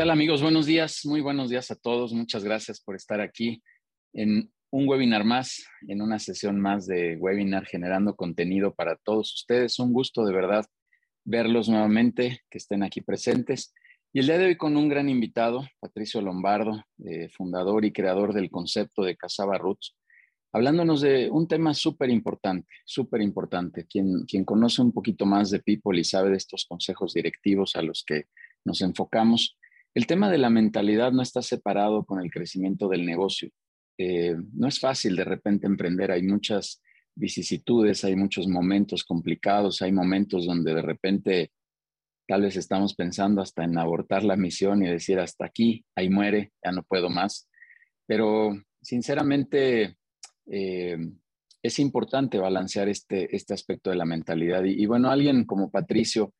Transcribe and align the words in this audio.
tal 0.00 0.08
amigos? 0.08 0.40
Buenos 0.40 0.64
días, 0.64 1.04
muy 1.04 1.20
buenos 1.20 1.50
días 1.50 1.70
a 1.70 1.74
todos. 1.74 2.14
Muchas 2.14 2.42
gracias 2.42 2.80
por 2.80 2.96
estar 2.96 3.20
aquí 3.20 3.62
en 4.14 4.50
un 4.70 4.88
webinar 4.88 5.24
más, 5.24 5.62
en 5.88 6.00
una 6.00 6.18
sesión 6.18 6.58
más 6.58 6.86
de 6.86 7.18
webinar 7.18 7.66
generando 7.66 8.16
contenido 8.16 8.74
para 8.74 8.96
todos 8.96 9.34
ustedes. 9.34 9.78
Un 9.78 9.92
gusto 9.92 10.24
de 10.24 10.32
verdad 10.32 10.64
verlos 11.22 11.68
nuevamente, 11.68 12.40
que 12.48 12.56
estén 12.56 12.82
aquí 12.82 13.02
presentes. 13.02 13.74
Y 14.14 14.20
el 14.20 14.26
día 14.28 14.38
de 14.38 14.46
hoy 14.46 14.56
con 14.56 14.78
un 14.78 14.88
gran 14.88 15.10
invitado, 15.10 15.68
Patricio 15.80 16.22
Lombardo, 16.22 16.82
eh, 17.04 17.28
fundador 17.28 17.84
y 17.84 17.92
creador 17.92 18.32
del 18.32 18.50
concepto 18.50 19.02
de 19.02 19.18
Casaba 19.18 19.58
Roots, 19.58 19.98
hablándonos 20.50 21.02
de 21.02 21.28
un 21.28 21.46
tema 21.46 21.74
súper 21.74 22.08
importante, 22.08 22.66
súper 22.86 23.20
importante. 23.20 23.84
Quien, 23.86 24.24
quien 24.24 24.46
conoce 24.46 24.80
un 24.80 24.92
poquito 24.92 25.26
más 25.26 25.50
de 25.50 25.60
People 25.60 26.00
y 26.00 26.04
sabe 26.04 26.30
de 26.30 26.38
estos 26.38 26.64
consejos 26.64 27.12
directivos 27.12 27.76
a 27.76 27.82
los 27.82 28.02
que 28.02 28.28
nos 28.64 28.80
enfocamos, 28.80 29.58
el 29.94 30.06
tema 30.06 30.30
de 30.30 30.38
la 30.38 30.50
mentalidad 30.50 31.12
no 31.12 31.22
está 31.22 31.42
separado 31.42 32.04
con 32.04 32.20
el 32.20 32.30
crecimiento 32.30 32.88
del 32.88 33.04
negocio. 33.04 33.50
Eh, 33.98 34.36
no 34.54 34.68
es 34.68 34.80
fácil 34.80 35.16
de 35.16 35.24
repente 35.24 35.66
emprender, 35.66 36.10
hay 36.10 36.22
muchas 36.22 36.82
vicisitudes, 37.14 38.04
hay 38.04 38.16
muchos 38.16 38.46
momentos 38.46 39.04
complicados, 39.04 39.82
hay 39.82 39.92
momentos 39.92 40.46
donde 40.46 40.74
de 40.74 40.82
repente 40.82 41.52
tal 42.26 42.42
vez 42.42 42.56
estamos 42.56 42.94
pensando 42.94 43.42
hasta 43.42 43.64
en 43.64 43.76
abortar 43.76 44.22
la 44.22 44.36
misión 44.36 44.82
y 44.82 44.88
decir 44.88 45.18
hasta 45.18 45.44
aquí, 45.44 45.84
ahí 45.96 46.08
muere, 46.08 46.52
ya 46.64 46.70
no 46.70 46.84
puedo 46.84 47.10
más. 47.10 47.48
Pero 48.06 48.52
sinceramente 48.80 49.96
eh, 50.46 50.96
es 51.62 51.78
importante 51.78 52.38
balancear 52.38 52.88
este, 52.88 53.34
este 53.34 53.52
aspecto 53.52 53.90
de 53.90 53.96
la 53.96 54.04
mentalidad. 54.04 54.64
Y, 54.64 54.82
y, 54.82 54.86
bueno, 54.86 55.10
alguien 55.10 55.44
como 55.44 55.70
Patricio, 55.70 56.32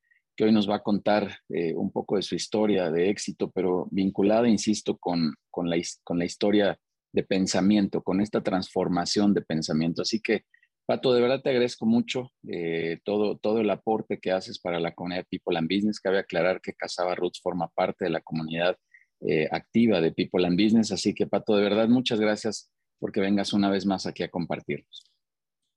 hoy 0.44 0.52
nos 0.52 0.69
va 0.69 0.77
a 0.77 0.83
contar 0.83 1.38
eh, 1.48 1.74
un 1.74 1.91
poco 1.91 2.16
de 2.16 2.22
su 2.22 2.34
historia 2.34 2.91
de 2.91 3.10
éxito, 3.10 3.50
pero 3.50 3.88
vinculada, 3.91 4.48
insisto, 4.48 4.96
con, 4.96 5.34
con, 5.50 5.69
la, 5.69 5.77
con 6.05 6.19
la 6.19 6.24
historia 6.24 6.78
de 7.12 7.22
pensamiento, 7.24 8.02
con 8.02 8.20
esta 8.20 8.42
transformación 8.42 9.34
de 9.34 9.42
pensamiento. 9.42 10.02
Así 10.02 10.20
que, 10.20 10.44
Pato, 10.86 11.12
de 11.12 11.20
verdad 11.20 11.41
te 11.42 11.50
agradezco 11.50 11.86
mucho 11.86 12.30
eh, 12.48 12.98
todo, 13.05 13.38
todo 13.38 13.61
el 13.61 13.70
aporte 13.70 14.18
que 14.18 14.33
haces 14.33 14.58
para 14.58 14.80
la 14.80 14.94
comunidad 14.94 15.27
People 15.30 15.56
and 15.58 15.68
Business. 15.68 16.00
Cabe 16.00 16.18
aclarar 16.18 16.61
que 16.61 16.74
Casaba 16.74 17.14
Roots 17.14 17.41
forma 17.41 17.68
parte 17.68 18.05
de 18.05 18.11
la 18.11 18.20
comunidad 18.20 18.77
eh, 19.20 19.48
activa 19.50 20.00
de 20.00 20.12
People 20.12 20.46
and 20.46 20.61
Business. 20.61 20.92
Así 20.92 21.14
que, 21.14 21.27
Pato, 21.27 21.56
de 21.56 21.62
verdad, 21.62 21.88
muchas 21.88 22.20
gracias 22.20 22.70
porque 22.98 23.20
vengas 23.20 23.52
una 23.52 23.70
vez 23.70 23.86
más 23.86 24.06
aquí 24.06 24.22
a 24.22 24.30
compartirnos. 24.30 25.05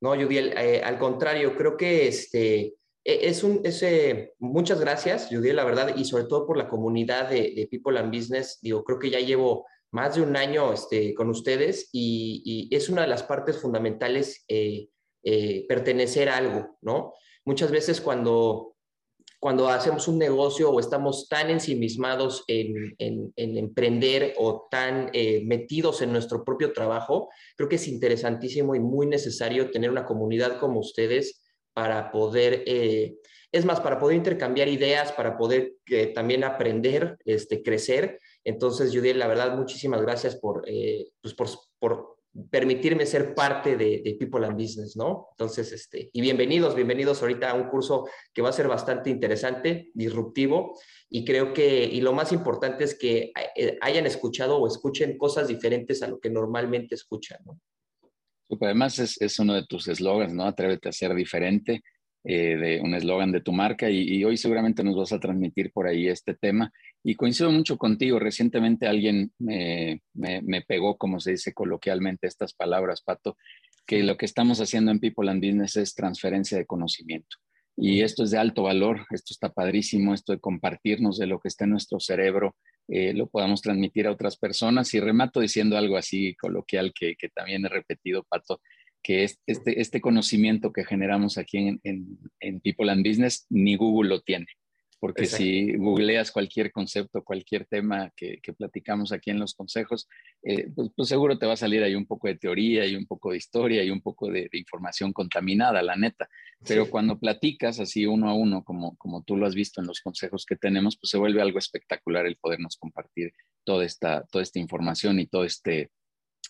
No, 0.01 0.15
Judiel, 0.15 0.53
al 0.83 0.97
contrario, 0.97 1.55
creo 1.55 1.77
que 1.77 2.07
este, 2.07 2.73
es 3.03 3.43
un, 3.43 3.61
ese 3.63 4.33
muchas 4.39 4.79
gracias, 4.79 5.27
Judy, 5.29 5.51
la 5.51 5.65
verdad, 5.65 5.95
y 5.95 6.05
sobre 6.05 6.23
todo 6.25 6.47
por 6.47 6.57
la 6.57 6.69
comunidad 6.69 7.29
de, 7.29 7.67
People 7.69 7.99
and 7.99 8.15
Business. 8.15 8.59
Digo, 8.61 8.83
creo 8.83 8.99
que 8.99 9.09
ya 9.09 9.19
llevo 9.19 9.65
más 9.91 10.15
de 10.15 10.21
un 10.21 10.35
año 10.35 10.73
este, 10.73 11.13
con 11.13 11.29
ustedes 11.29 11.89
y, 11.91 12.69
es 12.71 12.89
una 12.89 13.01
de 13.01 13.07
las 13.07 13.23
partes 13.23 13.59
fundamentales 13.59 14.45
eh, 14.47 14.87
eh, 15.23 15.65
pertenecer 15.67 16.29
a 16.29 16.37
algo, 16.37 16.77
¿no? 16.81 17.13
Muchas 17.45 17.71
veces 17.71 17.99
cuando, 17.99 18.75
cuando 19.39 19.67
hacemos 19.67 20.07
un 20.07 20.17
negocio 20.17 20.69
o 20.71 20.79
estamos 20.79 21.27
tan 21.27 21.49
ensimismados 21.49 22.45
en, 22.47 22.95
en, 22.97 23.33
emprender 23.35 24.33
o 24.37 24.67
tan 24.71 25.09
eh, 25.11 25.43
metidos 25.45 26.01
en 26.01 26.13
nuestro 26.13 26.45
propio 26.45 26.71
trabajo, 26.71 27.29
creo 27.57 27.67
que 27.67 27.75
es 27.75 27.87
interesantísimo 27.89 28.75
y 28.75 28.79
muy 28.79 29.07
necesario 29.07 29.69
tener 29.71 29.91
una 29.91 30.05
comunidad 30.05 30.59
como 30.59 30.79
ustedes 30.79 31.42
para 31.73 32.11
poder, 32.11 32.63
eh, 32.65 33.17
es 33.51 33.65
más, 33.65 33.79
para 33.79 33.99
poder 33.99 34.17
intercambiar 34.17 34.67
ideas, 34.67 35.11
para 35.11 35.37
poder 35.37 35.73
eh, 35.87 36.07
también 36.07 36.43
aprender, 36.43 37.17
este, 37.25 37.61
crecer. 37.61 38.19
Entonces, 38.43 38.91
Judy, 38.93 39.13
la 39.13 39.27
verdad, 39.27 39.55
muchísimas 39.57 40.01
gracias 40.01 40.35
por, 40.35 40.63
eh, 40.67 41.09
pues 41.21 41.35
por, 41.79 42.17
permitirme 42.49 43.05
ser 43.05 43.35
parte 43.35 43.77
de, 43.77 44.01
de, 44.03 44.15
People 44.15 44.43
and 44.47 44.59
Business, 44.59 44.97
¿no? 44.97 45.27
Entonces, 45.33 45.71
este, 45.71 46.09
y 46.11 46.19
bienvenidos, 46.19 46.73
bienvenidos 46.73 47.21
ahorita 47.21 47.51
a 47.51 47.53
un 47.53 47.69
curso 47.69 48.07
que 48.33 48.41
va 48.41 48.49
a 48.49 48.53
ser 48.53 48.67
bastante 48.67 49.11
interesante, 49.11 49.91
disruptivo, 49.93 50.73
y 51.09 51.25
creo 51.25 51.53
que, 51.53 51.85
y 51.85 52.01
lo 52.01 52.11
más 52.11 52.31
importante 52.31 52.85
es 52.85 52.97
que 52.97 53.31
hayan 53.81 54.07
escuchado 54.07 54.57
o 54.57 54.65
escuchen 54.65 55.15
cosas 55.15 55.47
diferentes 55.47 56.01
a 56.01 56.07
lo 56.07 56.19
que 56.19 56.31
normalmente 56.31 56.95
escuchan, 56.95 57.39
¿no? 57.45 57.59
Además 58.61 58.99
es, 58.99 59.19
es 59.21 59.39
uno 59.39 59.53
de 59.53 59.65
tus 59.65 59.87
eslogans, 59.87 60.33
¿no? 60.33 60.45
Atrévete 60.45 60.89
a 60.89 60.93
ser 60.93 61.13
diferente, 61.13 61.81
eh, 62.25 62.55
de 62.55 62.79
un 62.79 62.95
eslogan 62.95 63.33
de 63.33 63.41
tu 63.41 63.51
marca 63.51 63.89
y, 63.89 64.23
hoy 64.23 64.37
seguramente 64.37 64.81
nos 64.81 64.95
vas 64.95 65.11
a 65.11 65.19
transmitir 65.19 65.73
por 65.73 65.87
ahí 65.87 66.07
este 66.07 66.33
tema. 66.33 66.71
Y 67.03 67.15
coincido 67.15 67.51
mucho 67.51 67.77
contigo, 67.77 68.17
recientemente 68.17 68.87
alguien 68.87 69.33
me, 69.39 70.01
me, 70.13 70.61
pegó, 70.61 70.97
como 70.97 71.19
se 71.19 71.31
dice 71.31 71.53
coloquialmente, 71.53 72.27
estas 72.27 72.53
palabras, 72.53 73.01
Pato, 73.01 73.35
que 73.85 74.03
lo 74.03 74.15
que 74.15 74.25
estamos 74.25 74.61
haciendo 74.61 74.91
en 74.91 75.01
People 75.01 75.29
and 75.29 75.43
Business 75.43 75.75
es 75.75 75.95
transferencia 75.95 76.57
de 76.57 76.65
conocimiento. 76.65 77.35
Y 77.75 78.03
esto 78.03 78.23
es 78.23 78.31
de 78.31 78.37
alto 78.37 78.63
valor, 78.63 79.05
esto 79.09 79.33
está 79.33 79.49
padrísimo, 79.49 80.13
esto 80.13 80.31
de 80.31 80.39
compartirnos 80.39 81.17
de 81.17 81.27
lo 81.27 81.41
que 81.41 81.49
está 81.49 81.65
en 81.65 81.71
nuestro 81.71 81.99
cerebro, 81.99 82.55
eh, 82.87 83.13
lo 83.13 83.27
podamos 83.27 83.61
transmitir 83.61 84.07
a 84.07 84.11
otras 84.11 84.37
personas. 84.37 84.93
Y 84.93 84.99
remato 84.99 85.39
diciendo 85.39 85.77
algo 85.77 85.97
así 85.97 86.35
coloquial 86.35 86.93
que, 86.93 87.15
que 87.15 87.29
también 87.29 87.65
he 87.65 87.69
repetido, 87.69 88.23
Pato, 88.23 88.61
que 89.01 89.23
es 89.23 89.39
este, 89.45 89.81
este 89.81 90.01
conocimiento 90.01 90.71
que 90.71 90.85
generamos 90.85 91.37
aquí 91.37 91.57
en, 91.57 91.79
en 92.39 92.59
People 92.61 92.91
and 92.91 93.05
Business, 93.05 93.45
ni 93.49 93.75
Google 93.75 94.09
lo 94.09 94.21
tiene 94.21 94.47
porque 95.03 95.25
si 95.25 95.75
googleas 95.75 96.31
cualquier 96.31 96.71
concepto, 96.71 97.25
cualquier 97.25 97.65
tema 97.65 98.13
que, 98.15 98.39
platicamos 98.57 99.11
aquí 99.11 99.31
en 99.31 99.39
los 99.39 99.53
consejos, 99.53 100.07
eh, 100.43 100.69
pues, 100.73 100.91
pues, 100.95 101.09
seguro 101.09 101.37
te 101.37 101.45
va 101.45 101.55
a 101.55 101.57
salir 101.57 101.83
ahí 101.83 101.93
un 101.93 102.05
poco 102.05 102.29
de 102.29 102.37
teoría 102.37 102.85
y 102.85 102.95
un 102.95 103.05
poco 103.05 103.31
de 103.31 103.37
historia 103.37 103.83
y 103.83 103.89
un 103.89 103.99
poco 103.99 104.29
de, 104.29 104.47
información 104.53 105.11
contaminada, 105.11 105.81
la 105.81 105.97
neta. 105.97 106.29
Pero 106.65 106.89
cuando 106.89 107.19
platicas 107.19 107.81
así 107.81 108.05
uno 108.05 108.29
a 108.29 108.33
uno, 108.33 108.63
como, 108.63 108.95
como 108.95 109.23
tú 109.23 109.35
lo 109.35 109.45
has 109.45 109.55
visto 109.55 109.81
en 109.81 109.87
los 109.87 109.99
consejos 109.99 110.45
que 110.45 110.55
tenemos, 110.55 110.95
pues 110.95 111.09
se 111.09 111.17
vuelve 111.17 111.41
algo 111.41 111.59
espectacular 111.59 112.25
el 112.25 112.37
podernos 112.37 112.77
compartir 112.77 113.33
toda 113.65 113.83
esta, 113.83 114.23
toda 114.31 114.41
esta 114.41 114.59
información 114.59 115.19
y 115.19 115.27
todo 115.27 115.43
este 115.43 115.91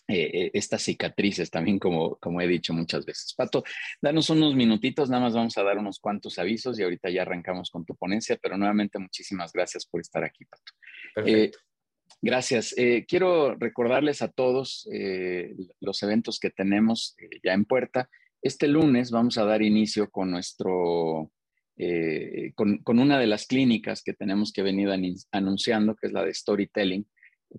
eh, 0.06 0.30
eh, 0.34 0.50
estas 0.52 0.82
cicatrices 0.82 1.50
también, 1.50 1.78
como, 1.78 2.16
como 2.16 2.38
he 2.42 2.46
dicho 2.46 2.74
muchas 2.74 3.06
veces. 3.06 3.32
Pato, 3.34 3.64
danos 4.02 4.28
unos 4.28 4.54
minutitos, 4.54 5.08
nada 5.08 5.22
más 5.22 5.32
vamos 5.32 5.56
a 5.56 5.62
dar 5.62 5.78
unos 5.78 5.98
cuantos 5.98 6.38
avisos 6.38 6.78
y 6.78 6.82
ahorita 6.82 7.08
ya 7.08 7.22
arrancamos 7.22 7.70
con 7.70 7.86
tu 7.86 7.96
ponencia, 7.96 8.38
pero 8.42 8.58
nuevamente 8.58 8.98
muchísimas 8.98 9.52
gracias 9.54 9.86
por 9.86 10.02
estar 10.02 10.22
aquí, 10.22 10.44
Pato. 10.44 10.72
Eh, 11.26 11.50
gracias. 12.20 12.74
quiero 13.08 13.54
recordarles 13.54 14.20
a 14.20 14.28
todos 14.28 14.86
los 15.80 16.02
eventos 16.02 16.38
que 16.38 16.50
tenemos 16.50 17.16
ya 17.42 17.54
en 17.54 17.64
puerta. 17.64 18.10
Este 18.42 18.68
lunes 18.68 19.10
vamos 19.10 19.38
a 19.38 19.46
dar 19.46 19.62
inicio 19.62 20.10
con 20.10 20.30
nuestro 20.30 21.30
con, 22.54 22.78
con, 22.78 22.98
una 22.98 23.18
de 23.18 23.26
las 23.26 23.46
clínicas 23.46 24.02
que 24.02 24.12
tenemos 24.12 24.52
que 24.52 24.62
venir 24.62 24.90
anunciando, 25.32 25.96
que 25.96 26.08
es 26.08 26.12
la 26.12 26.24
de 26.24 26.34
storytelling 26.34 27.06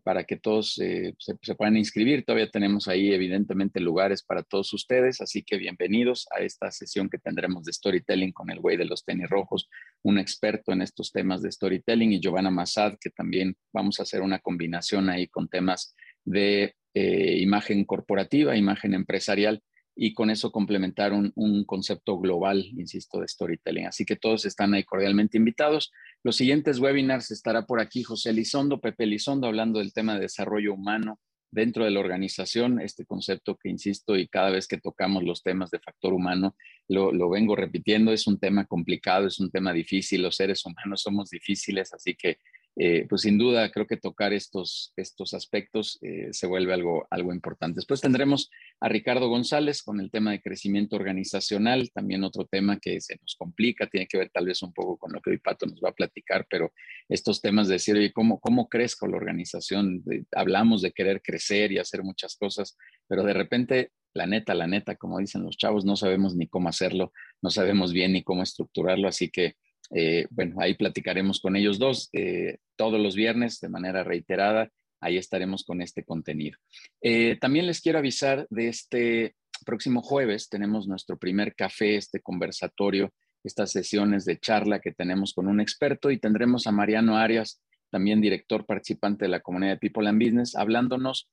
para 0.03 0.23
que 0.23 0.37
todos 0.37 0.79
eh, 0.79 1.13
se, 1.17 1.55
puedan 1.55 1.77
inscribir. 1.77 2.23
Todavía 2.25 2.49
tenemos 2.49 2.87
ahí 2.87 3.13
evidentemente 3.13 3.79
lugares 3.79 4.23
para 4.23 4.43
todos 4.43 4.73
ustedes, 4.73 5.21
así 5.21 5.43
que 5.43 5.57
bienvenidos 5.57 6.27
a 6.35 6.41
esta 6.41 6.71
sesión 6.71 7.09
que 7.09 7.17
tendremos 7.17 7.63
de 7.63 7.73
storytelling 7.73 8.31
con 8.31 8.49
el 8.49 8.59
güey 8.59 8.77
de 8.77 8.85
los 8.85 9.05
tenis 9.05 9.29
rojos, 9.29 9.69
un 10.03 10.17
experto 10.17 10.71
en 10.71 10.81
estos 10.81 11.11
temas 11.11 11.41
de 11.41 11.51
storytelling, 11.51 12.13
y 12.13 12.19
Giovanna 12.19 12.51
Massad, 12.51 12.95
que 12.99 13.09
también 13.09 13.55
vamos 13.73 13.99
a 13.99 14.03
hacer 14.03 14.21
una 14.21 14.39
combinación 14.39 15.09
ahí 15.09 15.27
con 15.27 15.47
temas 15.47 15.95
de 16.23 16.75
eh, 16.93 17.37
imagen 17.39 17.85
corporativa, 17.85 18.55
imagen 18.55 18.93
empresarial 18.93 19.61
y 19.95 20.13
con 20.13 20.29
eso 20.29 20.51
complementar 20.51 21.13
un, 21.13 21.63
concepto 21.65 22.19
global, 22.19 22.65
insisto, 22.77 23.21
de 23.21 23.27
storytelling. 23.27 23.87
Así 23.87 24.05
que 24.05 24.17
todos 24.17 24.45
están 24.45 24.73
ahí 24.73 24.83
cordialmente 24.83 25.37
invitados. 25.37 25.91
Los 26.23 26.35
siguientes 26.35 26.79
webinars 26.79 27.31
estará 27.31 27.65
por 27.65 27.79
aquí 27.79 28.03
José 28.03 28.31
Elizondo, 28.31 28.81
Pepe 28.81 29.05
Elizondo, 29.05 29.47
hablando 29.47 29.79
del 29.79 29.93
tema 29.93 30.15
de 30.15 30.21
desarrollo 30.21 30.73
humano 30.73 31.19
dentro 31.49 31.85
de 31.85 31.91
la 31.91 32.01
organización, 32.01 32.81
este 32.81 33.05
concepto 33.05 33.55
que 33.55 33.69
insisto 33.69 34.17
y 34.17 34.27
cada 34.27 34.49
vez 34.49 34.67
que 34.67 34.77
tocamos 34.77 35.23
los 35.23 35.41
temas 35.41 35.71
de 35.71 35.79
factor 35.79 36.13
humano, 36.13 36.57
lo, 36.89 37.13
lo 37.13 37.29
vengo 37.29 37.55
repitiendo, 37.55 38.11
es 38.11 38.27
un 38.27 38.37
tema 38.37 38.65
complicado, 38.65 39.27
es 39.27 39.39
un 39.39 39.49
tema 39.49 39.71
difícil, 39.71 40.21
los 40.21 40.35
seres 40.35 40.65
humanos 40.65 41.01
somos 41.01 41.29
difíciles, 41.29 41.93
así 41.93 42.13
que 42.15 42.39
eh, 42.77 43.05
pues 43.07 43.21
sin 43.21 43.37
duda 43.37 43.71
creo 43.71 43.87
que 43.87 43.95
tocar 43.95 44.33
estos, 44.33 44.91
estos 44.97 45.33
aspectos 45.33 45.97
eh, 46.01 46.27
se 46.31 46.45
vuelve 46.45 46.73
algo, 46.73 47.07
algo 47.09 47.33
importante. 47.33 47.77
Después 47.77 48.01
tendremos 48.01 48.49
a 48.81 48.89
Ricardo 48.89 49.29
González 49.29 49.81
con 49.81 50.01
el 50.01 50.11
tema 50.11 50.31
de 50.31 50.41
crecimiento 50.41 50.97
organizacional, 50.97 51.89
también 51.93 52.25
otro 52.25 52.45
tema 52.45 52.77
que 52.79 52.99
se 52.99 53.17
nos 53.21 53.35
complica, 53.35 53.87
tiene 53.87 54.07
que 54.07 54.17
ver 54.17 54.29
tal 54.29 54.47
vez 54.47 54.61
un 54.61 54.73
poco 54.73 54.97
con 54.97 55.13
lo 55.13 55.21
que 55.21 55.29
hoy 55.29 55.37
Pato 55.37 55.65
nos 55.65 55.79
va 55.79 55.89
a 55.89 55.95
platicar, 55.95 56.45
pero 56.49 56.73
estos 57.07 57.41
temas 57.41 57.67
de 57.67 57.75
decir, 57.75 57.95
oye, 57.95 58.11
¿cómo, 58.11 58.39
cómo 58.41 58.67
crezco 58.67 59.07
la 59.07 59.17
organización? 59.17 60.03
hablamos 60.33 60.81
de 60.81 60.91
querer 60.91 61.21
crecer 61.21 61.71
y 61.71 61.77
hacer 61.77 62.03
muchas 62.03 62.35
cosas, 62.35 62.77
pero 63.07 63.23
de 63.23 63.33
repente 63.33 63.91
la 64.13 64.25
neta, 64.25 64.53
la 64.53 64.65
neta, 64.67 64.95
como 64.95 65.19
dicen 65.19 65.43
los 65.43 65.57
chavos, 65.57 65.85
no 65.85 65.95
sabemos 65.95 66.35
ni 66.35 66.47
cómo 66.47 66.69
hacerlo, 66.69 67.11
no 67.41 67.49
sabemos 67.51 67.93
bien 67.93 68.13
ni 68.13 68.23
cómo 68.23 68.43
estructurarlo, 68.43 69.07
así 69.07 69.29
que 69.29 69.55
eh, 69.93 70.27
bueno, 70.29 70.55
ahí 70.59 70.73
platicaremos 70.73 71.39
con 71.39 71.55
ellos 71.55 71.79
dos 71.79 72.09
eh, 72.13 72.57
todos 72.75 72.99
los 72.99 73.15
viernes 73.15 73.59
de 73.59 73.69
manera 73.69 74.03
reiterada. 74.03 74.69
Ahí 75.01 75.17
estaremos 75.17 75.63
con 75.63 75.81
este 75.81 76.03
contenido. 76.03 76.57
Eh, 77.01 77.37
también 77.39 77.67
les 77.67 77.81
quiero 77.81 77.99
avisar 77.99 78.47
de 78.49 78.69
este 78.69 79.35
próximo 79.65 80.01
jueves. 80.01 80.49
Tenemos 80.49 80.87
nuestro 80.87 81.17
primer 81.17 81.53
café, 81.55 81.95
este 81.95 82.21
conversatorio, 82.21 83.13
estas 83.43 83.71
sesiones 83.71 84.25
de 84.25 84.39
charla 84.39 84.79
que 84.79 84.91
tenemos 84.91 85.33
con 85.33 85.47
un 85.47 85.59
experto 85.59 86.09
y 86.09 86.17
tendremos 86.17 86.65
a 86.65 86.71
Mariano 86.71 87.17
Arias, 87.17 87.61
también 87.91 88.21
director 88.21 88.65
participante 88.65 89.25
de 89.25 89.29
la 89.29 89.41
comunidad 89.41 89.73
de 89.73 89.77
People 89.77 90.07
and 90.09 90.21
Business, 90.21 90.55
hablándonos, 90.55 91.29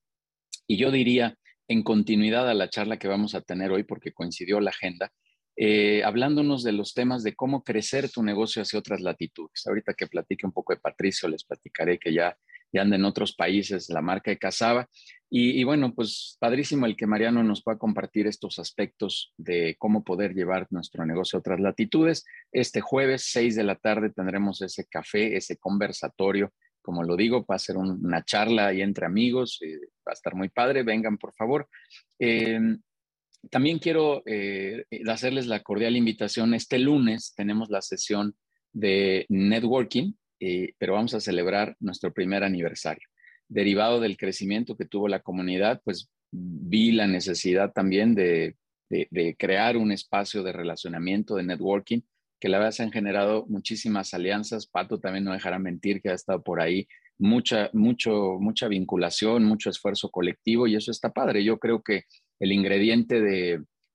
y 0.67 0.77
yo 0.77 0.91
diría 0.91 1.39
en 1.69 1.83
continuidad 1.83 2.49
a 2.49 2.55
la 2.55 2.69
charla 2.69 2.99
que 2.99 3.09
vamos 3.09 3.35
a 3.35 3.41
tener 3.41 3.71
hoy, 3.71 3.85
porque 3.85 4.13
coincidió 4.13 4.61
la 4.61 4.71
agenda, 4.71 5.13
eh, 5.65 6.03
hablándonos 6.03 6.65
de 6.65 6.73
los 6.73 6.93
temas 6.93 7.23
de 7.23 7.37
cómo 7.37 7.63
crecer 7.63 8.11
tu 8.11 8.25
negocio 8.25 8.63
hacia 8.63 8.81
otras 8.81 9.01
latitudes. 9.01 9.65
Ahorita 9.65 9.95
que 9.95 10.09
platique 10.09 10.45
un 10.45 10.51
poco 10.51 10.75
de 10.75 10.81
Patricio, 10.81 11.29
les 11.29 11.45
platicaré 11.45 12.01
que 12.01 12.13
ya, 12.13 12.37
ya 12.73 12.83
anda 12.83 12.97
en 12.97 13.05
otros 13.05 13.37
países 13.37 13.89
la 13.89 14.03
marca 14.03 14.33
de 14.33 14.39
Casaba. 14.39 14.89
Y, 15.31 15.63
bueno, 15.63 15.95
pues 15.95 16.37
padrísimo 16.41 16.85
el 16.85 16.97
que 16.97 17.07
Mariano 17.07 17.45
nos 17.45 17.63
pueda 17.63 17.79
compartir 17.79 18.27
estos 18.27 18.59
aspectos 18.59 19.35
de 19.37 19.77
cómo 19.79 20.03
poder 20.03 20.35
llevar 20.35 20.67
nuestro 20.71 21.07
negocio 21.07 21.37
a 21.37 21.41
otras 21.41 21.61
latitudes. 21.61 22.25
Este 22.51 22.81
jueves, 22.81 23.29
6 23.31 23.55
de 23.55 23.63
la 23.63 23.77
tarde, 23.77 24.11
tendremos 24.11 24.63
ese 24.63 24.87
café, 24.91 25.37
ese 25.37 25.59
conversatorio. 25.59 26.53
Como 26.83 27.05
lo 27.05 27.17
digo, 27.17 27.47
va 27.49 27.55
a 27.55 27.61
ser 27.61 27.77
una 27.77 28.25
charla 28.25 28.67
ahí 28.67 28.83
entre 28.83 29.07
amigos, 29.07 29.61
eh, 29.63 29.79
va 30.05 30.11
a 30.11 30.15
estar 30.15 30.35
muy 30.35 30.49
padre, 30.49 30.83
vengan 30.83 31.19
por 31.19 31.33
favor. 31.35 31.69
Eh, 32.19 32.59
también 33.51 33.79
quiero 33.79 34.23
eh, 34.27 34.85
hacerles 35.09 35.47
la 35.47 35.61
cordial 35.61 35.97
invitación. 35.97 36.55
Este 36.55 36.79
lunes 36.79 37.35
tenemos 37.37 37.71
la 37.71 37.83
sesión 37.83 38.35
de 38.73 39.27
networking, 39.29 40.15
eh, 40.41 40.75
pero 40.79 40.95
vamos 40.95 41.15
a 41.15 41.21
celebrar 41.21 41.77
nuestro 41.81 42.13
primer 42.13 42.45
aniversario. 42.45 43.07
Derivado 43.49 44.01
del 44.01 44.17
crecimiento 44.17 44.77
que 44.77 44.87
tuvo 44.87 45.09
la 45.09 45.21
comunidad, 45.21 45.81
pues 45.85 46.11
vi 46.31 46.93
la 46.93 47.07
necesidad 47.07 47.73
también 47.73 48.15
de, 48.15 48.57
crear 49.39 49.77
un 49.77 49.91
espacio 49.91 50.43
de 50.43 50.53
relacionamiento, 50.53 51.37
de 51.37 51.45
networking, 51.45 52.01
que 52.39 52.49
la 52.49 52.59
verdad 52.59 52.73
se 52.73 52.83
han 52.83 52.93
generado 52.93 53.47
muchísimas 53.49 54.15
alianzas. 54.15 54.67
Pato 54.67 54.99
también 54.99 55.25
no 55.25 55.33
dejará 55.33 55.59
mentir 55.59 56.03
que 56.03 56.11
ha 56.11 56.15
estado 56.15 56.43
por 56.43 56.61
ahí 56.61 56.87
mucha, 57.23 57.71
mucho, 57.73 58.39
mucha 58.41 58.67
vinculación, 58.67 59.45
mucho 59.45 59.71
esfuerzo 59.71 60.11
colectivo 60.11 60.67
y 60.67 60.75
eso 60.75 60.91
está 60.91 61.13
padre. 61.13 61.45
Yo 61.45 61.59
creo 61.59 61.81
que 61.81 62.05
el 62.41 62.51
ingrediente 62.51 63.21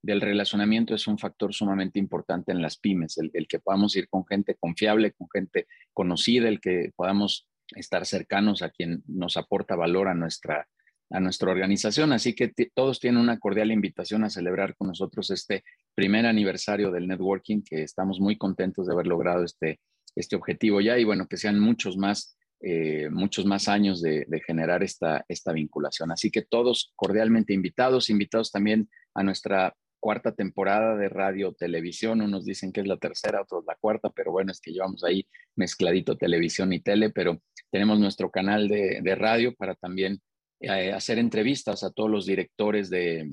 del 0.02 0.22
relacionamiento 0.22 0.96
es 0.96 1.08
un 1.08 1.20
factor 1.20 1.54
sumamente 1.54 2.00
importante 2.00 2.54
en 2.54 2.62
las 2.62 2.78
pymes, 2.78 3.18
el, 3.18 3.48
que 3.48 3.60
podamos 3.60 3.96
ir 3.98 4.08
con 4.08 4.26
gente 4.26 4.56
confiable, 4.56 5.12
con 5.12 5.28
gente 5.30 5.68
conocida, 5.94 6.48
el 6.48 6.62
que 6.62 6.92
podamos 6.96 7.50
estar 7.76 8.06
cercanos 8.06 8.62
a 8.62 8.70
quien 8.70 9.04
nos 9.08 9.36
aporta 9.36 9.76
valor 9.76 10.08
a 10.08 10.14
nuestra, 10.14 10.66
a 11.10 11.20
nuestra 11.20 11.52
organización. 11.52 12.14
Así 12.14 12.34
que 12.34 12.54
todos 12.74 13.02
tienen 13.02 13.20
una 13.20 13.40
cordial 13.40 13.74
invitación 13.74 14.24
a 14.24 14.30
celebrar 14.30 14.78
con 14.78 14.88
nosotros 14.88 15.32
este 15.32 15.66
primer 15.94 16.26
aniversario 16.26 16.92
del 16.92 17.10
networking, 17.10 17.62
que 17.62 17.84
estamos 17.84 18.22
muy 18.22 18.38
contentos 18.38 18.88
de 18.88 18.94
haber 18.94 19.08
logrado 19.08 19.44
este, 19.44 19.82
este 20.16 20.38
objetivo 20.38 20.80
ya 20.80 20.98
y 20.98 21.04
bueno, 21.04 21.28
que 21.28 21.36
sean 21.36 21.60
muchos 21.60 21.98
más 21.98 22.37
eh, 22.60 23.10
muchos 23.12 23.46
más 23.46 23.68
años 23.68 24.02
de, 24.02 24.26
generar 24.46 24.84
esta, 24.84 25.26
vinculación. 25.54 26.12
Así 26.12 26.32
que 26.32 26.42
todos 26.42 26.92
cordialmente 26.96 27.54
invitados, 27.54 28.10
invitados 28.10 28.52
también 28.52 28.90
a 29.14 29.24
nuestra 29.24 29.76
cuarta 30.00 30.34
temporada 30.34 30.96
de 30.96 31.10
radio 31.10 31.54
televisión. 31.54 32.22
Unos 32.22 32.46
dicen 32.46 32.72
que 32.72 32.82
es 32.82 32.88
la 32.88 32.98
tercera, 32.98 33.42
otros 33.42 33.64
la 33.68 33.76
cuarta, 33.76 34.10
pero 34.10 34.32
bueno, 34.32 34.52
es 34.52 34.60
que 34.60 34.72
llevamos 34.72 35.04
ahí 35.04 35.28
mezcladito 35.56 36.18
televisión 36.18 36.74
y 36.74 36.80
tele, 36.80 37.10
pero 37.10 37.42
tenemos 37.72 38.00
nuestro 38.00 38.32
canal 38.32 38.68
de, 38.68 39.16
radio 39.16 39.54
para 39.56 39.76
también 39.76 40.20
eh, 40.60 40.92
hacer 40.94 41.20
entrevistas 41.20 41.84
a 41.84 41.92
todos 41.92 42.10
los 42.10 42.26
directores 42.26 42.90
de, 42.90 43.28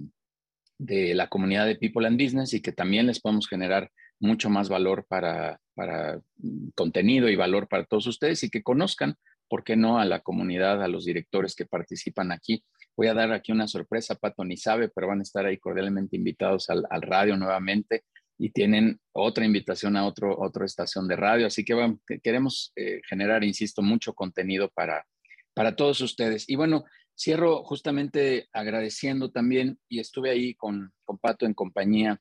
de 0.78 1.14
la 1.14 1.28
comunidad 1.28 1.66
de 1.66 1.76
People 1.76 2.06
and 2.06 2.20
Business 2.20 2.52
y 2.52 2.60
que 2.60 2.72
también 2.72 3.06
les 3.06 3.20
podemos 3.20 3.48
generar 3.48 3.90
mucho 4.20 4.50
más 4.50 4.68
valor 4.68 5.06
para, 5.08 5.60
para 5.74 6.20
mm, 6.36 6.70
contenido 6.74 7.28
y 7.28 7.36
valor 7.36 7.68
para 7.68 7.84
todos 7.84 8.06
ustedes 8.06 8.42
y 8.42 8.50
que 8.50 8.62
conozcan, 8.62 9.16
¿por 9.48 9.64
qué 9.64 9.76
no?, 9.76 9.98
a 9.98 10.04
la 10.04 10.20
comunidad, 10.20 10.82
a 10.82 10.88
los 10.88 11.04
directores 11.04 11.54
que 11.54 11.66
participan 11.66 12.32
aquí. 12.32 12.64
Voy 12.96 13.08
a 13.08 13.14
dar 13.14 13.32
aquí 13.32 13.52
una 13.52 13.66
sorpresa, 13.66 14.14
Pato 14.14 14.44
ni 14.44 14.56
sabe, 14.56 14.88
pero 14.88 15.08
van 15.08 15.20
a 15.20 15.24
estar 15.24 15.44
ahí 15.46 15.58
cordialmente 15.58 16.16
invitados 16.16 16.70
al, 16.70 17.02
radio 17.02 17.36
nuevamente 17.36 18.04
y 18.38 18.50
tienen 18.50 19.00
otra 19.12 19.44
invitación 19.44 19.96
a 19.96 20.06
otro, 20.06 20.38
otra 20.38 20.64
estación 20.64 21.06
de 21.08 21.16
radio. 21.16 21.46
Así 21.46 21.64
que 21.64 21.96
queremos 22.22 22.72
eh, 22.76 23.00
generar, 23.08 23.44
insisto, 23.44 23.82
mucho 23.82 24.14
contenido 24.14 24.70
para, 24.70 25.06
para 25.54 25.76
todos 25.76 26.00
ustedes. 26.00 26.48
Y 26.48 26.56
bueno, 26.56 26.84
cierro 27.16 27.62
justamente 27.64 28.48
agradeciendo 28.52 29.30
también, 29.30 29.78
y 29.88 30.00
estuve 30.00 30.30
ahí 30.30 30.54
con, 30.54 30.92
con 31.04 31.18
Pato 31.18 31.46
en 31.46 31.54
compañía 31.54 32.20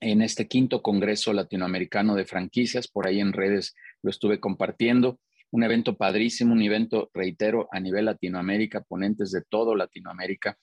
en 0.00 0.22
este 0.22 0.46
quinto 0.46 0.82
Congreso 0.82 1.32
Latinoamericano 1.32 2.14
de 2.14 2.24
Franquicias. 2.24 2.88
Por 2.88 3.06
ahí 3.06 3.20
en 3.20 3.32
redes 3.32 3.74
lo 4.02 4.10
estuve 4.10 4.40
compartiendo. 4.40 5.18
Un 5.50 5.64
evento 5.64 5.96
padrísimo, 5.96 6.52
un 6.52 6.62
evento, 6.62 7.10
reitero, 7.14 7.68
a 7.72 7.80
nivel 7.80 8.04
Latinoamérica, 8.04 8.82
ponentes 8.82 9.30
de 9.30 9.42
todo 9.48 9.74
Latinoamérica, 9.74 10.58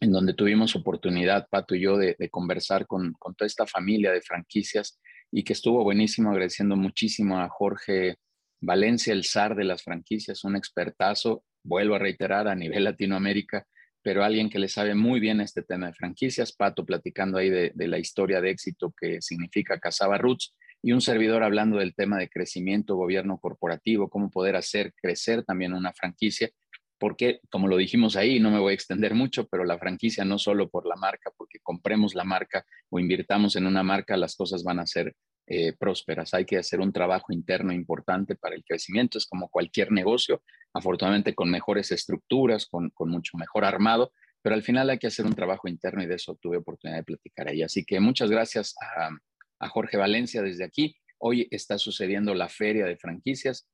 en 0.00 0.12
donde 0.12 0.34
tuvimos 0.34 0.76
oportunidad, 0.76 1.48
Pato 1.50 1.74
y 1.74 1.80
yo, 1.80 1.96
de, 1.96 2.16
conversar 2.30 2.86
con, 2.86 3.12
con, 3.18 3.34
toda 3.34 3.46
esta 3.46 3.66
familia 3.66 4.12
de 4.12 4.20
franquicias 4.20 5.00
y 5.32 5.42
que 5.42 5.54
estuvo 5.54 5.82
buenísimo, 5.82 6.30
agradeciendo 6.30 6.76
muchísimo 6.76 7.38
a 7.38 7.48
Jorge 7.48 8.16
Valencia, 8.60 9.12
el 9.12 9.24
zar 9.24 9.56
de 9.56 9.64
las 9.64 9.82
franquicias, 9.82 10.44
un 10.44 10.56
expertazo, 10.56 11.44
vuelvo 11.64 11.94
a 11.94 11.98
reiterar, 11.98 12.46
a 12.46 12.54
nivel 12.54 12.84
Latinoamérica, 12.84 13.66
pero 14.02 14.24
alguien 14.24 14.48
que 14.48 14.58
le 14.58 14.68
sabe 14.68 14.94
muy 14.94 15.20
bien 15.20 15.40
este 15.40 15.62
tema 15.62 15.86
de 15.86 15.94
franquicias, 15.94 16.52
Pato 16.52 16.84
platicando 16.84 17.38
ahí 17.38 17.50
de, 17.50 17.72
la 17.74 17.98
historia 17.98 18.40
de 18.40 18.50
éxito 18.50 18.94
que 18.98 19.20
significa 19.20 19.78
Casaba 19.78 20.18
Roots 20.18 20.54
y 20.82 20.92
un 20.92 21.00
servidor 21.00 21.42
hablando 21.42 21.78
del 21.78 21.94
tema 21.94 22.18
de 22.18 22.28
crecimiento, 22.28 22.96
gobierno 22.96 23.38
corporativo, 23.38 24.08
cómo 24.08 24.30
poder 24.30 24.56
hacer 24.56 24.94
crecer 24.94 25.44
también 25.44 25.74
una 25.74 25.92
franquicia, 25.92 26.50
porque 26.98 27.40
como 27.50 27.68
lo 27.68 27.76
dijimos 27.76 28.16
ahí, 28.16 28.40
no 28.40 28.50
me 28.50 28.58
voy 28.58 28.72
a 28.72 28.74
extender 28.74 29.14
mucho, 29.14 29.46
pero 29.46 29.64
la 29.64 29.78
franquicia 29.78 30.24
no 30.24 30.38
solo 30.38 30.70
por 30.70 30.86
la 30.86 30.96
marca, 30.96 31.30
porque 31.36 31.58
compremos 31.62 32.14
la 32.14 32.24
marca 32.24 32.64
o 32.88 32.98
invirtamos 32.98 33.56
en 33.56 33.66
una 33.66 33.82
marca, 33.82 34.16
las 34.16 34.36
cosas 34.36 34.64
van 34.64 34.78
a 34.78 34.86
ser 34.86 35.14
eh, 35.52 35.72
prósperas. 35.72 36.32
Hay 36.32 36.44
que 36.44 36.58
hacer 36.58 36.78
un 36.78 36.92
trabajo 36.92 37.32
interno 37.32 37.72
importante 37.72 38.36
para 38.36 38.54
el 38.54 38.62
crecimiento. 38.62 39.18
Es 39.18 39.26
como 39.26 39.48
cualquier 39.48 39.90
negocio, 39.90 40.44
afortunadamente 40.72 41.34
con 41.34 41.50
mejores 41.50 41.90
estructuras, 41.90 42.66
con, 42.66 42.92
mucho 43.10 43.36
mejor 43.36 43.64
armado, 43.64 44.12
pero 44.42 44.54
al 44.54 44.62
final 44.62 44.88
hay 44.90 44.98
que 44.98 45.08
hacer 45.08 45.26
un 45.26 45.34
trabajo 45.34 45.66
interno 45.66 46.04
y 46.04 46.06
de 46.06 46.14
eso 46.14 46.38
tuve 46.40 46.58
oportunidad 46.58 46.98
de 46.98 47.02
platicar 47.02 47.48
ahí. 47.48 47.62
Así 47.62 47.84
que 47.84 47.98
muchas 47.98 48.30
gracias 48.30 48.76
a, 48.80 49.10
a 49.58 49.68
Jorge 49.68 49.96
Valencia 49.96 50.40
desde 50.40 50.62
aquí. 50.62 50.94
Hoy 51.18 51.48
está 51.50 51.78
sucediendo 51.78 52.32
la 52.32 52.48
feria 52.48 52.86
de 52.86 52.96
franquicias. 52.96 53.68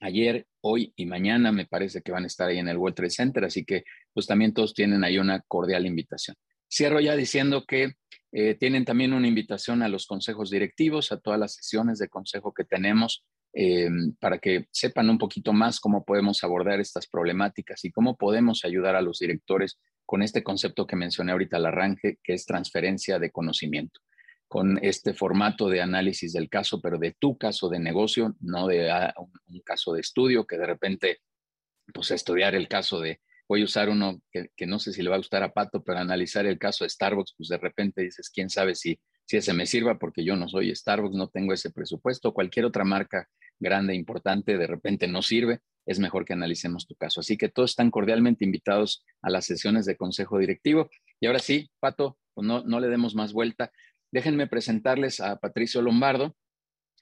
Ayer, 0.00 0.48
hoy 0.60 0.92
y 0.96 1.06
mañana 1.06 1.52
me 1.52 1.66
parece 1.66 2.02
que 2.02 2.10
van 2.10 2.24
a 2.24 2.26
estar 2.26 2.48
ahí 2.48 2.58
en 2.58 2.66
el 2.66 2.78
World 2.78 2.96
Trade 2.96 3.10
Center, 3.10 3.44
así 3.44 3.64
que 3.64 3.84
pues 4.12 4.26
también 4.26 4.52
todos 4.52 4.74
tienen 4.74 5.04
ahí 5.04 5.18
una 5.18 5.40
cordial 5.42 5.86
invitación. 5.86 6.36
Cierro 6.68 6.98
ya 6.98 7.14
diciendo 7.14 7.64
que 7.64 7.92
eh, 8.32 8.54
tienen 8.54 8.84
también 8.86 9.12
una 9.12 9.28
invitación 9.28 9.82
a 9.82 9.88
los 9.88 10.06
consejos 10.06 10.50
directivos, 10.50 11.12
a 11.12 11.20
todas 11.20 11.38
las 11.38 11.54
sesiones 11.54 11.98
de 11.98 12.08
consejo 12.08 12.54
que 12.54 12.64
tenemos, 12.64 13.24
eh, 13.54 13.90
para 14.18 14.38
que 14.38 14.66
sepan 14.70 15.10
un 15.10 15.18
poquito 15.18 15.52
más 15.52 15.78
cómo 15.78 16.04
podemos 16.04 16.42
abordar 16.42 16.80
estas 16.80 17.06
problemáticas 17.06 17.84
y 17.84 17.92
cómo 17.92 18.16
podemos 18.16 18.64
ayudar 18.64 18.96
a 18.96 19.02
los 19.02 19.18
directores 19.18 19.78
con 20.06 20.22
este 20.22 20.42
concepto 20.42 20.86
que 20.86 20.96
mencioné 20.96 21.32
ahorita 21.32 21.58
al 21.58 21.66
arranque, 21.66 22.16
que 22.22 22.32
es 22.32 22.46
transferencia 22.46 23.18
de 23.18 23.30
conocimiento, 23.30 24.00
con 24.48 24.78
este 24.82 25.12
formato 25.12 25.68
de 25.68 25.82
análisis 25.82 26.32
del 26.32 26.48
caso, 26.48 26.80
pero 26.80 26.98
de 26.98 27.14
tu 27.18 27.36
caso 27.36 27.68
de 27.68 27.78
negocio, 27.78 28.34
no 28.40 28.66
de 28.66 28.90
ah, 28.90 29.14
un, 29.18 29.60
caso 29.60 29.92
de 29.92 30.00
estudio, 30.00 30.46
que 30.46 30.56
de 30.56 30.66
repente, 30.66 31.18
pues 31.92 32.10
estudiar 32.10 32.54
el 32.54 32.68
caso 32.68 33.00
de 33.00 33.20
voy 33.52 33.60
a 33.60 33.64
usar 33.64 33.90
uno 33.90 34.18
que, 34.30 34.66
no 34.66 34.78
sé 34.78 34.94
si 34.94 35.02
le 35.02 35.10
va 35.10 35.16
a 35.16 35.18
gustar 35.18 35.42
a 35.42 35.52
Pato, 35.52 35.84
pero 35.84 35.98
analizar 35.98 36.46
el 36.46 36.58
caso 36.58 36.84
de 36.84 36.88
Starbucks, 36.88 37.34
pues 37.36 37.50
de 37.50 37.58
repente 37.58 38.00
dices, 38.00 38.30
quién 38.30 38.48
sabe 38.48 38.74
si, 38.74 38.98
si 39.26 39.36
ese 39.36 39.52
me 39.52 39.66
sirva, 39.66 39.98
porque 39.98 40.24
yo 40.24 40.36
no 40.36 40.48
soy 40.48 40.74
Starbucks, 40.74 41.14
no 41.14 41.28
tengo 41.28 41.52
ese 41.52 41.70
presupuesto, 41.70 42.32
cualquier 42.32 42.64
otra 42.64 42.82
marca 42.84 43.28
grande, 43.60 43.94
importante, 43.94 44.56
de 44.56 44.66
repente 44.66 45.06
no 45.06 45.20
sirve, 45.20 45.60
es 45.84 45.98
mejor 45.98 46.24
que 46.24 46.32
analicemos 46.32 46.86
tu 46.86 46.94
caso. 46.94 47.20
Así 47.20 47.36
que 47.36 47.50
todos 47.50 47.72
están 47.72 47.90
cordialmente 47.90 48.42
invitados 48.46 49.04
a 49.20 49.28
las 49.28 49.44
sesiones 49.44 49.84
de 49.84 49.98
consejo 49.98 50.38
directivo. 50.38 50.88
Y 51.20 51.26
ahora 51.26 51.38
sí, 51.38 51.70
Pato, 51.78 52.16
pues 52.32 52.46
no, 52.46 52.62
no 52.62 52.80
le 52.80 52.88
demos 52.88 53.14
más 53.14 53.34
vuelta. 53.34 53.70
Déjenme 54.10 54.46
presentarles 54.46 55.20
a 55.20 55.36
Patricio 55.36 55.82
Lombardo, 55.82 56.34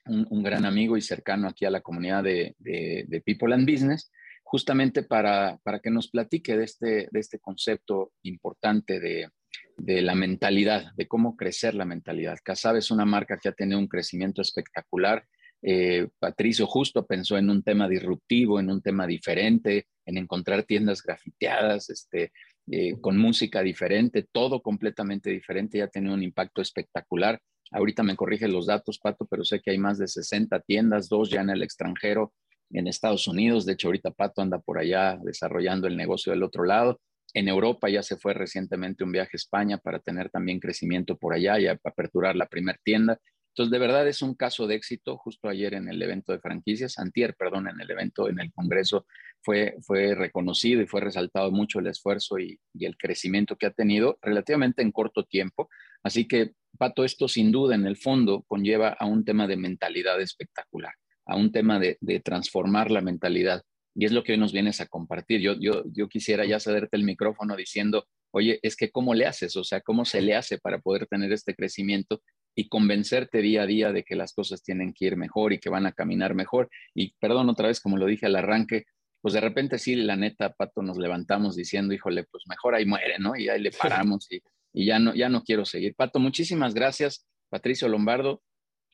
un, 0.05 0.43
gran 0.43 0.65
amigo 0.65 0.97
y 0.97 1.01
cercano 1.01 1.47
aquí 1.47 1.63
a 1.63 1.69
la 1.69 1.79
comunidad 1.79 2.23
de, 2.23 2.55
de, 2.59 3.05
de 3.07 3.21
People 3.21 3.53
and 3.53 3.71
Business 3.71 4.11
justamente 4.51 5.03
para, 5.03 5.59
para 5.63 5.79
que 5.79 5.89
nos 5.89 6.09
platique 6.09 6.57
de 6.57 6.65
este, 6.65 7.07
de 7.09 7.19
este 7.21 7.39
concepto 7.39 8.11
importante 8.23 8.99
de, 8.99 9.29
de 9.77 10.01
la 10.01 10.13
mentalidad, 10.13 10.91
de 10.97 11.07
cómo 11.07 11.37
crecer 11.37 11.73
la 11.73 11.85
mentalidad. 11.85 12.37
Casab 12.43 12.75
es 12.75 12.91
una 12.91 13.05
marca 13.05 13.37
que 13.41 13.47
ha 13.47 13.53
tenido 13.53 13.79
un 13.79 13.87
crecimiento 13.87 14.41
espectacular, 14.41 15.23
Eh, 15.63 16.07
Patricio 16.19 16.65
justo 16.65 17.05
pensó 17.05 17.37
en 17.37 17.47
un 17.51 17.61
tema 17.61 17.87
disruptivo, 17.87 18.59
en 18.59 18.71
un 18.71 18.81
tema 18.81 19.05
diferente, 19.05 19.85
en 20.07 20.17
encontrar 20.17 20.63
tiendas 20.63 21.03
grafiteadas, 21.03 21.89
este, 21.91 22.31
eh, 22.71 22.93
con 22.99 23.15
música 23.17 23.61
diferente, 23.61 24.25
todo 24.33 24.59
completamente 24.61 25.29
diferente, 25.29 25.77
ya 25.77 25.85
ha 25.85 25.95
tenido 25.95 26.15
un 26.15 26.23
impacto 26.23 26.61
espectacular. 26.61 27.39
Ahorita 27.71 28.01
me 28.01 28.15
corrige 28.15 28.47
los 28.47 28.65
datos, 28.65 28.97
Pato, 28.97 29.25
pero 29.29 29.43
sé 29.43 29.59
que 29.61 29.71
hay 29.71 29.77
más 29.77 29.97
de 29.99 30.07
60 30.07 30.59
tiendas, 30.61 31.07
dos 31.07 31.29
ya 31.29 31.41
en 31.41 31.51
el 31.51 31.61
extranjero, 31.61 32.33
en 32.73 32.87
Estados 32.87 33.27
Unidos. 33.27 33.65
De 33.65 33.73
hecho, 33.73 33.87
ahorita 33.87 34.11
Pato 34.11 34.41
anda 34.41 34.59
por 34.59 34.79
allá 34.79 35.17
desarrollando 35.23 35.87
el 35.87 35.97
negocio 35.97 36.31
del 36.31 36.43
otro 36.43 36.63
lado. 36.63 36.99
En 37.33 37.47
Europa 37.47 37.89
ya 37.89 38.03
se 38.03 38.17
fue 38.17 38.33
recientemente 38.33 39.03
un 39.03 39.11
viaje 39.11 39.31
a 39.33 39.37
España 39.37 39.77
para 39.77 39.99
tener 39.99 40.29
también 40.29 40.59
crecimiento 40.59 41.17
por 41.17 41.33
allá 41.33 41.59
y 41.59 41.67
aperturar 41.67 42.35
la 42.35 42.47
primera 42.47 42.77
tienda. 42.83 43.19
Entonces, 43.51 43.71
de 43.71 43.79
verdad 43.79 44.07
es 44.07 44.21
un 44.21 44.33
caso 44.33 44.65
de 44.65 44.75
éxito. 44.75 45.17
Justo 45.17 45.49
ayer 45.49 45.73
en 45.73 45.89
el 45.89 46.01
evento 46.01 46.31
de 46.31 46.39
franquicias, 46.39 46.97
antier, 46.97 47.35
perdón, 47.35 47.67
en 47.67 47.79
el 47.81 47.91
evento, 47.91 48.29
en 48.29 48.39
el 48.39 48.51
Congreso, 48.53 49.05
fue, 49.41 49.75
fue 49.81 50.15
reconocido 50.15 50.81
y 50.81 50.87
fue 50.87 51.01
resaltado 51.01 51.51
mucho 51.51 51.79
el 51.79 51.87
esfuerzo 51.87 52.39
y, 52.39 52.59
el 52.79 52.95
crecimiento 52.97 53.57
que 53.57 53.65
ha 53.65 53.71
tenido 53.71 54.17
relativamente 54.21 54.81
en 54.81 54.91
corto 54.91 55.25
tiempo. 55.25 55.69
Así 56.01 56.27
que, 56.27 56.53
Pato, 56.77 57.03
esto 57.03 57.27
sin 57.27 57.51
duda 57.51 57.75
en 57.75 57.85
el 57.85 57.97
fondo 57.97 58.43
conlleva 58.47 58.95
a 58.97 59.05
un 59.05 59.25
tema 59.25 59.47
de 59.47 59.57
mentalidad 59.57 60.21
espectacular, 60.21 60.93
a 61.25 61.35
un 61.35 61.51
tema 61.51 61.79
de, 61.79 61.97
de 62.01 62.19
transformar 62.19 62.91
la 62.91 63.01
mentalidad. 63.01 63.63
Y 63.93 64.05
es 64.05 64.11
lo 64.11 64.23
que 64.23 64.33
hoy 64.33 64.37
nos 64.37 64.53
vienes 64.53 64.79
a 64.81 64.87
compartir. 64.87 65.41
Yo, 65.41 65.53
yo, 65.59 65.83
yo 65.91 66.07
quisiera 66.07 66.45
ya 66.45 66.59
cederte 66.59 66.95
el 66.95 67.03
micrófono 67.03 67.55
diciendo, 67.55 68.07
oye, 68.31 68.59
es 68.63 68.75
que 68.75 68.89
cómo 68.89 69.13
le 69.13 69.25
haces, 69.25 69.55
o 69.57 69.63
sea, 69.63 69.81
cómo 69.81 70.05
se 70.05 70.21
le 70.21 70.35
hace 70.35 70.57
para 70.57 70.79
poder 70.79 71.07
tener 71.07 71.31
este 71.31 71.55
crecimiento 71.55 72.21
y 72.55 72.67
convencerte 72.67 73.41
día 73.41 73.63
a 73.63 73.65
día 73.65 73.91
de 73.91 74.03
que 74.03 74.15
las 74.15 74.33
cosas 74.33 74.63
tienen 74.63 74.93
que 74.93 75.05
ir 75.05 75.17
mejor 75.17 75.53
y 75.53 75.59
que 75.59 75.69
van 75.69 75.85
a 75.85 75.91
caminar 75.91 76.35
mejor. 76.35 76.69
Y 76.93 77.13
perdón 77.19 77.49
otra 77.49 77.67
vez, 77.67 77.81
como 77.81 77.97
lo 77.97 78.05
dije 78.05 78.25
al 78.25 78.35
arranque, 78.35 78.85
pues 79.21 79.33
de 79.33 79.41
repente 79.41 79.77
sí, 79.77 79.95
la 79.95 80.15
neta, 80.15 80.53
Pato, 80.53 80.81
nos 80.81 80.97
levantamos 80.97 81.55
diciendo, 81.55 81.93
híjole, 81.93 82.23
pues 82.23 82.43
mejor 82.47 82.75
ahí 82.75 82.85
muere, 82.85 83.19
¿no? 83.19 83.35
Y 83.35 83.49
ahí 83.49 83.61
le 83.61 83.71
paramos 83.71 84.31
y, 84.31 84.41
y 84.73 84.85
ya, 84.85 84.99
no, 84.99 85.13
ya 85.13 85.29
no 85.29 85.43
quiero 85.43 85.65
seguir. 85.65 85.95
Pato, 85.95 86.19
muchísimas 86.19 86.73
gracias. 86.73 87.27
Patricio 87.49 87.87
Lombardo, 87.87 88.41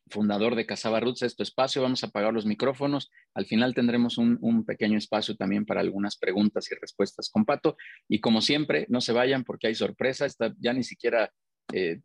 fundador 0.09 0.55
de 0.55 0.65
Casaba 0.65 0.99
Roots, 0.99 1.23
este 1.23 1.43
espacio. 1.43 1.81
Vamos 1.81 2.03
a 2.03 2.07
apagar 2.07 2.33
los 2.33 2.45
micrófonos. 2.45 3.11
Al 3.33 3.45
final 3.45 3.73
tendremos 3.73 4.17
un, 4.17 4.65
pequeño 4.65 4.97
espacio 4.97 5.35
también 5.35 5.65
para 5.65 5.81
algunas 5.81 6.17
preguntas 6.17 6.69
y 6.71 6.75
respuestas 6.75 7.29
con 7.29 7.45
Pato. 7.45 7.77
Y 8.07 8.19
como 8.19 8.41
siempre, 8.41 8.85
no 8.89 9.01
se 9.01 9.13
vayan 9.13 9.43
porque 9.43 9.67
hay 9.67 9.75
sorpresa. 9.75 10.25
Está, 10.25 10.53
ya 10.59 10.73
ni 10.73 10.83
siquiera, 10.83 11.31
eh, 11.73 11.99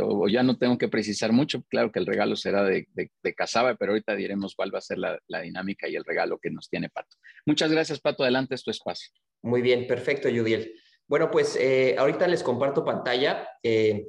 o 0.00 0.28
ya 0.28 0.42
no 0.42 0.58
tengo 0.58 0.78
que 0.78 0.88
precisar 0.88 1.32
mucho. 1.32 1.62
Claro 1.68 1.92
que 1.92 1.98
el 1.98 2.06
regalo 2.06 2.36
será 2.36 2.64
de, 2.64 2.86
de, 2.94 3.34
Casaba, 3.34 3.74
pero 3.76 3.92
ahorita 3.92 4.14
diremos 4.14 4.54
cuál 4.54 4.74
va 4.74 4.78
a 4.78 4.82
ser 4.82 4.98
la, 4.98 5.18
dinámica 5.42 5.88
y 5.88 5.96
el 5.96 6.04
regalo 6.04 6.38
que 6.38 6.50
nos 6.50 6.68
tiene 6.68 6.90
Pato. 6.90 7.16
Muchas 7.46 7.70
gracias, 7.70 8.00
Pato. 8.00 8.22
Adelante, 8.22 8.54
es 8.54 8.62
tu 8.62 8.70
espacio. 8.70 9.10
Muy 9.42 9.62
bien, 9.62 9.86
perfecto, 9.86 10.28
Judiel. 10.28 10.74
Bueno, 11.08 11.30
pues 11.30 11.56
eh, 11.56 11.96
ahorita 11.98 12.28
les 12.28 12.42
comparto 12.42 12.84
pantalla. 12.84 13.48
Eh, 13.62 14.06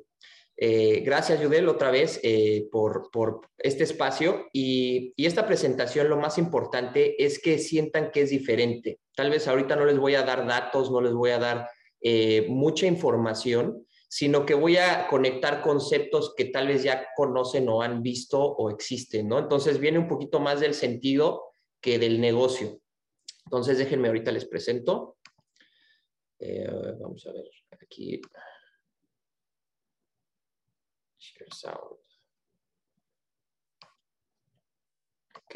eh, 0.63 0.99
gracias, 0.99 1.41
Yudel, 1.41 1.67
otra 1.67 1.89
vez 1.89 2.19
eh, 2.21 2.69
por, 2.71 3.09
este 3.57 3.83
espacio. 3.83 4.45
Y, 4.53 5.11
esta 5.17 5.47
presentación, 5.47 6.07
lo 6.07 6.17
más 6.17 6.37
importante 6.37 7.23
es 7.25 7.39
que 7.39 7.57
sientan 7.57 8.11
que 8.11 8.21
es 8.21 8.29
diferente. 8.29 8.99
Tal 9.15 9.31
vez 9.31 9.47
ahorita 9.47 9.75
no 9.75 9.85
les 9.85 9.97
voy 9.97 10.13
a 10.13 10.21
dar 10.21 10.45
datos, 10.45 10.91
no 10.91 11.01
les 11.01 11.13
voy 11.13 11.31
a 11.31 11.39
dar 11.39 11.67
eh, 11.99 12.45
mucha 12.47 12.85
información, 12.85 13.87
sino 14.07 14.45
que 14.45 14.53
voy 14.53 14.77
a 14.77 15.07
conectar 15.07 15.63
conceptos 15.63 16.35
que 16.37 16.45
tal 16.45 16.67
vez 16.67 16.83
ya 16.83 17.07
conocen 17.15 17.67
o 17.67 17.81
han 17.81 18.03
visto 18.03 18.39
o 18.39 18.69
existen, 18.69 19.29
¿no? 19.29 19.39
Entonces 19.39 19.79
viene 19.79 19.97
un 19.97 20.07
poquito 20.07 20.39
más 20.39 20.59
del 20.59 20.75
sentido 20.75 21.55
que 21.81 21.97
del 21.97 22.21
negocio. 22.21 22.79
Entonces 23.45 23.79
déjenme 23.79 24.09
ahorita 24.09 24.31
les 24.31 24.45
presento. 24.45 25.17
vamos 26.99 27.25
a 27.25 27.31
ver 27.31 27.49
aquí. 27.81 28.21
Share 31.21 31.53
sound. 31.53 31.99
Ok. 35.35 35.55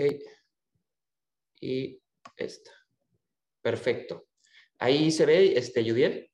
Y 1.60 2.00
esta. 2.38 2.72
Perfecto. 3.62 4.28
Ahí 4.78 5.10
se 5.12 5.26
ve, 5.26 5.58
este, 5.58 5.82
Judiel. 5.82 6.32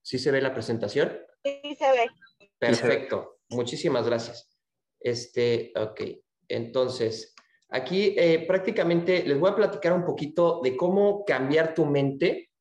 ¿Sí 0.00 0.20
se 0.20 0.30
ve 0.30 0.40
la 0.40 0.54
presentación? 0.54 1.18
Sí, 1.42 1.74
se 1.74 1.90
ve. 1.90 2.06
Perfecto. 2.58 3.40
Muchísimas 3.48 4.06
gracias. 4.06 4.48
Este, 5.00 5.72
ok. 5.74 6.02
Entonces, 6.46 7.34
aquí 7.68 8.14
eh, 8.16 8.44
prácticamente 8.46 9.24
les 9.24 9.40
voy 9.40 9.50
a 9.50 9.56
platicar 9.56 9.92
un 9.92 10.04
poquito 10.04 10.60
de 10.62 10.76
cómo 10.76 11.24
cambiar 11.24 11.74
tu 11.74 11.84
mente 11.84 12.51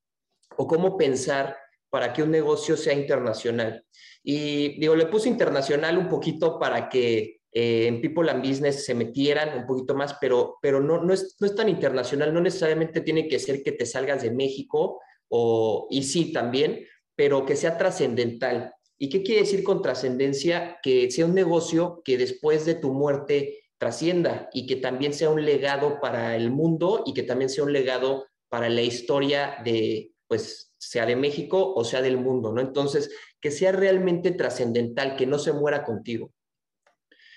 o 0.61 0.67
cómo 0.67 0.95
pensar 0.95 1.57
para 1.89 2.13
que 2.13 2.21
un 2.21 2.29
negocio 2.29 2.77
sea 2.77 2.93
internacional. 2.93 3.83
Y 4.23 4.79
digo, 4.79 4.95
le 4.95 5.07
puse 5.07 5.27
internacional 5.27 5.97
un 5.97 6.07
poquito 6.07 6.59
para 6.59 6.87
que 6.87 7.41
eh, 7.51 7.87
en 7.87 7.99
People 7.99 8.29
and 8.29 8.47
Business 8.47 8.85
se 8.85 8.93
metieran 8.93 9.57
un 9.57 9.65
poquito 9.65 9.95
más, 9.95 10.15
pero, 10.21 10.59
pero 10.61 10.79
no, 10.79 11.03
no, 11.03 11.13
es, 11.13 11.35
no 11.39 11.47
es 11.47 11.55
tan 11.55 11.67
internacional, 11.67 12.31
no 12.31 12.41
necesariamente 12.41 13.01
tiene 13.01 13.27
que 13.27 13.39
ser 13.39 13.63
que 13.63 13.71
te 13.71 13.87
salgas 13.87 14.21
de 14.21 14.29
México, 14.29 15.01
o, 15.29 15.87
y 15.89 16.03
sí 16.03 16.31
también, 16.31 16.85
pero 17.15 17.43
que 17.43 17.55
sea 17.55 17.75
trascendental. 17.77 18.75
¿Y 18.99 19.09
qué 19.09 19.23
quiere 19.23 19.41
decir 19.41 19.63
con 19.63 19.81
trascendencia? 19.81 20.77
Que 20.83 21.09
sea 21.09 21.25
un 21.25 21.33
negocio 21.33 22.03
que 22.05 22.19
después 22.19 22.67
de 22.67 22.75
tu 22.75 22.93
muerte 22.93 23.63
trascienda 23.79 24.47
y 24.53 24.67
que 24.67 24.75
también 24.75 25.13
sea 25.13 25.31
un 25.31 25.43
legado 25.43 25.99
para 25.99 26.35
el 26.35 26.51
mundo 26.51 27.01
y 27.07 27.15
que 27.15 27.23
también 27.23 27.49
sea 27.49 27.63
un 27.63 27.73
legado 27.73 28.27
para 28.47 28.69
la 28.69 28.83
historia 28.83 29.55
de, 29.65 30.11
pues 30.31 30.71
sea 30.77 31.05
de 31.05 31.17
México 31.17 31.73
o 31.75 31.83
sea 31.83 32.01
del 32.01 32.17
mundo, 32.17 32.53
¿no? 32.53 32.61
Entonces, 32.61 33.13
que 33.41 33.51
sea 33.51 33.73
realmente 33.73 34.31
trascendental, 34.31 35.17
que 35.17 35.25
no 35.25 35.37
se 35.37 35.51
muera 35.51 35.83
contigo. 35.83 36.31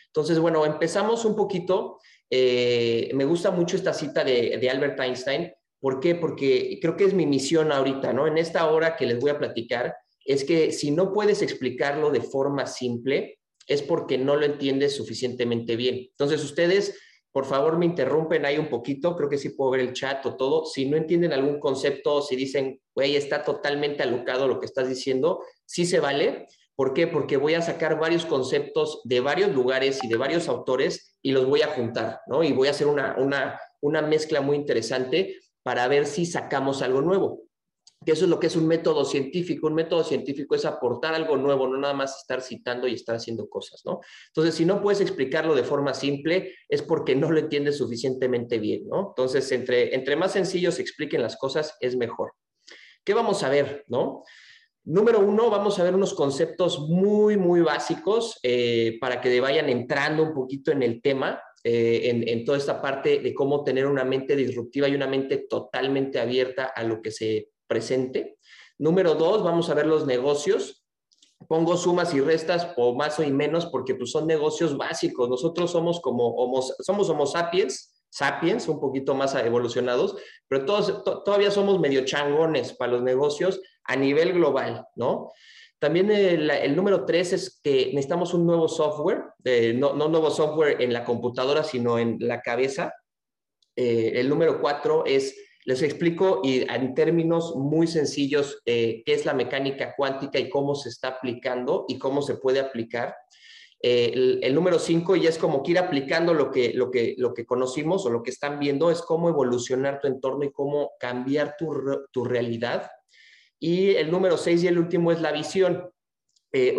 Entonces, 0.06 0.38
bueno, 0.38 0.64
empezamos 0.64 1.24
un 1.24 1.34
poquito. 1.34 1.98
Eh, 2.30 3.10
me 3.14 3.24
gusta 3.24 3.50
mucho 3.50 3.74
esta 3.74 3.92
cita 3.92 4.22
de, 4.22 4.58
de, 4.58 4.70
Albert 4.70 5.00
Einstein. 5.00 5.52
¿Por 5.80 5.98
qué? 5.98 6.14
Porque 6.14 6.78
creo 6.80 6.96
que 6.96 7.02
es 7.02 7.14
mi 7.14 7.26
misión 7.26 7.72
ahorita, 7.72 8.12
¿no? 8.12 8.28
En 8.28 8.38
esta 8.38 8.70
hora 8.70 8.94
que 8.94 9.06
les 9.06 9.18
voy 9.18 9.32
a 9.32 9.38
platicar, 9.40 9.96
es 10.24 10.44
que 10.44 10.70
si 10.70 10.92
no 10.92 11.12
puedes 11.12 11.42
explicarlo 11.42 12.10
de 12.10 12.20
forma 12.20 12.64
simple, 12.68 13.40
es 13.66 13.82
porque 13.82 14.18
no 14.18 14.36
lo 14.36 14.46
entiendes 14.46 14.94
suficientemente 14.94 15.74
bien. 15.74 15.96
Entonces, 16.10 16.44
ustedes 16.44 16.96
por 17.34 17.46
favor, 17.46 17.76
me 17.78 17.86
interrumpen 17.86 18.46
ahí 18.46 18.58
un 18.58 18.68
poquito, 18.68 19.16
creo 19.16 19.28
que 19.28 19.38
sí 19.38 19.48
puedo 19.48 19.72
ver 19.72 19.80
el 19.80 19.92
chat 19.92 20.24
o 20.24 20.36
todo. 20.36 20.66
Si 20.66 20.88
no 20.88 20.96
entienden 20.96 21.32
algún 21.32 21.58
concepto, 21.58 22.22
si 22.22 22.36
dicen, 22.36 22.80
güey, 22.94 23.16
está 23.16 23.42
totalmente 23.42 24.04
alocado 24.04 24.46
lo 24.46 24.60
que 24.60 24.66
estás 24.66 24.88
diciendo, 24.88 25.42
sí 25.66 25.84
se 25.84 25.98
vale. 25.98 26.46
¿Por 26.76 26.94
qué? 26.94 27.08
Porque 27.08 27.36
voy 27.36 27.54
a 27.54 27.60
sacar 27.60 27.98
varios 27.98 28.24
conceptos 28.24 29.00
de 29.02 29.18
varios 29.18 29.50
lugares 29.50 29.98
y 30.04 30.06
de 30.06 30.16
varios 30.16 30.46
autores 30.46 31.18
y 31.22 31.32
los 31.32 31.46
voy 31.46 31.62
a 31.62 31.66
juntar, 31.66 32.20
¿no? 32.28 32.44
Y 32.44 32.52
voy 32.52 32.68
a 32.68 32.70
hacer 32.70 32.86
una, 32.86 33.16
una, 33.18 33.58
una 33.80 34.00
mezcla 34.00 34.40
muy 34.40 34.56
interesante 34.56 35.40
para 35.64 35.88
ver 35.88 36.06
si 36.06 36.26
sacamos 36.26 36.82
algo 36.82 37.02
nuevo 37.02 37.43
que 38.04 38.12
eso 38.12 38.24
es 38.24 38.30
lo 38.30 38.38
que 38.38 38.48
es 38.48 38.56
un 38.56 38.66
método 38.66 39.04
científico. 39.04 39.66
Un 39.66 39.74
método 39.74 40.04
científico 40.04 40.54
es 40.54 40.64
aportar 40.64 41.14
algo 41.14 41.36
nuevo, 41.36 41.66
no 41.66 41.78
nada 41.78 41.94
más 41.94 42.18
estar 42.18 42.42
citando 42.42 42.86
y 42.86 42.94
estar 42.94 43.16
haciendo 43.16 43.48
cosas, 43.48 43.82
¿no? 43.84 44.00
Entonces, 44.28 44.54
si 44.54 44.64
no 44.64 44.82
puedes 44.82 45.00
explicarlo 45.00 45.54
de 45.54 45.64
forma 45.64 45.94
simple, 45.94 46.54
es 46.68 46.82
porque 46.82 47.14
no 47.14 47.30
lo 47.30 47.38
entiendes 47.38 47.78
suficientemente 47.78 48.58
bien, 48.58 48.88
¿no? 48.88 49.08
Entonces, 49.08 49.50
entre, 49.52 49.94
entre 49.94 50.16
más 50.16 50.32
sencillos 50.32 50.74
se 50.74 50.82
expliquen 50.82 51.22
las 51.22 51.36
cosas, 51.36 51.76
es 51.80 51.96
mejor. 51.96 52.32
¿Qué 53.04 53.14
vamos 53.14 53.42
a 53.42 53.48
ver, 53.48 53.84
no? 53.88 54.22
Número 54.86 55.20
uno, 55.20 55.48
vamos 55.48 55.78
a 55.78 55.82
ver 55.82 55.94
unos 55.94 56.12
conceptos 56.12 56.80
muy, 56.80 57.38
muy 57.38 57.62
básicos 57.62 58.38
eh, 58.42 58.98
para 59.00 59.18
que 59.20 59.40
vayan 59.40 59.70
entrando 59.70 60.22
un 60.22 60.34
poquito 60.34 60.72
en 60.72 60.82
el 60.82 61.00
tema, 61.00 61.40
eh, 61.62 62.10
en, 62.10 62.28
en, 62.28 62.44
toda 62.44 62.58
esta 62.58 62.82
parte 62.82 63.20
de 63.20 63.32
cómo 63.32 63.64
tener 63.64 63.86
una 63.86 64.04
mente 64.04 64.36
disruptiva 64.36 64.86
y 64.86 64.94
una 64.94 65.06
mente 65.06 65.46
totalmente 65.48 66.20
abierta 66.20 66.66
a 66.66 66.82
lo 66.82 67.00
que 67.00 67.10
se 67.10 67.53
presente. 67.66 68.38
Número 68.78 69.14
dos, 69.14 69.42
vamos 69.42 69.70
a 69.70 69.74
ver 69.74 69.86
los 69.86 70.06
negocios. 70.06 70.84
Pongo 71.48 71.76
sumas 71.76 72.14
y 72.14 72.20
restas 72.20 72.68
o 72.76 72.94
más 72.94 73.18
o 73.18 73.28
menos 73.28 73.66
porque 73.66 73.94
pues, 73.94 74.10
son 74.10 74.26
negocios 74.26 74.76
básicos. 74.76 75.28
Nosotros 75.28 75.70
somos 75.70 76.00
como 76.00 76.28
homo, 76.36 76.62
somos 76.62 77.08
homo 77.10 77.26
sapiens, 77.26 77.94
sapiens, 78.10 78.68
un 78.68 78.80
poquito 78.80 79.14
más 79.14 79.34
evolucionados, 79.34 80.16
pero 80.48 80.64
todos, 80.64 81.02
todavía 81.24 81.50
somos 81.50 81.80
medio 81.80 82.04
changones 82.04 82.72
para 82.72 82.92
los 82.92 83.02
negocios 83.02 83.60
a 83.84 83.96
nivel 83.96 84.32
global, 84.32 84.86
¿no? 84.94 85.32
También 85.78 86.10
el, 86.10 86.76
número 86.76 87.04
tres 87.04 87.34
es 87.34 87.60
que 87.62 87.86
necesitamos 87.88 88.32
un 88.32 88.46
nuevo 88.46 88.68
software, 88.68 89.24
no, 89.74 89.92
no 89.92 90.08
nuevo 90.08 90.30
software 90.30 90.80
en 90.80 90.92
la 90.94 91.04
computadora, 91.04 91.62
sino 91.62 91.98
en 91.98 92.16
la 92.20 92.40
cabeza. 92.40 92.94
Eh, 93.76 94.12
el 94.14 94.28
número 94.30 94.62
cuatro 94.62 95.04
es 95.04 95.36
Les 95.64 95.82
explico 95.82 96.42
y 96.44 96.60
en 96.70 96.94
términos 96.94 97.56
muy 97.56 97.86
sencillos 97.86 98.60
eh, 98.66 99.02
qué 99.06 99.14
es 99.14 99.24
la 99.24 99.32
mecánica 99.32 99.94
cuántica 99.96 100.38
y 100.38 100.50
cómo 100.50 100.74
se 100.74 100.90
está 100.90 101.08
aplicando 101.08 101.86
y 101.88 101.98
cómo 101.98 102.20
se 102.20 102.36
puede 102.36 102.60
aplicar. 102.60 103.14
Eh, 103.80 104.40
el, 104.42 104.54
número 104.54 104.78
5 104.78 105.16
ya 105.16 105.30
es 105.30 105.38
como 105.38 105.62
que 105.62 105.72
ir 105.72 105.78
aplicando 105.78 106.34
lo 106.34 106.50
que, 106.50 106.74
lo, 106.74 106.90
que, 106.90 107.14
lo 107.16 107.32
que 107.32 107.46
conocimos 107.46 108.04
o 108.04 108.10
lo 108.10 108.22
que 108.22 108.30
están 108.30 108.58
viendo, 108.58 108.90
es 108.90 109.00
cómo 109.00 109.28
evolucionar 109.28 110.00
tu 110.00 110.06
entorno 110.06 110.44
y 110.44 110.52
cómo 110.52 110.92
cambiar 110.98 111.56
tu, 111.58 111.72
tu 112.12 112.24
realidad. 112.24 112.90
Y 113.58 113.94
el 113.94 114.10
número 114.10 114.36
6 114.36 114.64
y 114.64 114.68
el 114.68 114.78
último 114.78 115.12
es 115.12 115.20
la 115.22 115.32
visión. 115.32 115.90
Eh, 116.52 116.76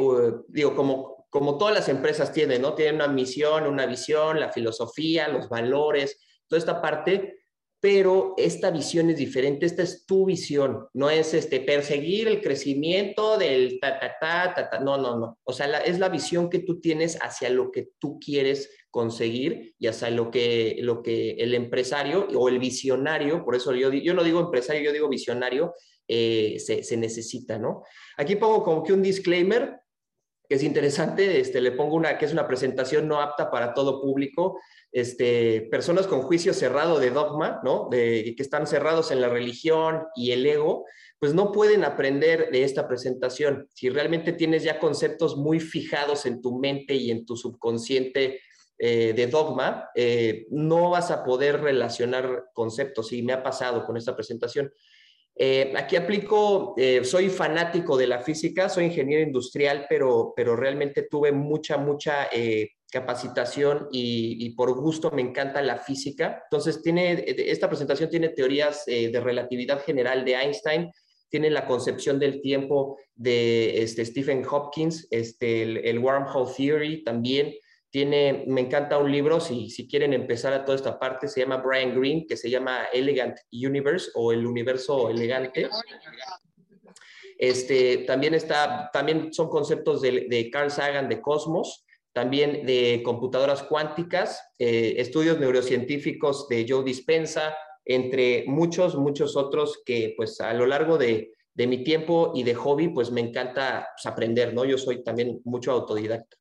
digo, 0.48 0.76
como, 0.76 1.28
como 1.32 1.58
todas 1.58 1.74
las 1.74 1.90
empresas 1.90 2.32
tienen, 2.32 2.62
¿no? 2.62 2.76
Tienen 2.76 2.96
una 2.96 3.08
misión, 3.08 3.66
una 3.66 3.88
visión, 3.88 4.40
la 4.40 4.52
filosofía, 4.52 5.28
los 5.28 5.50
valores, 5.50 6.20
toda 6.48 6.60
esta 6.60 6.82
parte 6.82 7.45
pero 7.86 8.34
esta 8.36 8.72
visión 8.72 9.12
es 9.12 9.18
diferente, 9.18 9.68
esta 9.68 9.84
es 9.84 10.08
tu 10.08 10.26
visión, 10.26 10.88
no 10.96 11.12
es 11.12 11.36
este 11.36 11.60
perseguir 11.60 12.28
el 12.28 12.42
crecimiento 12.42 13.38
del 13.38 13.80
ta, 13.80 14.00
ta, 14.00 14.16
ta, 14.20 14.70
ta, 14.72 14.80
no, 14.80 14.98
no, 14.98 15.20
no. 15.20 15.38
O 15.44 15.54
sea, 15.54 15.68
es 15.82 16.00
la 16.00 16.10
visión 16.10 16.50
que 16.50 16.58
tú 16.58 16.82
tienes 16.82 17.16
hacia 17.22 17.48
lo 17.52 17.70
que 17.70 17.90
tú 18.00 18.20
quieres 18.20 18.72
conseguir 18.90 19.76
y 19.78 19.86
hacia 19.86 20.10
lo 20.10 20.32
que, 20.32 20.78
lo 20.80 21.04
que 21.04 21.34
el 21.34 21.54
empresario 21.54 22.28
o 22.36 22.50
el 22.50 22.58
visionario, 22.58 23.46
por 23.46 23.54
eso 23.54 23.72
yo, 23.76 23.94
yo 23.94 24.16
no 24.16 24.24
digo 24.24 24.40
empresario, 24.40 24.82
yo 24.82 24.92
digo 24.92 25.08
visionario, 25.08 25.76
eh, 26.08 26.56
se, 26.58 26.82
se 26.82 26.98
necesita, 26.98 27.60
¿no? 27.60 27.84
Aquí 28.18 28.36
pongo 28.36 28.64
como 28.64 28.82
que 28.82 28.94
un 28.94 29.04
disclaimer, 29.04 29.76
que 30.48 30.56
es 30.56 30.64
interesante, 30.64 31.40
este, 31.40 31.62
le 31.62 31.72
pongo 31.72 31.96
una 31.96 32.18
que 32.18 32.26
es 32.26 32.34
una 32.34 32.48
presentación 32.48 33.08
no 33.08 33.22
apta 33.22 33.50
para 33.50 33.74
todo 33.74 34.02
público, 34.02 34.60
este, 34.92 35.68
personas 35.72 36.08
con 36.08 36.22
juicio 36.22 36.54
cerrado 36.54 37.00
de 37.00 37.12
dogma, 37.12 37.60
¿no? 37.64 37.90
De, 37.92 38.34
que 38.36 38.44
están 38.44 38.66
cerrados 38.66 39.12
en 39.12 39.22
la 39.22 39.30
religión 39.30 40.04
y 40.16 40.32
el 40.32 40.46
ego, 40.46 40.86
pues 41.20 41.34
no 41.34 41.52
pueden 41.52 41.84
aprender 41.84 42.50
de 42.52 42.64
esta 42.64 42.88
presentación. 42.88 43.68
Si 43.74 43.90
realmente 43.90 44.34
tienes 44.34 44.64
ya 44.64 44.80
conceptos 44.80 45.36
muy 45.36 45.60
fijados 45.60 46.26
en 46.26 46.42
tu 46.42 46.58
mente 46.58 46.96
y 46.96 47.12
en 47.12 47.26
tu 47.26 47.36
subconsciente 47.36 48.40
eh, 48.78 49.14
de 49.14 49.28
dogma, 49.28 49.90
eh, 49.96 50.48
no 50.50 50.92
vas 50.92 51.10
a 51.12 51.24
poder 51.24 51.62
relacionar 51.62 52.46
conceptos. 52.54 53.12
Y 53.14 53.22
me 53.22 53.34
ha 53.34 53.44
pasado 53.44 53.86
con 53.86 53.98
esta 53.98 54.16
presentación. 54.16 54.72
Eh, 55.38 55.74
aquí 55.76 55.96
aplico, 55.98 56.76
soy 57.04 57.30
fanático 57.30 57.98
de 57.98 58.08
la 58.08 58.20
física, 58.20 58.70
soy 58.70 58.86
ingeniero 58.86 59.22
industrial, 59.22 59.86
pero, 59.90 60.34
pero 60.36 60.56
realmente 60.56 61.08
tuve 61.10 61.32
mucha, 61.32 61.78
mucha 61.78 62.30
capacitación 62.96 63.90
y, 63.92 64.52
por 64.52 64.74
gusto 64.74 65.12
me 65.12 65.22
encanta 65.22 65.62
la 65.62 65.78
física. 65.78 66.44
Entonces, 66.46 66.82
tiene, 66.82 67.26
esta 67.28 67.68
presentación 67.68 68.10
tiene 68.10 68.30
teorías 68.30 68.84
eh, 68.88 69.10
de 69.10 69.20
relatividad 69.20 69.84
general 69.84 70.24
de 70.24 70.36
Einstein, 70.36 70.92
tiene 71.30 71.50
la 71.50 71.66
concepción 71.68 72.20
del 72.20 72.40
tiempo 72.40 72.98
de 73.14 73.84
este, 73.84 74.06
Stephen 74.06 74.44
Hopkins, 74.50 75.08
este, 75.12 75.90
el, 75.90 76.00
Wormhole 76.00 76.50
Theory 76.56 77.04
también. 77.04 77.54
Me 78.04 78.62
encanta 78.62 78.98
un 78.98 79.12
libro, 79.12 79.40
si, 79.40 79.70
si 79.70 79.88
quieren 79.88 80.12
empezar 80.12 80.52
a 80.54 80.66
toda 80.66 80.76
esta 80.76 81.00
parte, 81.00 81.28
se 81.28 81.42
llama 81.42 81.58
Brian 81.58 81.98
Green, 81.98 82.26
que 82.28 82.36
se 82.36 82.50
llama 82.50 82.86
Elegant 82.92 83.38
Universe 83.52 84.12
o 84.16 84.34
el 84.34 84.46
universo 84.46 85.10
elegante. 85.10 85.70
Este, 87.38 88.00
también, 88.00 88.34
está, 88.34 88.90
también 88.92 89.32
son 89.34 89.50
conceptos 89.50 90.02
de, 90.02 90.28
de 90.30 90.50
Carl 90.50 90.72
Sagan 90.72 91.08
de 91.08 91.22
Cosmos 91.22 91.86
también 92.16 92.66
de 92.66 93.02
computadoras 93.04 93.62
cuánticas, 93.64 94.42
eh, 94.58 94.94
estudios 95.00 95.38
neurocientíficos 95.38 96.48
de 96.48 96.66
Joe 96.68 96.82
Dispensa, 96.82 97.54
entre 97.84 98.46
muchos, 98.48 98.96
muchos 98.96 99.36
otros 99.36 99.84
que 99.86 100.14
pues 100.16 100.40
a 100.40 100.54
lo 100.54 100.66
largo 100.66 100.98
de, 100.98 101.34
mi 101.58 101.84
tiempo 101.84 102.32
y 102.34 102.44
de 102.44 102.56
hobby 102.56 102.88
pues 102.88 103.12
me 103.12 103.20
encanta 103.20 103.90
pues, 103.94 104.06
aprender, 104.06 104.54
¿no? 104.54 104.64
Yo 104.64 104.78
soy 104.78 105.04
también 105.04 105.42
mucho 105.44 105.74
autodidacta. 105.74 106.38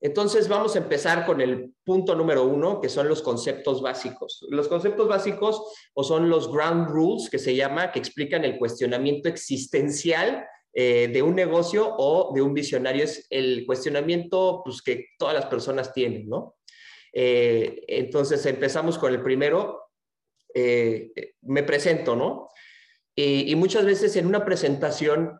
Entonces 0.00 0.48
vamos 0.48 0.76
a 0.76 0.78
empezar 0.78 1.26
con 1.26 1.40
el 1.40 1.74
punto 1.84 2.14
número 2.14 2.44
uno, 2.44 2.80
que 2.80 2.88
son 2.88 3.08
los 3.08 3.20
conceptos 3.20 3.82
básicos. 3.82 4.46
Los 4.48 4.68
conceptos 4.68 5.08
básicos 5.08 5.62
o 5.94 6.04
son 6.04 6.28
los 6.28 6.52
ground 6.52 6.88
rules, 6.88 7.28
que 7.28 7.38
se 7.38 7.56
llama, 7.56 7.90
que 7.90 7.98
explican 7.98 8.44
el 8.44 8.58
cuestionamiento 8.58 9.28
existencial 9.28 10.46
eh, 10.72 11.08
de 11.12 11.22
un 11.22 11.34
negocio 11.34 11.96
o 11.98 12.32
de 12.32 12.42
un 12.42 12.54
visionario. 12.54 13.04
Es 13.04 13.26
el 13.30 13.66
cuestionamiento 13.66 14.62
pues, 14.64 14.82
que 14.82 15.06
todas 15.18 15.34
las 15.34 15.46
personas 15.46 15.92
tienen, 15.92 16.28
¿no? 16.28 16.56
Eh, 17.12 17.84
entonces 17.88 18.44
empezamos 18.46 18.98
con 18.98 19.12
el 19.12 19.22
primero. 19.22 19.90
Eh, 20.54 21.10
me 21.42 21.64
presento, 21.64 22.14
¿no? 22.14 22.48
Y, 23.14 23.52
muchas 23.56 23.84
veces 23.84 24.14
en 24.14 24.26
una 24.26 24.44
presentación 24.44 25.38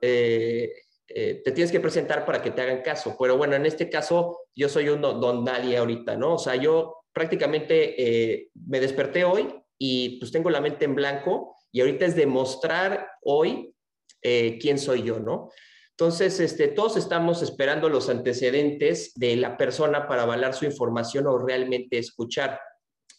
te 1.09 1.53
tienes 1.53 1.73
que 1.73 1.81
presentar 1.81 2.27
para 2.27 2.43
que 2.43 2.51
te 2.51 2.61
hagan 2.61 2.83
caso. 2.83 3.17
Pero 3.19 3.37
bueno, 3.37 3.57
en 3.57 3.65
este 3.67 3.89
caso 3.89 4.41
yo 4.55 4.69
soy 4.69 4.91
un 4.91 5.01
don 5.01 5.43
nadie 5.43 5.77
ahorita, 5.79 6.17
¿no? 6.17 6.35
O 6.35 6.39
sea, 6.39 6.55
yo 6.55 6.97
prácticamente 7.13 8.51
me 8.67 8.79
desperté 8.79 9.25
hoy 9.25 9.49
y 9.79 10.19
pues 10.19 10.31
tengo 10.31 10.51
la 10.51 10.61
mente 10.61 10.85
en 10.85 10.95
blanco 10.95 11.57
y 11.73 11.81
ahorita 11.81 12.07
es 12.07 12.17
demostrar 12.17 13.09
hoy 13.23 13.75
eh, 14.23 14.59
quién 14.61 14.79
soy 14.79 15.03
yo, 15.03 15.21
¿no? 15.21 15.51
Entonces, 15.91 16.39
este, 16.41 16.69
todos 16.69 16.97
estamos 16.97 17.43
esperando 17.43 17.89
los 17.89 18.09
antecedentes 18.09 19.13
de 19.15 19.37
la 19.37 19.57
persona 19.57 20.07
para 20.07 20.23
avalar 20.23 20.55
su 20.55 20.65
información 20.65 21.27
o 21.27 21.39
realmente 21.39 21.99
escuchar. 21.99 22.61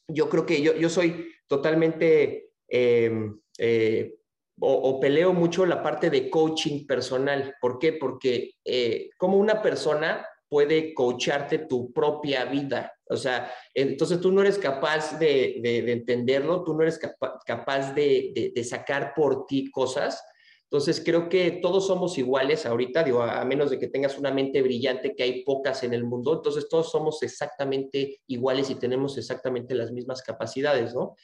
Yo 0.08 0.30
creo 0.30 0.46
que 0.46 0.62
yo, 0.62 0.76
yo 0.76 0.90
soy 0.90 1.30
totalmente, 1.48 2.52
em, 2.68 3.40
eh, 3.58 4.16
o, 4.60 5.00
peleo 5.00 5.34
mucho 5.34 5.66
la 5.66 5.82
parte 5.82 6.10
de 6.10 6.30
coaching 6.30 6.86
personal. 6.86 7.56
¿Por 7.62 7.80
qué? 7.80 7.94
Porque 7.94 8.52
eh, 8.64 9.10
como 9.18 9.38
una 9.38 9.62
persona 9.62 10.26
puede 10.48 10.94
coacharte 10.94 11.60
tu 11.60 11.94
propia 11.94 12.46
vida. 12.46 12.92
O 13.10 13.16
sea, 13.16 13.52
entonces 13.74 14.20
tú 14.20 14.32
no 14.32 14.42
eres 14.42 14.58
capaz 14.58 15.18
de, 15.20 15.62
entenderlo, 15.92 16.64
tú 16.64 16.74
no 16.74 16.82
eres 16.82 17.00
capaz 17.46 17.94
de, 17.94 18.52
de, 18.54 18.64
sacar 18.64 19.14
por 19.16 19.46
ti 19.46 19.70
cosas 19.72 20.24
entonces, 20.72 21.02
creo 21.04 21.30
que 21.30 21.50
todos 21.64 21.88
somos 21.88 22.20
iguales 22.20 22.68
ahorita, 22.68 23.04
digo, 23.04 23.24
a 23.24 23.44
menos 23.44 23.72
de 23.72 23.80
que 23.80 23.88
tengas 23.88 24.20
una 24.20 24.32
mente 24.32 24.62
brillante, 24.62 25.16
que 25.16 25.24
hay 25.24 25.44
pocas 25.44 25.82
en 25.82 25.96
el 25.96 26.04
mundo, 26.04 26.36
entonces 26.36 26.70
todos 26.70 26.92
somos 26.92 27.24
exactamente 27.24 28.22
iguales 28.28 28.70
y 28.70 28.76
tenemos 28.76 29.18
exactamente 29.18 29.74
las 29.74 29.92
mismas 29.92 30.22
capacidades, 30.22 30.94
¿no? 30.94 31.16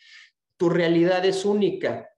Tu 0.57 0.67
realidad 0.67 1.23
es 1.25 1.45
única. 1.45 2.09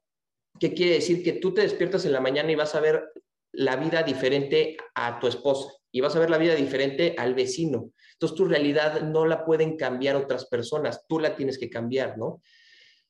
¿Qué 0.60 0.74
quiere 0.74 0.96
decir? 0.96 1.24
Que 1.24 1.34
tú 1.34 1.54
te 1.54 1.62
despiertas 1.62 2.06
en 2.06 2.14
la 2.14 2.22
mañana 2.22 2.52
y 2.52 2.56
vas 2.56 2.76
a 2.76 2.80
ver 2.80 3.12
la 3.52 3.76
vida 3.76 4.04
diferente 4.04 4.78
a 4.96 5.20
tu 5.20 5.28
esposa 5.28 5.72
y 5.92 6.02
vas 6.02 6.16
a 6.16 6.20
ver 6.20 6.30
la 6.30 6.38
vida 6.38 6.56
diferente 6.56 7.16
al 7.18 7.34
vecino. 7.34 7.92
Entonces, 8.14 8.36
tu 8.36 8.46
realidad 8.46 9.02
no 9.02 9.26
la 9.26 9.46
pueden 9.46 9.78
cambiar 9.78 10.16
otras 10.16 10.46
personas, 10.46 11.06
tú 11.08 11.20
la 11.20 11.36
tienes 11.36 11.58
que 11.58 11.70
cambiar, 11.70 12.18
¿no? 12.18 12.42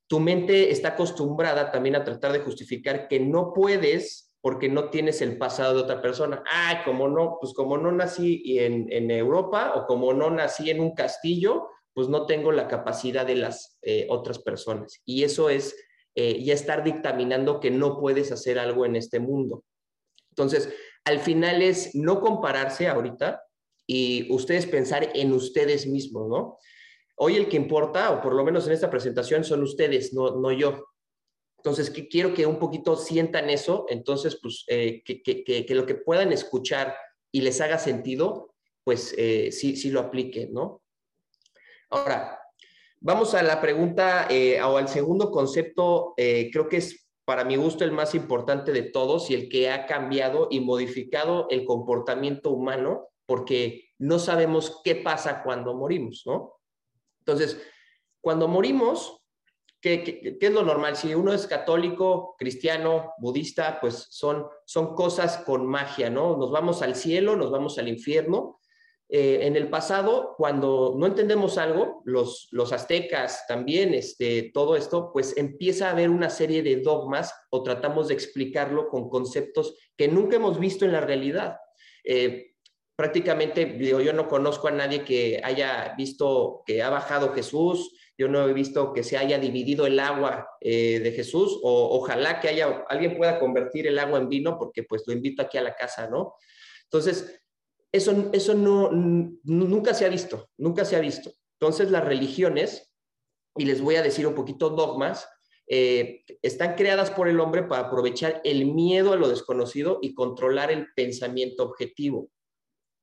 tu 0.08 0.20
mente 0.20 0.72
está 0.72 0.90
acostumbrada 0.90 1.70
también 1.70 1.96
a 1.96 2.04
tratar 2.04 2.32
de 2.32 2.40
justificar 2.40 3.08
que 3.08 3.20
no 3.20 3.54
puedes 3.54 4.34
porque 4.42 4.70
no 4.70 4.90
tienes 4.90 5.22
el 5.22 5.38
pasado 5.38 5.76
de 5.76 5.82
otra 5.82 6.02
persona. 6.02 6.44
Ah, 6.50 6.82
como 6.86 7.10
no, 7.10 7.38
pues 7.42 7.54
como 7.54 7.78
no 7.78 7.92
nací 7.92 8.58
en, 8.60 9.12
Europa 9.12 9.74
o 9.76 9.86
como 9.86 10.14
no 10.14 10.30
nací 10.30 10.70
en 10.70 10.80
un 10.80 10.94
castillo, 10.96 11.68
pues 11.94 12.08
no 12.08 12.26
tengo 12.26 12.52
la 12.54 12.68
capacidad 12.68 13.26
de 13.26 13.36
las 13.36 13.78
eh, 13.82 14.08
otras 14.10 14.40
personas. 14.40 15.02
Y 15.04 15.24
eso 15.24 15.50
es 15.50 15.76
eh, 16.20 16.44
ya 16.44 16.56
estar 16.56 16.84
dictaminando 16.84 17.60
que 17.60 17.70
no 17.70 18.00
puedes 18.00 18.32
hacer 18.32 18.58
algo 18.58 18.88
en 18.88 18.96
este 18.96 19.20
mundo. 19.20 19.64
Entonces, 20.32 20.74
al 21.06 21.20
final 21.20 21.62
es 21.62 21.94
no 21.94 22.22
compararse 22.22 22.88
ahorita 22.88 23.44
y 23.86 24.28
ustedes 24.34 24.66
pensar 24.66 25.12
en 25.14 25.32
ustedes 25.32 25.86
mismos, 25.86 26.28
¿no? 26.28 26.58
Hoy 27.18 27.36
el 27.36 27.48
que 27.48 27.58
importa, 27.58 28.10
o 28.10 28.20
por 28.20 28.34
lo 28.34 28.44
menos 28.44 28.66
en 28.66 28.74
esta 28.74 28.90
presentación, 28.90 29.44
son 29.44 29.62
ustedes, 29.62 30.12
no, 30.12 30.32
no 30.42 30.52
yo. 30.52 30.88
Entonces, 31.58 31.92
que 31.92 32.08
quiero 32.08 32.34
que 32.34 32.48
un 32.48 32.58
poquito 32.58 32.96
sientan 32.96 33.52
eso, 33.52 33.86
entonces, 33.88 34.40
pues, 34.42 34.66
eh, 34.70 35.04
que, 35.06 35.22
que, 35.22 35.44
que, 35.44 35.76
lo 35.76 35.86
que 35.86 35.96
puedan 35.96 36.34
escuchar 36.34 36.96
y 37.32 37.42
les 37.42 37.62
haga 37.62 37.78
sentido, 37.78 38.56
pues 38.84 39.14
eh, 39.20 39.52
sí, 39.52 39.76
sí 39.76 39.92
lo 39.92 40.00
apliquen, 40.00 40.52
¿no? 40.52 40.82
Ahora, 41.92 42.40
vamos 43.00 43.34
a 43.34 43.44
la 43.44 43.62
pregunta 43.62 44.28
eh, 44.30 44.62
o 44.62 44.78
al 44.78 44.88
segundo 44.88 45.32
concepto, 45.32 46.14
creo 46.16 46.68
que 46.68 46.78
es 46.78 47.08
para 47.28 47.44
mi 47.44 47.58
gusto 47.58 47.84
el 47.84 47.92
más 47.92 48.16
importante 48.16 48.72
de 48.72 48.84
todos 48.84 49.30
y 49.30 49.34
el 49.34 49.50
que 49.50 49.70
ha 49.70 49.86
cambiado 49.86 50.48
y 50.50 50.62
modificado 50.62 51.48
el 51.50 51.66
comportamiento 51.66 52.52
humano, 52.52 53.10
porque 53.26 53.90
no 54.00 54.18
sabemos 54.18 54.80
qué 54.82 54.96
pasa 54.96 55.44
cuando 55.44 55.74
morimos, 55.74 56.24
¿no? 56.26 56.54
Entonces, 57.20 57.62
cuando 58.22 58.48
morimos, 58.48 59.22
¿qué, 59.82 60.38
es 60.40 60.52
lo 60.52 60.64
normal? 60.64 60.96
Si 60.96 61.14
uno 61.16 61.34
es 61.34 61.48
católico, 61.48 62.36
cristiano, 62.38 63.12
budista, 63.18 63.82
pues 63.82 64.08
son, 64.10 64.48
son 64.66 64.96
cosas 64.96 65.40
con 65.40 65.68
magia, 65.68 66.10
¿no? 66.10 66.38
Nos 66.38 66.50
vamos 66.50 66.82
al 66.82 66.96
cielo, 66.96 67.36
nos 67.36 67.52
vamos 67.52 67.78
al 67.78 67.90
infierno, 67.90 68.62
eh, 69.10 69.40
en 69.44 69.56
el 69.56 69.70
pasado, 69.70 70.36
cuando 70.38 70.96
no 70.98 71.06
entendemos 71.06 71.58
algo, 71.58 72.02
los, 72.04 72.50
los 72.52 72.74
aztecas 72.74 73.46
también, 73.48 73.94
este, 73.94 74.52
todo 74.54 74.76
esto, 74.76 75.12
pues 75.14 75.38
empieza 75.38 75.88
a 75.88 75.92
haber 75.92 76.10
una 76.10 76.30
serie 76.30 76.62
de 76.62 76.82
dogmas 76.82 77.34
o 77.50 77.64
tratamos 77.64 78.10
de 78.10 78.16
explicarlo 78.16 78.90
con 78.90 79.10
conceptos 79.10 79.76
que 79.96 80.10
nunca 80.10 80.36
hemos 80.36 80.60
visto 80.60 80.84
en 80.84 80.92
la 80.92 81.00
realidad. 81.00 81.58
Eh, 82.04 82.56
prácticamente, 82.98 83.78
yo 83.80 84.12
no 84.12 84.28
conozco 84.28 84.68
a 84.68 84.72
nadie 84.72 85.06
que 85.06 85.40
haya 85.42 85.94
visto 85.98 86.64
que 86.66 86.82
ha 86.82 86.90
bajado 86.90 87.34
Jesús, 87.34 87.94
yo 88.18 88.28
no 88.28 88.50
he 88.50 88.54
visto 88.54 88.92
que 88.94 89.04
se 89.04 89.18
haya 89.18 89.38
dividido 89.38 89.86
el 89.86 90.00
agua 90.00 90.50
eh, 90.60 91.00
de 91.00 91.12
Jesús, 91.12 91.60
o 91.64 91.98
ojalá 91.98 92.40
que 92.40 92.50
haya, 92.50 92.84
alguien 92.90 93.16
pueda 93.16 93.40
convertir 93.40 93.88
el 93.88 94.00
agua 94.00 94.18
en 94.18 94.28
vino, 94.28 94.58
porque 94.58 94.84
pues 94.84 95.04
lo 95.06 95.14
invito 95.14 95.44
aquí 95.44 95.58
a 95.58 95.62
la 95.62 95.76
casa, 95.76 96.10
¿no? 96.10 96.34
Entonces, 96.86 97.47
eso, 97.98 98.30
eso 98.34 98.54
no, 98.54 98.90
nunca 98.92 99.94
se 99.94 100.06
ha 100.06 100.10
visto, 100.10 100.50
nunca 100.58 100.86
se 100.86 100.96
ha 100.96 101.00
visto. 101.00 101.32
Entonces 101.60 101.92
las 101.92 102.06
religiones, 102.06 102.94
y 103.56 103.66
les 103.66 103.82
voy 103.82 103.96
a 103.96 104.04
decir 104.04 104.28
un 104.28 104.36
poquito 104.36 104.70
dogmas, 104.70 105.28
eh, 105.70 106.24
están 106.42 106.76
creadas 106.76 107.12
por 107.12 107.28
el 107.28 107.40
hombre 107.40 107.64
para 107.64 107.88
aprovechar 107.88 108.42
el 108.46 108.66
miedo 108.66 109.12
a 109.12 109.18
lo 109.18 109.28
desconocido 109.28 110.00
y 110.02 110.14
controlar 110.14 110.72
el 110.72 110.88
pensamiento 110.96 111.64
objetivo. 111.64 112.30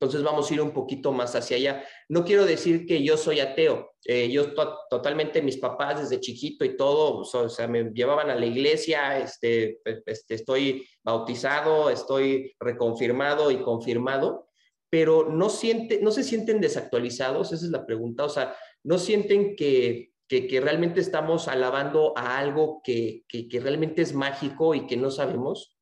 Entonces 0.00 0.22
vamos 0.22 0.50
a 0.50 0.54
ir 0.54 0.60
un 0.60 0.72
poquito 0.72 1.12
más 1.12 1.34
hacia 1.34 1.56
allá. 1.56 1.84
No 2.08 2.24
quiero 2.24 2.44
decir 2.44 2.84
que 2.86 3.02
yo 3.02 3.16
soy 3.16 3.40
ateo. 3.40 3.92
Eh, 4.04 4.30
yo 4.30 4.52
totalmente, 4.90 5.40
mis 5.40 5.56
papás 5.56 6.00
desde 6.00 6.20
chiquito 6.20 6.64
y 6.64 6.76
todo, 6.76 7.18
o 7.20 7.48
sea, 7.48 7.68
me 7.68 7.84
llevaban 7.84 8.28
a 8.28 8.34
la 8.34 8.44
iglesia, 8.44 9.18
este, 9.18 9.80
este, 9.84 10.34
estoy 10.34 10.86
bautizado, 11.02 11.88
estoy 11.88 12.54
reconfirmado 12.58 13.50
y 13.50 13.62
confirmado, 13.62 14.48
pero 14.94 15.28
no, 15.28 15.50
siente, 15.50 15.98
no 16.00 16.12
se 16.12 16.22
sienten 16.22 16.60
desactualizados, 16.60 17.52
esa 17.52 17.64
es 17.64 17.72
la 17.72 17.84
pregunta, 17.84 18.22
o 18.22 18.28
sea, 18.28 18.54
no 18.84 18.96
sienten 18.96 19.56
que, 19.56 20.12
que, 20.28 20.60
realmente 20.60 21.00
estamos 21.00 21.48
alabando 21.48 22.16
a 22.16 22.38
algo 22.38 22.80
que, 22.84 23.24
que, 23.26 23.58
realmente 23.58 24.02
es 24.02 24.14
mágico 24.14 24.72
y 24.72 24.86
que 24.86 24.96
no 24.96 25.10
sabemos. 25.10 25.76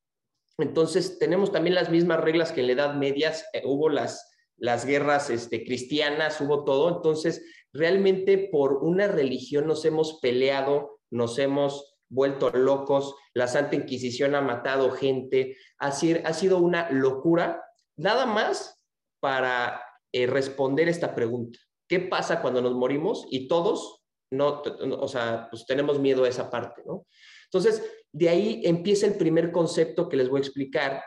Entonces, 0.56 1.18
tenemos 1.18 1.52
también 1.52 1.74
las 1.74 1.90
mismas 1.90 2.22
reglas 2.22 2.52
que 2.52 2.60
en 2.62 2.68
la 2.68 2.72
Edad 2.72 2.94
Media, 2.94 3.34
eh, 3.52 3.60
hubo 3.66 3.90
las, 3.90 4.32
las 4.56 4.86
guerras 4.86 5.28
este, 5.28 5.62
cristianas, 5.62 6.40
hubo 6.40 6.64
todo, 6.64 6.96
entonces, 6.96 7.44
realmente 7.70 8.48
por 8.50 8.78
una 8.78 9.08
religión 9.08 9.66
nos 9.66 9.84
hemos 9.84 10.20
peleado, 10.22 11.00
nos 11.10 11.38
hemos 11.38 11.98
vuelto 12.08 12.48
locos, 12.48 13.14
la 13.34 13.46
Santa 13.46 13.76
Inquisición 13.76 14.34
ha 14.36 14.40
matado 14.40 14.90
gente, 14.90 15.58
ha, 15.78 15.88
ha 15.88 16.32
sido 16.32 16.56
una 16.60 16.90
locura, 16.90 17.62
nada 17.98 18.24
más 18.24 18.78
para 19.22 19.80
eh, 20.10 20.26
responder 20.26 20.88
esta 20.88 21.14
pregunta. 21.14 21.60
¿Qué 21.88 22.00
pasa 22.00 22.42
cuando 22.42 22.60
nos 22.60 22.74
morimos? 22.74 23.24
Y 23.30 23.46
todos, 23.46 24.02
no, 24.32 24.62
o 24.98 25.06
sea, 25.06 25.46
pues 25.48 25.64
tenemos 25.64 26.00
miedo 26.00 26.24
a 26.24 26.28
esa 26.28 26.50
parte, 26.50 26.82
¿no? 26.84 27.06
Entonces, 27.44 27.84
de 28.10 28.28
ahí 28.28 28.62
empieza 28.64 29.06
el 29.06 29.14
primer 29.14 29.52
concepto 29.52 30.08
que 30.08 30.16
les 30.16 30.28
voy 30.28 30.38
a 30.38 30.44
explicar, 30.44 31.04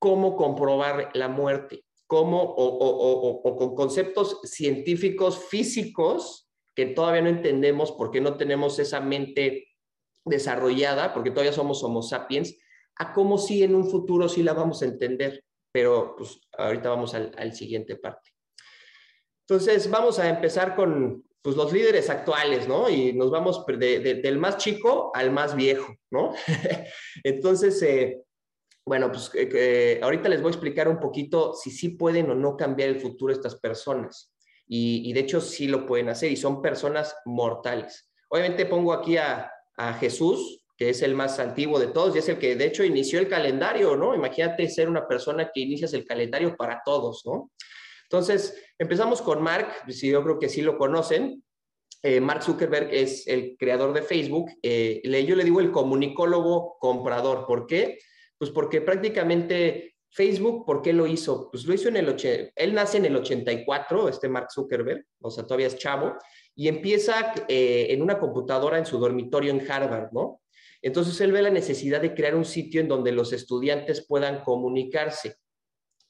cómo 0.00 0.36
comprobar 0.36 1.10
la 1.14 1.28
muerte, 1.28 1.84
cómo, 2.08 2.42
o, 2.42 3.56
con 3.56 3.76
conceptos 3.76 4.40
científicos, 4.42 5.38
físicos, 5.38 6.50
que 6.74 6.86
todavía 6.86 7.22
no 7.22 7.28
entendemos 7.28 7.92
porque 7.92 8.20
no 8.20 8.36
tenemos 8.36 8.80
esa 8.80 9.00
mente 9.00 9.68
desarrollada, 10.24 11.14
porque 11.14 11.30
todavía 11.30 11.52
somos 11.52 11.84
homo 11.84 12.02
sapiens, 12.02 12.58
a 12.96 13.12
cómo 13.12 13.38
sí 13.38 13.62
en 13.62 13.76
un 13.76 13.88
futuro 13.88 14.28
sí 14.28 14.42
la 14.42 14.54
vamos 14.54 14.82
a 14.82 14.86
entender 14.86 15.43
pero 15.74 16.14
pues 16.16 16.40
ahorita 16.56 16.88
vamos 16.88 17.14
al, 17.14 17.52
siguiente 17.52 17.96
parte. 17.96 18.30
Entonces, 19.40 19.90
vamos 19.90 20.20
a 20.20 20.28
empezar 20.28 20.76
con 20.76 21.24
pues, 21.42 21.56
los 21.56 21.72
líderes 21.72 22.08
actuales, 22.10 22.68
¿no? 22.68 22.88
Y 22.88 23.12
nos 23.12 23.32
vamos 23.32 23.66
del 23.66 24.38
más 24.38 24.56
chico 24.58 25.10
al 25.12 25.32
más 25.32 25.56
viejo, 25.56 25.92
¿no? 26.12 26.32
Entonces, 27.24 27.82
eh, 27.82 28.22
bueno, 28.86 29.10
pues 29.10 29.32
eh, 29.34 29.98
ahorita 30.00 30.28
les 30.28 30.40
voy 30.40 30.50
a 30.50 30.52
explicar 30.52 30.88
un 30.88 31.00
poquito 31.00 31.54
si 31.54 31.72
sí 31.72 31.88
pueden 31.88 32.30
o 32.30 32.36
no 32.36 32.56
cambiar 32.56 32.90
el 32.90 33.00
futuro 33.00 33.32
estas 33.32 33.56
personas. 33.56 34.32
Y, 34.68 35.12
de 35.12 35.20
hecho 35.20 35.40
sí 35.40 35.66
lo 35.66 35.86
pueden 35.86 36.08
hacer 36.08 36.30
y 36.30 36.36
son 36.36 36.62
personas 36.62 37.16
mortales. 37.24 38.12
Obviamente 38.28 38.64
pongo 38.64 38.92
aquí 38.92 39.16
a 39.16 39.50
Jesús, 39.98 40.63
que 40.76 40.90
es 40.90 41.02
el 41.02 41.14
más 41.14 41.38
antiguo 41.38 41.78
de 41.78 41.88
todos 41.88 42.14
y 42.14 42.18
es 42.18 42.28
el 42.28 42.38
que 42.38 42.56
de 42.56 42.66
hecho 42.66 42.84
inició 42.84 43.18
el 43.20 43.28
calendario, 43.28 43.96
¿no? 43.96 44.14
Imagínate 44.14 44.68
ser 44.68 44.88
una 44.88 45.06
persona 45.06 45.50
que 45.52 45.60
inicias 45.60 45.92
el 45.94 46.04
calendario 46.04 46.56
para 46.56 46.82
todos, 46.84 47.22
¿no? 47.24 47.52
Entonces, 48.04 48.56
empezamos 48.78 49.22
con 49.22 49.42
Mark, 49.42 49.68
si 49.88 50.10
yo 50.10 50.22
creo 50.22 50.38
que 50.38 50.48
sí 50.48 50.62
lo 50.62 50.76
conocen. 50.78 51.42
Eh, 52.02 52.20
Mark 52.20 52.42
Zuckerberg 52.42 52.92
es 52.92 53.26
el 53.26 53.56
creador 53.58 53.94
de 53.94 54.02
Facebook. 54.02 54.50
Eh, 54.62 55.00
yo 55.26 55.36
le 55.36 55.44
digo 55.44 55.60
el 55.60 55.70
comunicólogo 55.70 56.76
comprador. 56.78 57.46
¿Por 57.46 57.66
qué? 57.66 57.98
Pues 58.36 58.50
porque 58.50 58.80
prácticamente 58.82 59.94
Facebook, 60.10 60.64
¿por 60.64 60.82
qué 60.82 60.92
lo 60.92 61.06
hizo? 61.06 61.50
Pues 61.50 61.64
lo 61.64 61.74
hizo 61.74 61.88
en 61.88 61.96
el... 61.96 62.14
Él 62.54 62.74
nace 62.74 62.98
en 62.98 63.06
el 63.06 63.16
84, 63.16 64.08
este 64.08 64.28
Mark 64.28 64.48
Zuckerberg, 64.52 65.04
o 65.20 65.30
sea, 65.30 65.44
todavía 65.44 65.66
es 65.66 65.76
chavo, 65.76 66.14
y 66.54 66.68
empieza 66.68 67.34
eh, 67.48 67.86
en 67.90 68.00
una 68.00 68.20
computadora 68.20 68.78
en 68.78 68.86
su 68.86 68.98
dormitorio 68.98 69.50
en 69.50 69.68
Harvard, 69.68 70.12
¿no? 70.12 70.40
Entonces 70.84 71.18
él 71.22 71.32
ve 71.32 71.40
la 71.40 71.48
necesidad 71.48 72.02
de 72.02 72.14
crear 72.14 72.34
un 72.34 72.44
sitio 72.44 72.78
en 72.78 72.88
donde 72.88 73.10
los 73.10 73.32
estudiantes 73.32 74.06
puedan 74.06 74.42
comunicarse. 74.44 75.36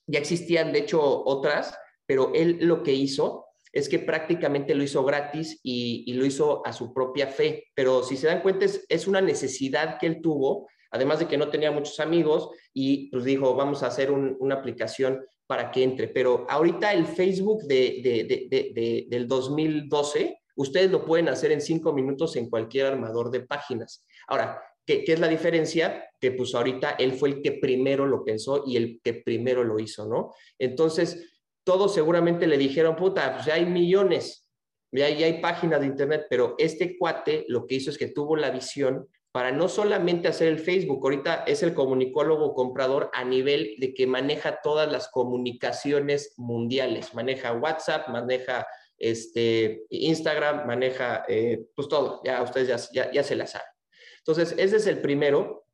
Ya 0.05 0.19
existían, 0.19 0.73
de 0.73 0.81
hecho, 0.81 1.01
otras, 1.01 1.79
pero 2.07 2.33
él 2.35 2.59
lo 2.61 2.83
que 2.83 2.93
hizo 2.93 3.47
es 3.73 3.89
que 3.89 4.01
prácticamente 4.01 4.75
lo 4.75 4.83
hizo 4.83 5.05
gratis 5.05 5.61
y, 5.63 6.13
lo 6.15 6.27
hizo 6.27 6.67
a 6.67 6.73
su 6.73 6.93
propia 6.93 7.29
fe. 7.29 7.69
Pero 7.77 8.03
si 8.03 8.17
se 8.17 8.27
dan 8.27 8.43
cuenta, 8.43 8.67
es, 8.89 9.07
una 9.07 9.21
necesidad 9.21 9.97
que 10.01 10.09
él 10.09 10.21
tuvo, 10.21 10.69
además 10.91 11.21
de 11.21 11.29
que 11.29 11.39
no 11.39 11.51
tenía 11.51 11.71
muchos 11.71 12.01
amigos, 12.01 12.51
y 12.73 13.11
pues 13.13 13.23
dijo, 13.23 13.55
vamos 13.55 13.85
a 13.85 13.87
hacer 13.87 14.11
una 14.11 14.57
aplicación 14.57 15.25
para 15.47 15.71
que 15.71 15.85
entre. 15.85 16.09
Pero 16.09 16.47
ahorita 16.49 16.93
el 16.93 17.07
Facebook 17.07 17.63
de, 17.63 19.07
del 19.09 19.29
2012, 19.29 20.37
ustedes 20.57 20.91
lo 20.91 21.05
pueden 21.05 21.29
hacer 21.29 21.53
en 21.53 21.61
cinco 21.61 21.93
minutos 21.93 22.35
en 22.35 22.51
cualquier 22.51 22.87
armador 22.87 23.31
de 23.31 23.43
páginas. 23.43 24.05
Ahora, 24.29 24.63
¿qué, 24.87 25.05
es 25.07 25.21
la 25.21 25.29
diferencia? 25.29 26.11
Que 26.21 26.33
pues 26.33 26.55
ahorita 26.55 26.93
él 26.99 27.13
fue 27.13 27.31
el 27.31 27.43
que 27.43 27.53
primero 27.53 28.07
lo 28.07 28.25
pensó 28.25 28.65
y 28.67 28.77
el 28.77 29.01
que 29.03 29.15
primero 29.15 29.65
lo 29.65 29.79
hizo, 29.79 30.07
¿no? 30.07 30.33
Entonces, 30.59 31.35
todos 31.65 31.95
seguramente 31.95 32.47
le 32.47 32.59
dijeron, 32.59 32.97
puta, 32.97 33.35
pues 33.35 33.47
ya 33.47 33.55
hay 33.55 33.67
millones, 33.67 34.49
ya, 34.93 35.07
hay 35.07 35.41
páginas 35.41 35.81
de 35.81 35.87
internet, 35.87 36.27
pero 36.29 36.55
este 36.59 36.97
cuate 36.99 37.45
lo 37.49 37.67
que 37.67 37.77
hizo 37.77 37.91
es 37.91 37.99
que 37.99 38.09
tuvo 38.09 38.37
la 38.37 38.51
visión 38.51 39.09
para 39.33 39.51
no 39.51 39.69
solamente 39.69 40.29
hacer 40.29 40.47
el 40.47 40.61
Facebook, 40.61 41.01
ahorita 41.03 41.43
es 41.49 41.65
el 41.65 41.75
comunicólogo 41.75 42.55
comprador 42.55 43.11
a 43.13 43.25
nivel 43.25 43.75
de 43.79 43.93
que 43.93 44.07
maneja 44.07 44.61
todas 44.63 44.91
las 44.93 45.09
comunicaciones 45.09 46.35
mundiales, 46.37 47.15
maneja 47.15 47.53
WhatsApp, 47.53 48.09
maneja 48.11 48.65
este, 48.97 49.87
Instagram, 49.89 50.69
maneja 50.69 51.25
eh, 51.27 51.67
pues 51.75 51.89
todo, 51.89 52.21
ya 52.25 52.43
ustedes 52.43 52.69
ya, 52.93 53.07
ya, 53.07 53.13
ya 53.13 53.23
se 53.25 53.35
la 53.35 53.49
saben. 53.49 53.74
Entonces, 54.27 54.55
ese 54.59 54.77
es 54.77 54.87
el 54.87 55.01
primero. 55.03 55.67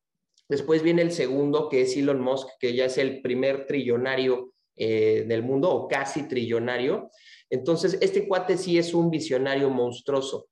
Después 0.49 0.83
viene 0.83 1.03
el 1.03 1.13
segundo, 1.13 1.69
que 1.69 1.83
es 1.83 1.97
Elon 1.97 2.21
Musk, 2.21 2.49
que 2.59 2.75
ya 2.75 2.87
es 2.87 2.99
el 2.99 3.23
primer 3.23 3.67
trillonario 3.67 4.53
eh, 4.77 5.25
del 5.29 5.45
mundo, 5.45 5.71
o 5.71 5.89
casi 5.89 6.27
trillonario. 6.27 7.11
Entonces, 7.49 7.97
este 8.01 8.27
cuate 8.27 8.57
sí 8.57 8.77
es 8.77 8.93
un 8.93 9.09
visionario 9.11 9.71
monstruoso. 9.71 10.49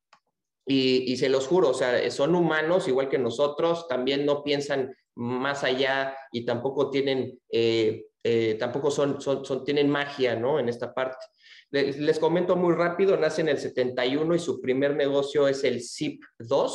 Y, 0.71 1.17
se 1.17 1.31
los 1.31 1.47
juro, 1.47 1.71
o 1.71 1.75
sea, 1.75 2.11
son 2.11 2.35
humanos 2.35 2.89
igual 2.89 3.09
que 3.09 3.19
nosotros, 3.19 3.89
también 3.89 4.27
no 4.27 4.45
piensan 4.45 4.95
más 5.15 5.65
allá 5.65 6.15
y 6.31 6.45
tampoco 6.45 6.91
tienen, 6.91 7.41
eh, 7.51 8.05
eh, 8.23 8.55
tampoco 8.61 8.91
son, 8.91 9.19
son, 9.19 9.65
tienen 9.65 9.89
magia, 9.89 10.37
¿no? 10.37 10.61
En 10.61 10.69
esta 10.69 10.93
parte. 10.93 11.25
Les, 11.71 11.99
les, 11.99 12.19
comento 12.19 12.55
muy 12.55 12.75
rápido, 12.75 13.17
nace 13.17 13.41
en 13.41 13.49
el 13.49 13.57
71 13.57 14.35
y 14.35 14.39
su 14.39 14.61
primer 14.61 14.95
negocio 14.95 15.49
es 15.49 15.65
el 15.65 15.81
ZIP2, 15.81 16.71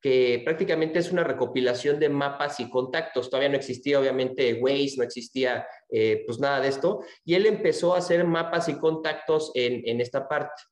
que 0.00 0.42
prácticamente 0.44 1.00
es 1.00 1.10
una 1.10 1.24
recopilación 1.24 1.98
de 1.98 2.08
mapas 2.08 2.60
y 2.60 2.70
contactos. 2.70 3.30
Todavía 3.30 3.48
no 3.48 3.56
existía, 3.56 3.98
obviamente, 3.98 4.54
Waze, 4.54 4.94
no 4.96 5.02
existía 5.02 5.66
eh, 5.90 6.22
pues 6.26 6.38
nada 6.38 6.60
de 6.60 6.68
esto. 6.68 7.00
Y 7.24 7.34
él 7.34 7.46
empezó 7.46 7.94
a 7.94 7.98
hacer 7.98 8.24
mapas 8.24 8.68
y 8.68 8.78
contactos 8.78 9.50
en, 9.54 10.00
esta 10.00 10.28
parte. 10.28 10.62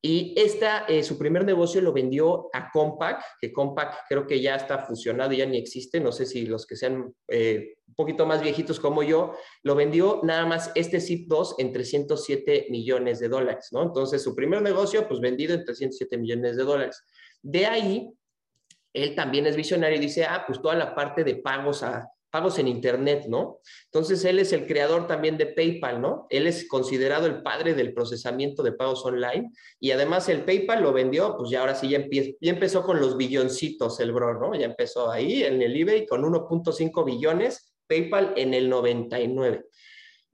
Y 0.00 0.34
esta, 0.36 0.84
eh, 0.86 1.02
su 1.02 1.18
primer 1.18 1.44
negocio 1.44 1.80
lo 1.80 1.92
vendió 1.92 2.48
a 2.52 2.70
Compaq, 2.70 3.20
que 3.40 3.52
Compaq 3.52 4.06
creo 4.08 4.26
que 4.26 4.40
ya 4.40 4.54
está 4.54 4.78
fusionado, 4.78 5.32
ya 5.32 5.44
ni 5.44 5.58
existe, 5.58 5.98
no 5.98 6.12
sé 6.12 6.24
si 6.24 6.46
los 6.46 6.66
que 6.66 6.76
sean 6.76 7.12
eh, 7.26 7.78
un 7.88 7.94
poquito 7.94 8.24
más 8.24 8.40
viejitos 8.40 8.78
como 8.78 9.02
yo, 9.02 9.34
lo 9.64 9.74
vendió 9.74 10.20
nada 10.22 10.46
más 10.46 10.70
este 10.76 10.98
ZIP2 10.98 11.56
en 11.58 11.72
307 11.72 12.68
millones 12.70 13.18
de 13.18 13.28
dólares, 13.28 13.70
¿no? 13.72 13.82
Entonces, 13.82 14.22
su 14.22 14.36
primer 14.36 14.62
negocio, 14.62 15.08
pues 15.08 15.18
vendido 15.18 15.54
en 15.54 15.64
307 15.64 16.16
millones 16.16 16.56
de 16.56 16.62
dólares. 16.62 17.02
De 17.42 17.66
ahí 17.66 18.12
él 19.02 19.14
también 19.14 19.46
es 19.46 19.56
visionario 19.56 19.96
y 19.96 20.00
dice, 20.00 20.24
ah, 20.24 20.44
pues 20.46 20.60
toda 20.60 20.74
la 20.74 20.94
parte 20.94 21.24
de 21.24 21.36
pagos 21.36 21.82
a, 21.82 22.10
pagos 22.30 22.58
en 22.58 22.68
Internet, 22.68 23.24
¿no? 23.28 23.60
Entonces, 23.86 24.24
él 24.24 24.38
es 24.38 24.52
el 24.52 24.66
creador 24.66 25.06
también 25.06 25.38
de 25.38 25.46
PayPal, 25.46 26.00
¿no? 26.00 26.26
Él 26.30 26.46
es 26.46 26.68
considerado 26.68 27.26
el 27.26 27.42
padre 27.42 27.74
del 27.74 27.94
procesamiento 27.94 28.62
de 28.62 28.72
pagos 28.72 29.04
online 29.04 29.50
y 29.80 29.90
además 29.92 30.28
el 30.28 30.44
PayPal 30.44 30.82
lo 30.82 30.92
vendió, 30.92 31.36
pues 31.36 31.50
ya 31.50 31.60
ahora 31.60 31.74
sí 31.74 31.88
ya, 31.88 32.04
ya 32.10 32.50
empezó 32.50 32.82
con 32.82 33.00
los 33.00 33.16
billoncitos 33.16 33.98
el 34.00 34.12
bro, 34.12 34.38
¿no? 34.38 34.54
Ya 34.54 34.66
empezó 34.66 35.10
ahí 35.10 35.42
en 35.42 35.62
el 35.62 35.74
eBay 35.74 36.06
con 36.06 36.22
1.5 36.22 37.04
billones, 37.04 37.74
PayPal 37.86 38.34
en 38.36 38.52
el 38.54 38.68
99. 38.68 39.64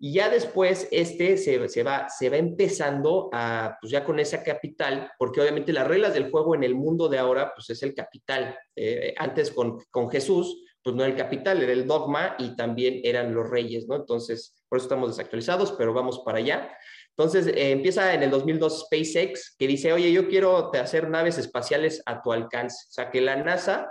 Y 0.05 0.13
ya 0.13 0.29
después 0.29 0.87
este 0.91 1.39
se, 1.39 1.67
se, 1.67 1.83
va, 1.83 2.11
se 2.11 2.29
va 2.29 2.37
empezando 2.37 3.31
a, 3.33 3.79
pues 3.81 3.91
ya 3.91 4.05
con 4.05 4.21
esa 4.21 4.43
capital, 4.43 5.11
porque 5.19 5.41
obviamente 5.41 5.73
las 5.73 5.89
reglas 5.89 6.13
del 6.13 6.31
juego 6.31 6.55
en 6.55 6.63
el 6.63 6.75
mundo 6.75 7.09
de 7.09 7.17
ahora, 7.17 7.55
pues 7.55 7.71
es 7.71 7.83
el 7.83 7.95
capital. 7.95 8.55
Eh, 8.77 9.15
antes 9.17 9.51
con, 9.51 9.79
con 9.91 10.11
Jesús, 10.11 10.63
pues 10.83 10.95
no 10.95 11.05
era 11.05 11.11
el 11.11 11.19
capital, 11.19 11.63
era 11.63 11.73
el 11.73 11.87
dogma 11.87 12.37
y 12.39 12.55
también 12.55 13.01
eran 13.03 13.35
los 13.35 13.49
reyes, 13.49 13.89
¿no? 13.89 13.97
Entonces, 13.97 14.63
por 14.69 14.77
eso 14.77 14.85
estamos 14.85 15.17
desactualizados, 15.17 15.73
pero 15.73 15.95
vamos 15.95 16.21
para 16.23 16.37
allá. 16.37 16.77
Entonces, 17.17 17.47
eh, 17.47 17.71
empieza 17.71 18.13
en 18.13 18.25
el 18.25 18.31
2002 18.31 18.81
SpaceX, 18.81 19.57
que 19.59 19.67
dice, 19.67 19.95
oye, 19.95 20.13
yo 20.13 20.29
quiero 20.29 20.71
hacer 20.75 21.09
naves 21.09 21.39
espaciales 21.39 22.03
a 22.05 22.21
tu 22.21 22.31
alcance. 22.31 22.77
O 22.91 22.93
sea, 22.93 23.11
que 23.11 23.23
la 23.23 23.37
NASA 23.37 23.91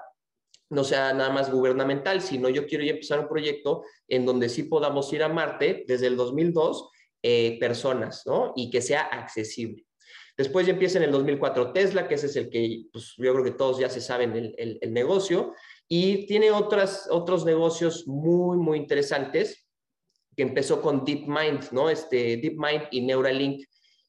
no 0.73 0.83
sea 0.83 1.13
nada 1.13 1.29
más 1.29 1.51
gubernamental, 1.51 2.21
sino 2.21 2.49
yo 2.49 2.65
quiero 2.65 2.83
ya 2.83 2.91
empezar 2.91 3.19
un 3.19 3.27
proyecto 3.27 3.83
en 4.07 4.25
donde 4.25 4.49
sí 4.49 4.63
podamos 4.63 5.11
ir 5.13 5.23
a 5.23 5.29
Marte 5.29 5.85
desde 5.87 6.07
el 6.07 6.17
2002 6.17 6.89
eh, 7.21 7.57
personas, 7.59 8.23
¿no? 8.25 8.53
Y 8.55 8.69
que 8.69 8.81
sea 8.81 9.01
accesible. 9.01 9.85
Después 10.35 10.65
ya 10.65 10.73
empieza 10.73 10.97
en 10.97 11.05
el 11.05 11.11
2004 11.11 11.71
Tesla, 11.73 12.07
que 12.07 12.15
ese 12.15 12.25
es 12.25 12.35
el 12.35 12.49
que, 12.49 12.85
pues 12.91 13.13
yo 13.17 13.31
creo 13.33 13.43
que 13.43 13.51
todos 13.51 13.77
ya 13.77 13.89
se 13.89 14.01
saben 14.01 14.35
el, 14.35 14.79
el 14.81 14.93
negocio. 14.93 15.53
Y 15.87 16.25
tiene 16.25 16.51
otras, 16.51 17.07
otros 17.11 17.45
negocios 17.45 18.07
muy, 18.07 18.57
muy 18.57 18.79
interesantes 18.79 19.67
que 20.35 20.43
empezó 20.43 20.81
con 20.81 21.05
DeepMind, 21.05 21.71
¿no? 21.71 21.89
Este 21.89 22.37
DeepMind 22.37 22.87
y 22.91 23.01
Neuralink. 23.01 23.65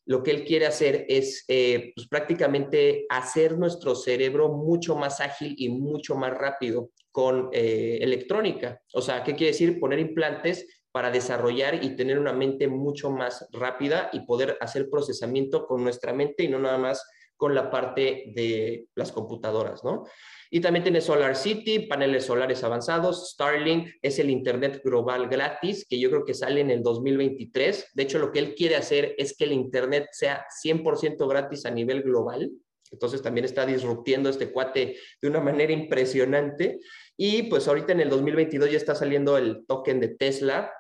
Lo 0.07 0.23
que 0.23 0.31
él 0.31 0.45
quiere 0.45 0.67
hacer 0.67 1.07
es 1.09 1.45
eh, 1.49 1.93
pues, 1.95 2.09
prácticamente 2.09 3.07
hacer 3.09 3.59
nuestro 3.59 3.95
cerebro 3.95 4.51
mucho 4.51 4.97
más 4.97 5.21
ágil 5.21 5.55
y 5.57 5.71
mucho 5.71 6.15
más 6.15 6.33
rápido 6.33 6.91
con 7.11 7.49
eh, 7.53 7.99
electrónica. 8.01 8.81
O 8.93 9.01
sea, 9.01 9.23
¿qué 9.23 9.35
quiere 9.35 9.53
decir? 9.53 9.81
Poner 9.81 9.99
implantes 9.99 10.67
para 10.93 11.11
desarrollar 11.11 11.83
y 11.83 11.97
tener 11.97 12.19
una 12.19 12.33
mente 12.33 12.69
mucho 12.69 13.11
más 13.11 13.49
rápida 13.53 14.11
y 14.13 14.21
poder 14.21 14.57
hacer 14.61 14.89
procesamiento 14.89 15.67
con 15.67 15.83
nuestra 15.83 16.13
mente 16.13 16.45
y 16.45 16.49
no 16.49 16.61
nada 16.61 16.79
más 16.79 17.05
con 17.37 17.55
la 17.55 17.71
parte 17.71 18.33
de 18.35 18.87
las 18.95 19.13
computadoras, 19.13 19.85
¿no? 19.85 20.05
Y 20.51 20.61
también 20.61 20.85
tiene 20.85 21.01
Solar 21.01 21.35
City, 21.35 21.81
paneles 21.81 22.27
solares 22.27 22.63
avanzados. 22.63 23.33
Starlink 23.33 23.89
es 24.01 24.19
el 24.19 24.31
Internet 24.31 24.83
global 24.85 25.29
gratis, 25.29 25.85
que 25.89 25.99
yo 25.99 26.11
creo 26.11 26.25
que 26.25 26.35
sale 26.35 26.61
en 26.61 26.71
el 26.71 26.83
2023. 26.83 27.91
De 27.93 28.03
hecho, 28.03 28.19
lo 28.19 28.31
que 28.31 28.39
él 28.39 28.55
quiere 28.55 28.77
hacer 28.77 29.15
es 29.19 29.37
que 29.37 29.45
el 29.45 29.53
Internet 29.53 30.07
sea 30.13 30.47
100% 30.65 31.29
gratis 31.29 31.67
a 31.67 31.71
nivel 31.71 32.03
global. 32.03 32.53
Entonces 32.93 33.23
también 33.23 33.45
está 33.45 33.67
disruptiendo 33.67 34.29
este 34.29 34.53
cuate 34.53 34.97
de 35.21 35.29
una 35.29 35.41
manera 35.41 35.73
impresionante. 35.73 36.79
Y 37.17 37.45
pues 37.45 37.67
ahorita 37.67 37.93
en 37.93 38.01
el 38.01 38.11
2022 38.11 38.71
ya 38.71 38.77
está 38.77 38.95
saliendo 38.95 39.37
el 39.37 39.67
token 39.67 40.01
de 40.01 40.09
Tesla, 40.09 40.73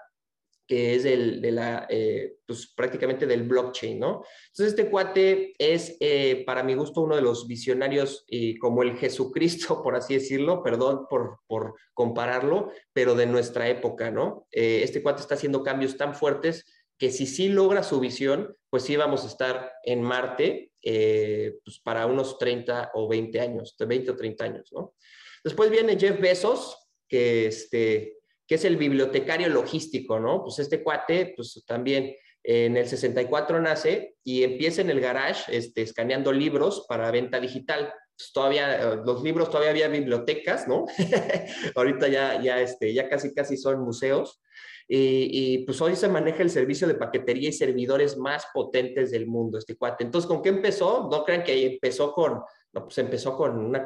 que 0.67 0.95
es 0.95 1.03
de 1.03 1.51
la, 1.53 1.87
eh, 1.91 2.37
pues 2.47 2.73
prácticamente 2.75 3.27
del 3.27 3.43
blockchain, 3.43 3.99
¿no? 3.99 4.25
Entonces 4.49 4.75
este 4.75 4.91
cuate 4.91 5.55
es, 5.59 5.97
eh, 6.01 6.43
para 6.47 6.63
mi 6.63 6.75
gusto, 6.75 7.03
uno 7.03 7.17
de 7.17 7.23
los 7.23 7.47
visionarios 7.47 8.25
y 8.27 8.57
como 8.57 8.83
el 8.83 8.97
Jesucristo, 8.97 9.83
por 9.83 9.95
así 9.95 10.15
decirlo, 10.15 10.63
perdón 10.63 11.07
por, 11.09 11.41
por 11.47 11.75
compararlo, 11.93 12.73
pero 12.93 13.15
de 13.15 13.27
nuestra 13.27 13.69
época, 13.69 14.11
¿no? 14.11 14.47
Eh, 14.53 14.81
este 14.83 15.03
cuate 15.03 15.21
está 15.21 15.35
haciendo 15.35 15.63
cambios 15.63 15.97
tan 15.97 16.15
fuertes 16.15 16.65
que 16.97 17.11
si 17.11 17.27
sí 17.27 17.49
logra 17.49 17.83
su 17.83 18.01
visión, 18.01 18.57
pues 18.71 18.85
sí 18.85 18.97
vamos 18.97 19.25
a 19.25 19.27
estar 19.27 19.73
en 19.83 20.03
Marte 20.03 20.71
pues 20.83 21.81
para 21.83 22.05
unos 22.05 22.39
30 22.39 22.91
o 22.93 23.09
20 23.09 23.41
años, 23.41 23.75
de 23.79 23.87
20 23.87 24.11
o 24.11 24.17
30 24.17 24.45
años, 24.45 24.71
¿no? 24.71 24.95
Después 25.43 25.71
viene 25.71 25.99
Jeff 25.99 26.21
Bezos, 26.21 26.77
que 27.09 27.47
este, 27.47 28.14
que 28.47 28.57
es 28.57 28.65
el 28.65 28.77
bibliotecario 28.77 29.49
logístico, 29.49 30.21
¿no? 30.21 30.43
Pues 30.43 30.59
este 30.59 30.83
cuate, 30.83 31.33
pues 31.37 31.63
también 31.67 32.15
en 32.43 32.77
el 32.77 32.87
64 32.87 33.61
nace 33.61 34.17
y 34.23 34.43
empieza 34.43 34.83
en 34.83 34.91
el 34.91 35.01
garage 35.01 35.57
este, 35.57 35.83
escaneando 35.83 36.31
libros 36.33 36.85
para 36.89 37.11
venta 37.11 37.41
digital. 37.41 37.93
Pues 38.17 38.33
todavía, 38.33 38.81
eh, 38.81 38.99
los 39.05 39.23
libros 39.23 39.49
todavía 39.49 39.71
había 39.71 39.89
bibliotecas, 39.89 40.69
¿no? 40.69 40.85
Ahorita 41.75 42.07
ya, 42.09 42.41
ya, 42.43 42.61
este, 42.61 42.93
ya 42.93 43.09
casi, 43.09 43.33
casi 43.33 43.57
son 43.57 43.81
museos. 43.81 44.43
Y, 44.87 45.31
y, 45.33 45.65
pues 45.65 45.81
hoy 45.81 45.97
se 45.97 46.09
maneja 46.09 46.43
el 46.43 46.51
servicio 46.51 46.87
de 46.87 46.97
paquetería 46.97 47.49
y 47.49 47.55
servidores 47.55 48.19
más 48.19 48.45
potentes 48.53 49.11
del 49.11 49.27
mundo, 49.27 49.57
este 49.57 49.77
cuate. 49.77 50.05
Entonces, 50.05 50.29
¿con 50.29 50.43
qué 50.43 50.51
empezó? 50.51 51.09
No 51.11 51.25
crean 51.25 51.43
que 51.43 51.65
empezó 51.65 52.13
con 52.13 52.43
no, 52.75 52.85
pues 52.85 52.99
empezó 52.99 53.37
con 53.37 53.57
una 53.57 53.85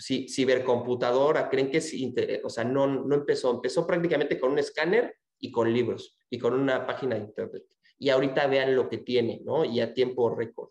cibercomputadora, 0.00 1.50
creen 1.50 1.70
que 1.70 1.78
es, 1.78 1.94
o 2.42 2.48
sea, 2.48 2.64
no, 2.64 2.86
no 2.86 3.14
empezó, 3.14 3.50
empezó 3.50 3.86
prácticamente 3.86 4.40
con 4.40 4.52
un 4.52 4.58
escáner 4.58 5.16
y 5.38 5.50
con 5.50 5.72
libros 5.72 6.18
y 6.30 6.38
con 6.38 6.54
una 6.54 6.86
página 6.86 7.16
de 7.16 7.22
internet. 7.22 7.64
Y 7.98 8.08
ahorita 8.08 8.46
vean 8.46 8.74
lo 8.74 8.88
que 8.88 8.98
tiene, 8.98 9.42
¿no? 9.44 9.66
Y 9.66 9.80
a 9.80 9.92
tiempo 9.92 10.34
récord. 10.34 10.70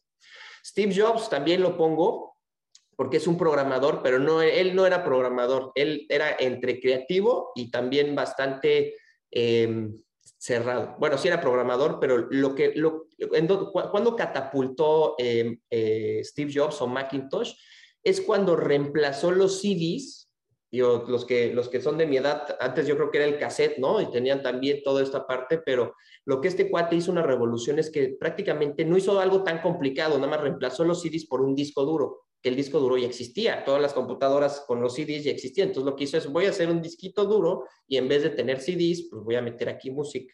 Steve 0.66 0.94
Jobs 0.96 1.30
también 1.30 1.62
lo 1.62 1.78
pongo 1.78 2.36
porque 2.96 3.18
es 3.18 3.28
un 3.28 3.38
programador, 3.38 4.02
pero 4.02 4.18
no, 4.18 4.42
él 4.42 4.76
no 4.76 4.86
era 4.86 5.04
programador, 5.04 5.72
él 5.76 6.06
era 6.10 6.36
entre 6.40 6.80
creativo 6.80 7.52
y 7.56 7.70
también 7.70 8.16
bastante 8.16 8.96
em, 9.30 10.02
cerrado. 10.42 10.96
Bueno, 10.98 11.20
sí 11.20 11.28
era 11.28 11.40
programador, 11.40 12.00
pero 12.00 12.18
lo 12.32 12.56
que, 12.56 12.74
lo, 12.76 13.06
cuando 13.92 14.16
catapultó 14.16 15.14
em, 15.20 15.60
eh, 15.70 16.22
Steve 16.24 16.52
Jobs 16.52 16.82
o 16.82 16.88
Macintosh 16.88 17.54
es 18.04 18.22
cuando 18.22 18.56
reemplazó 18.56 19.30
los 19.30 19.62
CDs, 19.62 20.32
yo, 20.72 21.06
los, 21.08 21.26
que, 21.26 21.54
los 21.54 21.70
que 21.70 21.80
son 21.80 21.96
de 22.00 22.08
mi 22.08 22.18
edad, 22.18 22.58
antes 22.60 22.88
yo 22.88 22.96
creo 22.96 23.12
que 23.12 23.20
era 23.20 23.28
el 23.28 23.38
cassette, 23.38 23.78
¿no? 23.78 24.02
Y 24.02 24.10
tenían 24.10 24.42
también 24.42 24.82
toda 24.84 25.04
esta 25.04 25.28
parte, 25.28 25.60
pero 25.64 25.94
lo 26.26 26.42
que 26.42 26.48
este 26.48 26.72
cuate 26.72 26.96
hizo 26.96 27.12
una 27.12 27.22
revolución 27.22 27.78
es 27.78 27.92
que 27.92 28.16
prácticamente 28.20 28.84
no 28.84 28.98
hizo 28.98 29.20
algo 29.20 29.44
tan 29.44 29.62
complicado, 29.62 30.16
nada 30.16 30.28
más 30.28 30.42
reemplazó 30.42 30.84
los 30.84 31.04
CDs 31.04 31.28
por 31.28 31.42
un 31.42 31.54
disco 31.54 31.86
duro 31.86 32.26
que 32.42 32.50
el 32.50 32.56
disco 32.56 32.80
duro 32.80 32.98
ya 32.98 33.08
existía, 33.08 33.64
todas 33.64 33.82
las 33.82 33.94
computadoras 33.94 34.64
con 34.68 34.82
los 34.82 34.96
CDs 34.96 35.24
ya 35.24 35.32
existían, 35.32 35.70
entonces 35.70 35.90
lo 35.90 35.96
que 35.96 36.06
hizo 36.06 36.18
es 36.18 36.28
voy 36.28 36.46
a 36.46 36.50
hacer 36.50 36.70
un 36.70 36.82
disquito 36.82 37.26
duro 37.26 37.66
y 37.88 37.98
en 37.98 38.08
vez 38.08 38.24
de 38.24 38.32
tener 38.32 38.60
CDs, 38.60 39.08
pues 39.10 39.24
voy 39.24 39.36
a 39.36 39.42
meter 39.42 39.70
aquí 39.70 39.92
música. 39.92 40.34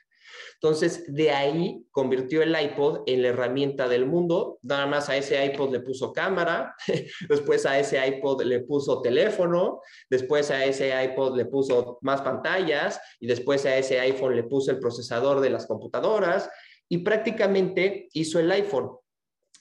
Entonces, 0.55 1.13
de 1.13 1.31
ahí 1.31 1.85
convirtió 1.91 2.41
el 2.41 2.55
iPod 2.59 3.03
en 3.05 3.21
la 3.21 3.29
herramienta 3.29 3.87
del 3.87 4.05
mundo. 4.05 4.59
Nada 4.61 4.85
más 4.85 5.09
a 5.09 5.15
ese 5.15 5.43
iPod 5.45 5.71
le 5.71 5.79
puso 5.81 6.13
cámara, 6.13 6.75
después 7.29 7.65
a 7.65 7.79
ese 7.79 8.05
iPod 8.05 8.41
le 8.43 8.61
puso 8.61 9.01
teléfono, 9.01 9.81
después 10.09 10.51
a 10.51 10.65
ese 10.65 10.91
iPod 11.03 11.37
le 11.37 11.45
puso 11.45 11.99
más 12.01 12.21
pantallas 12.21 12.99
y 13.19 13.27
después 13.27 13.65
a 13.65 13.77
ese 13.77 13.99
iPhone 13.99 14.35
le 14.35 14.43
puso 14.43 14.71
el 14.71 14.79
procesador 14.79 15.39
de 15.41 15.49
las 15.49 15.67
computadoras 15.67 16.49
y 16.89 16.99
prácticamente 16.99 18.07
hizo 18.13 18.39
el 18.39 18.51
iPhone. 18.51 18.91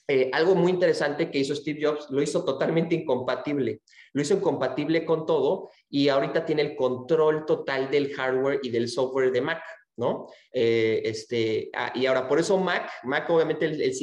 Eh, 0.09 0.29
algo 0.31 0.55
muy 0.55 0.71
interesante 0.71 1.29
que 1.29 1.39
hizo 1.39 1.53
Steve 1.53 1.79
Jobs, 1.85 2.07
lo 2.09 2.21
hizo 2.21 2.45
totalmente 2.45 2.95
incompatible. 2.95 3.81
Lo 4.13 4.21
hizo 4.21 4.35
incompatible 4.35 5.03
con 5.03 5.25
todo 5.25 5.69
y 5.89 6.07
ahorita 6.07 6.45
tiene 6.45 6.61
el 6.61 6.75
control 6.75 7.45
total 7.45 7.91
del 7.91 8.13
hardware 8.13 8.59
y 8.63 8.69
del 8.69 8.87
software 8.87 9.31
de 9.31 9.41
Mac. 9.41 9.61
¿no? 9.97 10.27
Eh, 10.53 11.01
este, 11.03 11.69
ah, 11.73 11.91
y 11.93 12.05
ahora, 12.05 12.27
por 12.27 12.39
eso 12.39 12.57
Mac, 12.57 12.89
Mac 13.03 13.27
obviamente 13.29 13.65
el, 13.65 13.81
el 13.81 13.93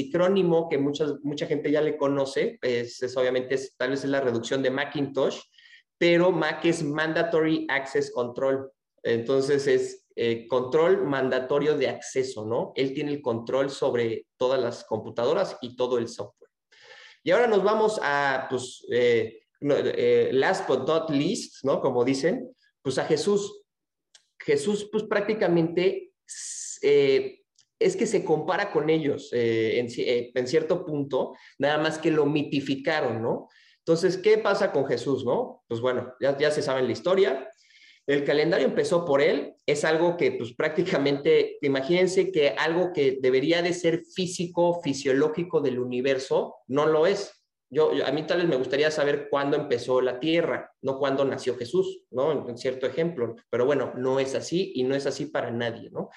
que 0.68 0.78
mucha, 0.78 1.06
mucha 1.22 1.46
gente 1.46 1.70
ya 1.70 1.80
le 1.80 1.96
conoce, 1.96 2.58
pues, 2.60 3.00
es, 3.00 3.16
obviamente 3.16 3.54
es, 3.54 3.76
tal 3.76 3.90
vez 3.90 4.02
es 4.02 4.10
la 4.10 4.20
reducción 4.20 4.60
de 4.60 4.70
Macintosh, 4.70 5.38
pero 5.96 6.32
Mac 6.32 6.64
es 6.64 6.82
Mandatory 6.82 7.66
Access 7.70 8.10
Control. 8.10 8.70
Entonces 9.04 9.66
es 9.66 10.03
eh, 10.16 10.46
control 10.46 11.04
mandatorio 11.06 11.76
de 11.76 11.88
acceso, 11.88 12.46
¿no? 12.46 12.72
Él 12.76 12.94
tiene 12.94 13.10
el 13.10 13.20
control 13.20 13.68
sobre 13.68 14.28
todas 14.36 14.60
las 14.60 14.84
computadoras 14.84 15.58
y 15.60 15.74
todo 15.74 15.98
el 15.98 16.06
software. 16.06 16.50
Y 17.24 17.32
ahora 17.32 17.48
nos 17.48 17.64
vamos 17.64 17.98
a, 18.00 18.46
pues, 18.48 18.86
eh, 18.92 19.40
eh, 19.60 20.30
last 20.32 20.68
but 20.68 20.86
not 20.86 21.10
least, 21.10 21.64
¿no? 21.64 21.80
Como 21.80 22.04
dicen, 22.04 22.54
pues 22.80 22.98
a 22.98 23.04
Jesús. 23.06 23.64
Jesús, 24.38 24.88
pues 24.92 25.02
prácticamente 25.04 26.12
es 26.80 27.96
que 27.96 28.06
se 28.06 28.24
compara 28.24 28.70
con 28.70 28.90
ellos 28.90 29.30
en, 29.32 29.88
en, 29.96 30.46
cierto 30.46 30.84
punto, 30.84 31.34
nada 31.58 31.78
más 31.78 31.98
que 31.98 32.10
lo 32.10 32.26
mitificaron, 32.26 33.22
¿no? 33.22 33.48
Entonces, 33.78 34.18
¿qué 34.18 34.38
pasa 34.38 34.70
con 34.70 34.86
Jesús, 34.86 35.24
no? 35.24 35.64
Pues 35.66 35.80
bueno, 35.80 36.14
ya, 36.20 36.36
ya 36.36 36.50
se 36.50 36.62
sabe 36.62 36.82
la 36.82 36.92
historia, 36.92 37.48
el 38.06 38.24
calendario 38.24 38.66
empezó 38.66 39.04
por 39.04 39.22
él, 39.22 39.54
es 39.66 39.84
algo 39.84 40.16
que 40.16 40.32
pues 40.32 40.54
prácticamente, 40.54 41.58
imagínense 41.62 42.30
que 42.30 42.50
algo 42.50 42.92
que 42.92 43.18
debería 43.20 43.62
de 43.62 43.72
ser 43.72 44.02
físico, 44.04 44.80
fisiológico 44.82 45.60
del 45.60 45.78
universo, 45.78 46.56
no 46.66 46.86
lo 46.86 47.06
es. 47.06 47.40
Yo, 47.70 47.90
a 48.04 48.12
mí 48.12 48.24
tal 48.26 48.38
vez 48.38 48.48
me 48.48 48.56
gustaría 48.56 48.90
saber 48.90 49.28
cuándo 49.30 49.56
empezó 49.56 50.00
la 50.00 50.20
Tierra, 50.20 50.70
no 50.82 50.98
cuándo 50.98 51.24
nació 51.24 51.56
Jesús, 51.56 52.04
¿no? 52.10 52.48
En, 52.48 52.58
cierto 52.58 52.86
ejemplo. 52.86 53.34
Pero 53.50 53.64
bueno, 53.64 53.92
no 53.96 54.20
es 54.20 54.34
así 54.34 54.72
y 54.74 54.84
no 54.84 54.94
es 54.94 55.06
así 55.06 55.26
para 55.26 55.50
nadie, 55.50 55.90
¿no? 55.90 56.10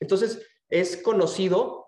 Entonces, 0.00 0.46
es 0.70 0.96
conocido, 0.96 1.81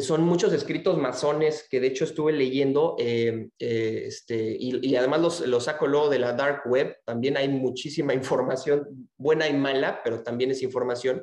son 0.00 0.22
muchos 0.22 0.52
escritos 0.52 0.98
masones 0.98 1.66
que 1.70 1.80
de 1.80 1.86
hecho 1.86 2.04
estuve 2.04 2.32
leyendo, 2.32 2.96
eh, 2.98 3.48
eh, 3.58 4.04
este, 4.06 4.56
y, 4.58 4.94
además 4.96 5.20
los, 5.20 5.40
los, 5.46 5.64
saco 5.64 5.86
luego 5.86 6.10
de 6.10 6.18
la 6.18 6.34
dark 6.34 6.62
web, 6.66 6.98
también 7.04 7.36
hay 7.36 7.48
muchísima 7.48 8.12
información, 8.14 9.08
buena 9.16 9.48
y 9.48 9.54
mala, 9.54 10.00
pero 10.04 10.22
también 10.22 10.50
es 10.50 10.62
información. 10.62 11.22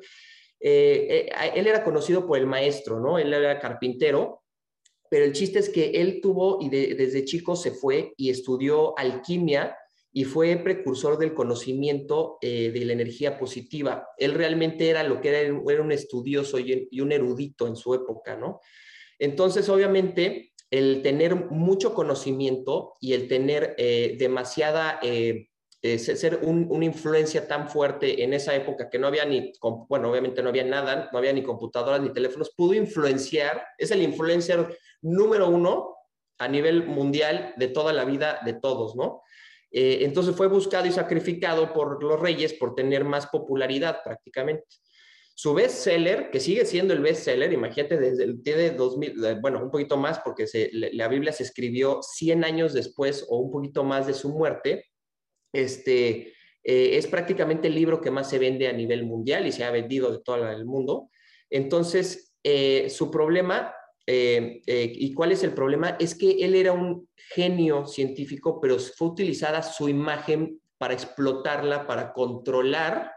Eh, 0.60 1.30
él 1.54 1.68
era 1.68 1.84
conocido 1.84 2.26
por 2.26 2.40
el 2.40 2.48
maestro, 2.48 3.00
¿no? 3.00 3.20
Él 3.20 3.34
era 3.34 3.60
carpintero, 3.60 4.44
pero 5.10 5.26
el 5.26 5.34
chiste 5.34 5.60
es 5.60 5.70
que 5.70 5.92
él 6.02 6.20
tuvo 6.22 6.58
y 6.60 6.70
desde 6.70 7.26
chico 7.26 7.56
se 7.56 7.72
fue 7.72 8.14
y 8.18 8.32
estudió 8.32 8.98
alquimia 8.98 9.78
y 10.18 10.24
fue 10.24 10.56
precursor 10.56 11.18
del 11.18 11.34
conocimiento 11.34 12.38
eh, 12.40 12.72
de 12.72 12.86
la 12.86 12.94
energía 12.94 13.38
positiva. 13.38 14.08
Él 14.18 14.34
realmente 14.34 14.90
era 14.90 15.04
lo 15.04 15.20
que 15.20 15.28
era, 15.28 15.40
era 15.70 15.82
un 15.82 15.92
estudioso 15.92 16.58
y, 16.58 17.02
un 17.02 17.12
erudito 17.12 17.68
en 17.68 17.76
su 17.76 17.94
época, 17.94 18.38
¿no? 18.38 18.62
Entonces, 19.20 19.68
obviamente, 19.68 20.54
el 20.72 21.02
tener 21.02 21.36
mucho 21.36 21.94
conocimiento 21.94 22.94
y 23.02 23.12
el 23.12 23.28
tener 23.28 23.76
eh, 23.78 24.16
demasiada, 24.18 25.02
eh, 25.04 25.50
ser 25.82 26.40
una 26.44 26.86
influencia 26.86 27.46
tan 27.46 27.68
fuerte 27.68 28.24
en 28.24 28.34
esa 28.34 28.56
época 28.56 28.90
que 28.90 28.98
no 28.98 29.08
había 29.08 29.26
ni, 29.26 29.52
bueno, 29.90 30.10
obviamente 30.10 30.42
no 30.42 30.48
había 30.48 30.64
nada, 30.64 31.10
no 31.12 31.18
había 31.18 31.34
ni 31.34 31.44
computadoras 31.44 32.00
ni 32.00 32.14
teléfonos, 32.14 32.54
pudo 32.56 32.74
influenciar, 32.74 33.66
es 33.78 33.92
el 33.92 34.02
influencer 34.02 34.80
número 35.02 35.50
uno 35.50 35.98
a 36.38 36.48
nivel 36.48 36.86
mundial 36.86 37.54
de 37.58 37.68
toda 37.68 37.92
la 37.92 38.06
vida 38.06 38.40
de 38.46 38.54
todos, 38.54 38.96
¿no? 38.96 39.22
Eh, 39.78 40.06
entonces 40.06 40.34
fue 40.34 40.48
buscado 40.48 40.88
y 40.88 40.92
sacrificado 40.94 41.74
por 41.74 42.02
los 42.02 42.18
reyes 42.18 42.54
por 42.54 42.76
tener 42.76 43.04
más 43.04 43.28
popularidad 43.28 43.98
prácticamente. 44.06 44.64
Su 45.34 45.54
bestseller, 45.54 46.32
que 46.32 46.40
sigue 46.40 46.64
siendo 46.64 46.94
el 46.94 47.02
bestseller, 47.02 47.52
imagínate, 47.52 47.98
desde 47.98 48.24
el 48.24 48.42
de 48.42 48.72
2000, 48.72 49.42
bueno, 49.42 49.62
un 49.62 49.70
poquito 49.70 49.98
más 49.98 50.20
porque 50.20 50.46
la 50.72 51.10
Biblia 51.10 51.34
se 51.34 51.44
escribió 51.44 52.00
100 52.02 52.46
años 52.46 52.72
después 52.72 53.26
o 53.28 53.40
un 53.40 53.52
poquito 53.52 53.84
más 53.84 54.08
de 54.08 54.14
su 54.14 54.30
muerte, 54.30 54.86
este, 55.52 56.34
eh, 56.64 56.98
es 56.98 57.08
prácticamente 57.08 57.68
el 57.68 57.76
libro 57.76 58.00
que 58.00 58.12
más 58.12 58.30
se 58.30 58.40
vende 58.40 58.70
a 58.70 58.74
nivel 58.74 59.06
mundial 59.06 59.46
y 59.46 59.52
se 59.52 59.66
ha 59.66 59.72
vendido 59.72 60.10
de 60.10 60.20
todo 60.24 60.50
el 60.50 60.64
mundo. 60.64 61.10
Entonces, 61.50 62.34
eh, 62.44 62.90
su 62.90 63.12
problema 63.12 63.76
eh, 64.08 64.62
eh, 64.68 64.92
¿Y 64.94 65.14
cuál 65.14 65.32
es 65.32 65.44
el 65.44 65.54
problema? 65.54 65.98
Es 66.00 66.16
que 66.16 66.46
él 66.46 66.56
era 66.56 66.74
un 66.74 67.10
genio 67.16 67.86
científico, 67.88 68.60
pero 68.62 68.78
fue 68.80 69.08
utilizada 69.08 69.64
su 69.64 69.90
imagen 69.90 70.62
para 70.78 70.94
explotarla, 70.94 71.88
para 71.88 72.14
controlar 72.14 73.12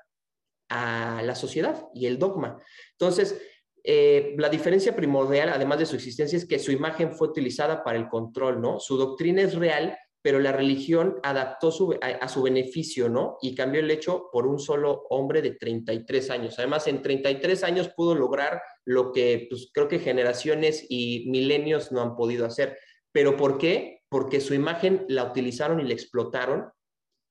a 0.71 1.23
la 1.23 1.35
sociedad 1.35 1.87
y 1.95 2.07
el 2.07 2.19
dogma. 2.19 2.57
Entonces, 2.93 3.41
eh, 3.85 4.35
la 4.39 4.49
diferencia 4.49 4.95
primordial, 4.95 5.51
además 5.51 5.79
de 5.79 5.87
su 5.87 5.97
existencia, 5.97 6.37
es 6.37 6.47
que 6.47 6.59
su 6.59 6.73
imagen 6.73 7.15
fue 7.15 7.29
utilizada 7.29 7.85
para 7.85 7.99
el 7.99 8.09
control, 8.09 8.61
¿no? 8.61 8.81
Su 8.81 8.97
doctrina 8.97 9.43
es 9.43 9.55
real, 9.55 9.97
pero 10.29 10.41
la 10.41 10.53
religión 10.53 11.19
adaptó 11.23 11.73
a, 12.03 12.29
su 12.29 12.43
beneficio, 12.43 13.09
¿no? 13.09 13.39
Y 13.41 13.55
cambió 13.55 13.81
el 13.81 13.91
hecho 13.91 14.29
por 14.31 14.47
un 14.47 14.59
solo 14.59 15.07
hombre 15.09 15.41
de 15.41 15.53
33 15.53 16.29
años. 16.29 16.59
Además, 16.59 16.87
en 16.87 17.01
33 17.01 17.65
años 17.65 17.89
pudo 17.97 18.15
lograr 18.15 18.61
lo 18.85 19.11
que 19.11 19.47
pues, 19.49 19.71
creo 19.73 19.89
que 19.89 20.01
generaciones 20.01 20.85
y 20.91 21.31
milenios 21.31 21.93
no 21.93 22.03
han 22.03 22.15
podido 22.15 22.45
hacer. 22.45 22.77
¿Pero 23.11 23.39
por 23.39 23.57
qué? 23.57 24.03
Porque 24.11 24.43
su 24.43 24.53
imagen 24.53 25.07
la 25.09 25.25
utilizaron 25.25 25.81
y 25.81 25.85
la 25.85 25.95
explotaron, 25.95 26.69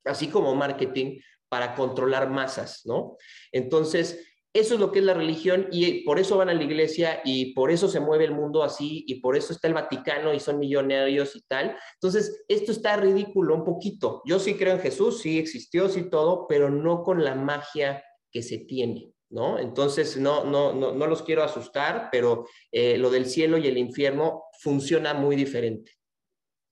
así 0.03 0.29
como 0.29 0.55
marketing, 0.55 1.19
para 1.49 1.75
controlar 1.75 2.31
masas, 2.31 2.81
¿no? 2.85 3.15
Entonces, 3.51 4.36
eso 4.59 4.73
es 4.73 4.79
lo 4.79 4.91
que 4.91 4.99
es 4.99 5.05
la 5.05 5.13
religión 5.13 5.67
y 5.71 6.03
por 6.03 6.19
eso 6.19 6.37
van 6.37 6.49
a 6.49 6.53
la 6.53 6.63
iglesia 6.63 7.21
y 7.23 7.53
por 7.53 7.71
eso 7.71 7.87
se 7.87 7.99
mueve 7.99 8.25
el 8.25 8.33
mundo 8.33 8.63
así 8.63 9.03
y 9.07 9.15
por 9.21 9.37
eso 9.37 9.53
está 9.53 9.67
el 9.67 9.73
Vaticano 9.73 10.33
y 10.33 10.39
son 10.39 10.59
millonarios 10.59 11.35
y 11.35 11.41
tal. 11.41 11.75
Entonces, 11.95 12.43
esto 12.47 12.71
está 12.71 12.97
ridículo 12.97 13.55
un 13.55 13.63
poquito. 13.63 14.21
Yo 14.25 14.39
sí 14.39 14.55
creo 14.55 14.73
en 14.73 14.79
Jesús, 14.79 15.19
sí 15.19 15.37
existió, 15.37 15.89
sí 15.89 16.09
todo, 16.09 16.47
pero 16.47 16.69
no 16.69 17.03
con 17.03 17.23
la 17.23 17.35
magia 17.35 18.03
que 18.31 18.41
se 18.41 18.59
tiene. 18.59 19.13
¿No? 19.29 19.59
Entonces, 19.59 20.15
no, 20.15 20.45
no, 20.45 20.71
no, 20.71 20.93
no 20.93 21.05
los 21.05 21.21
quiero 21.21 21.43
asustar, 21.43 22.07
pero 22.13 22.45
eh, 22.71 22.97
lo 22.97 23.09
del 23.09 23.25
cielo 23.25 23.57
y 23.57 23.67
el 23.67 23.77
infierno 23.77 24.43
funciona 24.61 25.13
muy 25.13 25.35
diferente. 25.35 25.97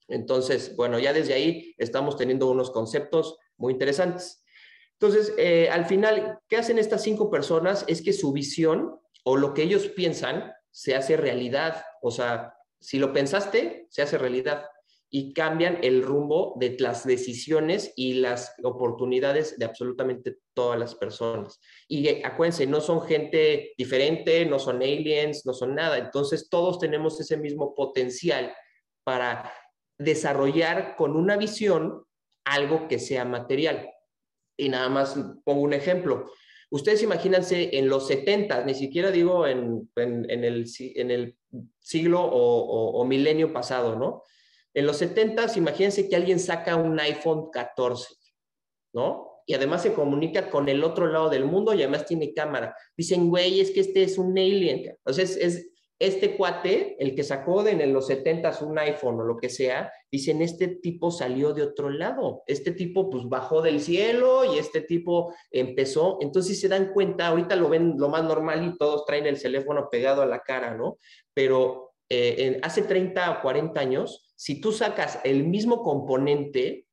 Entonces, 0.08 0.74
bueno, 0.78 0.98
ya 0.98 1.12
desde 1.12 1.34
ahí 1.34 1.74
estamos 1.78 2.16
teniendo 2.16 2.50
unos 2.50 2.72
conceptos 2.72 3.38
muy 3.58 3.74
interesantes. 3.74 4.45
Entonces, 5.00 5.34
eh, 5.38 5.70
al 5.70 5.86
final, 5.86 6.40
¿qué 6.48 6.58
hacen 6.58 6.78
estas 6.78 7.04
cinco 7.04 7.30
personas? 7.30 7.84
Es 7.88 8.02
que 8.02 8.14
su 8.14 8.32
visión 8.32 9.00
o 9.24 9.38
lo 9.38 9.54
que 9.54 9.64
ellos 9.64 9.88
piensan 9.88 10.54
se 10.72 10.96
hace 10.96 11.18
realidad. 11.18 11.84
O 12.02 12.12
sea, 12.12 12.54
si 12.80 12.98
lo 13.00 13.12
pensaste, 13.12 13.88
se 13.90 14.02
hace 14.02 14.18
realidad 14.18 14.66
y 15.10 15.34
cambian 15.34 15.80
el 15.82 16.04
rumbo 16.04 16.56
de 16.60 16.76
las 16.80 17.06
decisiones 17.06 17.94
y 17.96 18.16
las 18.16 18.54
oportunidades 18.64 19.58
de 19.58 19.66
absolutamente 19.66 20.38
todas 20.54 20.78
las 20.80 20.96
personas. 20.96 21.60
Y 21.88 22.08
eh, 22.08 22.22
acuérdense, 22.26 22.68
no 22.68 22.82
son 22.82 23.02
gente 23.02 23.74
diferente, 23.78 24.46
no 24.46 24.60
son 24.60 24.78
aliens, 24.78 25.46
no 25.46 25.54
son 25.54 25.76
nada. 25.76 25.98
Entonces, 25.98 26.50
todos 26.50 26.80
tenemos 26.80 27.20
ese 27.20 27.38
mismo 27.38 27.74
potencial 27.76 28.54
para 29.04 29.52
desarrollar 29.98 30.96
con 30.96 31.16
una 31.16 31.38
visión 31.38 32.04
algo 32.44 32.88
que 32.88 33.00
sea 33.00 33.26
material. 33.26 33.90
Y 34.58 34.70
nada 34.70 34.90
más 34.90 35.16
pongo 35.44 35.62
un 35.62 35.74
ejemplo. 35.74 36.32
Ustedes 36.70 37.04
imagínense 37.04 37.78
en 37.78 37.88
los 37.88 38.08
70, 38.08 38.66
ni 38.66 38.74
siquiera 38.74 39.12
digo 39.12 39.48
en, 39.48 39.90
en, 39.96 40.44
el, 40.44 40.66
en 40.80 41.12
el, 41.12 41.38
siglo 41.80 42.22
o, 42.22 43.00
o, 43.00 43.06
milenio 43.06 43.54
pasado, 43.54 43.96
¿no? 43.96 44.24
En 44.74 44.86
los 44.86 44.98
70, 44.98 45.58
imagínense 45.58 46.10
que 46.10 46.16
alguien 46.16 46.40
saca 46.40 46.76
un 46.76 47.00
iPhone 47.00 47.50
14, 47.52 48.16
¿no? 48.94 49.36
Y 49.46 49.54
además 49.54 49.84
se 49.84 49.94
comunica 49.94 50.50
con 50.50 50.68
el 50.68 50.84
otro 50.84 51.08
lado 51.08 51.30
del 51.30 51.46
mundo 51.46 51.74
y 51.74 51.84
además 51.84 52.06
tiene 52.06 52.34
cámara. 52.34 52.76
Dicen, 52.98 53.30
güey, 53.30 53.62
es 53.62 53.72
que 53.72 53.82
este 53.82 54.04
es 54.04 54.18
un 54.18 54.38
alien. 54.38 54.98
Entonces, 54.98 55.38
es, 55.38 55.70
este 55.98 56.36
cuate, 56.36 56.98
el 57.00 57.16
que 57.16 57.24
sacó 57.24 57.66
en 57.66 57.94
los 57.94 58.08
70 58.08 58.52
un 58.64 58.78
iPhone 58.80 59.20
o 59.22 59.24
lo 59.24 59.38
que 59.38 59.50
sea, 59.50 59.92
dicen, 60.12 60.42
este 60.42 60.68
tipo 60.68 61.10
salió 61.10 61.54
de 61.54 61.64
otro 61.64 61.90
lado, 61.90 62.44
este 62.48 62.72
tipo 62.72 63.10
pues 63.10 63.24
bajó 63.30 63.62
del 63.62 63.80
cielo 63.80 64.44
y 64.54 64.58
este 64.58 64.82
tipo 64.82 65.34
empezó, 65.52 66.18
entonces 66.20 66.60
se 66.60 66.68
dan 66.68 66.92
cuenta, 66.92 67.28
ahorita 67.28 67.56
lo 67.56 67.70
ven 67.70 67.96
lo 67.98 68.10
más 68.10 68.24
normal 68.24 68.66
y 68.66 68.78
todos 68.78 69.06
traen 69.06 69.26
el 69.26 69.42
teléfono 69.42 69.88
pegado 69.90 70.22
a 70.22 70.26
la 70.26 70.40
cara, 70.40 70.76
¿no? 70.76 70.98
Pero 71.34 71.94
eh, 72.10 72.60
hace 72.62 72.82
30 72.82 73.32
o 73.32 73.42
40 73.42 73.80
años, 73.80 74.34
si 74.36 74.60
tú 74.60 74.74
sacas 74.74 75.20
el 75.24 75.46
mismo 75.46 75.82
componente, 75.82 76.86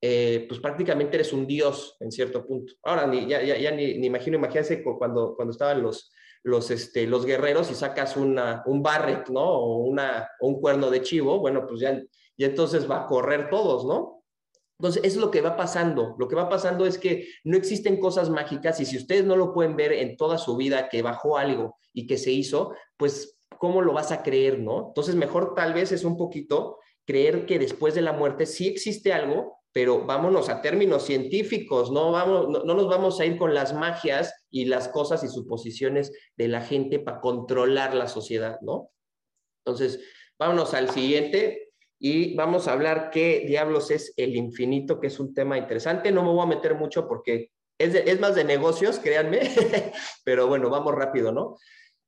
eh, 0.00 0.44
pues 0.48 0.60
prácticamente 0.60 1.16
eres 1.16 1.32
un 1.32 1.46
dios 1.46 1.96
en 2.00 2.10
cierto 2.10 2.44
punto. 2.44 2.74
Ahora, 2.82 3.06
ni, 3.06 3.26
ya, 3.26 3.42
ya, 3.42 3.56
ya 3.56 3.70
ni, 3.70 3.96
ni, 3.96 4.06
imagino, 4.06 4.36
imagínense 4.36 4.82
cuando, 4.82 5.34
cuando 5.34 5.52
estaban 5.52 5.82
los, 5.82 6.12
los, 6.44 6.70
este, 6.70 7.06
los 7.06 7.24
guerreros 7.24 7.70
y 7.70 7.74
sacas 7.74 8.16
un 8.16 8.82
barret, 8.82 9.28
¿no? 9.30 9.42
O, 9.42 9.78
una, 9.78 10.28
un 10.40 10.60
cuerno 10.60 10.90
de 10.90 11.02
chivo, 11.02 11.40
bueno, 11.40 11.66
pues 11.66 11.80
ya, 11.80 12.00
ya 12.36 12.46
entonces 12.46 12.88
va 12.88 13.02
a 13.02 13.06
correr 13.06 13.48
todos, 13.48 13.84
¿no? 13.86 14.22
Entonces, 14.78 15.02
eso 15.04 15.16
es 15.16 15.24
lo 15.24 15.30
que 15.30 15.40
va 15.40 15.56
pasando. 15.56 16.14
Lo 16.18 16.28
que 16.28 16.36
va 16.36 16.48
pasando 16.48 16.84
es 16.84 16.98
que 16.98 17.28
no 17.44 17.56
existen 17.56 17.98
cosas 17.98 18.28
mágicas 18.28 18.78
y 18.80 18.84
si 18.84 18.98
ustedes 18.98 19.24
no 19.24 19.36
lo 19.36 19.54
pueden 19.54 19.76
ver 19.76 19.92
en 19.92 20.16
toda 20.16 20.36
su 20.36 20.56
vida 20.56 20.88
que 20.88 21.00
bajó 21.00 21.38
algo 21.38 21.78
y 21.92 22.06
que 22.06 22.18
se 22.18 22.32
hizo, 22.32 22.74
pues, 22.98 23.38
¿cómo 23.58 23.80
lo 23.80 23.94
vas 23.94 24.12
a 24.12 24.22
creer, 24.22 24.58
no? 24.58 24.88
Entonces, 24.88 25.14
mejor 25.14 25.54
tal 25.54 25.72
vez 25.72 25.92
es 25.92 26.04
un 26.04 26.18
poquito 26.18 26.78
creer 27.06 27.46
que 27.46 27.58
después 27.58 27.94
de 27.94 28.02
la 28.02 28.12
muerte 28.12 28.44
sí 28.44 28.66
existe 28.68 29.12
algo, 29.14 29.58
pero 29.74 30.06
vámonos 30.06 30.48
a 30.50 30.62
términos 30.62 31.04
científicos, 31.04 31.90
no, 31.90 32.12
vamos, 32.12 32.48
no, 32.48 32.62
nos 32.62 32.88
vamos 32.88 33.18
a 33.18 33.26
ir 33.26 33.36
con 33.36 33.54
las 33.54 33.74
magias 33.74 34.46
y 34.48 34.66
las 34.66 34.86
cosas 34.86 35.24
y 35.24 35.28
suposiciones 35.28 36.12
de 36.36 36.46
la 36.46 36.60
gente 36.60 37.00
para 37.00 37.20
controlar 37.20 37.92
la 37.92 38.06
sociedad, 38.06 38.60
¿no? 38.62 38.92
Entonces, 39.64 39.98
vámonos 40.38 40.74
al 40.74 40.90
siguiente 40.90 41.72
y 41.98 42.36
vamos 42.36 42.68
a 42.68 42.72
hablar 42.72 43.10
qué 43.10 43.42
diablos 43.48 43.90
es 43.90 44.14
el 44.16 44.36
infinito, 44.36 45.00
que 45.00 45.08
es 45.08 45.18
un 45.18 45.34
tema 45.34 45.58
interesante. 45.58 46.12
No 46.12 46.22
me 46.22 46.30
voy 46.30 46.44
a 46.44 46.54
meter 46.54 46.76
mucho 46.76 47.08
porque 47.08 47.50
es, 47.76 47.96
es 47.96 48.20
más 48.20 48.36
de 48.36 48.44
negocios, 48.44 49.00
créanme, 49.00 49.40
pero 50.24 50.46
bueno, 50.46 50.70
vamos 50.70 50.94
rápido, 50.94 51.32
¿no? 51.32 51.56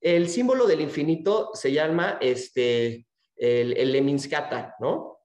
El 0.00 0.28
símbolo 0.28 0.68
del 0.68 0.82
infinito 0.82 1.50
se 1.54 1.72
llama 1.72 2.18
este, 2.20 3.08
el, 3.34 3.76
el 3.76 3.90
Leminskata, 3.90 4.76
¿no? 4.78 5.18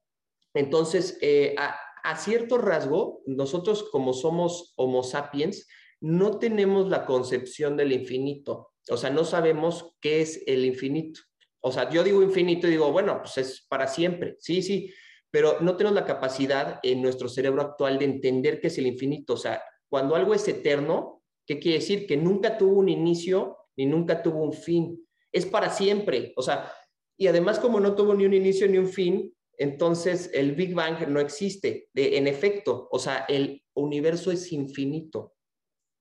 Entonces, 0.55 1.19
eh, 1.21 1.53
a 1.55 1.79
cierto 2.17 2.57
rasgo, 2.57 3.21
nosotros 3.25 3.83
como 3.91 4.13
somos 4.13 4.73
Homo 4.77 5.03
sapiens, 5.03 5.67
no 5.99 6.39
tenemos 6.39 6.89
la 6.89 7.05
concepción 7.05 7.77
del 7.77 7.91
infinito, 7.91 8.71
o 8.89 8.97
sea, 8.97 9.09
no 9.09 9.23
sabemos 9.23 9.95
qué 10.01 10.21
es 10.21 10.43
el 10.47 10.65
infinito. 10.65 11.21
O 11.63 11.71
sea, 11.71 11.89
yo 11.89 12.03
digo 12.03 12.23
infinito 12.23 12.67
y 12.67 12.71
digo, 12.71 12.91
bueno, 12.91 13.19
pues 13.21 13.37
es 13.37 13.65
para 13.69 13.87
siempre. 13.87 14.35
Sí, 14.39 14.63
sí, 14.63 14.91
pero 15.29 15.59
no 15.61 15.77
tenemos 15.77 15.95
la 15.95 16.05
capacidad 16.05 16.79
en 16.81 17.01
nuestro 17.01 17.29
cerebro 17.29 17.61
actual 17.61 17.99
de 17.99 18.05
entender 18.05 18.59
qué 18.59 18.67
es 18.67 18.77
el 18.79 18.87
infinito. 18.87 19.33
O 19.33 19.37
sea, 19.37 19.61
cuando 19.87 20.15
algo 20.15 20.33
es 20.33 20.47
eterno, 20.47 21.21
¿qué 21.45 21.59
quiere 21.59 21.77
decir? 21.77 22.07
Que 22.07 22.17
nunca 22.17 22.57
tuvo 22.57 22.79
un 22.79 22.89
inicio 22.89 23.57
ni 23.77 23.85
nunca 23.85 24.23
tuvo 24.23 24.43
un 24.43 24.53
fin. 24.53 25.07
Es 25.31 25.45
para 25.45 25.69
siempre. 25.69 26.33
O 26.35 26.41
sea, 26.41 26.73
y 27.15 27.27
además 27.27 27.59
como 27.59 27.79
no 27.79 27.93
tuvo 27.93 28.15
ni 28.15 28.25
un 28.25 28.33
inicio 28.33 28.67
ni 28.67 28.79
un 28.79 28.89
fin, 28.89 29.33
entonces 29.57 30.29
el 30.33 30.53
Big 30.53 30.73
Bang 30.73 31.07
no 31.07 31.19
existe. 31.19 31.89
De, 31.93 32.17
en 32.17 32.27
efecto, 32.27 32.87
o 32.91 32.99
sea, 32.99 33.25
el 33.27 33.63
universo 33.73 34.31
es 34.31 34.51
infinito. 34.51 35.33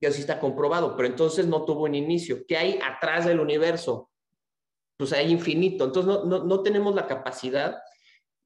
Y 0.01 0.07
así 0.07 0.21
está 0.21 0.41
comprobado, 0.41 0.97
pero 0.97 1.09
entonces 1.09 1.47
no 1.47 1.65
tuvo 1.65 1.85
un 1.85 1.95
inicio. 1.95 2.47
¿Qué 2.47 2.57
hay 2.57 2.79
atrás 2.83 3.27
del 3.27 3.41
universo? 3.41 4.11
Pues 4.97 5.13
hay 5.13 5.31
infinito. 5.31 5.85
Entonces 5.85 6.25
no, 6.25 6.45
no 6.45 6.63
tenemos 6.63 6.95
la 6.95 7.07
capacidad 7.07 7.77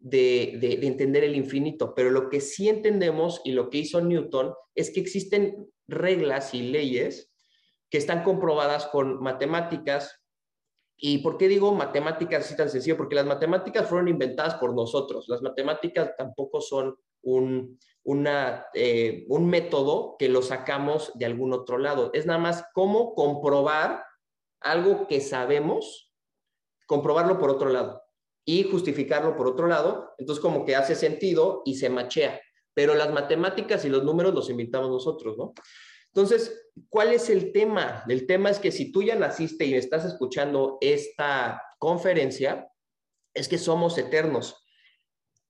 de, 0.05 0.79
entender 0.83 1.25
el 1.25 1.35
infinito, 1.35 1.95
pero 1.95 2.11
lo 2.11 2.29
que 2.29 2.41
sí 2.41 2.69
entendemos 2.69 3.41
y 3.45 3.53
lo 3.53 3.71
que 3.71 3.79
hizo 3.79 4.01
Newton 4.03 4.53
es 4.75 4.91
que 4.91 5.01
existen 5.01 5.71
reglas 5.89 6.53
y 6.53 6.63
leyes 6.63 7.33
que 7.91 7.99
están 7.99 8.23
comprobadas 8.23 8.87
con 8.87 9.23
matemáticas. 9.23 10.21
¿Y 10.97 11.19
por 11.19 11.37
qué 11.37 11.49
digo 11.49 11.75
matemáticas 11.75 12.45
así 12.45 12.57
tan 12.57 12.71
sencillo? 12.71 12.97
Porque 12.97 13.17
las 13.17 13.27
matemáticas 13.27 13.89
fueron 13.89 14.09
inventadas 14.09 14.55
por 14.55 14.75
nosotros. 14.75 15.29
Las 15.29 15.43
matemáticas 15.43 16.17
tampoco 16.17 16.61
son 16.61 16.97
un, 17.23 17.79
eh, 18.75 19.25
un 19.29 19.47
método 19.47 20.17
que 20.19 20.29
lo 20.29 20.43
sacamos 20.43 21.13
de 21.15 21.27
algún 21.27 21.53
otro 21.53 21.79
lado. 21.79 22.11
Es 22.13 22.27
nada 22.27 22.39
más 22.39 22.65
cómo 22.73 23.15
comprobar 23.15 24.05
algo 24.61 25.07
que 25.09 25.21
sabemos, 25.21 26.13
comprobarlo 26.87 27.39
por 27.39 27.51
otro 27.51 27.71
lado 27.71 28.03
y 28.47 28.65
justificarlo 28.65 29.37
por 29.37 29.47
otro 29.47 29.67
lado, 29.67 30.15
entonces 30.19 30.43
como 30.43 30.65
que 30.65 30.77
hace 30.77 30.95
sentido 30.95 31.63
y 31.65 31.77
se 31.77 31.89
machea. 31.89 32.41
Pero 32.75 32.95
las 32.95 33.13
matemáticas 33.13 33.85
y 33.85 33.89
los 33.89 34.05
números 34.05 34.35
los 34.35 34.51
invitamos 34.51 34.91
nosotros, 34.91 35.39
¿no? 35.39 35.55
Entonces, 36.15 36.71
¿cuál 36.89 37.13
es 37.13 37.29
el 37.29 37.51
tema? 37.51 38.05
El 38.09 38.27
tema 38.27 38.49
es 38.49 38.61
que 38.61 38.71
si 38.71 38.93
tú 38.93 39.03
ya 39.03 39.17
naciste 39.17 39.65
y 39.65 39.75
estás 39.75 40.05
escuchando 40.05 40.79
esta 40.81 41.61
conferencia, 41.79 42.69
es 43.35 43.49
que 43.49 43.59
somos 43.59 43.99
eternos. 43.99 44.65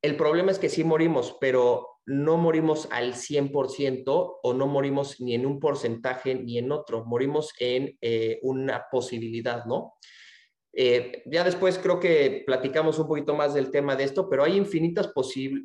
El 0.01 0.17
problema 0.17 0.51
es 0.51 0.59
que 0.59 0.71
sí 0.71 0.83
morimos, 0.83 1.37
pero 1.39 1.99
no 2.07 2.39
morimos 2.39 2.89
al 2.91 3.15
100% 3.15 4.39
o 4.43 4.55
no 4.55 4.67
morimos 4.67 5.21
ni 5.21 5.35
en 5.35 5.45
un 5.45 5.61
porcentaje 5.61 6.35
ni 6.35 6.57
en 6.59 6.73
otro, 6.73 7.05
morimos 7.05 7.53
en 7.59 7.99
eh, 8.01 8.39
una 8.43 8.87
posibilidad, 8.91 9.67
¿no? 9.67 9.95
Eh, 10.77 11.23
ya 11.27 11.45
después 11.45 11.79
creo 11.79 12.01
que 12.01 12.43
platicamos 12.45 12.99
un 12.99 13.07
poquito 13.07 13.35
más 13.35 13.55
del 13.55 13.71
tema 13.71 13.95
de 13.95 14.05
esto, 14.05 14.29
pero 14.29 14.43
hay 14.43 14.57
infinitas 14.57 15.09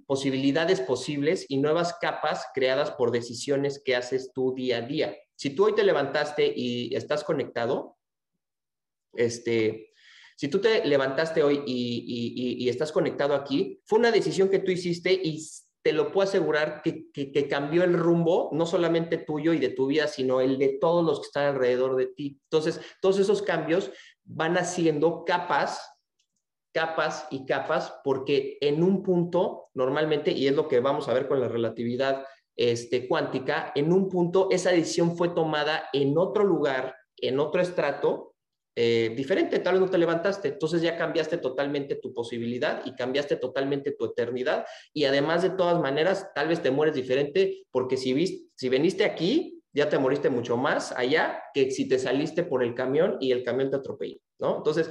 posibilidades 0.07 0.81
posibles 0.81 1.45
y 1.49 1.57
nuevas 1.57 1.95
capas 1.99 2.45
creadas 2.53 2.91
por 2.91 3.11
decisiones 3.11 3.81
que 3.83 3.95
haces 3.95 4.31
tú 4.33 4.53
día 4.53 4.77
a 4.77 4.81
día. 4.81 5.17
Si 5.35 5.51
tú 5.51 5.65
hoy 5.65 5.73
te 5.73 5.83
levantaste 5.83 6.53
y 6.55 6.95
estás 6.95 7.23
conectado, 7.23 7.97
este, 9.13 9.93
si 10.35 10.47
tú 10.47 10.59
te 10.61 10.85
levantaste 10.85 11.43
hoy 11.43 11.63
y, 11.65 12.69
estás 12.69 12.91
conectado 12.91 13.33
aquí, 13.33 13.81
fue 13.85 13.99
una 13.99 14.11
decisión 14.11 14.47
que 14.49 14.59
tú 14.59 14.71
hiciste 14.71 15.11
y 15.11 15.43
te 15.81 15.93
lo 15.93 16.11
puedo 16.11 16.27
asegurar 16.27 16.81
que, 16.81 17.09
que, 17.11 17.47
cambió 17.47 17.83
el 17.83 17.93
rumbo, 17.97 18.49
no 18.51 18.65
solamente 18.65 19.17
tuyo 19.17 19.53
y 19.53 19.59
de 19.59 19.69
tu 19.69 19.87
vida, 19.87 20.07
sino 20.07 20.41
el 20.41 20.57
de 20.57 20.77
todos 20.79 21.05
los 21.05 21.19
que 21.19 21.27
están 21.27 21.45
alrededor 21.45 21.95
de 21.95 22.07
ti. 22.07 22.39
Entonces, 22.43 22.81
todos 23.01 23.17
esos 23.19 23.41
cambios 23.41 23.91
van 24.23 24.57
haciendo 24.57 25.23
capas, 25.23 25.81
capas 26.73 27.27
y 27.31 27.45
capas, 27.45 27.93
porque 28.03 28.57
en 28.61 28.83
un 28.83 29.03
punto, 29.03 29.69
normalmente, 29.73 30.31
y 30.31 30.47
es 30.47 30.55
lo 30.55 30.67
que 30.67 30.81
vamos 30.81 31.07
a 31.07 31.13
ver 31.13 31.27
con 31.27 31.39
la 31.39 31.47
relatividad 31.47 32.25
este, 32.57 33.07
cuántica, 33.07 33.71
en 33.73 33.93
un 33.93 34.09
punto 34.09 34.49
esa 34.51 34.71
decisión 34.71 35.15
fue 35.15 35.29
tomada 35.29 35.89
en 35.93 36.17
otro 36.17 36.43
lugar, 36.43 36.93
en 37.15 37.39
otro 37.39 37.61
estrato, 37.61 38.28
eh, 38.81 39.11
diferente, 39.13 39.59
tal 39.59 39.73
vez 39.73 39.81
no 39.81 39.89
te 39.89 39.97
levantaste, 39.97 40.47
entonces 40.47 40.81
ya 40.81 40.95
cambiaste 40.95 41.37
totalmente 41.37 41.95
tu 41.95 42.13
posibilidad 42.13 42.81
y 42.85 42.95
cambiaste 42.95 43.35
totalmente 43.35 43.91
tu 43.91 44.05
eternidad 44.05 44.65
y 44.93 45.03
además 45.03 45.41
de 45.41 45.49
todas 45.49 45.81
maneras, 45.81 46.31
tal 46.33 46.47
vez 46.47 46.61
te 46.61 46.71
mueres 46.71 46.95
diferente 46.95 47.65
porque 47.71 47.97
si, 47.97 48.13
viste, 48.13 48.47
si 48.55 48.69
veniste 48.69 49.03
aquí, 49.03 49.61
ya 49.73 49.89
te 49.89 49.99
moriste 49.99 50.29
mucho 50.29 50.55
más 50.55 50.93
allá 50.93 51.43
que 51.53 51.71
si 51.71 51.89
te 51.89 51.99
saliste 51.99 52.43
por 52.43 52.63
el 52.63 52.73
camión 52.73 53.17
y 53.19 53.33
el 53.33 53.43
camión 53.43 53.69
te 53.69 53.75
atropelló, 53.75 54.19
¿no? 54.39 54.55
Entonces, 54.55 54.89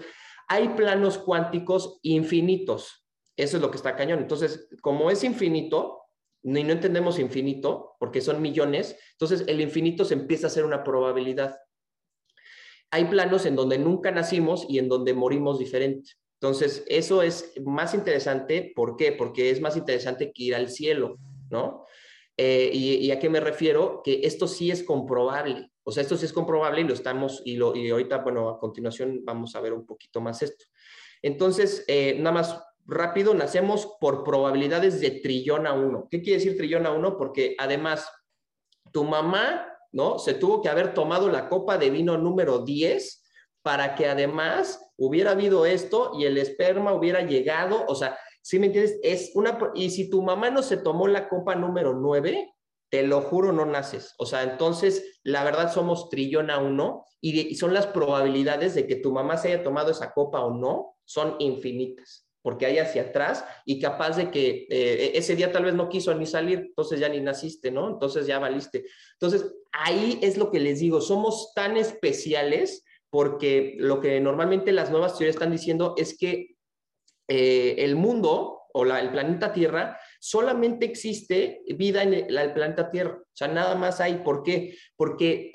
hay 0.49 0.69
planos 0.69 1.17
cuánticos 1.17 1.99
infinitos. 2.03 3.07
Eso 3.39 3.57
es 3.57 3.63
lo 3.63 3.71
que 3.71 3.79
está 3.79 3.97
cañón. 3.97 4.19
Entonces, 4.19 4.69
como 4.83 5.11
es 5.11 5.25
infinito, 5.25 6.03
ni 6.43 6.63
no 6.63 6.75
entendemos 6.75 7.19
infinito, 7.19 7.97
porque 7.99 8.21
son 8.21 8.43
millones, 8.43 8.99
entonces 9.13 9.45
el 9.49 9.63
infinito 9.63 10.05
se 10.05 10.13
empieza 10.13 10.49
a 10.49 10.51
ser 10.51 10.67
una 10.67 10.85
probabilidad. 10.85 11.57
Hay 12.91 13.05
planos 13.07 13.47
en 13.47 13.57
donde 13.57 13.79
nunca 13.79 14.11
nacimos 14.11 14.67
y 14.69 14.79
en 14.79 14.89
donde 14.89 15.15
morimos 15.15 15.59
diferente. 15.59 16.13
Entonces, 16.41 16.85
eso 16.89 17.23
es 17.23 17.53
más 17.65 17.95
interesante. 17.95 18.73
¿Por 18.75 18.97
qué? 18.97 19.13
Porque 19.13 19.51
es 19.51 19.61
más 19.61 19.77
interesante 19.77 20.33
que 20.33 20.45
ir 20.45 20.55
al 20.55 20.69
cielo, 20.69 21.19
¿no? 21.51 21.85
Eh, 22.37 22.71
y, 22.73 23.11
a 23.11 23.19
qué 23.19 23.29
me 23.29 23.41
refiero? 23.41 24.01
Que 24.05 24.21
esto 24.23 24.47
sí 24.47 24.71
es 24.71 24.85
comprobable. 24.85 25.73
O 25.83 25.91
sea, 25.91 26.03
esto 26.03 26.17
sí 26.17 26.25
es 26.25 26.33
comprobable 26.33 26.83
y 26.83 26.85
lo 26.85 26.95
estamos, 26.95 27.43
y, 27.45 27.57
lo, 27.57 27.75
y 27.75 27.91
ahorita, 27.91 28.19
bueno, 28.19 28.49
a 28.49 28.61
continuación 28.61 29.23
vamos 29.25 29.57
a 29.57 29.61
ver 29.61 29.73
un 29.73 29.85
poquito 29.85 30.21
más 30.21 30.43
esto. 30.43 30.67
Entonces, 31.21 31.85
eh, 31.89 32.15
nada 32.19 32.33
más 32.33 32.63
rápido, 32.87 33.35
nacemos 33.35 33.97
por 34.01 34.23
probabilidades 34.23 35.01
de 35.01 35.11
trillón 35.11 35.67
a 35.67 35.73
uno. 35.73 36.07
¿Qué 36.09 36.23
quiere 36.23 36.39
decir 36.39 36.57
trillón 36.57 36.87
a 36.87 36.93
uno? 36.93 37.19
Porque 37.19 37.57
además, 37.59 38.09
tu 38.93 39.03
mamá, 39.03 39.67
¿no? 39.93 40.19
Se 40.19 40.35
tuvo 40.35 40.63
que 40.63 40.69
haber 40.69 40.95
tomado 40.95 41.29
la 41.29 41.49
copa 41.49 41.79
de 41.79 41.91
vino 41.91 42.17
número 42.19 42.61
10 42.61 43.25
para 43.63 43.95
que 43.95 44.07
además 44.07 44.93
hubiera 44.97 45.33
habido 45.33 45.67
esto 45.67 46.13
y 46.19 46.25
el 46.25 46.39
esperma 46.39 46.93
hubiera 46.93 47.23
llegado, 47.23 47.85
o 47.87 47.95
sea, 47.95 48.19
¿Sí 48.49 48.59
me 48.59 48.69
entiendes? 48.69 48.99
Es 49.03 49.33
una, 49.35 49.59
y 49.75 49.91
si 49.91 50.09
tu 50.09 50.23
mamá 50.23 50.49
no 50.49 50.63
se 50.63 50.79
tomó 50.79 51.07
la 51.07 51.29
copa 51.29 51.55
número 51.55 51.93
9, 51.93 52.51
te 52.91 53.03
lo 53.03 53.21
juro, 53.21 53.53
no 53.53 53.67
naces. 53.67 54.15
O 54.19 54.25
sea, 54.25 54.43
entonces, 54.43 55.21
la 55.23 55.45
verdad 55.45 55.71
somos 55.71 56.09
trillón 56.09 56.51
a 56.51 56.59
uno 56.59 57.05
y, 57.21 57.55
son 57.57 57.75
las 57.75 57.87
probabilidades 57.89 58.75
de 58.75 58.87
que 58.87 58.97
tu 58.97 59.13
mamá 59.13 59.37
se 59.37 59.49
haya 59.53 59.63
tomado 59.63 59.91
esa 59.91 60.15
copa 60.15 60.41
o 60.41 60.55
no, 60.55 60.97
son 61.05 61.37
infinitas, 61.41 62.28
porque 62.49 62.65
hay 62.65 62.79
hacia 62.79 63.03
atrás 63.03 63.45
y 63.67 63.79
capaz 63.79 64.17
de 64.17 64.31
que 64.31 64.67
eh, 64.71 65.13
ese 65.13 65.37
día 65.37 65.53
tal 65.53 65.67
vez 65.67 65.75
no 65.75 65.91
quiso 65.91 66.15
ni 66.15 66.25
salir, 66.25 66.61
entonces 66.61 66.99
ya 66.99 67.11
ni 67.11 67.21
naciste, 67.21 67.71
¿no? 67.71 67.91
Entonces 67.91 68.27
ya 68.27 68.39
valiste. 68.39 68.87
Entonces, 69.21 69.55
ahí 69.71 70.19
es 70.23 70.39
lo 70.39 70.51
que 70.51 70.59
les 70.59 70.81
digo, 70.81 71.03
somos 71.03 71.53
tan 71.55 71.77
especiales 71.77 72.87
porque 73.11 73.75
lo 73.77 74.01
que 74.01 74.19
normalmente 74.19 74.73
las 74.73 74.91
nuevas 74.91 75.19
teorías 75.19 75.37
están 75.37 75.51
diciendo 75.51 75.93
es 75.99 76.17
que 76.17 76.57
eh, 77.29 77.75
el 77.81 77.97
mundo 77.97 78.63
o 78.73 78.87
el 78.87 79.11
planeta 79.11 79.53
Tierra, 79.53 79.99
solamente 80.19 80.87
existe 80.87 81.61
vida 81.77 82.03
en 82.03 82.15
el, 82.15 82.53
planeta 82.55 82.91
Tierra. 82.91 83.19
O 83.21 83.37
sea, 83.37 83.49
nada 83.49 83.75
más 83.75 84.01
hay. 84.01 84.23
¿Por 84.25 84.43
qué? 84.43 84.75
Porque 84.97 85.53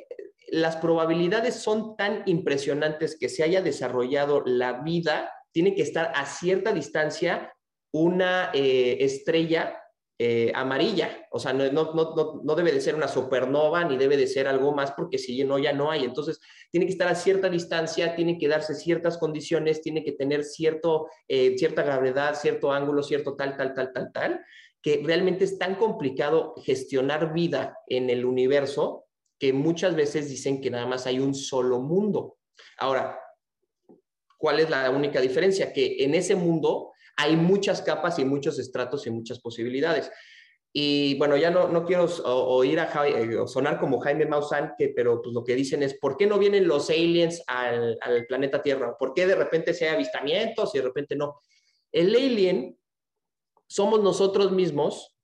las 0.49 0.75
probabilidades 0.75 1.55
son 1.55 1.97
tan 1.97 2.21
impresionantes 2.27 3.17
que 3.19 3.29
se 3.29 3.41
haya 3.41 3.63
desarrollado 3.63 4.43
la 4.45 4.83
vida, 4.83 5.31
tiene 5.53 5.75
que 5.75 5.83
estar 5.83 6.11
a 6.13 6.25
cierta 6.25 6.73
distancia 6.73 7.53
una 7.93 8.49
eh, 8.53 8.97
estrella 8.99 9.79
eh, 10.19 10.51
amarilla, 10.55 11.27
o 11.31 11.39
sea, 11.39 11.53
no, 11.53 12.55
debe 12.55 12.71
de 12.71 12.81
ser 12.81 12.95
una 12.95 13.07
supernova 13.07 13.83
ni 13.83 13.97
debe 13.97 14.15
de 14.15 14.27
ser 14.27 14.47
algo 14.47 14.71
más 14.73 14.91
porque 14.91 15.17
si 15.17 15.43
no, 15.43 15.57
ya 15.59 15.73
no 15.73 15.91
hay. 15.91 16.03
Entonces, 16.03 16.39
tiene 16.71 16.85
que 16.85 16.91
estar 16.91 17.07
a 17.07 17.15
cierta 17.15 17.49
distancia, 17.49 18.15
tiene 18.15 18.37
que 18.37 18.47
darse 18.47 18.75
ciertas 18.75 19.17
condiciones, 19.17 19.81
tiene 19.81 20.03
que 20.03 20.11
tener 20.11 20.43
cierto, 20.43 21.07
eh, 21.27 21.57
cierta 21.57 21.83
gravedad, 21.83 22.35
cierto 22.35 22.71
ángulo, 22.71 23.03
cierto 23.03 23.35
tal, 23.35 23.57
tal, 23.57 23.73
tal, 23.73 23.91
tal, 23.91 24.11
tal, 24.11 24.45
que 24.81 25.01
realmente 25.03 25.45
es 25.45 25.57
tan 25.57 25.75
complicado 25.75 26.53
gestionar 26.63 27.33
vida 27.33 27.77
en 27.87 28.09
el 28.09 28.25
universo 28.25 29.05
que 29.39 29.51
muchas 29.51 29.95
veces 29.95 30.29
dicen 30.29 30.61
que 30.61 30.69
nada 30.69 30.85
más 30.85 31.05
hay 31.05 31.19
un 31.19 31.33
solo 31.33 31.79
mundo. 31.79 32.37
Ahora, 32.77 33.19
¿cuál 34.43 34.59
es 34.59 34.69
la 34.69 34.89
única 34.89 35.21
diferencia? 35.21 35.71
Que 35.71 36.03
en 36.03 36.13
ese 36.15 36.35
mundo 36.35 36.91
hay 37.15 37.37
muchas 37.37 37.81
capas 37.81 38.19
y 38.19 38.25
muchos 38.25 38.59
estratos 38.59 39.07
y 39.07 39.09
muchas 39.09 39.39
posibilidades. 39.39 40.11
Y 40.73 41.17
bueno, 41.17 41.37
ya 41.37 41.49
no, 41.49 41.69
no 41.69 41.85
quiero 41.85 42.07
oír 42.25 42.77
a 42.81 43.07
eh, 43.07 43.37
sonar 43.47 43.79
como 43.79 44.01
Jaime 44.01 44.25
Maussan, 44.25 44.73
que, 44.77 44.89
pero 44.89 45.21
pues 45.21 45.33
lo 45.33 45.45
que 45.45 45.55
dicen 45.55 45.81
es, 45.81 45.97
¿por 45.97 46.17
qué 46.17 46.25
no 46.25 46.37
vienen 46.37 46.67
los 46.67 46.89
aliens 46.89 47.41
al, 47.47 47.97
planeta 48.27 48.61
Tierra? 48.61 48.97
¿Por 48.97 49.13
qué 49.13 49.25
de 49.25 49.35
repente 49.35 49.73
se 49.73 49.87
hay 49.87 49.95
avistamientos 49.95 50.75
y 50.75 50.79
de 50.79 50.83
repente 50.83 51.15
no? 51.15 51.39
El 51.89 52.13
alien 52.13 52.77
somos 53.65 54.03
nosotros 54.03 54.51
mismos 54.51 55.15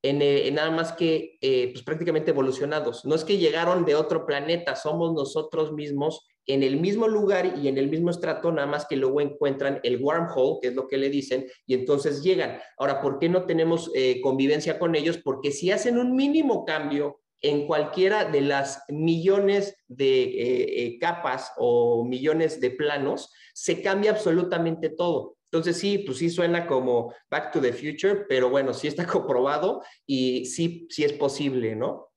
en, 0.00 0.54
nada 0.54 0.70
más 0.70 0.92
que 0.92 1.38
pues 1.72 1.82
prácticamente 1.82 2.30
evolucionados. 2.30 3.04
No 3.04 3.16
es 3.16 3.24
que 3.24 3.36
llegaron 3.38 3.84
de 3.84 3.96
otro 3.96 4.26
planeta, 4.26 4.76
somos 4.76 5.12
nosotros 5.12 5.72
mismos 5.72 6.29
en 6.46 6.62
el 6.62 6.80
mismo 6.80 7.06
lugar 7.06 7.58
y 7.62 7.68
en 7.68 7.78
el 7.78 7.88
mismo 7.88 8.10
estrato, 8.10 8.50
nada 8.50 8.66
más 8.66 8.86
que 8.86 8.96
luego 8.96 9.20
encuentran 9.20 9.80
el 9.82 10.02
wormhole, 10.02 10.58
que 10.60 10.68
es 10.68 10.74
lo 10.74 10.88
que 10.88 10.98
le 10.98 11.10
dicen, 11.10 11.46
y 11.66 11.74
entonces 11.74 12.22
llegan. 12.22 12.58
Ahora, 12.78 13.00
¿por 13.00 13.18
qué 13.18 13.28
no 13.28 13.44
tenemos 13.46 13.90
convivencia 14.22 14.78
con 14.78 14.94
ellos? 14.94 15.18
Porque 15.18 15.52
si 15.52 15.70
hacen 15.70 15.98
un 15.98 16.16
mínimo 16.16 16.64
cambio 16.64 17.20
en 17.42 17.66
cualquiera 17.66 18.24
de 18.24 18.42
las 18.42 18.84
millones 18.88 19.76
de 19.88 20.22
eh, 20.22 20.84
eh, 20.84 20.98
capas 20.98 21.52
o 21.56 22.04
millones 22.04 22.60
de 22.60 22.70
planos, 22.70 23.32
se 23.54 23.82
cambia 23.82 24.10
absolutamente 24.12 24.90
todo. 24.90 25.36
Entonces 25.50 25.78
sí, 25.78 25.98
pues 25.98 26.18
sí 26.18 26.30
suena 26.30 26.66
como 26.66 27.14
Back 27.30 27.52
to 27.52 27.60
the 27.60 27.72
Future, 27.72 28.26
pero 28.28 28.50
bueno, 28.50 28.74
sí 28.74 28.88
está 28.88 29.06
comprobado 29.06 29.82
y 30.06 30.46
sí, 30.46 30.86
sí 30.90 31.04
es 31.04 31.12
posible, 31.14 31.74
¿no? 31.74 32.08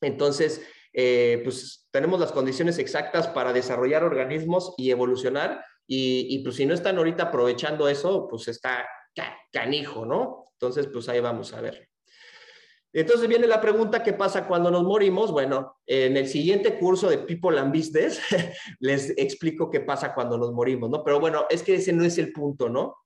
Entonces, 0.00 0.62
eh, 0.92 1.40
pues 1.44 1.88
tenemos 1.90 2.20
las 2.20 2.32
condiciones 2.32 2.78
exactas 2.78 3.28
para 3.28 3.52
desarrollar 3.52 4.04
organismos 4.04 4.74
y 4.76 4.90
evolucionar 4.90 5.64
y, 5.86 6.26
y, 6.30 6.42
pues 6.42 6.56
si 6.56 6.66
no 6.66 6.74
están 6.74 6.96
ahorita 6.98 7.24
aprovechando 7.24 7.88
eso, 7.88 8.28
pues 8.28 8.48
está 8.48 8.86
canijo, 9.52 10.06
¿no? 10.06 10.52
Entonces, 10.52 10.88
pues 10.92 11.08
ahí 11.08 11.20
vamos 11.20 11.52
a 11.52 11.60
ver. 11.60 11.88
Entonces 12.94 13.26
viene 13.26 13.46
la 13.46 13.60
pregunta, 13.60 14.02
¿qué 14.02 14.12
pasa 14.12 14.46
cuando 14.46 14.70
nos 14.70 14.82
morimos? 14.82 15.32
Bueno, 15.32 15.78
en 15.86 16.16
el 16.16 16.28
siguiente 16.28 16.78
curso 16.78 17.08
de 17.08 17.18
People 17.18 17.58
and 17.58 17.74
Business 17.74 18.20
les 18.80 19.10
explico 19.16 19.70
qué 19.70 19.80
pasa 19.80 20.14
cuando 20.14 20.36
nos 20.36 20.52
morimos, 20.52 20.90
¿no? 20.90 21.02
Pero 21.02 21.18
bueno, 21.18 21.46
es 21.48 21.62
que 21.62 21.76
ese 21.76 21.92
no 21.92 22.04
es 22.04 22.18
el 22.18 22.32
punto, 22.32 22.68
¿no? 22.68 22.96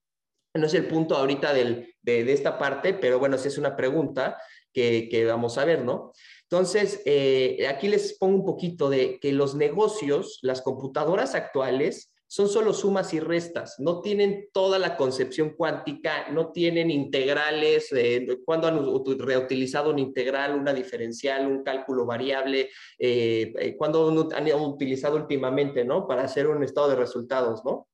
No 0.54 0.66
es 0.66 0.74
el 0.74 0.88
punto 0.88 1.16
ahorita 1.16 1.52
de, 1.52 1.94
esta 2.04 2.58
parte, 2.58 2.94
pero 2.94 3.18
bueno, 3.18 3.36
esa 3.36 3.46
es 3.46 3.58
una 3.58 3.76
pregunta 3.76 4.38
que, 4.72 5.08
que 5.08 5.24
vamos 5.24 5.56
a 5.56 5.64
ver, 5.64 5.84
¿no? 5.84 6.12
Entonces, 6.50 7.02
eh, 7.04 7.66
aquí 7.68 7.88
les 7.88 8.16
pongo 8.18 8.36
un 8.36 8.44
poquito 8.44 8.88
de 8.88 9.18
que 9.20 9.32
los 9.32 9.54
negocios, 9.54 10.38
las 10.42 10.62
computadoras 10.62 11.34
actuales, 11.34 12.12
son 12.28 12.48
solo 12.48 12.72
sumas 12.72 13.14
y 13.14 13.20
restas, 13.20 13.76
no 13.78 14.00
tienen 14.00 14.48
toda 14.52 14.78
la 14.78 14.96
concepción 14.96 15.50
cuántica, 15.50 16.28
no 16.30 16.50
tienen 16.50 16.90
integrales, 16.90 17.92
eh, 17.92 18.40
cuando 18.44 18.66
han 18.66 18.80
reutilizado 19.18 19.90
un 19.90 20.00
integral, 20.00 20.56
una 20.56 20.74
diferencial, 20.74 21.46
un 21.46 21.62
cálculo 21.62 22.04
variable, 22.04 22.70
eh, 22.98 23.52
eh, 23.58 23.76
cuando 23.76 24.08
han 24.34 24.52
utilizado 24.60 25.16
últimamente, 25.16 25.84
¿no? 25.84 26.08
Para 26.08 26.24
hacer 26.24 26.48
un 26.48 26.64
estado 26.64 26.88
de 26.88 26.96
resultados, 26.96 27.64
¿no? 27.64 27.86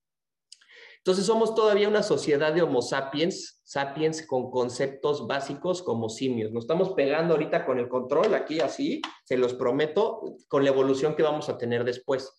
Entonces 1.05 1.27
somos 1.27 1.57
todavía 1.57 1.89
una 1.89 2.05
sociedad 2.05 2.55
de 2.55 2.63
Homo 2.63 2.81
sapiens, 2.81 3.61
sapiens 3.65 4.25
con 4.25 4.53
conceptos 4.53 5.27
básicos 5.27 5.83
como 5.83 6.09
simios. 6.09 6.53
Nos 6.53 6.63
estamos 6.63 6.91
pegando 6.91 7.35
ahorita 7.35 7.67
con 7.67 7.81
el 7.81 7.89
control 7.89 8.33
aquí 8.35 8.61
así, 8.61 9.03
se 9.25 9.37
los 9.37 9.55
prometo, 9.55 10.37
con 10.47 10.63
la 10.63 10.71
evolución 10.71 11.17
que 11.17 11.25
vamos 11.25 11.49
a 11.49 11.59
tener 11.59 11.83
después. 11.83 12.33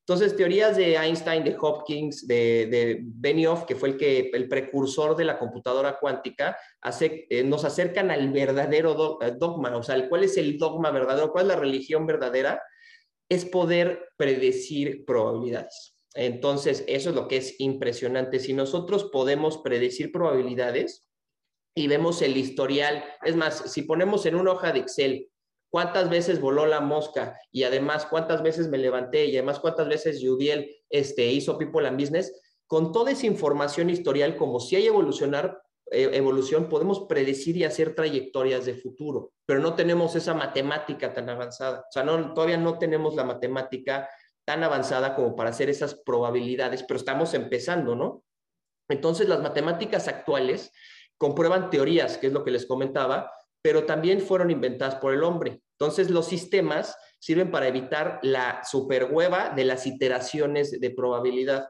Entonces, 0.00 0.34
teorías 0.34 0.76
de 0.76 0.96
Einstein, 0.96 1.44
de 1.44 1.56
Hopkins, 1.60 2.26
de, 2.26 2.98
Benioff, 3.04 3.64
que 3.66 3.76
fue 3.76 3.90
el, 3.90 3.96
que, 3.96 4.30
el 4.32 4.48
precursor 4.48 5.14
de 5.14 5.24
la 5.24 5.38
computadora 5.38 5.98
cuántica, 6.00 6.56
hace, 6.80 7.26
eh, 7.30 7.44
nos 7.44 7.64
acercan 7.64 8.10
al 8.10 8.32
verdadero 8.32 9.18
eh, 9.22 9.34
dogma, 9.38 9.76
o 9.76 9.82
sea, 9.84 10.08
¿cuál 10.08 10.24
es 10.24 10.36
el 10.38 10.58
dogma 10.58 10.90
verdadero? 10.90 11.30
¿Cuál 11.30 11.44
es 11.44 11.48
la 11.48 11.60
religión 11.60 12.04
verdadera? 12.04 12.60
Es 13.28 13.44
poder 13.44 14.08
predecir 14.16 15.04
probabilidades. 15.04 15.97
Entonces, 16.14 16.84
eso 16.86 17.10
es 17.10 17.14
lo 17.14 17.28
que 17.28 17.36
es 17.36 17.60
impresionante. 17.60 18.40
Si 18.40 18.52
nosotros 18.52 19.04
podemos 19.04 19.58
predecir 19.58 20.10
probabilidades 20.10 21.06
y 21.74 21.86
vemos 21.86 22.22
el 22.22 22.36
historial, 22.36 23.04
es 23.24 23.36
más, 23.36 23.70
si 23.70 23.82
ponemos 23.82 24.26
en 24.26 24.34
una 24.34 24.52
hoja 24.52 24.72
de 24.72 24.80
Excel 24.80 25.30
cuántas 25.70 26.08
veces 26.08 26.40
voló 26.40 26.66
la 26.66 26.80
mosca 26.80 27.38
y 27.52 27.64
además 27.64 28.06
cuántas 28.06 28.42
veces 28.42 28.68
me 28.68 28.78
levanté 28.78 29.26
y 29.26 29.36
además 29.36 29.60
cuántas 29.60 29.88
veces 29.88 30.20
Judiel 30.22 30.74
este, 30.88 31.26
hizo 31.26 31.58
People 31.58 31.86
and 31.86 32.00
Business, 32.00 32.32
con 32.66 32.92
toda 32.92 33.12
esa 33.12 33.26
información 33.26 33.90
historial, 33.90 34.36
como 34.36 34.60
si 34.60 34.76
hay 34.76 34.86
evolucionar, 34.86 35.62
eh, 35.90 36.10
evolución, 36.12 36.68
podemos 36.68 37.06
predecir 37.08 37.56
y 37.56 37.64
hacer 37.64 37.94
trayectorias 37.94 38.66
de 38.66 38.74
futuro, 38.74 39.32
pero 39.46 39.60
no 39.60 39.74
tenemos 39.74 40.14
esa 40.16 40.34
matemática 40.34 41.12
tan 41.14 41.30
avanzada. 41.30 41.80
O 41.80 41.92
sea, 41.92 42.02
no, 42.02 42.34
todavía 42.34 42.58
no 42.58 42.78
tenemos 42.78 43.14
la 43.14 43.24
matemática 43.24 44.08
tan 44.48 44.64
avanzada 44.64 45.14
como 45.14 45.36
para 45.36 45.50
hacer 45.50 45.68
esas 45.68 45.94
probabilidades, 45.94 46.82
pero 46.82 46.96
estamos 46.96 47.34
empezando, 47.34 47.94
¿no? 47.94 48.24
Entonces, 48.88 49.28
las 49.28 49.42
matemáticas 49.42 50.08
actuales 50.08 50.72
comprueban 51.18 51.68
teorías, 51.68 52.16
que 52.16 52.28
es 52.28 52.32
lo 52.32 52.44
que 52.44 52.50
les 52.50 52.64
comentaba, 52.64 53.30
pero 53.60 53.84
también 53.84 54.22
fueron 54.22 54.50
inventadas 54.50 54.94
por 54.94 55.12
el 55.12 55.22
hombre. 55.22 55.60
Entonces, 55.78 56.08
los 56.08 56.28
sistemas 56.28 56.96
sirven 57.18 57.50
para 57.50 57.68
evitar 57.68 58.20
la 58.22 58.62
superhueva 58.64 59.50
de 59.50 59.66
las 59.66 59.86
iteraciones 59.86 60.80
de 60.80 60.90
probabilidad. 60.92 61.68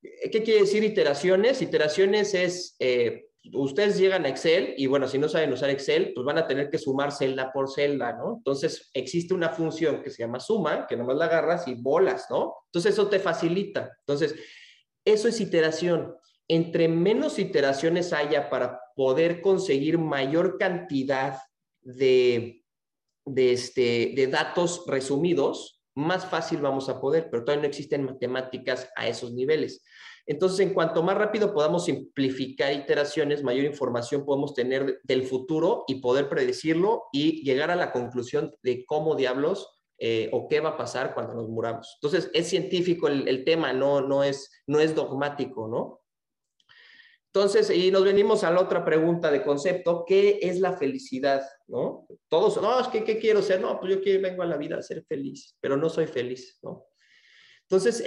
¿Qué 0.00 0.42
quiere 0.42 0.62
decir 0.62 0.82
iteraciones? 0.82 1.60
Iteraciones 1.60 2.32
es, 2.32 2.76
eh, 2.78 3.26
ustedes 3.52 3.98
llegan 3.98 4.24
a 4.24 4.28
Excel 4.28 4.74
y 4.76 4.86
bueno, 4.86 5.08
si 5.08 5.18
no 5.18 5.28
saben 5.28 5.52
usar 5.52 5.70
Excel, 5.70 6.12
pues 6.14 6.24
van 6.24 6.38
a 6.38 6.46
tener 6.46 6.70
que 6.70 6.78
sumar 6.78 7.12
celda 7.12 7.52
por 7.52 7.70
celda, 7.70 8.12
¿no? 8.12 8.36
Entonces, 8.38 8.90
existe 8.94 9.34
una 9.34 9.50
función 9.50 10.02
que 10.02 10.10
se 10.10 10.22
llama 10.22 10.40
suma, 10.40 10.86
que 10.86 10.96
nomás 10.96 11.16
la 11.16 11.26
agarras 11.26 11.66
y 11.68 11.74
bolas, 11.74 12.26
¿no? 12.30 12.54
Entonces, 12.66 12.92
eso 12.92 13.08
te 13.08 13.18
facilita. 13.18 13.90
Entonces, 14.00 14.34
eso 15.04 15.28
es 15.28 15.40
iteración 15.40 16.14
entre 16.50 16.88
menos 16.88 17.38
iteraciones 17.38 18.12
haya 18.12 18.50
para 18.50 18.80
poder 18.96 19.40
conseguir 19.40 19.98
mayor 19.98 20.58
cantidad 20.58 21.38
de, 21.80 22.64
de, 23.24 23.52
este, 23.52 24.12
de 24.16 24.26
datos 24.26 24.82
resumidos, 24.88 25.80
más 25.94 26.26
fácil 26.26 26.60
vamos 26.60 26.88
a 26.88 27.00
poder, 27.00 27.28
pero 27.30 27.44
todavía 27.44 27.62
no 27.62 27.68
existen 27.68 28.02
matemáticas 28.02 28.90
a 28.96 29.06
esos 29.06 29.32
niveles. 29.32 29.84
Entonces, 30.26 30.60
en 30.60 30.74
cuanto 30.74 31.02
más 31.02 31.16
rápido 31.16 31.52
podamos 31.52 31.84
simplificar 31.86 32.72
iteraciones, 32.72 33.42
mayor 33.42 33.64
información 33.64 34.24
podemos 34.24 34.54
tener 34.54 35.00
del 35.04 35.24
futuro 35.24 35.84
y 35.86 35.96
poder 35.96 36.28
predecirlo 36.28 37.04
y 37.12 37.42
llegar 37.42 37.70
a 37.70 37.76
la 37.76 37.92
conclusión 37.92 38.54
de 38.62 38.84
cómo 38.84 39.16
diablos 39.16 39.80
eh, 39.98 40.30
o 40.32 40.48
qué 40.48 40.60
va 40.60 40.70
a 40.70 40.76
pasar 40.76 41.14
cuando 41.14 41.34
nos 41.34 41.48
muramos. 41.48 41.98
Entonces, 42.00 42.30
es 42.32 42.48
científico 42.48 43.08
el, 43.08 43.44
tema, 43.44 43.72
no, 43.72 44.00
no, 44.00 44.24
es, 44.24 44.50
no 44.66 44.80
es 44.80 44.94
dogmático, 44.94 45.68
¿no? 45.68 46.00
Entonces, 47.32 47.70
y 47.70 47.92
nos 47.92 48.02
venimos 48.02 48.42
a 48.42 48.50
la 48.50 48.60
otra 48.60 48.84
pregunta 48.84 49.30
de 49.30 49.42
concepto, 49.42 50.04
¿qué 50.06 50.40
es 50.42 50.58
la 50.58 50.72
felicidad? 50.72 51.42
¿No? 51.68 52.06
Todos, 52.28 52.60
no, 52.60 52.80
es 52.80 52.88
que, 52.88 53.04
¿qué 53.04 53.18
quiero 53.18 53.40
ser? 53.40 53.60
No, 53.60 53.78
pues 53.78 53.94
yo 53.94 54.02
quiero, 54.02 54.22
vengo 54.22 54.42
a 54.42 54.46
la 54.46 54.56
vida 54.56 54.76
a 54.76 54.82
ser 54.82 55.04
feliz, 55.04 55.56
pero 55.60 55.76
no 55.76 55.88
soy 55.88 56.06
feliz, 56.06 56.58
¿no? 56.62 56.89
Entonces, 57.70 58.02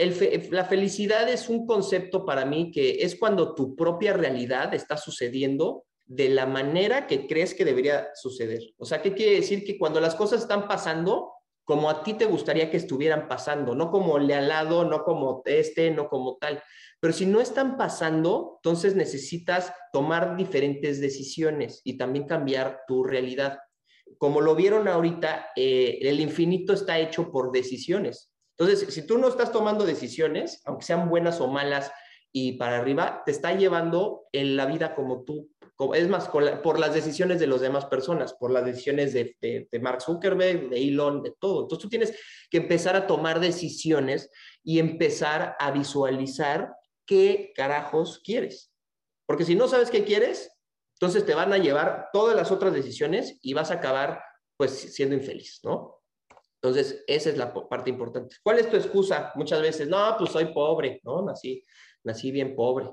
la 0.52 0.66
felicidad 0.66 1.30
es 1.30 1.48
un 1.48 1.66
concepto 1.66 2.26
para 2.26 2.44
mí 2.44 2.70
que 2.70 2.98
es 3.02 3.16
cuando 3.16 3.56
tu 3.56 3.78
propia 3.78 4.12
realidad 4.12 4.74
está 4.74 4.98
sucediendo 4.98 5.86
de 6.06 6.28
la 6.28 6.46
manera 6.46 7.08
que 7.08 7.28
crees 7.28 7.54
que 7.54 7.64
debería 7.64 8.10
suceder. 8.14 8.62
O 8.78 8.84
sea, 8.84 9.02
¿qué 9.02 9.14
quiere 9.14 9.36
decir? 9.36 9.64
Que 9.64 9.78
cuando 9.78 10.02
las 10.02 10.16
cosas 10.16 10.42
están 10.42 10.68
pasando, 10.68 11.32
como 11.64 11.90
a 11.90 12.04
ti 12.04 12.16
te 12.16 12.26
gustaría 12.26 12.70
que 12.70 12.76
estuvieran 12.76 13.30
pasando, 13.30 13.74
no 13.74 13.90
como 13.90 14.20
lado, 14.20 14.84
no 14.84 15.06
como 15.06 15.42
este, 15.46 15.92
no 15.92 16.10
como 16.10 16.36
tal. 16.36 16.62
Pero 17.00 17.14
si 17.14 17.26
no 17.26 17.40
están 17.40 17.78
pasando, 17.78 18.60
entonces 18.62 18.96
necesitas 18.96 19.72
tomar 19.94 20.36
diferentes 20.36 21.00
decisiones 21.00 21.80
y 21.86 21.98
también 21.98 22.28
cambiar 22.28 22.82
tu 22.86 23.06
realidad. 23.06 23.60
Como 24.18 24.42
lo 24.42 24.56
vieron 24.56 24.90
ahorita, 24.90 25.52
eh, 25.56 26.00
el 26.02 26.20
infinito 26.20 26.74
está 26.74 27.00
hecho 27.00 27.32
por 27.32 27.54
decisiones. 27.54 28.33
Entonces, 28.58 28.94
si 28.94 29.06
tú 29.06 29.18
no 29.18 29.28
estás 29.28 29.52
tomando 29.52 29.86
decisiones, 29.86 30.62
aunque 30.66 30.86
sean 30.86 31.10
buenas 31.10 31.42
o 31.42 31.48
malas 31.48 31.92
y 32.32 32.54
para 32.54 32.78
arriba, 32.78 33.24
te 33.26 33.32
está 33.32 33.54
llevando 33.54 34.26
en 34.32 34.56
la 34.56 34.66
vida 34.66 34.96
como 34.96 35.24
tú 35.24 35.50
es 35.94 36.08
más, 36.08 36.30
por 36.30 36.80
las 36.80 36.94
decisiones 36.94 37.40
de 37.40 37.48
las 37.48 37.60
demás 37.60 37.86
personas, 37.86 38.34
por 38.34 38.52
las 38.52 38.64
decisiones 38.64 39.12
de, 39.12 39.36
de, 39.42 39.80
Mark 39.80 40.02
Zuckerberg, 40.02 40.70
de 40.70 40.82
Elon, 40.82 41.22
de 41.24 41.32
todo. 41.40 41.64
Entonces 41.64 41.82
tú 41.82 41.90
tienes 41.90 42.18
que 42.50 42.58
empezar 42.58 42.96
a 42.96 43.08
tomar 43.08 43.40
decisiones 43.40 44.30
y 44.64 44.80
empezar 44.80 45.56
a 45.60 45.72
visualizar 45.72 46.74
qué 47.06 47.52
carajos 47.56 48.22
quieres. 48.24 48.72
Porque 49.26 49.46
si 49.46 49.56
no 49.56 49.68
sabes 49.68 49.90
qué 49.90 50.06
quieres, 50.06 50.52
entonces 50.94 51.26
te 51.26 51.34
van 51.34 51.52
a 51.52 51.58
llevar 51.58 52.10
todas 52.14 52.36
las 52.36 52.52
otras 52.52 52.74
decisiones 52.74 53.40
y 53.42 53.54
vas 53.54 53.72
a 53.72 53.76
acabar 53.76 54.22
pues 54.56 54.72
siendo 54.72 55.16
infeliz, 55.16 55.60
¿no? 55.64 56.03
Entonces, 56.64 57.04
esa 57.08 57.30
es 57.30 57.38
la 57.38 57.54
parte 57.54 57.90
importante. 57.90 58.38
¿Cuál 58.42 58.60
es 58.60 58.70
tu 58.70 58.78
excusa? 58.78 59.34
Muchas 59.36 59.62
veces, 59.62 59.90
no, 59.90 60.16
pues 60.18 60.32
soy 60.32 60.46
pobre, 60.46 61.02
¿no? 61.04 61.22
Nací, 61.22 61.62
nací 62.06 62.32
bien 62.32 62.56
pobre. 62.56 62.90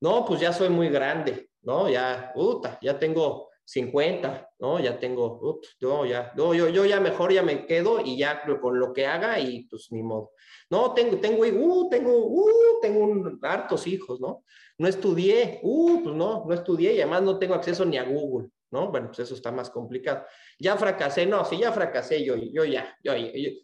No, 0.00 0.26
pues 0.26 0.40
ya 0.40 0.52
soy 0.52 0.68
muy 0.68 0.90
grande. 0.90 1.48
¿no? 1.64 1.88
Ya, 1.88 2.30
puta, 2.34 2.78
ya 2.80 2.98
tengo 2.98 3.50
50, 3.64 4.50
¿no? 4.58 4.78
Ya 4.78 4.98
tengo, 4.98 5.60
yo 5.80 6.04
ya, 6.04 6.32
no, 6.36 6.54
yo, 6.54 6.68
yo 6.68 6.84
ya 6.84 7.00
mejor 7.00 7.32
ya 7.32 7.42
me 7.42 7.66
quedo 7.66 8.00
y 8.00 8.18
ya 8.18 8.42
con 8.60 8.78
lo 8.78 8.92
que 8.92 9.06
haga 9.06 9.40
y 9.40 9.66
pues 9.66 9.88
ni 9.90 10.02
modo. 10.02 10.32
No, 10.70 10.92
tengo, 10.92 11.16
tengo, 11.18 11.42
uh, 11.44 11.88
tengo, 11.88 12.26
uh, 12.26 12.80
tengo 12.80 13.00
un, 13.00 13.38
hartos 13.42 13.86
hijos, 13.86 14.20
¿no? 14.20 14.44
No 14.78 14.88
estudié, 14.88 15.60
uh, 15.62 16.02
pues 16.02 16.14
no, 16.14 16.44
no 16.46 16.54
estudié 16.54 16.94
y 16.94 17.00
además 17.00 17.22
no 17.22 17.38
tengo 17.38 17.54
acceso 17.54 17.84
ni 17.84 17.96
a 17.96 18.04
Google, 18.04 18.50
¿no? 18.74 18.90
Bueno, 18.90 19.06
pues 19.06 19.20
eso 19.20 19.34
está 19.34 19.52
más 19.52 19.70
complicado. 19.70 20.24
Ya 20.58 20.76
fracasé, 20.76 21.26
no, 21.26 21.44
si 21.44 21.58
ya 21.58 21.70
fracasé, 21.70 22.24
yo, 22.24 22.34
yo 22.34 22.64
ya, 22.64 22.98
yo, 23.04 23.12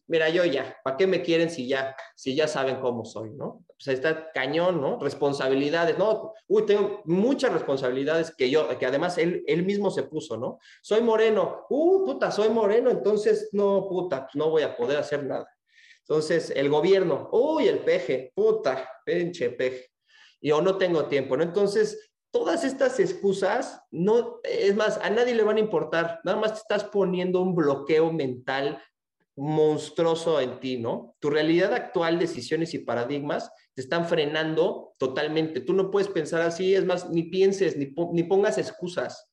mira, 0.07 0.29
yo 0.29 0.45
ya, 0.45 0.79
¿para 0.85 0.97
qué 0.97 1.09
me 1.09 1.21
quieren 1.21 1.51
si 1.51 1.67
ya, 1.67 1.97
si 2.15 2.37
ya 2.37 2.47
saben 2.47 2.81
cómo 2.81 3.05
soy, 3.05 3.31
¿no? 3.33 3.65
Pues 3.67 3.89
está 3.89 4.31
cañón, 4.31 4.81
¿no? 4.81 5.01
Responsabilidades, 5.01 5.99
¿no? 5.99 6.33
Uy, 6.47 6.65
tengo 6.65 7.03
muchas 7.07 7.53
responsabilidades 7.53 8.33
que 8.37 8.49
yo, 8.49 8.79
que 8.79 8.87
además 8.87 9.19
él, 9.19 9.43
él 9.49 9.65
mismo 9.65 9.91
se 9.91 10.05
puso, 10.05 10.37
¿no? 10.37 10.61
Soy 10.81 11.03
moreno, 11.03 11.67
uh, 11.69 12.07
puta, 12.07 12.31
soy 12.31 12.49
moreno, 12.51 12.91
entonces, 12.91 13.49
no, 13.53 13.89
puta, 13.89 14.27
pues 14.27 14.37
no 14.37 14.49
voy 14.49 14.63
a 14.63 14.77
poder 14.77 14.99
hacer 14.99 15.25
nada. 15.25 15.49
Entonces, 16.03 16.53
el 16.55 16.69
gobierno, 16.69 17.29
uy, 17.33 17.67
el 17.67 17.81
peje, 17.81 18.33
puta, 18.35 18.89
pinche 19.05 19.51
peje. 19.51 19.91
Yo 20.41 20.63
no 20.63 20.79
tengo 20.79 21.05
tiempo, 21.07 21.37
¿no? 21.37 21.43
Entonces, 21.43 22.10
todas 22.31 22.65
estas 22.65 23.01
excusas, 23.01 23.83
no, 23.91 24.41
es 24.45 24.75
más, 24.77 24.99
a 25.03 25.11
nadie 25.11 25.35
le 25.35 25.43
van 25.43 25.57
a 25.57 25.61
importar, 25.61 26.21
nada 26.25 26.39
más 26.39 26.53
te 26.53 26.59
estás 26.59 26.85
poniendo 26.85 27.41
un 27.41 27.55
bloqueo 27.55 28.13
mental 28.13 28.83
monstruoso 29.37 30.41
en 30.41 30.61
ti, 30.61 30.77
¿no? 30.77 31.17
Tu 31.19 31.31
realidad 31.31 31.73
actual, 31.73 32.19
decisiones 32.19 32.75
y 32.75 32.81
paradigmas 32.81 33.51
te 33.75 33.83
están 33.83 34.07
frenando 34.07 34.95
totalmente. 34.99 35.61
Tú 35.61 35.73
no 35.73 35.91
puedes 35.91 36.09
pensar 36.09 36.43
así, 36.43 36.75
es 36.75 36.85
más, 36.85 37.09
ni 37.09 37.25
pienses, 37.25 37.77
ni, 37.77 37.93
ni 38.13 38.23
pongas 38.25 38.59
excusas. 38.59 39.31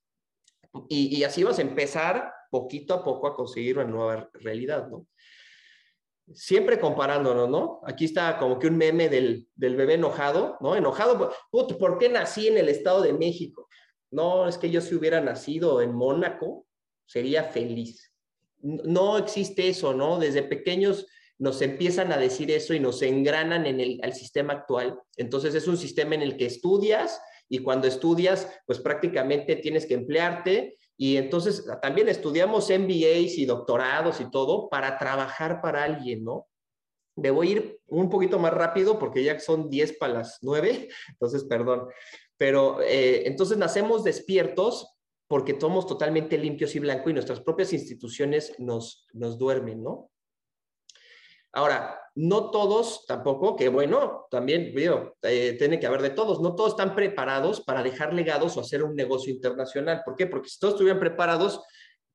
Y, 0.87 1.15
y 1.17 1.23
así 1.23 1.43
vas 1.43 1.59
a 1.59 1.63
empezar 1.63 2.31
poquito 2.49 2.93
a 2.93 3.03
poco 3.03 3.27
a 3.27 3.35
conseguir 3.35 3.77
una 3.77 3.87
nueva 3.87 4.29
realidad, 4.33 4.87
¿no? 4.87 5.07
Siempre 6.33 6.79
comparándonos, 6.79 7.49
¿no? 7.49 7.81
Aquí 7.85 8.05
está 8.05 8.37
como 8.37 8.59
que 8.59 8.67
un 8.67 8.77
meme 8.77 9.09
del, 9.09 9.47
bebé 9.55 9.95
enojado, 9.95 10.57
¿no? 10.59 10.75
Enojado, 10.75 11.31
¿por 11.51 11.97
qué 11.97 12.09
nací 12.09 12.47
en 12.47 12.57
el 12.57 12.69
Estado 12.69 13.01
de 13.01 13.13
México? 13.13 13.67
No, 14.11 14.47
es 14.47 14.57
que 14.57 14.69
yo 14.69 14.81
si 14.81 14.95
hubiera 14.95 15.21
nacido 15.21 15.81
en 15.81 15.93
Mónaco, 15.93 16.65
sería 17.05 17.43
feliz. 17.43 18.13
No 18.61 19.17
existe 19.17 19.67
eso, 19.67 19.93
¿no? 19.93 20.19
Desde 20.19 20.43
pequeños 20.43 21.07
nos 21.39 21.61
empiezan 21.61 22.11
a 22.11 22.17
decir 22.17 22.49
eso 22.51 22.73
y 22.73 22.79
nos 22.79 23.01
engranan 23.01 23.65
en 23.67 23.79
el 23.79 24.13
sistema 24.13 24.53
actual. 24.53 24.99
Entonces 25.17 25.53
es 25.53 25.67
un 25.67 25.77
sistema 25.77 26.15
en 26.15 26.23
el 26.23 26.35
que 26.35 26.47
estudias 26.47 27.21
y 27.47 27.59
cuando 27.59 27.87
estudias, 27.87 28.47
pues 28.65 28.79
prácticamente 28.79 29.55
tienes 29.57 29.85
que 29.85 29.93
emplearte 29.93 30.77
y 30.97 31.17
entonces 31.17 31.65
también 31.81 32.09
estudiamos 32.09 32.69
MBAs 32.69 33.37
y 33.37 33.45
doctorados 33.45 34.19
y 34.19 34.31
todo 34.31 34.67
para 34.67 34.97
trabajar 34.97 35.61
para 35.61 35.83
alguien, 35.83 36.23
¿no? 36.23 36.47
Debo 37.15 37.43
ir 37.43 37.79
un 37.87 38.09
poquito 38.09 38.39
más 38.39 38.53
rápido 38.53 38.97
porque 38.97 39.23
ya 39.23 39.39
son 39.39 39.69
10 39.69 39.97
para 39.97 40.13
las 40.13 40.39
9, 40.41 40.89
entonces 41.09 41.43
perdón. 41.43 41.87
Pero 42.37 42.81
eh, 42.81 43.27
entonces 43.27 43.57
nacemos 43.57 44.03
despiertos 44.03 44.95
porque 45.27 45.59
somos 45.59 45.85
totalmente 45.85 46.37
limpios 46.37 46.75
y 46.75 46.79
blancos 46.79 47.11
y 47.11 47.13
nuestras 47.13 47.41
propias 47.41 47.73
instituciones 47.73 48.53
nos, 48.59 49.07
nos 49.13 49.37
duermen, 49.37 49.83
¿no? 49.83 50.09
Ahora, 51.53 51.99
no 52.15 52.49
todos 52.49 53.05
tampoco, 53.05 53.55
que 53.55 53.69
bueno, 53.69 54.27
también 54.31 54.73
eh, 54.75 55.55
tiene 55.57 55.79
que 55.79 55.87
haber 55.87 56.01
de 56.01 56.09
todos, 56.09 56.41
no 56.41 56.55
todos 56.55 56.71
están 56.71 56.95
preparados 56.95 57.61
para 57.61 57.83
dejar 57.83 58.13
legados 58.13 58.57
o 58.57 58.61
hacer 58.61 58.83
un 58.83 58.95
negocio 58.95 59.31
internacional. 59.31 60.01
¿Por 60.03 60.15
qué? 60.15 60.27
Porque 60.27 60.49
si 60.49 60.59
todos 60.59 60.73
estuvieran 60.73 60.99
preparados, 60.99 61.61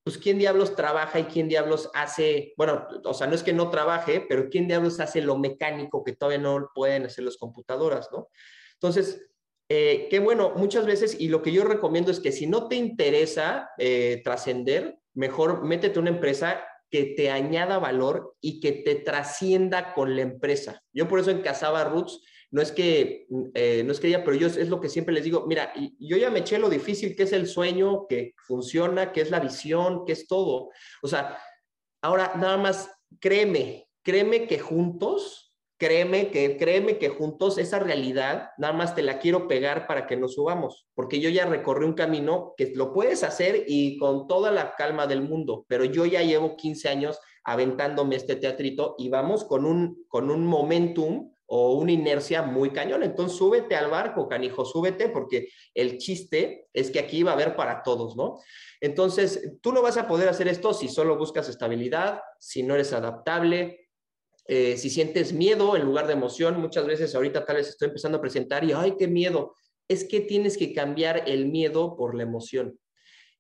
pues 0.04 0.18
quién 0.18 0.38
diablos 0.38 0.74
trabaja 0.74 1.20
y 1.20 1.24
quién 1.24 1.48
diablos 1.48 1.88
hace, 1.94 2.52
bueno, 2.56 2.86
o 3.04 3.14
sea, 3.14 3.28
no 3.28 3.34
es 3.34 3.42
que 3.42 3.52
no 3.52 3.70
trabaje, 3.70 4.24
pero 4.28 4.48
quién 4.50 4.66
diablos 4.66 4.98
hace 4.98 5.22
lo 5.22 5.38
mecánico 5.38 6.02
que 6.02 6.14
todavía 6.14 6.38
no 6.38 6.70
pueden 6.74 7.06
hacer 7.06 7.24
las 7.24 7.36
computadoras, 7.36 8.08
¿no? 8.10 8.28
Entonces, 8.74 9.24
eh, 9.68 10.08
qué 10.10 10.18
bueno, 10.18 10.52
muchas 10.56 10.84
veces, 10.84 11.18
y 11.18 11.28
lo 11.28 11.42
que 11.42 11.52
yo 11.52 11.62
recomiendo 11.62 12.10
es 12.10 12.18
que 12.18 12.32
si 12.32 12.46
no 12.46 12.66
te 12.66 12.74
interesa 12.74 13.70
eh, 13.78 14.20
trascender, 14.24 14.98
mejor 15.14 15.62
métete 15.62 16.00
una 16.00 16.10
empresa 16.10 16.64
que 16.92 17.14
te 17.16 17.30
añada 17.30 17.78
valor 17.78 18.36
y 18.42 18.60
que 18.60 18.70
te 18.70 18.96
trascienda 18.96 19.94
con 19.94 20.14
la 20.14 20.20
empresa. 20.20 20.82
Yo 20.92 21.08
por 21.08 21.18
eso 21.18 21.30
en 21.30 21.40
Casaba 21.40 21.84
Roots, 21.84 22.20
no 22.50 22.60
es 22.60 22.70
que, 22.70 23.26
eh, 23.54 23.82
no 23.82 23.92
es 23.92 23.98
que 23.98 24.08
ella, 24.08 24.22
pero 24.22 24.36
yo 24.36 24.46
es 24.46 24.68
lo 24.68 24.78
que 24.78 24.90
siempre 24.90 25.14
les 25.14 25.24
digo, 25.24 25.46
mira, 25.46 25.72
yo 25.98 26.18
ya 26.18 26.28
me 26.28 26.40
eché 26.40 26.58
lo 26.58 26.68
difícil 26.68 27.16
que 27.16 27.22
es 27.22 27.32
el 27.32 27.46
sueño, 27.46 28.06
que 28.06 28.34
funciona, 28.46 29.10
que 29.10 29.22
es 29.22 29.30
la 29.30 29.40
visión, 29.40 30.04
que 30.04 30.12
es 30.12 30.26
todo. 30.26 30.68
O 31.02 31.08
sea, 31.08 31.38
ahora 32.02 32.34
nada 32.36 32.58
más 32.58 32.90
créeme, 33.18 33.88
créeme 34.02 34.46
que 34.46 34.58
juntos 34.58 35.51
créeme 35.82 36.30
que, 36.30 36.56
créeme 36.58 36.96
que 36.96 37.08
juntos 37.08 37.58
esa 37.58 37.80
realidad 37.80 38.50
nada 38.56 38.72
más 38.72 38.94
te 38.94 39.02
la 39.02 39.18
quiero 39.18 39.48
pegar 39.48 39.88
para 39.88 40.06
que 40.06 40.16
nos 40.16 40.34
subamos, 40.34 40.86
porque 40.94 41.18
yo 41.18 41.28
ya 41.28 41.44
recorrí 41.44 41.86
un 41.86 41.94
camino 41.94 42.54
que 42.56 42.70
lo 42.76 42.92
puedes 42.92 43.24
hacer 43.24 43.64
y 43.66 43.98
con 43.98 44.28
toda 44.28 44.52
la 44.52 44.76
calma 44.76 45.08
del 45.08 45.22
mundo, 45.22 45.64
pero 45.66 45.84
yo 45.84 46.06
ya 46.06 46.22
llevo 46.22 46.54
15 46.54 46.88
años 46.88 47.18
aventándome 47.42 48.14
este 48.14 48.36
teatrito 48.36 48.94
y 48.96 49.08
vamos 49.08 49.42
con 49.42 49.66
un, 49.66 50.04
con 50.06 50.30
un 50.30 50.46
momentum 50.46 51.32
o 51.46 51.74
una 51.74 51.90
inercia 51.90 52.42
muy 52.42 52.70
cañón. 52.70 53.02
Entonces, 53.02 53.36
súbete 53.36 53.74
al 53.74 53.90
barco, 53.90 54.28
canijo, 54.28 54.64
súbete, 54.64 55.08
porque 55.08 55.48
el 55.74 55.98
chiste 55.98 56.68
es 56.72 56.92
que 56.92 57.00
aquí 57.00 57.24
va 57.24 57.32
a 57.32 57.34
haber 57.34 57.56
para 57.56 57.82
todos, 57.82 58.16
¿no? 58.16 58.38
Entonces, 58.80 59.58
tú 59.60 59.72
no 59.72 59.82
vas 59.82 59.96
a 59.96 60.06
poder 60.06 60.28
hacer 60.28 60.46
esto 60.46 60.72
si 60.74 60.88
solo 60.88 61.18
buscas 61.18 61.48
estabilidad, 61.48 62.20
si 62.38 62.62
no 62.62 62.74
eres 62.74 62.92
adaptable, 62.92 63.81
eh, 64.54 64.76
si 64.76 64.90
sientes 64.90 65.32
miedo 65.32 65.76
en 65.76 65.86
lugar 65.86 66.06
de 66.06 66.12
emoción, 66.12 66.60
muchas 66.60 66.86
veces 66.86 67.14
ahorita 67.14 67.46
tal 67.46 67.56
vez 67.56 67.68
estoy 67.70 67.88
empezando 67.88 68.18
a 68.18 68.20
presentar 68.20 68.62
y, 68.64 68.72
ay, 68.72 68.96
qué 68.98 69.08
miedo. 69.08 69.54
Es 69.88 70.04
que 70.04 70.20
tienes 70.20 70.58
que 70.58 70.74
cambiar 70.74 71.26
el 71.26 71.46
miedo 71.46 71.96
por 71.96 72.14
la 72.14 72.24
emoción. 72.24 72.78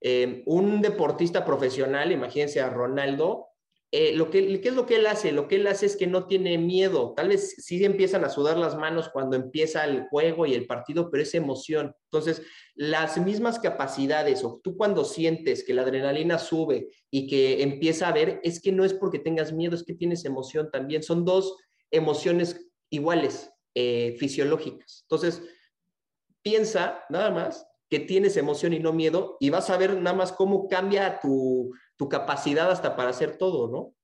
Eh, 0.00 0.42
un 0.46 0.80
deportista 0.80 1.44
profesional, 1.44 2.12
imagínense 2.12 2.62
a 2.62 2.70
Ronaldo, 2.70 3.48
eh, 3.94 4.16
lo 4.16 4.30
que, 4.30 4.58
¿qué 4.62 4.70
es 4.70 4.74
lo 4.74 4.86
que 4.86 4.96
él 4.96 5.06
hace? 5.06 5.32
Lo 5.32 5.46
que 5.48 5.56
él 5.56 5.66
hace 5.66 5.84
es 5.84 5.96
que 5.96 6.06
no 6.06 6.26
tiene 6.26 6.56
miedo. 6.56 7.12
Tal 7.14 7.28
vez 7.28 7.56
sí 7.58 7.84
empiezan 7.84 8.24
a 8.24 8.30
sudar 8.30 8.56
las 8.56 8.74
manos 8.74 9.10
cuando 9.10 9.36
empieza 9.36 9.84
el 9.84 10.08
juego 10.08 10.46
y 10.46 10.54
el 10.54 10.66
partido, 10.66 11.10
pero 11.10 11.22
es 11.22 11.34
emoción. 11.34 11.94
Entonces, 12.10 12.40
las 12.74 13.18
mismas 13.18 13.58
capacidades, 13.58 14.44
o 14.44 14.60
tú 14.64 14.78
cuando 14.78 15.04
sientes 15.04 15.62
que 15.62 15.74
la 15.74 15.82
adrenalina 15.82 16.38
sube 16.38 16.88
y 17.10 17.26
que 17.26 17.62
empieza 17.62 18.08
a 18.08 18.12
ver, 18.12 18.40
es 18.42 18.62
que 18.62 18.72
no 18.72 18.86
es 18.86 18.94
porque 18.94 19.18
tengas 19.18 19.52
miedo, 19.52 19.74
es 19.74 19.84
que 19.84 19.92
tienes 19.92 20.24
emoción 20.24 20.70
también. 20.70 21.02
Son 21.02 21.26
dos 21.26 21.54
emociones 21.90 22.66
iguales, 22.88 23.52
eh, 23.74 24.16
fisiológicas. 24.18 25.02
Entonces, 25.02 25.42
piensa 26.40 27.04
nada 27.10 27.30
más 27.30 27.66
que 27.92 28.00
tienes 28.00 28.38
emoción 28.38 28.72
y 28.72 28.78
no 28.78 28.94
miedo 28.94 29.36
y 29.38 29.50
vas 29.50 29.68
a 29.68 29.76
ver 29.76 30.00
nada 30.00 30.16
más 30.16 30.32
cómo 30.32 30.66
cambia 30.66 31.20
tu, 31.20 31.74
tu 31.98 32.08
capacidad 32.08 32.70
hasta 32.70 32.96
para 32.96 33.10
hacer 33.10 33.36
todo, 33.36 33.68
¿no? 33.68 33.94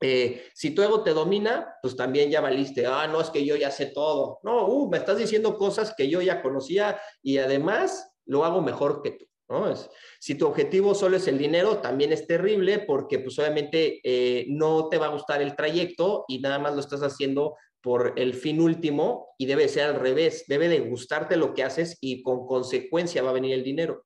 Eh, 0.00 0.50
si 0.54 0.74
tu 0.74 0.82
ego 0.82 1.04
te 1.04 1.14
domina, 1.14 1.76
pues 1.80 1.94
también 1.94 2.32
ya 2.32 2.40
valiste, 2.40 2.84
ah, 2.84 3.06
no, 3.06 3.20
es 3.20 3.30
que 3.30 3.44
yo 3.46 3.54
ya 3.54 3.70
sé 3.70 3.86
todo. 3.86 4.40
No, 4.42 4.66
uh, 4.66 4.90
me 4.90 4.98
estás 4.98 5.18
diciendo 5.18 5.56
cosas 5.56 5.94
que 5.96 6.08
yo 6.08 6.20
ya 6.20 6.42
conocía 6.42 7.00
y 7.22 7.38
además 7.38 8.12
lo 8.26 8.44
hago 8.44 8.60
mejor 8.60 9.02
que 9.02 9.12
tú. 9.12 9.24
¿no? 9.48 9.70
Es, 9.70 9.88
si 10.18 10.34
tu 10.34 10.48
objetivo 10.48 10.92
solo 10.92 11.16
es 11.16 11.28
el 11.28 11.38
dinero, 11.38 11.78
también 11.78 12.12
es 12.12 12.26
terrible 12.26 12.80
porque 12.80 13.20
pues 13.20 13.38
obviamente 13.38 14.00
eh, 14.02 14.46
no 14.48 14.88
te 14.88 14.98
va 14.98 15.06
a 15.06 15.10
gustar 15.10 15.40
el 15.40 15.54
trayecto 15.54 16.24
y 16.26 16.40
nada 16.40 16.58
más 16.58 16.74
lo 16.74 16.80
estás 16.80 17.02
haciendo 17.02 17.54
por 17.82 18.14
el 18.16 18.34
fin 18.34 18.60
último 18.60 19.34
y 19.38 19.46
debe 19.46 19.68
ser 19.68 19.84
al 19.84 20.00
revés, 20.00 20.44
debe 20.46 20.68
de 20.68 20.80
gustarte 20.80 21.36
lo 21.36 21.54
que 21.54 21.64
haces 21.64 21.98
y 22.00 22.22
con 22.22 22.46
consecuencia 22.46 23.22
va 23.22 23.30
a 23.30 23.34
venir 23.34 23.54
el 23.54 23.64
dinero. 23.64 24.04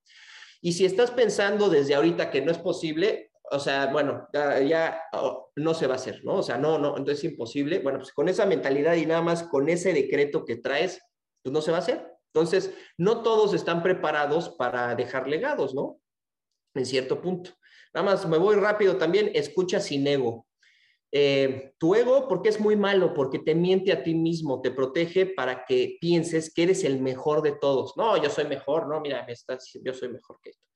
Y 0.61 0.73
si 0.73 0.85
estás 0.85 1.11
pensando 1.11 1.69
desde 1.69 1.95
ahorita 1.95 2.31
que 2.31 2.41
no 2.41 2.51
es 2.51 2.59
posible, 2.59 3.31
o 3.51 3.61
sea, 3.61 3.87
bueno, 3.87 4.27
ya, 4.33 5.01
oh, 5.13 5.51
no 5.57 5.75
se 5.75 5.87
va 5.87 5.95
a 5.95 5.97
hacer, 5.97 6.25
¿no? 6.25 6.37
O 6.37 6.43
sea, 6.43 6.59
no, 6.59 6.79
no, 6.79 6.97
entonces 6.97 7.19
es 7.19 7.31
imposible. 7.33 7.79
Bueno, 7.79 7.99
pues 7.99 8.13
con 8.13 8.29
esa 8.29 8.47
mentalidad 8.47 8.95
y 8.95 9.07
nada 9.07 9.23
más 9.23 9.45
con 9.45 9.69
ese 9.69 9.93
decreto 9.93 10.45
que 10.45 10.57
traes, 10.57 11.01
pues 11.43 11.53
no 11.53 11.61
se 11.61 11.71
va 11.71 11.77
a 11.77 11.81
hacer. 11.81 12.07
Entonces, 12.35 12.75
no 12.99 13.23
todos 13.23 13.55
están 13.55 13.83
preparados 13.83 14.51
para 14.51 14.95
dejar 14.95 15.29
legados, 15.29 15.75
¿no? 15.75 16.01
En 16.75 16.85
cierto 16.85 17.21
punto. 17.23 17.53
Nada 17.95 18.05
más, 18.05 18.27
me 18.29 18.39
voy 18.39 18.57
rápido 18.57 18.97
también, 18.97 19.31
escucha 19.35 19.81
sin 19.81 20.07
ego. 20.07 20.46
Eh, 21.13 21.73
tu 21.79 21.95
ego, 21.95 22.29
porque 22.29 22.49
es 22.49 22.61
muy 22.61 22.77
malo, 22.77 23.15
porque 23.15 23.39
te 23.39 23.55
miente 23.55 23.93
a 23.93 24.03
ti 24.03 24.15
mismo, 24.15 24.61
te 24.61 24.71
protege 24.71 25.27
para 25.27 25.65
que 25.65 25.97
pienses 26.01 26.53
que 26.53 26.65
eres 26.65 26.85
el 26.85 27.01
mejor 27.01 27.43
de 27.43 27.53
todos. 27.53 27.97
No, 27.97 28.21
yo 28.23 28.29
soy 28.29 28.47
mejor, 28.47 28.89
no, 28.89 29.01
mira, 29.01 29.25
me 29.27 29.33
estás, 29.33 29.71
yo 29.83 29.95
soy 29.95 30.09
mejor 30.09 30.39
que 30.43 30.51
esto. 30.51 30.67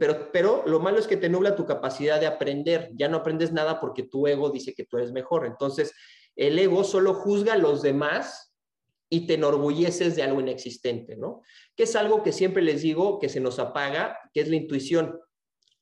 Pero, 0.00 0.32
pero 0.32 0.64
lo 0.66 0.80
malo 0.80 0.98
es 0.98 1.06
que 1.06 1.16
te 1.16 1.28
nubla 1.28 1.54
tu 1.54 1.64
capacidad 1.64 2.18
de 2.18 2.26
aprender. 2.26 2.90
Ya 2.94 3.08
no 3.08 3.18
aprendes 3.18 3.52
nada 3.52 3.78
porque 3.78 4.02
tu 4.02 4.26
ego 4.26 4.50
dice 4.50 4.74
que 4.74 4.84
tú 4.84 4.96
eres 4.96 5.12
mejor. 5.12 5.46
Entonces, 5.46 5.92
el 6.34 6.58
ego 6.58 6.82
solo 6.82 7.14
juzga 7.14 7.52
a 7.52 7.58
los 7.58 7.82
demás 7.82 8.54
y 9.10 9.26
te 9.26 9.34
enorgulleces 9.34 10.16
de 10.16 10.22
algo 10.22 10.40
inexistente, 10.40 11.16
¿no? 11.16 11.42
Que 11.76 11.84
es 11.84 11.96
algo 11.96 12.22
que 12.22 12.32
siempre 12.32 12.62
les 12.62 12.82
digo 12.82 13.18
que 13.18 13.28
se 13.28 13.40
nos 13.40 13.58
apaga, 13.58 14.18
que 14.32 14.40
es 14.40 14.48
la 14.48 14.56
intuición. 14.56 15.18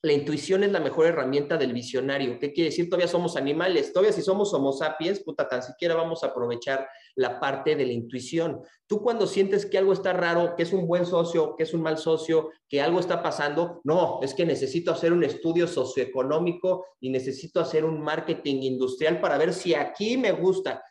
La 0.07 0.13
intuición 0.13 0.63
es 0.63 0.71
la 0.71 0.79
mejor 0.79 1.07
herramienta 1.07 1.57
del 1.57 1.73
visionario. 1.73 2.39
¿Qué 2.39 2.53
quiere 2.53 2.71
decir? 2.71 2.89
Todavía 2.89 3.09
somos 3.09 3.37
animales, 3.37 3.93
todavía 3.93 4.13
si 4.13 4.23
somos 4.23 4.55
homo 4.55 4.73
sapiens, 4.73 5.19
puta, 5.19 5.49
tan 5.49 5.65
siquiera 5.65 5.97
vamos 5.97 6.23
a 6.23 6.29
aprovechar 6.29 6.89
la 7.17 7.41
parte 7.41 7.75
de 7.75 7.87
la 7.87 7.93
intuición. 7.93 8.61
Tú 8.87 9.03
cuando 9.03 9.27
sientes 9.27 9.67
que 9.67 9.79
algo 9.79 9.93
está 9.93 10.13
raro, 10.13 10.55
que 10.55 10.63
es 10.63 10.73
un 10.73 10.87
buen 10.87 11.07
socio, 11.07 11.57
que 11.57 11.65
es 11.65 11.75
un 11.75 11.83
mal 11.83 11.99
socio, 11.99 12.51
que 12.69 12.81
algo 12.81 13.01
está 13.01 13.21
pasando, 13.21 13.81
no, 13.83 14.21
es 14.23 14.33
que 14.33 14.47
necesito 14.47 14.93
hacer 14.93 15.13
un 15.13 15.25
estudio 15.25 15.67
socioeconómico 15.67 16.87
y 17.01 17.11
necesito 17.11 17.59
hacer 17.59 17.85
un 17.85 18.01
marketing 18.01 18.63
industrial 18.63 19.21
para 19.21 19.39
ver 19.39 19.53
si 19.53 19.75
aquí 19.75 20.17
me 20.17 20.31
gusta 20.31 20.85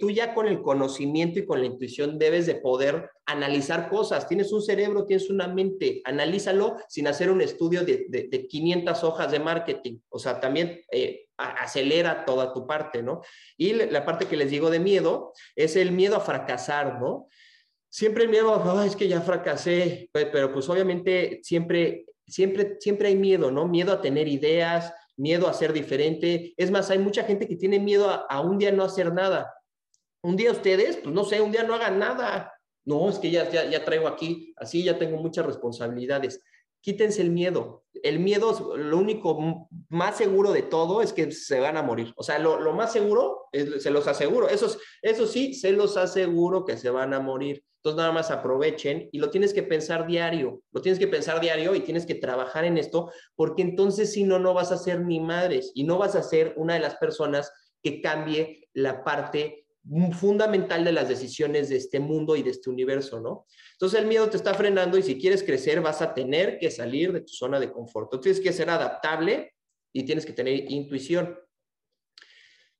tú 0.00 0.10
ya 0.10 0.34
con 0.34 0.46
el 0.46 0.60
conocimiento 0.60 1.38
y 1.38 1.46
con 1.46 1.60
la 1.60 1.66
intuición 1.66 2.18
debes 2.18 2.46
de 2.46 2.56
poder 2.56 3.10
analizar 3.26 3.88
cosas. 3.88 4.28
Tienes 4.28 4.52
un 4.52 4.62
cerebro, 4.62 5.06
tienes 5.06 5.30
una 5.30 5.48
mente, 5.48 6.02
analízalo 6.04 6.76
sin 6.88 7.06
hacer 7.06 7.30
un 7.30 7.40
estudio 7.40 7.84
de, 7.84 8.06
de, 8.08 8.46
500 8.46 9.04
hojas 9.04 9.32
de 9.32 9.40
marketing. 9.40 9.98
O 10.10 10.18
sea, 10.18 10.40
también 10.40 10.82
eh, 10.90 11.26
acelera 11.36 12.24
toda 12.24 12.52
tu 12.52 12.66
parte, 12.66 13.02
¿no? 13.02 13.22
Y 13.56 13.72
la 13.72 14.04
parte 14.04 14.26
que 14.26 14.36
les 14.36 14.50
digo 14.50 14.70
de 14.70 14.80
miedo 14.80 15.32
es 15.56 15.76
el 15.76 15.92
miedo 15.92 16.16
a 16.16 16.20
fracasar, 16.20 17.00
¿no? 17.00 17.28
Siempre 17.90 18.24
el 18.24 18.30
miedo, 18.30 18.82
es 18.84 18.96
que 18.96 19.08
ya 19.08 19.20
fracasé, 19.20 20.08
pero 20.12 20.52
pues 20.52 20.68
obviamente 20.68 21.40
siempre, 21.42 22.06
siempre, 22.26 22.76
siempre 22.80 23.08
hay 23.08 23.16
miedo, 23.16 23.50
¿no? 23.50 23.68
Miedo 23.68 23.92
a 23.92 24.00
tener 24.00 24.28
ideas, 24.28 24.94
miedo 25.16 25.48
a 25.48 25.54
ser 25.54 25.72
diferente. 25.72 26.54
Es 26.56 26.70
más, 26.70 26.90
hay 26.90 26.98
mucha 26.98 27.24
gente 27.24 27.46
que 27.46 27.56
tiene 27.56 27.78
miedo 27.78 28.08
a, 28.10 28.40
un 28.40 28.58
día 28.58 28.72
no 28.72 28.84
hacer 28.84 29.12
nada. 29.12 29.52
Un 30.22 30.36
día 30.36 30.52
ustedes, 30.52 30.98
pues 30.98 31.14
no 31.14 31.24
sé, 31.24 31.40
un 31.40 31.50
día 31.50 31.64
no 31.64 31.74
hagan 31.74 31.98
nada. 31.98 32.52
No, 32.84 33.08
es 33.08 33.18
que 33.18 33.30
ya, 33.30 33.48
ya, 33.50 33.84
traigo 33.84 34.08
aquí, 34.08 34.54
así 34.56 34.82
ya 34.82 34.98
tengo 34.98 35.16
muchas 35.16 35.46
responsabilidades. 35.46 36.40
Quítense 36.80 37.22
el 37.22 37.30
miedo. 37.30 37.84
El 38.02 38.18
miedo, 38.18 38.76
lo 38.76 38.98
único 38.98 39.68
más 39.88 40.16
seguro 40.16 40.52
de 40.52 40.62
todo 40.62 41.02
es 41.02 41.12
que 41.12 41.30
se 41.30 41.60
van 41.60 41.76
a 41.76 41.82
morir. 41.82 42.12
O 42.16 42.22
sea, 42.22 42.38
lo, 42.38 42.72
más 42.72 42.92
seguro, 42.92 43.48
se 43.52 43.90
los 43.90 44.08
aseguro, 44.08 44.48
eso, 44.48 44.76
eso 45.00 45.26
sí, 45.26 45.54
se 45.54 45.72
los 45.72 45.96
aseguro 45.96 46.64
que 46.64 46.76
se 46.76 46.90
van 46.90 47.14
a 47.14 47.20
morir. 47.20 47.64
Entonces 47.76 47.96
nada 47.98 48.12
más 48.12 48.30
aprovechen 48.30 49.08
y 49.10 49.18
lo 49.18 49.30
tienes 49.30 49.52
que 49.52 49.64
pensar 49.64 50.06
diario, 50.06 50.62
lo 50.70 50.80
tienes 50.80 51.00
que 51.00 51.08
pensar 51.08 51.40
diario 51.40 51.74
y 51.74 51.80
tienes 51.80 52.06
que 52.06 52.14
trabajar 52.14 52.64
en 52.64 52.78
esto, 52.78 53.10
porque 53.34 53.62
entonces 53.62 54.12
si 54.12 54.22
no, 54.22 54.38
no 54.38 54.54
vas 54.54 54.70
a 54.70 54.78
ser 54.78 55.00
ni 55.00 55.18
madres 55.18 55.72
y 55.74 55.82
no 55.82 55.98
vas 55.98 56.14
a 56.14 56.22
ser 56.22 56.54
una 56.56 56.74
de 56.74 56.80
las 56.80 56.94
personas 56.96 57.52
que 57.82 58.00
cambie 58.00 58.68
la 58.72 59.02
parte 59.02 59.61
fundamental 60.12 60.84
de 60.84 60.92
las 60.92 61.08
decisiones 61.08 61.68
de 61.68 61.76
este 61.76 61.98
mundo 61.98 62.36
y 62.36 62.42
de 62.42 62.50
este 62.50 62.70
universo, 62.70 63.20
¿no? 63.20 63.46
Entonces 63.72 64.00
el 64.00 64.06
miedo 64.06 64.30
te 64.30 64.36
está 64.36 64.54
frenando 64.54 64.96
y 64.96 65.02
si 65.02 65.18
quieres 65.18 65.42
crecer 65.42 65.80
vas 65.80 66.00
a 66.02 66.14
tener 66.14 66.58
que 66.58 66.70
salir 66.70 67.12
de 67.12 67.22
tu 67.22 67.32
zona 67.32 67.58
de 67.58 67.72
confort. 67.72 68.10
tienes 68.20 68.40
que 68.40 68.52
ser 68.52 68.70
adaptable 68.70 69.54
y 69.92 70.04
tienes 70.04 70.24
que 70.24 70.32
tener 70.32 70.70
intuición. 70.70 71.36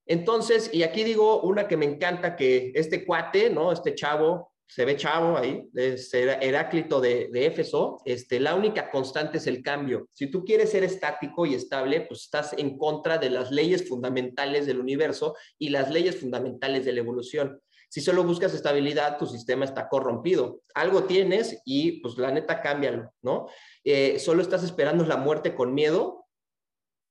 Entonces, 0.07 0.70
y 0.72 0.82
aquí 0.82 1.05
digo 1.05 1.42
una 1.42 1.68
que 1.68 1.76
me 1.76 1.86
encanta, 1.86 2.36
que 2.36 2.72
este 2.74 3.05
cuate, 3.05 3.50
¿no? 3.50 3.72
Este 3.72 3.94
chavo, 3.94 4.51
se 4.67 4.85
ve 4.85 4.97
chavo 4.97 5.37
ahí, 5.37 5.69
es 5.75 6.13
Heráclito 6.15 7.01
de, 7.01 7.29
de, 7.31 7.47
Éfeso, 7.47 7.99
este, 8.05 8.41
la 8.41 8.55
única 8.55 8.91
constante 8.91 9.39
es 9.39 9.47
el 9.47 9.63
cambio. 9.63 10.09
Si 10.13 10.31
tú 10.31 10.45
quieres 10.45 10.71
ser 10.71 10.83
estático 10.83 11.45
y 11.45 11.55
estable, 11.55 12.03
pues 12.03 12.23
estás 12.23 12.55
en 12.57 12.79
contra 12.79 13.19
de 13.19 13.31
las 13.31 13.51
leyes 13.51 13.89
fundamentales 13.89 14.67
del 14.67 14.81
universo 14.81 15.37
y 15.59 15.69
las 15.69 15.91
leyes 15.91 16.19
fundamentales 16.19 16.85
de 16.85 16.93
la 16.93 17.01
evolución. 17.01 17.61
Si 17.93 18.01
solo 18.01 18.25
buscas 18.25 18.55
estabilidad, 18.55 19.19
tu 19.19 19.27
sistema 19.27 19.67
está 19.67 19.91
corrompido. 19.91 20.63
Algo 20.75 21.05
tienes 21.05 21.61
y 21.67 22.01
pues 22.01 22.17
la 22.17 22.31
neta 22.31 22.63
cámbialo, 22.63 23.13
¿no? 23.21 23.49
Eh, 23.85 24.19
solo 24.19 24.41
estás 24.41 24.65
esperando 24.65 25.05
la 25.05 25.19
muerte 25.19 25.55
con 25.55 25.75
miedo, 25.75 26.22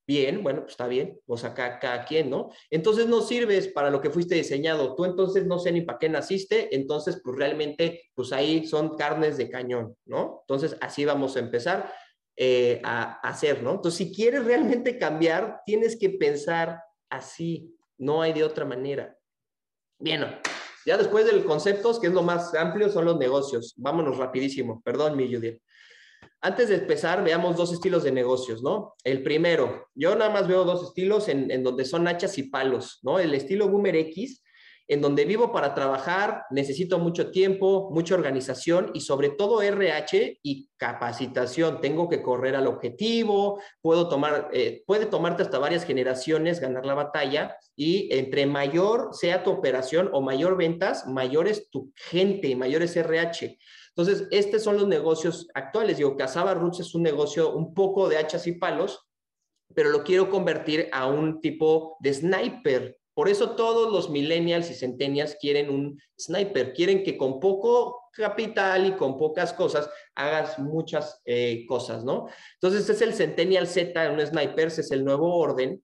Bien, 0.08 0.42
bueno, 0.44 0.62
pues 0.62 0.74
está 0.74 0.88
bien, 0.88 1.20
pues 1.26 1.44
acá 1.44 1.80
cada 1.80 2.06
quien, 2.06 2.30
¿no? 2.30 2.50
Entonces 2.70 3.08
no 3.08 3.22
sirves 3.22 3.68
para 3.68 3.90
lo 3.90 4.02
que 4.02 4.10
fuiste 4.10 4.36
diseñado. 4.36 4.96
Tú 4.96 5.06
entonces 5.06 5.46
no 5.46 5.60
sé 5.60 5.72
ni 5.72 5.82
para 5.82 6.00
qué 6.00 6.10
naciste, 6.10 6.76
entonces 6.76 7.22
pues 7.24 7.38
realmente 7.38 8.10
pues 8.14 8.34
ahí 8.34 8.66
son 8.66 8.98
carnes 8.98 9.38
de 9.38 9.50
cañón, 9.50 9.96
¿no? 10.06 10.40
Entonces 10.42 10.76
así 10.82 11.06
vamos 11.06 11.36
a 11.36 11.40
empezar 11.40 11.94
eh, 12.36 12.82
a, 12.84 13.20
hacer, 13.22 13.62
¿no? 13.62 13.72
Entonces 13.72 13.98
si 14.00 14.14
quieres 14.14 14.44
realmente 14.44 14.98
cambiar, 14.98 15.62
tienes 15.66 15.98
que 15.98 16.10
pensar 16.10 16.82
así, 17.10 17.76
no 17.98 18.22
hay 18.22 18.34
de 18.34 18.44
otra 18.44 18.66
manera. 18.66 19.16
Bien, 20.00 20.26
ya 20.86 20.98
después 20.98 21.26
del 21.26 21.46
conceptos, 21.46 22.00
que 22.00 22.08
es 22.08 22.14
lo 22.14 22.24
más 22.24 22.56
amplio, 22.56 22.90
son 22.90 23.06
los 23.06 23.18
negocios. 23.18 23.76
Vámonos 23.78 24.18
rapidísimo, 24.18 24.82
perdón 24.84 25.16
mi 25.16 25.32
Judith. 25.32 25.62
Antes 26.44 26.70
de 26.70 26.76
empezar, 26.76 27.24
veamos 27.24 27.56
dos 27.56 27.72
estilos 27.72 28.04
de 28.04 28.12
negocios, 28.12 28.64
¿no? 28.64 28.96
El 29.04 29.22
primero, 29.22 29.90
yo 29.94 30.16
nada 30.16 30.32
más 30.32 30.48
veo 30.48 30.64
dos 30.64 30.84
estilos 30.84 31.28
en, 31.28 31.64
donde 31.64 31.86
son 31.86 32.08
hachas 32.08 32.36
y 32.40 32.44
palos, 32.50 33.00
¿no? 33.04 33.20
El 33.20 33.36
estilo 33.36 33.70
Boomer 33.70 33.96
X, 33.96 34.44
en 34.88 35.02
donde 35.02 35.24
vivo 35.26 35.52
para 35.52 35.76
trabajar, 35.76 36.46
necesito 36.50 36.98
mucho 36.98 37.30
tiempo, 37.30 37.92
mucha 37.92 38.16
organización 38.16 38.90
y 38.96 39.02
sobre 39.02 39.30
todo 39.30 39.62
RH 39.62 40.40
y 40.42 40.68
capacitación. 40.78 41.80
Tengo 41.80 42.10
que 42.10 42.24
correr 42.24 42.56
al 42.56 42.66
objetivo, 42.66 43.62
puedo 43.80 44.10
tomar, 44.10 44.50
eh, 44.52 44.84
puede 44.88 45.06
tomarte 45.06 45.44
hasta 45.44 45.60
varias 45.60 45.86
generaciones 45.86 46.60
ganar 46.60 46.88
la 46.88 46.96
batalla 46.96 47.56
y 47.76 48.10
entre 48.18 48.48
mayor 48.48 49.12
sea 49.14 49.44
tu 49.44 49.52
operación 49.52 50.10
o 50.12 50.22
mayor 50.22 50.58
ventas, 50.58 51.06
mayor 51.06 51.48
es 51.48 51.70
tu 51.70 51.94
gente, 51.96 52.56
mayor 52.56 52.82
es 52.82 52.98
RH. 52.98 53.60
Entonces, 53.96 54.28
estos 54.32 54.64
son 54.64 54.78
los 54.78 54.88
negocios 54.88 55.48
actuales. 55.54 55.98
Digo, 55.98 56.16
Casaba 56.16 56.54
Roots 56.54 56.80
es 56.80 56.96
un 56.96 57.04
negocio 57.04 57.54
un 57.54 57.74
poco 57.74 58.08
de 58.08 58.18
hachas 58.18 58.48
y 58.48 58.54
palos, 58.54 59.06
pero 59.74 59.90
lo 59.90 60.04
quiero 60.04 60.30
convertir 60.30 60.90
a 60.92 61.08
un 61.08 61.42
tipo 61.42 61.98
de 62.00 62.14
sniper. 62.14 62.98
Por 63.14 63.28
eso 63.28 63.56
todos 63.56 63.92
los 63.92 64.10
millennials 64.10 64.72
y 64.72 64.74
centennials 64.74 65.36
quieren 65.40 65.70
un 65.70 66.02
sniper, 66.18 66.74
quieren 66.74 67.04
que 67.04 67.18
con 67.18 67.40
poco 67.40 68.02
capital 68.14 68.86
y 68.88 68.92
con 68.94 69.18
pocas 69.18 69.54
cosas 69.54 69.90
hagas 70.16 70.60
muchas 70.60 71.22
eh, 71.26 71.66
cosas, 71.68 72.04
¿no? 72.04 72.28
Entonces 72.56 72.90
es 72.90 73.02
el 73.02 73.14
Centennial 73.14 73.68
Z, 73.68 74.12
un 74.12 74.26
sniper, 74.26 74.68
es 74.68 74.92
el 74.92 75.04
nuevo 75.04 75.36
orden, 75.38 75.84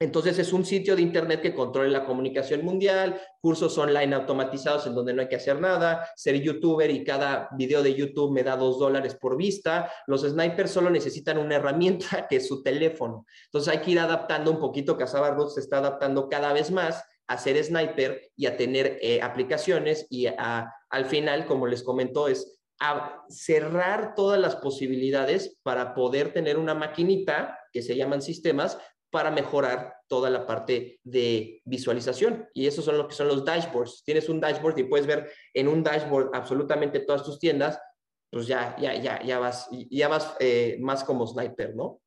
entonces 0.00 0.38
es 0.38 0.52
un 0.52 0.64
sitio 0.64 0.94
de 0.94 1.02
Internet 1.02 1.42
que 1.42 1.54
controla 1.54 1.88
la 1.88 2.04
comunicación 2.04 2.64
mundial, 2.64 3.20
cursos 3.40 3.76
online 3.78 4.14
automatizados 4.14 4.86
en 4.86 4.94
donde 4.94 5.12
no 5.12 5.22
hay 5.22 5.28
que 5.28 5.36
hacer 5.36 5.60
nada, 5.60 6.08
ser 6.14 6.40
youtuber 6.40 6.88
y 6.88 7.02
cada 7.02 7.48
video 7.56 7.82
de 7.82 7.94
YouTube 7.94 8.32
me 8.32 8.44
da 8.44 8.56
dos 8.56 8.78
dólares 8.78 9.16
por 9.16 9.36
vista. 9.36 9.90
Los 10.06 10.22
snipers 10.22 10.70
solo 10.70 10.88
necesitan 10.88 11.36
una 11.36 11.56
herramienta 11.56 12.26
que 12.28 12.36
es 12.36 12.46
su 12.46 12.62
teléfono. 12.62 13.26
Entonces 13.46 13.74
hay 13.74 13.80
que 13.80 13.90
ir 13.90 13.98
adaptando 13.98 14.52
un 14.52 14.60
poquito, 14.60 14.96
Casaba 14.96 15.36
se 15.48 15.60
está 15.60 15.78
adaptando 15.78 16.28
cada 16.28 16.52
vez 16.52 16.70
más 16.70 17.04
a 17.26 17.36
ser 17.36 17.62
sniper 17.62 18.30
y 18.36 18.46
a 18.46 18.56
tener 18.56 18.98
eh, 19.02 19.20
aplicaciones 19.20 20.06
y 20.10 20.26
al 20.26 21.06
final, 21.06 21.44
como 21.44 21.66
les 21.66 21.82
comentó, 21.82 22.28
es 22.28 22.58
a 22.80 23.24
cerrar 23.28 24.14
todas 24.14 24.40
las 24.40 24.56
posibilidades 24.56 25.58
para 25.62 25.94
poder 25.94 26.32
tener 26.32 26.56
una 26.56 26.74
maquinita 26.74 27.58
que 27.72 27.82
se 27.82 27.96
llaman 27.96 28.22
sistemas 28.22 28.78
para 29.10 29.30
mejorar 29.30 29.94
toda 30.06 30.30
la 30.30 30.46
parte 30.46 31.00
de 31.04 31.60
visualización. 31.64 32.48
Y 32.54 32.66
esos 32.66 32.84
son 32.84 32.98
lo 32.98 33.08
que 33.08 33.14
son 33.14 33.28
los 33.28 33.44
dashboards. 33.44 34.02
Tienes 34.04 34.28
un 34.28 34.40
dashboard 34.40 34.78
y 34.78 34.84
puedes 34.84 35.06
ver 35.06 35.30
en 35.54 35.68
un 35.68 35.82
dashboard 35.82 36.30
absolutamente 36.34 37.00
todas 37.00 37.22
tus 37.22 37.38
tiendas, 37.38 37.80
pues 38.30 38.46
ya, 38.46 38.76
ya, 38.78 38.94
ya, 38.94 39.22
ya 39.22 39.38
vas, 39.38 39.68
ya 39.70 40.08
vas 40.08 40.36
eh, 40.40 40.76
más 40.80 41.04
como 41.04 41.26
sniper, 41.26 41.74
¿no? 41.74 42.00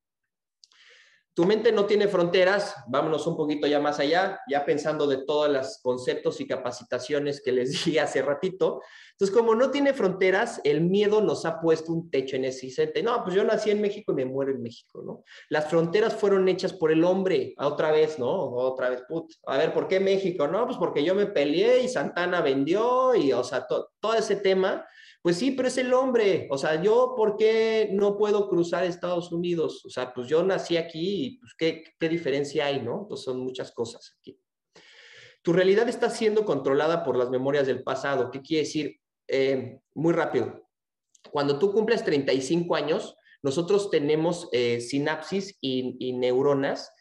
Tu 1.34 1.46
mente 1.46 1.72
no 1.72 1.86
tiene 1.86 2.10
fronteras, 2.10 2.76
vámonos 2.88 3.26
un 3.26 3.38
poquito 3.38 3.66
ya 3.66 3.80
más 3.80 4.00
allá, 4.00 4.42
ya 4.50 4.66
pensando 4.66 5.08
de 5.08 5.24
todos 5.26 5.50
los 5.50 5.80
conceptos 5.82 6.42
y 6.42 6.48
capacitaciones 6.48 7.42
que 7.42 7.54
les 7.54 7.72
di 7.86 7.98
hace 7.98 8.22
ratito. 8.22 8.82
Entonces, 9.12 9.38
como 9.38 9.56
no 9.56 9.72
tiene 9.72 9.94
fronteras, 9.94 10.60
el 10.64 10.82
miedo 10.82 11.22
nos 11.22 11.46
ha 11.46 11.62
puesto 11.62 11.94
un 11.94 12.10
techo 12.10 12.36
en 12.36 12.46
ese 12.46 12.66
instante. 12.66 13.02
No, 13.02 13.24
pues 13.24 13.36
yo 13.36 13.44
nací 13.44 13.72
en 13.72 13.80
México 13.80 14.12
y 14.12 14.16
me 14.16 14.26
muero 14.26 14.52
en 14.52 14.62
México, 14.62 15.02
¿no? 15.06 15.24
Las 15.50 15.70
fronteras 15.70 16.16
fueron 16.16 16.50
hechas 16.50 16.74
por 16.74 16.92
el 16.92 17.04
hombre, 17.04 17.54
otra 17.58 17.92
vez, 17.92 18.20
¿no? 18.20 18.30
Otra 18.30 18.90
vez, 18.90 19.04
put. 19.08 19.32
A 19.46 19.58
ver, 19.58 19.74
¿por 19.74 19.88
qué 19.88 20.00
México? 20.00 20.48
No, 20.48 20.66
pues 20.66 20.78
porque 20.78 21.04
yo 21.04 21.16
me 21.16 21.28
peleé 21.28 21.84
y 21.84 21.88
Santana 21.88 22.42
vendió 22.42 23.16
y, 23.16 23.32
o 23.32 23.44
sea, 23.44 23.66
todo 23.68 24.14
ese 24.16 24.38
tema 24.38 24.86
pues 25.22 25.38
sí, 25.38 25.52
pero 25.52 25.68
es 25.68 25.78
el 25.78 25.94
hombre. 25.94 26.48
O 26.50 26.58
sea, 26.58 26.82
yo, 26.82 27.14
¿por 27.16 27.38
qué 27.38 27.90
no 27.92 28.18
puedo 28.18 28.50
cruzar 28.50 28.84
Estados 28.84 29.32
Unidos? 29.32 29.86
O 29.86 29.90
sea, 29.90 30.14
pues 30.14 30.28
yo 30.28 30.44
nací 30.44 30.78
aquí 30.78 31.26
y 31.26 31.38
pues 31.38 31.54
qué, 31.58 32.08
diferencia 32.08 32.66
hay, 32.66 32.82
¿no? 32.82 33.06
Pues 33.08 33.22
son 33.22 33.40
muchas 33.40 33.72
cosas 33.72 34.18
aquí. 34.20 34.40
Tu 35.44 35.54
realidad 35.54 35.88
está 35.90 36.10
siendo 36.10 36.44
controlada 36.44 37.04
por 37.04 37.18
las 37.18 37.30
memorias 37.30 37.68
del 37.68 37.84
pasado. 37.84 38.32
¿Qué 38.32 38.42
quiere 38.42 38.64
decir? 38.64 39.00
Eh, 39.28 39.80
muy 39.94 40.14
rápido. 40.14 40.68
Cuando 41.32 41.60
tú 41.60 41.72
cumples 41.72 42.04
35 42.04 42.76
años, 42.76 43.16
nosotros 43.44 43.92
tenemos 43.92 44.50
eh, 44.52 44.82
sinapsis 44.82 45.58
y, 45.62 45.98
y 46.00 46.14
neuronas 46.14 46.92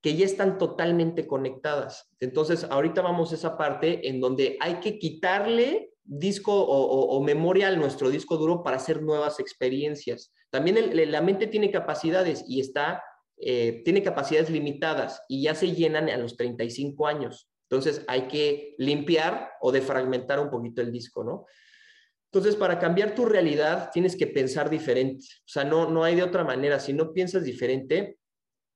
que 0.00 0.16
ya 0.16 0.24
están 0.24 0.58
totalmente 0.58 1.26
conectadas. 1.26 2.08
Entonces, 2.20 2.64
ahorita 2.64 3.02
vamos 3.02 3.30
a 3.30 3.36
esa 3.36 3.56
parte 3.56 4.08
en 4.08 4.20
donde 4.20 4.56
hay 4.60 4.80
que 4.80 4.98
quitarle 4.98 5.87
disco 6.08 6.54
o, 6.54 7.22
memoria 7.22 7.68
al 7.68 7.78
nuestro 7.78 8.08
disco 8.08 8.38
duro 8.38 8.62
para 8.62 8.78
hacer 8.78 9.02
nuevas 9.02 9.38
experiencias. 9.40 10.32
También 10.50 10.90
la 11.10 11.20
mente 11.20 11.46
tiene 11.46 11.70
capacidades 11.70 12.44
y 12.48 12.60
está, 12.60 13.02
eh, 13.36 13.82
tiene 13.84 14.02
capacidades 14.02 14.48
limitadas 14.48 15.22
y 15.28 15.42
ya 15.42 15.54
se 15.54 15.72
llenan 15.72 16.08
a 16.08 16.16
los 16.16 16.36
35 16.36 17.06
años. 17.06 17.50
Entonces 17.70 18.02
hay 18.08 18.22
que 18.22 18.74
limpiar 18.78 19.50
o 19.60 19.70
defragmentar 19.70 20.40
un 20.40 20.48
poquito 20.48 20.80
el 20.80 20.90
disco, 20.90 21.22
¿no? 21.22 21.44
Entonces, 22.30 22.56
para 22.56 22.78
cambiar 22.78 23.14
tu 23.14 23.24
realidad, 23.24 23.90
tienes 23.90 24.14
que 24.14 24.26
pensar 24.26 24.68
diferente. 24.68 25.24
O 25.40 25.48
sea, 25.48 25.64
no, 25.64 25.88
no 25.90 26.04
hay 26.04 26.14
de 26.14 26.22
otra 26.22 26.44
manera. 26.44 26.78
Si 26.78 26.92
no 26.92 27.14
piensas 27.14 27.42
diferente, 27.42 28.18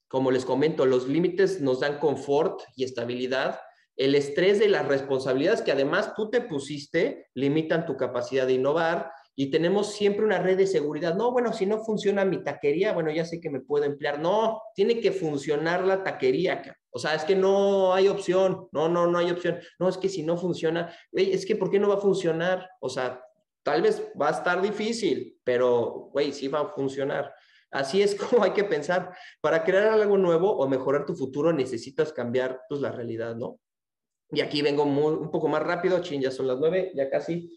como 0.09 0.31
les 0.31 0.47
comento, 0.47 0.87
los 0.87 1.07
límites 1.07 1.61
nos 1.61 1.81
dan 1.81 1.99
confort 1.99 2.63
y 2.77 2.85
estabilidad. 2.85 3.61
El 3.97 4.15
estrés 4.15 4.59
de 4.59 4.69
las 4.69 4.87
responsabilidades 4.87 5.63
que 5.63 5.73
además 5.73 6.15
tú 6.15 6.31
te 6.31 6.41
pusiste 6.41 7.29
limitan 7.35 7.87
tu 7.87 7.97
capacidad 7.97 8.47
de 8.47 8.55
innovar 8.55 9.11
y 9.35 9.51
tenemos 9.51 9.93
siempre 9.93 10.25
una 10.25 10.39
red 10.39 10.57
de 10.57 10.67
seguridad. 10.67 11.15
No, 11.15 11.33
bueno, 11.33 11.53
si 11.53 11.67
no 11.67 11.79
funciona 11.85 12.25
mi 12.25 12.43
taquería, 12.43 12.93
bueno, 12.93 13.11
ya 13.11 13.25
sé 13.25 13.41
que 13.41 13.51
me 13.51 13.61
puedo 13.61 13.85
emplear. 13.85 14.19
No, 14.19 14.61
tiene 14.75 15.01
que 15.01 15.13
funcionar 15.13 15.85
la 15.85 16.03
taquería. 16.03 16.63
O 16.91 16.99
sea, 16.99 17.15
es 17.15 17.25
que 17.25 17.35
no 17.35 17.95
hay 17.95 18.09
opción. 18.09 18.69
No, 18.73 18.89
no, 18.89 19.07
no 19.07 19.19
hay 19.19 19.31
opción. 19.31 19.59
No, 19.79 19.89
es 19.89 19.97
que 19.97 20.09
si 20.09 20.23
no 20.23 20.37
funciona, 20.37 20.95
es 21.13 21.47
que 21.47 21.57
¿por 21.57 21.71
qué 21.71 21.79
no 21.79 21.89
va 21.89 21.95
a 21.95 22.01
funcionar? 22.01 22.69
O 22.81 22.89
sea, 22.89 23.23
Tal 23.63 23.83
vez 23.83 24.11
va 24.21 24.29
a 24.29 24.33
estar 24.33 24.61
difícil, 24.61 25.39
pero, 25.45 26.11
güey, 26.13 26.33
sí 26.33 26.49
va 26.49 26.61
a 26.61 26.69
funcionar. 26.69 27.33
Así 27.71 28.03
es 28.03 28.15
como 28.17 28.43
hay 28.43 28.53
que 28.53 28.65
pensar. 28.65 29.15
Para 29.41 29.65
crear 29.65 29.89
algo 29.89 30.19
nuevo 30.19 30.51
o 30.51 30.69
mejorar 30.69 31.07
tu 31.07 31.15
futuro 31.15 31.53
necesitas 31.53 32.13
cambiar 32.13 32.61
pues, 32.69 32.81
la 32.81 32.91
realidad, 32.91 33.37
¿no? 33.37 33.61
Y 34.33 34.41
aquí 34.41 34.63
vengo 34.63 34.85
un 34.85 35.31
poco 35.31 35.49
más 35.49 35.63
rápido, 35.63 36.01
chin, 36.01 36.21
ya 36.21 36.31
son 36.31 36.47
las 36.47 36.59
nueve, 36.59 36.93
ya 36.95 37.11
casi. 37.11 37.55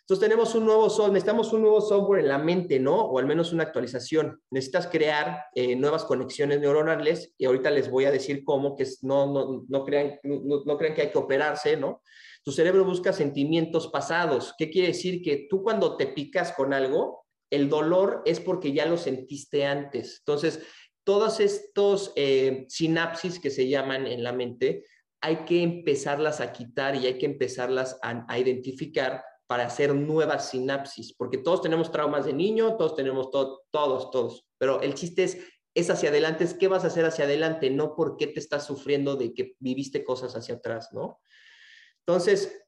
Entonces 0.00 0.28
tenemos 0.28 0.54
un 0.54 0.64
nuevo 0.64 0.88
software, 0.88 1.14
necesitamos 1.14 1.52
un 1.52 1.62
nuevo 1.62 1.80
software 1.80 2.20
en 2.20 2.28
la 2.28 2.38
mente, 2.38 2.78
¿no? 2.78 2.94
O 2.94 3.18
al 3.18 3.26
menos 3.26 3.52
una 3.52 3.64
actualización. 3.64 4.40
Necesitas 4.52 4.86
crear 4.86 5.46
eh, 5.52 5.74
nuevas 5.74 6.04
conexiones 6.04 6.60
neuronales 6.60 7.34
y 7.36 7.44
ahorita 7.44 7.72
les 7.72 7.90
voy 7.90 8.04
a 8.04 8.12
decir 8.12 8.44
cómo, 8.44 8.76
que 8.76 8.86
no, 9.02 9.26
no, 9.26 9.64
no, 9.68 9.84
crean, 9.84 10.20
no, 10.22 10.78
crean 10.78 10.94
que 10.94 11.02
hay 11.02 11.10
que 11.10 11.18
operarse, 11.18 11.76
¿no? 11.76 12.02
Tu 12.44 12.52
cerebro 12.52 12.84
busca 12.84 13.12
sentimientos 13.12 13.88
pasados. 13.88 14.54
¿Qué 14.56 14.70
quiere 14.70 14.88
decir? 14.88 15.22
Que 15.22 15.48
tú 15.50 15.64
cuando 15.64 15.96
te 15.96 16.06
picas 16.06 16.52
con 16.52 16.72
algo, 16.72 17.26
el 17.50 17.68
dolor 17.68 18.22
es 18.26 18.38
porque 18.38 18.72
ya 18.72 18.86
lo 18.86 18.98
sentiste 18.98 19.64
antes. 19.64 20.18
Entonces, 20.20 20.62
todos 21.02 21.40
estos 21.40 22.12
eh, 22.14 22.64
sinapsis 22.68 23.40
que 23.40 23.50
se 23.50 23.68
llaman 23.68 24.06
en 24.06 24.22
la 24.22 24.32
mente, 24.32 24.84
hay 25.26 25.38
que 25.38 25.60
empezarlas 25.60 26.40
a 26.40 26.52
quitar 26.52 26.94
y 26.94 27.04
hay 27.04 27.18
que 27.18 27.26
empezarlas 27.26 27.98
a, 28.00 28.38
identificar 28.38 29.24
para 29.48 29.66
hacer 29.66 29.92
nuevas 29.92 30.50
sinapsis, 30.50 31.14
porque 31.14 31.38
todos 31.38 31.62
tenemos 31.62 31.90
traumas 31.90 32.26
de 32.26 32.32
niño, 32.32 32.76
todos 32.76 32.94
tenemos 32.94 33.32
todos, 33.32 34.10
todos, 34.12 34.46
pero 34.56 34.80
el 34.82 34.94
chiste 34.94 35.24
es, 35.24 35.38
es 35.74 35.90
hacia 35.90 36.10
adelante, 36.10 36.44
es 36.44 36.54
qué 36.54 36.68
vas 36.68 36.84
a 36.84 36.86
hacer 36.86 37.04
hacia 37.04 37.24
adelante, 37.24 37.70
no 37.70 37.96
por 37.96 38.16
qué 38.16 38.28
te 38.28 38.38
estás 38.38 38.66
sufriendo 38.66 39.16
de 39.16 39.34
que 39.34 39.56
viviste 39.58 40.04
cosas 40.04 40.36
hacia 40.36 40.54
atrás, 40.54 40.90
¿no? 40.92 41.20
Entonces, 42.06 42.64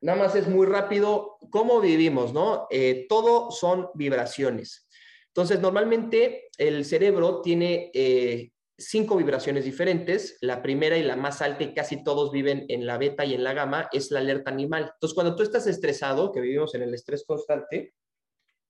nada 0.00 0.18
más 0.18 0.34
es 0.34 0.48
muy 0.48 0.66
rápido, 0.66 1.38
¿cómo 1.50 1.80
vivimos? 1.80 2.32
¿no? 2.32 2.66
Eh, 2.68 3.06
todo 3.08 3.52
son 3.52 3.90
vibraciones. 3.94 4.88
Entonces, 5.28 5.60
normalmente 5.60 6.48
el 6.58 6.84
cerebro 6.84 7.42
tiene 7.42 7.92
eh, 7.94 8.50
cinco 8.78 9.16
vibraciones 9.16 9.64
diferentes. 9.64 10.38
La 10.40 10.62
primera 10.62 10.96
y 10.96 11.02
la 11.02 11.16
más 11.16 11.42
alta, 11.42 11.64
y 11.64 11.74
casi 11.74 12.02
todos 12.02 12.30
viven 12.32 12.66
en 12.68 12.86
la 12.86 12.98
beta 12.98 13.24
y 13.24 13.34
en 13.34 13.44
la 13.44 13.54
gamma, 13.54 13.88
es 13.92 14.10
la 14.10 14.20
alerta 14.20 14.50
animal. 14.50 14.90
Entonces, 14.94 15.14
cuando 15.14 15.36
tú 15.36 15.42
estás 15.42 15.66
estresado, 15.66 16.32
que 16.32 16.40
vivimos 16.40 16.74
en 16.74 16.82
el 16.82 16.94
estrés 16.94 17.24
constante, 17.26 17.94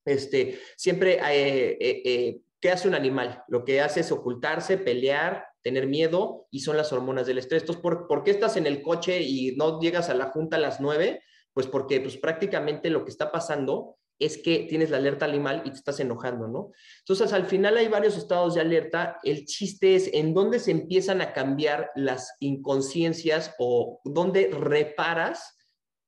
este, 0.04 0.60
siempre, 0.76 1.18
eh, 1.22 2.40
¿qué 2.60 2.70
hace 2.70 2.88
un 2.88 2.94
animal? 2.94 3.42
Lo 3.48 3.64
que 3.64 3.80
hace 3.80 4.00
es 4.00 4.12
ocultarse, 4.12 4.78
pelear, 4.78 5.46
tener 5.66 5.88
miedo 5.88 6.46
y 6.52 6.60
son 6.60 6.76
las 6.76 6.92
hormonas 6.92 7.26
del 7.26 7.38
estrés. 7.38 7.62
Entonces, 7.62 7.82
¿por, 7.82 8.22
qué 8.22 8.30
estás 8.30 8.56
en 8.56 8.66
el 8.66 8.82
coche 8.82 9.20
y 9.20 9.56
no 9.56 9.80
llegas 9.80 10.08
a 10.08 10.14
la 10.14 10.30
junta 10.30 10.56
a 10.56 10.60
las 10.60 10.80
nueve? 10.80 11.22
Pues 11.52 11.66
porque 11.66 12.00
pues, 12.00 12.16
prácticamente 12.18 12.88
lo 12.88 13.04
que 13.04 13.10
está 13.10 13.32
pasando 13.32 13.96
es 14.18 14.38
que 14.38 14.66
tienes 14.68 14.90
la 14.90 14.96
alerta 14.96 15.26
animal 15.26 15.62
y 15.64 15.70
te 15.70 15.76
estás 15.76 16.00
enojando, 16.00 16.48
¿no? 16.48 16.72
Entonces, 17.00 17.32
al 17.32 17.46
final 17.46 17.76
hay 17.76 17.88
varios 17.88 18.16
estados 18.16 18.54
de 18.54 18.60
alerta. 18.60 19.18
El 19.22 19.44
chiste 19.44 19.94
es 19.94 20.10
en 20.12 20.32
dónde 20.32 20.58
se 20.58 20.70
empiezan 20.70 21.20
a 21.20 21.32
cambiar 21.32 21.90
las 21.94 22.34
inconsciencias 22.40 23.54
o 23.58 24.00
dónde 24.04 24.50
reparas 24.52 25.56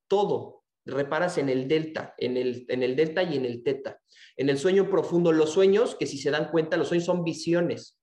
todo. 0.09 0.65
Reparas 0.87 1.37
en 1.37 1.51
el 1.51 1.69
delta, 1.69 2.15
en 2.17 2.39
el, 2.39 2.65
en 2.69 2.83
el 2.83 2.97
delta 2.97 3.23
y 3.23 3.37
en 3.37 3.45
el 3.45 3.63
teta. 3.63 4.01
En 4.37 4.49
el 4.49 4.57
sueño 4.57 4.89
profundo, 4.89 5.33
los 5.33 5.53
sueños, 5.53 5.97
que 5.97 6.07
si 6.07 6.17
se 6.17 6.31
dan 6.31 6.51
cuenta, 6.51 6.79
los 6.79 6.89
sueños 6.89 7.05
son 7.05 7.25
visiones. 7.25 7.98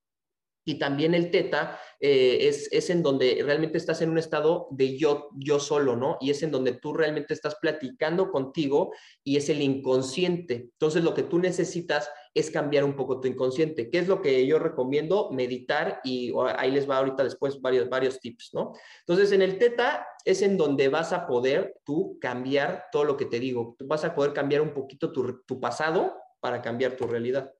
Y 0.65 0.79
también 0.79 1.13
el 1.13 1.29
teta 1.29 1.79
eh, 1.99 2.39
es, 2.41 2.67
es, 2.71 2.89
en 2.89 3.03
donde 3.03 3.39
realmente 3.43 3.77
estás 3.77 4.01
en 4.01 4.09
un 4.09 4.17
estado 4.17 4.67
de 4.71 4.97
yo, 4.97 5.29
yo 5.37 5.59
solo, 5.59 5.95
¿no? 5.95 6.17
Y 6.19 6.31
es 6.31 6.41
en 6.41 6.51
donde 6.51 6.73
tú 6.73 6.93
realmente 6.93 7.35
estás 7.35 7.55
platicando 7.61 8.31
contigo 8.31 8.91
y 9.23 9.37
es 9.37 9.47
el 9.49 9.61
inconsciente. 9.61 10.69
Entonces 10.73 11.03
lo 11.03 11.13
que 11.13 11.23
tú 11.23 11.37
necesitas 11.37 12.09
es 12.33 12.51
cambiar 12.51 12.83
un 12.83 12.95
poco 12.95 13.21
tu 13.21 13.27
inconsciente. 13.27 13.89
¿Qué 13.89 13.99
es 13.99 14.07
lo 14.07 14.21
que 14.21 14.45
yo 14.45 14.59
recomiendo? 14.59 15.29
Meditar 15.31 16.01
y 16.03 16.33
ahí 16.57 16.71
les 16.71 16.89
va 16.89 16.97
ahorita 16.97 17.23
después 17.23 17.61
varios, 17.61 17.87
varios 17.87 18.19
tips, 18.19 18.53
¿no? 18.53 18.73
Entonces 19.01 19.31
en 19.31 19.41
el 19.41 19.57
teta 19.57 20.05
es 20.25 20.41
en 20.41 20.57
donde 20.57 20.89
vas 20.89 21.13
a 21.13 21.27
poder 21.27 21.75
tú 21.85 22.17
cambiar 22.19 22.85
todo 22.91 23.05
lo 23.05 23.15
que 23.15 23.25
te 23.25 23.39
digo. 23.39 23.75
Tú 23.77 23.87
vas 23.87 24.03
a 24.03 24.13
poder 24.13 24.33
cambiar 24.33 24.61
un 24.61 24.73
poquito 24.73 25.13
tu, 25.13 25.43
tu 25.43 25.59
pasado 25.59 26.13
para 26.41 26.61
cambiar 26.61 26.97
tu 26.97 27.07
realidad. 27.07 27.54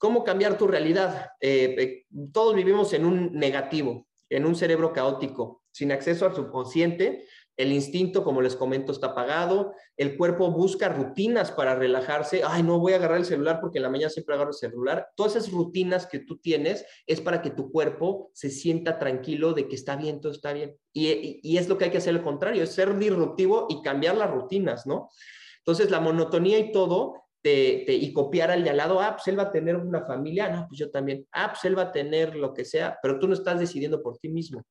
¿Cómo 0.00 0.24
cambiar 0.24 0.56
tu 0.56 0.66
realidad? 0.66 1.32
Eh, 1.42 1.76
eh, 1.78 2.06
todos 2.32 2.54
vivimos 2.54 2.94
en 2.94 3.04
un 3.04 3.34
negativo, 3.34 4.08
en 4.30 4.46
un 4.46 4.56
cerebro 4.56 4.94
caótico, 4.94 5.62
sin 5.72 5.92
acceso 5.92 6.24
al 6.24 6.34
subconsciente. 6.34 7.26
El 7.54 7.70
instinto, 7.70 8.24
como 8.24 8.40
les 8.40 8.56
comento, 8.56 8.92
está 8.92 9.08
apagado. 9.08 9.74
El 9.98 10.16
cuerpo 10.16 10.50
busca 10.52 10.88
rutinas 10.88 11.52
para 11.52 11.74
relajarse. 11.74 12.40
Ay, 12.46 12.62
no 12.62 12.78
voy 12.78 12.94
a 12.94 12.96
agarrar 12.96 13.18
el 13.18 13.26
celular 13.26 13.60
porque 13.60 13.76
en 13.76 13.82
la 13.82 13.90
mañana 13.90 14.08
siempre 14.08 14.36
agarro 14.36 14.52
el 14.52 14.56
celular. 14.56 15.06
Todas 15.16 15.36
esas 15.36 15.52
rutinas 15.52 16.06
que 16.06 16.20
tú 16.20 16.38
tienes 16.38 16.86
es 17.06 17.20
para 17.20 17.42
que 17.42 17.50
tu 17.50 17.70
cuerpo 17.70 18.30
se 18.32 18.48
sienta 18.48 18.98
tranquilo 18.98 19.52
de 19.52 19.68
que 19.68 19.74
está 19.74 19.96
bien, 19.96 20.22
todo 20.22 20.32
está 20.32 20.54
bien. 20.54 20.78
Y, 20.94 21.40
y 21.42 21.58
es 21.58 21.68
lo 21.68 21.76
que 21.76 21.84
hay 21.84 21.90
que 21.90 21.98
hacer 21.98 22.14
al 22.14 22.22
contrario, 22.22 22.62
es 22.62 22.72
ser 22.72 22.96
disruptivo 22.98 23.66
y 23.68 23.82
cambiar 23.82 24.16
las 24.16 24.30
rutinas, 24.30 24.86
¿no? 24.86 25.10
Entonces, 25.58 25.90
la 25.90 26.00
monotonía 26.00 26.58
y 26.58 26.72
todo 26.72 27.20
y 27.42 28.12
copiar 28.12 28.50
al 28.50 28.62
de 28.64 28.70
al 28.70 28.76
lado, 28.76 29.00
ah, 29.00 29.16
pues 29.16 29.26
él 29.28 29.38
va 29.38 29.44
a 29.44 29.52
tener 29.52 29.76
una 29.76 30.04
familia, 30.04 30.48
no, 30.50 30.66
pues 30.68 30.78
yo 30.78 30.90
también, 30.90 31.26
ah, 31.32 31.48
pues 31.52 31.64
él 31.64 31.76
va 31.78 31.82
a 31.82 31.92
tener 31.92 32.36
lo 32.36 32.52
que 32.52 32.64
sea, 32.64 32.98
pero 33.02 33.18
tú 33.18 33.26
no 33.26 33.34
estás 33.34 33.58
decidiendo 33.58 34.02
por 34.02 34.18
ti 34.18 34.28
mismo. 34.28 34.62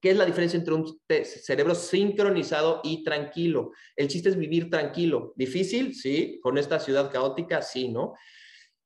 ¿Qué 0.00 0.10
es 0.10 0.16
la 0.16 0.26
diferencia 0.26 0.58
entre 0.58 0.74
un 0.74 1.00
cerebro 1.24 1.74
sincronizado 1.74 2.80
y 2.84 3.02
tranquilo? 3.02 3.72
El 3.96 4.08
chiste 4.08 4.28
es 4.28 4.36
vivir 4.36 4.68
tranquilo. 4.70 5.32
¿Difícil? 5.36 5.94
Sí. 5.94 6.38
¿Con 6.42 6.58
esta 6.58 6.78
ciudad 6.78 7.10
caótica? 7.10 7.62
Sí, 7.62 7.88
¿no? 7.88 8.14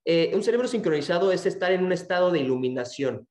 Eh, 0.05 0.31
un 0.35 0.43
cerebro 0.43 0.69
sincronizado 0.69 1.33
es 1.33 1.45
estar 1.47 1.73
en 1.73 1.85
un 1.85 1.93
estado 1.93 2.31
de 2.31 2.39
iluminación. 2.39 3.27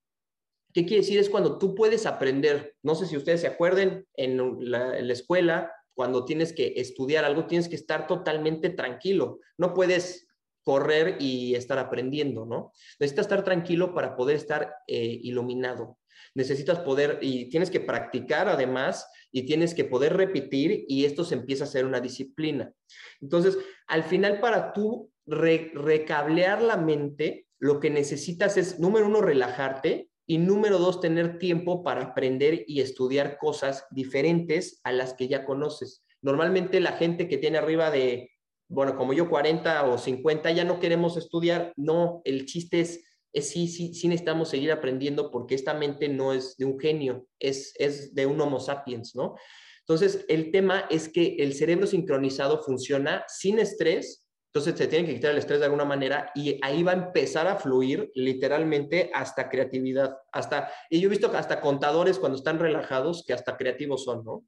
¿Qué 0.73 0.85
quiere 0.85 1.01
decir? 1.01 1.19
Es 1.19 1.29
cuando 1.29 1.57
tú 1.57 1.73
puedes 1.73 2.05
aprender. 2.05 2.75
No 2.83 2.95
sé 2.95 3.07
si 3.07 3.17
ustedes 3.17 3.41
se 3.41 3.47
acuerden, 3.47 4.05
en 4.13 4.69
la 4.69 5.13
escuela 5.13 5.71
cuando 5.99 6.23
tienes 6.23 6.53
que 6.53 6.75
estudiar 6.77 7.25
algo, 7.25 7.45
tienes 7.45 7.67
que 7.67 7.75
estar 7.75 8.07
totalmente 8.07 8.69
tranquilo. 8.69 9.41
No 9.57 9.73
puedes 9.73 10.29
correr 10.63 11.17
y 11.19 11.55
estar 11.55 11.77
aprendiendo, 11.77 12.45
¿no? 12.45 12.71
Necesitas 13.01 13.25
estar 13.25 13.43
tranquilo 13.43 13.93
para 13.93 14.15
poder 14.15 14.37
estar 14.37 14.75
eh, 14.87 15.19
iluminado. 15.23 15.99
Necesitas 16.35 16.79
poder, 16.79 17.19
y 17.21 17.49
tienes 17.49 17.69
que 17.69 17.81
practicar 17.81 18.47
además, 18.47 19.11
y 19.29 19.45
tienes 19.45 19.73
que 19.73 19.83
poder 19.83 20.15
repetir, 20.15 20.85
y 20.87 21.03
esto 21.03 21.25
se 21.25 21.35
empieza 21.35 21.65
a 21.65 21.67
ser 21.67 21.83
una 21.83 21.99
disciplina. 21.99 22.71
Entonces, 23.19 23.57
al 23.85 24.05
final, 24.05 24.39
para 24.39 24.71
tú 24.71 25.11
recablear 25.25 26.61
la 26.61 26.77
mente, 26.77 27.45
lo 27.59 27.81
que 27.81 27.89
necesitas 27.89 28.55
es, 28.55 28.79
número 28.79 29.05
uno, 29.05 29.19
relajarte, 29.19 30.08
y 30.29 30.37
número 30.37 30.77
dos, 30.77 31.01
tener 31.01 31.39
tiempo 31.39 31.81
para 31.81 32.03
aprender 32.03 32.63
y 32.67 32.81
estudiar 32.81 33.39
cosas 33.39 33.87
diferentes 33.89 34.79
a 34.83 34.91
las 34.91 35.15
que 35.15 35.27
ya 35.27 35.43
conoces. 35.43 36.05
Normalmente 36.21 36.79
la 36.79 36.91
gente 36.91 37.27
que 37.27 37.39
tiene 37.39 37.57
arriba 37.57 37.89
de, 37.89 38.29
bueno, 38.67 38.95
como 38.95 39.13
yo 39.13 39.27
40 39.27 39.89
o 39.89 39.97
50, 39.97 40.51
ya 40.51 40.65
no 40.65 40.79
queremos 40.79 41.17
estudiar. 41.17 41.73
No, 41.75 42.21
el 42.25 42.45
chiste 42.45 42.79
es, 42.81 43.03
sí, 43.33 43.67
sí, 43.67 43.95
sí 43.95 44.07
necesitamos 44.07 44.49
seguir 44.49 44.71
aprendiendo 44.71 45.31
porque 45.31 45.55
esta 45.55 45.73
mente 45.73 46.07
no 46.09 46.31
es 46.31 46.55
de 46.57 46.65
un 46.65 46.79
genio, 46.79 47.25
es, 47.39 47.73
es 47.79 48.13
de 48.13 48.27
un 48.27 48.39
Homo 48.39 48.59
sapiens, 48.59 49.15
¿no? 49.15 49.33
Entonces, 49.79 50.25
el 50.27 50.51
tema 50.51 50.85
es 50.91 51.09
que 51.09 51.37
el 51.39 51.55
cerebro 51.55 51.87
sincronizado 51.87 52.61
funciona 52.61 53.25
sin 53.27 53.57
estrés 53.57 54.28
entonces 54.51 54.75
se 54.75 54.87
tiene 54.87 55.05
que 55.05 55.13
quitar 55.13 55.31
el 55.31 55.37
estrés 55.37 55.59
de 55.59 55.65
alguna 55.65 55.85
manera 55.85 56.31
y 56.33 56.59
ahí 56.63 56.81
va 56.81 56.91
a 56.91 56.95
empezar 56.95 57.47
a 57.47 57.57
fluir 57.57 58.11
literalmente 58.15 59.11
hasta 59.13 59.47
creatividad, 59.47 60.17
hasta, 60.31 60.71
y 60.89 60.99
yo 60.99 61.07
he 61.07 61.11
visto 61.11 61.31
hasta 61.35 61.61
contadores 61.61 62.17
cuando 62.17 62.37
están 62.37 62.57
relajados 62.57 63.23
que 63.27 63.33
hasta 63.33 63.55
creativos 63.55 64.03
son, 64.03 64.25
¿no? 64.25 64.43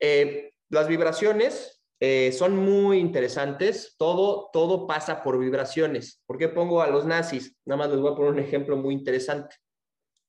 Eh, 0.00 0.52
las 0.68 0.86
vibraciones 0.86 1.82
eh, 1.98 2.30
son 2.32 2.56
muy 2.56 2.98
interesantes. 2.98 3.94
Todo, 3.96 4.50
todo 4.52 4.86
pasa 4.86 5.22
por 5.22 5.38
vibraciones. 5.38 6.22
¿Por 6.26 6.36
qué 6.36 6.48
pongo 6.50 6.82
a 6.82 6.88
los 6.88 7.06
nazis? 7.06 7.56
Nada 7.64 7.78
más 7.78 7.90
les 7.90 8.00
voy 8.00 8.12
a 8.12 8.16
poner 8.16 8.32
un 8.32 8.38
ejemplo 8.38 8.76
muy 8.76 8.92
interesante. 8.92 9.56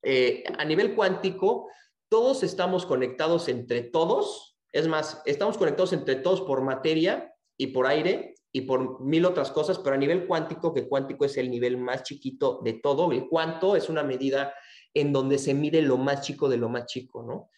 Eh, 0.01 0.45
a 0.57 0.63
nivel 0.63 0.95
cuántico, 0.95 1.69
todos 2.07 2.43
estamos 2.43 2.85
conectados 2.85 3.49
entre 3.49 3.81
todos. 3.81 4.57
Es 4.71 4.87
más, 4.87 5.21
estamos 5.25 5.57
conectados 5.57 5.91
entre 5.91 6.15
todos 6.15 6.39
por 6.39 6.61
materia 6.61 7.34
y 7.57 7.67
por 7.67 7.87
aire 7.87 8.35
y 8.51 8.61
por 8.61 9.01
mil 9.01 9.25
otras 9.25 9.51
cosas, 9.51 9.79
pero 9.79 9.95
a 9.95 9.99
nivel 9.99 10.27
cuántico, 10.27 10.73
que 10.73 10.87
cuántico 10.87 11.25
es 11.25 11.35
el 11.37 11.49
nivel 11.49 11.77
más 11.77 12.03
chiquito 12.03 12.61
de 12.63 12.73
todo, 12.73 13.11
el 13.11 13.27
cuánto 13.27 13.75
es 13.75 13.89
una 13.89 14.03
medida 14.03 14.53
en 14.93 15.11
donde 15.11 15.37
se 15.37 15.53
mide 15.53 15.81
lo 15.81 15.97
más 15.97 16.21
chico 16.21 16.47
de 16.47 16.57
lo 16.57 16.69
más 16.69 16.85
chico, 16.85 17.23
¿no? 17.23 17.49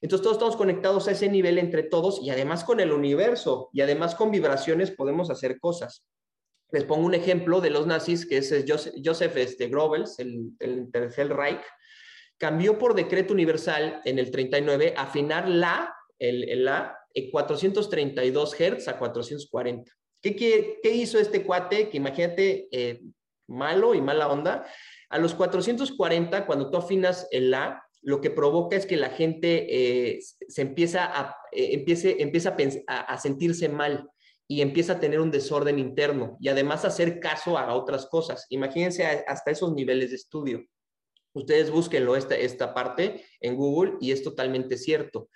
Entonces 0.00 0.22
todos 0.22 0.36
estamos 0.36 0.56
conectados 0.56 1.08
a 1.08 1.12
ese 1.12 1.28
nivel 1.28 1.58
entre 1.58 1.82
todos 1.82 2.20
y 2.22 2.30
además 2.30 2.64
con 2.64 2.80
el 2.80 2.92
universo 2.92 3.70
y 3.72 3.80
además 3.80 4.14
con 4.14 4.30
vibraciones 4.30 4.90
podemos 4.90 5.30
hacer 5.30 5.58
cosas. 5.58 6.06
Les 6.70 6.84
pongo 6.84 7.06
un 7.06 7.14
ejemplo 7.14 7.60
de 7.60 7.70
los 7.70 7.86
nazis, 7.86 8.26
que 8.26 8.38
es 8.38 8.64
Joseph, 9.04 9.36
este, 9.36 9.68
Goebbels, 9.68 10.18
el, 10.18 10.52
el 10.58 10.90
Tercer 10.90 11.28
Reich, 11.28 11.62
cambió 12.38 12.78
por 12.78 12.94
decreto 12.94 13.32
universal 13.32 14.00
en 14.04 14.18
el 14.18 14.30
39 14.30 14.94
afinar 14.96 15.48
la, 15.48 15.94
el, 16.18 16.64
la, 16.64 16.98
432 17.30 18.54
Hz 18.54 18.88
a 18.88 18.98
440. 18.98 19.92
¿Qué, 20.22 20.34
¿Qué, 20.82 20.90
hizo 20.90 21.18
este 21.18 21.44
cuate? 21.44 21.88
Que 21.88 21.96
imagínate, 21.96 22.68
eh, 22.70 23.00
malo 23.48 23.94
y 23.94 24.00
mala 24.00 24.28
onda. 24.28 24.66
A 25.08 25.18
los 25.18 25.34
440, 25.34 26.46
cuando 26.46 26.70
tú 26.70 26.78
afinas 26.78 27.28
el 27.30 27.50
La, 27.50 27.82
lo 28.02 28.20
que 28.20 28.30
provoca 28.30 28.76
es 28.76 28.86
que 28.86 28.96
la 28.96 29.10
gente 29.10 29.66
eh, 29.68 30.20
se 30.20 30.62
empieza 30.62 31.04
a, 31.04 31.36
eh, 31.52 31.70
empiece, 31.72 32.16
empieza 32.20 32.56
a, 32.86 33.00
a, 33.00 33.18
sentirse 33.18 33.68
mal 33.68 34.08
y 34.48 34.60
empieza 34.60 34.94
a 34.94 35.00
tener 35.00 35.20
un 35.20 35.30
desorden 35.30 35.78
interno 35.78 36.36
y 36.40 36.48
además 36.48 36.84
a 36.84 36.88
hacer 36.88 37.18
caso 37.18 37.58
a 37.58 37.74
otras 37.74 38.06
cosas. 38.06 38.46
Imagínense 38.50 39.04
hasta 39.04 39.50
esos 39.50 39.72
niveles 39.72 40.10
de 40.10 40.16
estudio. 40.16 40.64
Ustedes 41.34 41.70
búsquenlo 41.70 42.16
esta, 42.16 42.34
esta 42.36 42.72
parte 42.72 43.24
en 43.40 43.56
Google 43.56 43.94
y 44.00 44.12
es 44.12 44.22
totalmente 44.22 44.78
cierto. 44.78 45.28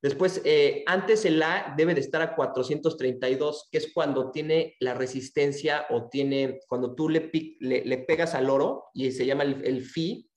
Después, 0.00 0.40
eh, 0.44 0.84
antes 0.86 1.24
el 1.24 1.42
A 1.42 1.74
debe 1.76 1.94
de 1.94 2.00
estar 2.00 2.22
a 2.22 2.36
432, 2.36 3.68
que 3.70 3.78
es 3.78 3.92
cuando 3.92 4.30
tiene 4.30 4.76
la 4.78 4.94
resistencia 4.94 5.86
o 5.90 6.08
tiene, 6.08 6.60
cuando 6.68 6.94
tú 6.94 7.08
le, 7.08 7.30
le, 7.60 7.98
pegas 7.98 8.34
al 8.34 8.48
oro 8.48 8.84
y 8.94 9.10
se 9.10 9.26
llama 9.26 9.42
el, 9.42 9.64
el 9.64 9.82
Fi, 9.82 10.30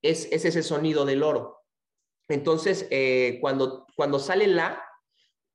es, 0.00 0.28
es, 0.32 0.46
ese 0.46 0.62
sonido 0.62 1.04
del 1.04 1.22
oro. 1.22 1.62
Entonces, 2.28 2.86
eh, 2.90 3.38
cuando, 3.42 3.86
cuando 3.96 4.18
sale 4.18 4.46
la 4.46 4.82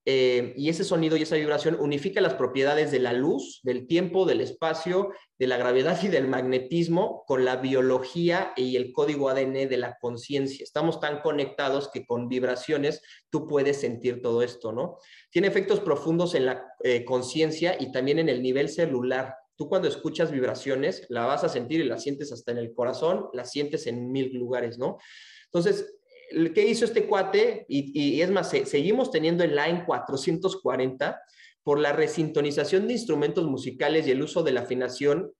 eh, 0.09 0.53
y 0.55 0.69
ese 0.69 0.85
sonido 0.85 1.17
y 1.17 1.23
esa 1.23 1.35
vibración 1.35 1.75
unifica 1.81 2.21
las 2.21 2.35
propiedades 2.35 2.91
de 2.91 2.99
la 2.99 3.11
luz, 3.11 3.59
del 3.63 3.87
tiempo, 3.87 4.25
del 4.25 4.39
espacio, 4.39 5.11
de 5.37 5.47
la 5.47 5.57
gravedad 5.57 6.01
y 6.01 6.07
del 6.07 6.29
magnetismo 6.29 7.25
con 7.27 7.43
la 7.43 7.57
biología 7.57 8.53
y 8.55 8.77
el 8.77 8.93
código 8.93 9.27
ADN 9.27 9.67
de 9.67 9.75
la 9.75 9.97
conciencia. 9.99 10.63
Estamos 10.63 11.01
tan 11.01 11.19
conectados 11.19 11.89
que 11.91 12.05
con 12.05 12.29
vibraciones 12.29 13.01
tú 13.29 13.49
puedes 13.49 13.81
sentir 13.81 14.21
todo 14.21 14.43
esto, 14.43 14.71
¿no? 14.71 14.97
Tiene 15.29 15.49
efectos 15.49 15.81
profundos 15.81 16.35
en 16.35 16.45
la 16.45 16.65
eh, 16.85 17.03
conciencia 17.03 17.75
y 17.77 17.91
también 17.91 18.19
en 18.19 18.29
el 18.29 18.41
nivel 18.41 18.69
celular. 18.69 19.35
Tú 19.57 19.67
cuando 19.67 19.89
escuchas 19.89 20.31
vibraciones 20.31 21.05
la 21.09 21.25
vas 21.25 21.43
a 21.43 21.49
sentir 21.49 21.81
y 21.81 21.83
la 21.83 21.99
sientes 21.99 22.31
hasta 22.31 22.53
en 22.53 22.59
el 22.59 22.73
corazón, 22.73 23.27
la 23.33 23.43
sientes 23.43 23.85
en 23.87 24.09
mil 24.09 24.33
lugares, 24.33 24.77
¿no? 24.77 24.99
Entonces, 25.51 25.96
¿qué 26.53 26.67
hizo 26.67 26.85
este 26.85 27.05
cuate? 27.05 27.65
Y, 27.67 28.21
es 28.21 28.29
más, 28.29 28.49
seguimos 28.49 29.11
teniendo 29.11 29.43
el 29.43 29.55
line 29.55 29.83
440 29.85 31.21
por 31.63 31.79
la 31.79 31.93
resintonización 31.93 32.87
de 32.87 32.93
instrumentos 32.93 33.45
musicales 33.45 34.07
y 34.07 34.11
el 34.11 34.21
uso 34.21 34.43
de 34.43 34.51
la 34.51 34.61
afinación. 34.61 35.33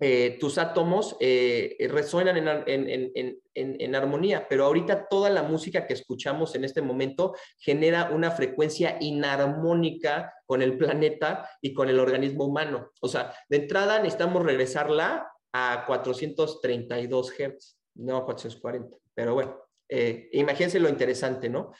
Eh, 0.00 0.36
tus 0.40 0.58
átomos 0.58 1.16
eh, 1.20 1.76
resuenan 1.88 2.36
en, 2.36 3.94
armonía, 3.94 4.46
pero 4.48 4.64
ahorita 4.64 5.06
toda 5.08 5.30
la 5.30 5.42
música 5.44 5.86
que 5.86 5.94
escuchamos 5.94 6.54
en 6.54 6.64
este 6.64 6.82
momento 6.82 7.34
genera 7.58 8.10
una 8.10 8.32
frecuencia 8.32 8.98
inarmónica 9.00 10.34
con 10.46 10.62
el 10.62 10.76
planeta 10.76 11.48
y 11.62 11.72
con 11.72 11.88
el 11.88 12.00
organismo 12.00 12.44
humano. 12.44 12.90
O 13.00 13.08
sea, 13.08 13.32
de 13.48 13.58
entrada 13.58 13.98
necesitamos 14.00 14.42
regresarla 14.42 15.30
a 15.52 15.84
432 15.86 17.30
Hz, 17.30 17.78
no 17.94 18.24
440, 18.24 18.98
pero 19.14 19.34
bueno. 19.34 19.63
Eh, 19.88 20.28
imagínense 20.32 20.80
lo 20.80 20.88
interesante, 20.88 21.48
¿no? 21.48 21.72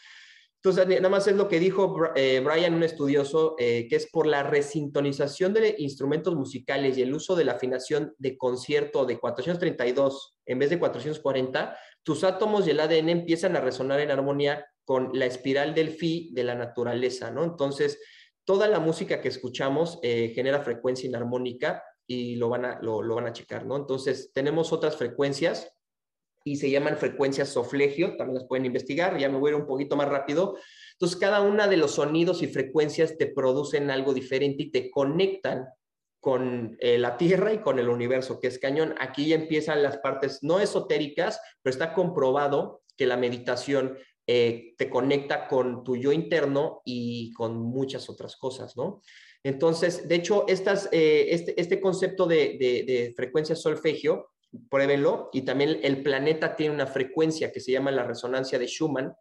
Entonces, 0.62 0.88
nada 0.88 1.10
más 1.10 1.26
es 1.26 1.36
lo 1.36 1.46
que 1.46 1.60
dijo 1.60 1.94
eh, 2.16 2.40
Brian, 2.40 2.72
un 2.72 2.82
estudioso, 2.82 3.54
eh, 3.58 3.86
que 3.86 3.96
es 3.96 4.08
por 4.10 4.26
la 4.26 4.42
resintonización 4.42 5.52
de 5.52 5.74
instrumentos 5.76 6.34
musicales 6.34 6.96
y 6.96 7.02
el 7.02 7.14
uso 7.14 7.36
de 7.36 7.44
la 7.44 7.52
afinación 7.52 8.14
de 8.16 8.38
concierto 8.38 9.04
de 9.04 9.18
432 9.18 10.38
en 10.46 10.58
vez 10.58 10.70
de 10.70 10.78
440, 10.78 11.76
tus 12.02 12.24
átomos 12.24 12.66
y 12.66 12.70
el 12.70 12.80
ADN 12.80 13.10
empiezan 13.10 13.56
a 13.56 13.60
resonar 13.60 14.00
en 14.00 14.10
armonía 14.10 14.66
con 14.86 15.10
la 15.12 15.26
espiral 15.26 15.74
del 15.74 15.90
Fi 15.90 16.30
de 16.32 16.44
la 16.44 16.54
naturaleza, 16.54 17.30
¿no? 17.30 17.44
Entonces, 17.44 18.00
toda 18.44 18.66
la 18.66 18.80
música 18.80 19.20
que 19.20 19.28
escuchamos 19.28 19.98
genera 20.02 20.60
frecuencia 20.60 21.08
inarmónica 21.08 21.82
y 22.06 22.36
lo 22.36 22.50
van, 22.50 22.66
a, 22.66 22.78
lo, 22.82 23.02
lo 23.02 23.14
van 23.14 23.26
a 23.26 23.32
checar, 23.32 23.64
¿no? 23.64 23.76
Entonces, 23.76 24.32
tenemos 24.34 24.72
otras 24.72 24.96
frecuencias 24.96 25.73
y 26.44 26.56
se 26.56 26.70
llaman 26.70 26.98
frecuencias 26.98 27.48
soflegio, 27.48 28.16
también 28.16 28.34
las 28.34 28.46
pueden 28.46 28.66
investigar, 28.66 29.18
ya 29.18 29.30
me 29.30 29.38
voy 29.38 29.50
a 29.50 29.54
ir 29.54 29.60
un 29.60 29.66
poquito 29.66 29.96
más 29.96 30.08
rápido. 30.08 30.56
Entonces, 30.92 31.18
cada 31.18 31.40
una 31.40 31.66
de 31.66 31.78
los 31.78 31.92
sonidos 31.92 32.42
y 32.42 32.46
frecuencias 32.46 33.16
te 33.16 33.26
producen 33.26 33.90
algo 33.90 34.12
diferente 34.12 34.64
y 34.64 34.70
te 34.70 34.90
conectan 34.90 35.66
con 36.20 36.76
eh, 36.80 36.98
la 36.98 37.16
Tierra 37.16 37.52
y 37.52 37.58
con 37.58 37.78
el 37.78 37.88
universo, 37.88 38.40
que 38.40 38.48
es 38.48 38.58
cañón. 38.58 38.94
Aquí 39.00 39.28
ya 39.28 39.36
empiezan 39.36 39.82
las 39.82 39.98
partes 39.98 40.42
no 40.42 40.60
esotéricas, 40.60 41.40
pero 41.62 41.72
está 41.72 41.94
comprobado 41.94 42.82
que 42.96 43.06
la 43.06 43.16
meditación 43.16 43.98
eh, 44.26 44.74
te 44.76 44.88
conecta 44.88 45.48
con 45.48 45.82
tu 45.82 45.96
yo 45.96 46.12
interno 46.12 46.82
y 46.84 47.32
con 47.32 47.60
muchas 47.60 48.08
otras 48.08 48.36
cosas, 48.36 48.76
¿no? 48.76 49.02
Entonces, 49.42 50.08
de 50.08 50.14
hecho, 50.14 50.46
estas, 50.48 50.88
eh, 50.92 51.26
este, 51.30 51.60
este, 51.60 51.80
concepto 51.80 52.26
de, 52.26 52.56
de, 52.58 52.84
de 52.86 53.12
frecuencia 53.14 53.54
solfegio 53.54 54.33
pruébenlo. 54.70 55.30
Y 55.32 55.42
también 55.42 55.80
el 55.82 56.02
planeta 56.02 56.56
tiene 56.56 56.74
una 56.74 56.86
frecuencia 56.86 57.52
que 57.52 57.60
se 57.60 57.72
llama 57.72 57.90
la 57.90 58.04
resonancia 58.04 58.58
de 58.58 58.66
Schumann, 58.66 59.14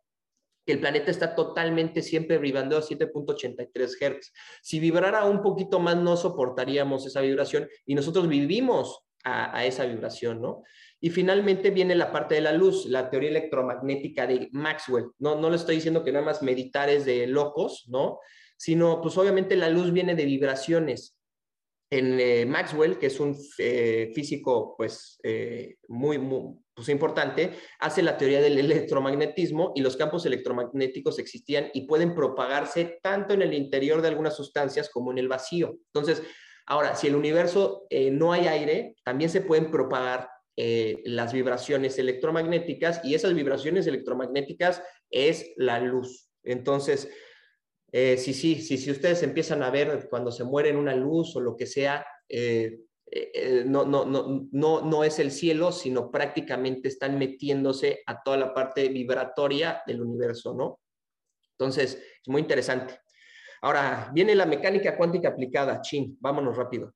que 0.65 0.73
el 0.73 0.79
planeta 0.79 1.11
está 1.11 1.35
totalmente 1.35 2.01
siempre 2.01 2.37
vibrando 2.37 2.77
a 2.77 2.81
7.83 2.81 4.19
Hz. 4.19 4.31
Si 4.61 4.79
vibrara 4.79 5.25
un 5.25 5.41
poquito 5.41 5.79
más, 5.79 5.97
no 5.97 6.15
soportaríamos 6.15 7.05
esa 7.05 7.21
vibración 7.21 7.67
y 7.85 7.95
nosotros 7.95 8.27
vivimos 8.27 9.03
a, 9.25 9.65
esa 9.65 9.85
vibración, 9.85 10.41
¿no? 10.41 10.63
Y 10.99 11.09
finalmente 11.09 11.71
viene 11.71 11.95
la 11.95 12.11
parte 12.11 12.35
de 12.35 12.41
la 12.41 12.51
luz, 12.51 12.85
la 12.85 13.09
teoría 13.09 13.29
electromagnética 13.29 14.27
de 14.27 14.49
Maxwell. 14.51 15.11
No, 15.19 15.35
no 15.35 15.49
le 15.49 15.55
estoy 15.55 15.75
diciendo 15.75 16.03
que 16.03 16.11
nada 16.11 16.25
más 16.25 16.41
meditar 16.41 16.89
es 16.89 17.05
de 17.05 17.27
locos, 17.27 17.85
¿no? 17.87 18.19
Sino, 18.57 19.01
pues 19.01 19.17
obviamente 19.17 19.55
la 19.55 19.69
luz 19.69 19.91
viene 19.91 20.15
de 20.15 20.25
vibraciones 20.25 21.17
en 21.97 22.19
eh, 22.19 22.45
Maxwell, 22.45 22.97
que 22.97 23.07
es 23.07 23.19
un 23.19 23.37
eh, 23.59 24.11
físico 24.15 24.75
pues, 24.77 25.19
eh, 25.23 25.77
muy, 25.87 26.19
pues, 26.73 26.89
importante, 26.89 27.51
hace 27.79 28.01
la 28.01 28.17
teoría 28.17 28.41
del 28.41 28.57
electromagnetismo 28.59 29.73
y 29.75 29.81
los 29.81 29.95
campos 29.95 30.25
electromagnéticos 30.25 31.19
existían 31.19 31.69
y 31.73 31.85
pueden 31.85 32.15
propagarse 32.15 32.99
tanto 33.03 33.33
en 33.33 33.43
el 33.43 33.53
interior 33.53 34.01
de 34.01 34.07
algunas 34.07 34.35
sustancias 34.35 34.89
como 34.89 35.11
en 35.11 35.19
el 35.19 35.27
vacío. 35.27 35.75
Entonces, 35.93 36.23
ahora, 36.65 36.95
si 36.95 37.07
el 37.07 37.15
universo 37.15 37.85
no 38.11 38.33
hay 38.33 38.47
aire, 38.47 38.95
también 39.03 39.29
se 39.29 39.41
pueden 39.41 39.69
propagar 39.69 40.29
las 40.55 41.33
vibraciones 41.33 41.97
electromagnéticas 41.97 43.01
y 43.03 43.15
esas 43.15 43.33
vibraciones 43.33 43.87
electromagnéticas 43.87 44.81
es 45.09 45.51
la 45.57 45.79
luz. 45.79 46.29
Entonces, 46.43 47.09
eh, 47.95 48.17
sí, 48.17 48.33
sí, 48.33 48.55
sí, 48.55 48.79
si 48.79 48.89
ustedes 48.89 49.21
empiezan 49.21 49.61
a 49.61 49.69
ver 49.69 50.07
cuando 50.09 50.31
se 50.31 50.43
muere 50.43 50.69
en 50.69 50.77
una 50.77 50.95
luz 50.95 51.35
o 51.35 51.39
lo 51.39 51.55
que 51.55 51.67
sea, 51.67 52.03
eh, 52.27 52.79
eh, 53.05 53.63
no, 53.67 53.85
no, 53.85 54.03
no, 54.03 54.47
no, 54.51 54.81
no 54.81 55.03
es 55.03 55.19
el 55.19 55.29
cielo, 55.29 55.71
sino 55.71 56.09
prácticamente 56.09 56.87
están 56.87 57.19
metiéndose 57.19 58.01
a 58.07 58.23
toda 58.23 58.37
la 58.37 58.51
parte 58.51 58.89
vibratoria 58.89 59.83
del 59.85 60.01
universo, 60.01 60.55
¿no? 60.55 60.79
Entonces, 61.51 62.01
es 62.19 62.27
muy 62.27 62.41
interesante. 62.41 62.99
Ahora, 63.61 64.09
viene 64.11 64.33
la 64.33 64.47
mecánica 64.47 64.97
cuántica 64.97 65.29
aplicada. 65.29 65.79
Chin, 65.81 66.17
vámonos 66.19 66.57
rápido. 66.57 66.95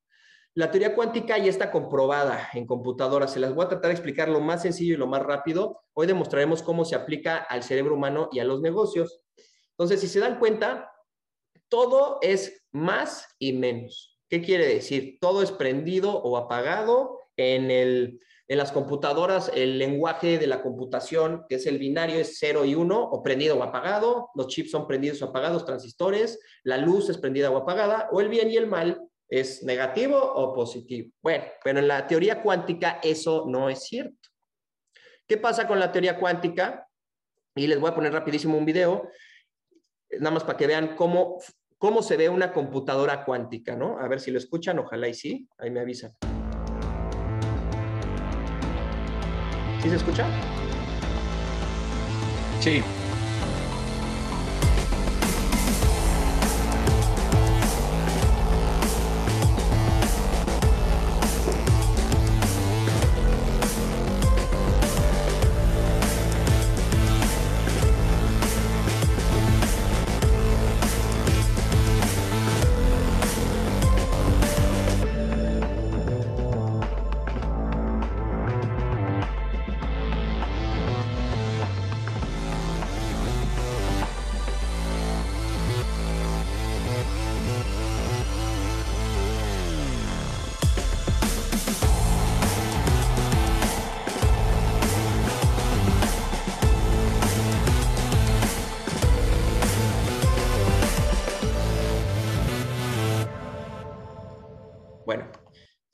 La 0.56 0.72
teoría 0.72 0.96
cuántica 0.96 1.38
ya 1.38 1.52
está 1.52 1.70
comprobada 1.70 2.50
en 2.54 2.66
computadoras. 2.66 3.32
Se 3.32 3.40
las 3.40 3.54
voy 3.54 3.66
a 3.66 3.70
tratar 3.70 3.90
de 3.90 3.94
explicar 3.94 4.30
lo 4.30 4.40
más 4.40 4.64
sencillo 4.64 4.96
y 4.96 4.98
lo 4.98 5.06
más 5.06 5.22
rápido. 5.22 5.84
Hoy 5.94 6.08
demostraremos 6.08 6.64
cómo 6.64 6.86
se 6.86 6.96
aplica 6.96 7.38
al 7.38 7.62
cerebro 7.62 7.94
humano 7.94 8.30
y 8.32 8.40
a 8.40 8.44
los 8.46 8.62
negocios. 8.62 9.22
Entonces, 9.78 10.02
si 10.02 10.08
se 10.08 10.20
dan 10.20 10.40
cuenta, 10.40 10.92
todo 11.70 12.20
es 12.22 12.66
más 12.72 13.28
y 13.38 13.54
menos. 13.54 14.18
¿Qué 14.30 14.42
quiere 14.42 14.68
decir? 14.68 15.18
Todo 15.22 15.42
es 15.42 15.52
prendido 15.52 16.18
o 16.18 16.38
apagado 16.38 17.20
en 17.38 17.72
el 17.72 18.20
En 18.50 18.58
las 18.58 18.72
computadoras, 18.72 19.52
el 19.54 19.78
lenguaje 19.78 20.38
de 20.38 20.48
la 20.48 20.62
computación, 20.62 21.44
que 21.50 21.56
es 21.56 21.66
el 21.66 21.80
binario, 21.80 22.18
es 22.18 22.38
0 22.40 22.64
y 22.64 22.76
1, 22.76 22.98
o 22.98 23.22
prendido 23.22 23.58
o 23.58 23.64
apagado. 23.64 24.30
Los 24.36 24.48
chips 24.48 24.72
son 24.72 24.88
prendidos 24.88 25.22
o 25.22 25.26
apagados, 25.26 25.66
transistores. 25.66 26.40
La 26.64 26.78
luz 26.78 27.10
es 27.10 27.18
prendida 27.18 27.52
o 27.52 27.58
apagada. 27.58 28.08
O 28.14 28.22
el 28.22 28.30
bien 28.30 28.50
y 28.50 28.56
el 28.56 28.66
mal 28.66 29.02
es 29.28 29.64
negativo 29.64 30.18
o 30.18 30.54
positivo. 30.54 31.12
Bueno, 31.22 31.44
pero 31.62 31.80
en 31.80 31.90
la 31.90 32.08
teoría 32.08 32.42
cuántica 32.42 33.02
eso 33.04 33.46
no 33.48 33.70
es 33.70 33.84
cierto. 33.84 34.30
¿Qué 35.28 35.36
pasa 35.36 35.68
con 35.68 35.78
la 35.78 35.92
teoría 35.92 36.18
cuántica? 36.18 36.88
Y 37.54 37.68
les 37.68 37.82
voy 37.82 37.92
a 37.92 37.96
poner 37.96 38.14
rapidísimo 38.14 38.58
un 38.58 38.64
video, 38.64 39.10
nada 40.20 40.32
más 40.32 40.44
para 40.44 40.58
que 40.58 40.68
vean 40.68 40.96
cómo, 40.96 41.38
cómo 41.78 42.02
se 42.02 42.18
ve 42.18 42.30
una 42.30 42.54
computadora 42.54 43.26
cuántica, 43.26 43.76
¿no? 43.76 44.00
A 44.00 44.08
ver 44.08 44.20
si 44.20 44.32
lo 44.32 44.38
escuchan, 44.38 44.80
ojalá 44.80 45.08
y 45.08 45.14
sí, 45.14 45.48
ahí 45.58 45.72
me 45.72 45.80
avisan. 45.80 46.14
¿Sí 49.82 49.90
se 49.90 49.96
escucha? 49.96 50.28
Sí. 52.60 52.82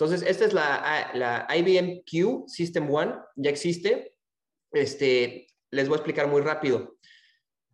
Entonces, 0.03 0.29
esta 0.29 0.45
es 0.45 0.53
la, 0.53 1.47
IBM 1.55 2.03
Q 2.03 2.43
System 2.47 2.93
One, 2.93 3.15
ya 3.37 3.49
existe. 3.49 4.17
Este, 4.71 5.47
les 5.71 5.87
voy 5.87 5.95
a 5.95 5.99
explicar 5.99 6.27
muy 6.27 6.41
rápido. 6.41 6.97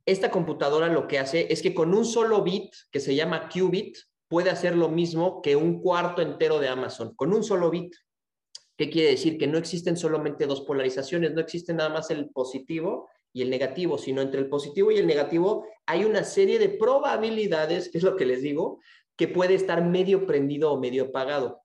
Esta 0.05 0.29
computadora 0.29 0.89
lo 0.89 1.07
que 1.07 1.17
hace 1.17 1.51
es 1.51 1.63
que 1.63 1.73
con 1.73 1.93
un 1.93 2.05
solo 2.05 2.43
bit, 2.43 2.71
que 2.91 2.99
se 2.99 3.15
llama 3.15 3.49
qubit, 3.49 3.97
puede 4.27 4.51
hacer 4.51 4.75
lo 4.75 4.89
mismo 4.89 5.41
que 5.41 5.55
un 5.55 5.81
cuarto 5.81 6.21
entero 6.21 6.59
de 6.59 6.67
Amazon, 6.67 7.15
con 7.15 7.33
un 7.33 7.43
solo 7.43 7.71
bit. 7.71 7.95
¿Qué 8.77 8.91
quiere 8.91 9.09
decir? 9.09 9.39
Que 9.39 9.47
no 9.47 9.57
existen 9.57 9.97
solamente 9.97 10.45
dos 10.45 10.61
polarizaciones, 10.61 11.33
no 11.33 11.41
existe 11.41 11.73
nada 11.73 11.89
más 11.89 12.11
el 12.11 12.29
positivo 12.29 13.09
y 13.33 13.41
el 13.41 13.49
negativo, 13.49 13.97
sino 13.97 14.21
entre 14.21 14.41
el 14.41 14.49
positivo 14.49 14.91
y 14.91 14.97
el 14.97 15.07
negativo 15.07 15.65
hay 15.87 16.05
una 16.05 16.23
serie 16.23 16.59
de 16.59 16.69
probabilidades, 16.69 17.89
que 17.89 17.97
es 17.97 18.03
lo 18.03 18.15
que 18.15 18.27
les 18.27 18.43
digo, 18.43 18.79
que 19.17 19.27
puede 19.27 19.55
estar 19.55 19.83
medio 19.83 20.27
prendido 20.27 20.71
o 20.71 20.79
medio 20.79 21.05
apagado. 21.05 21.63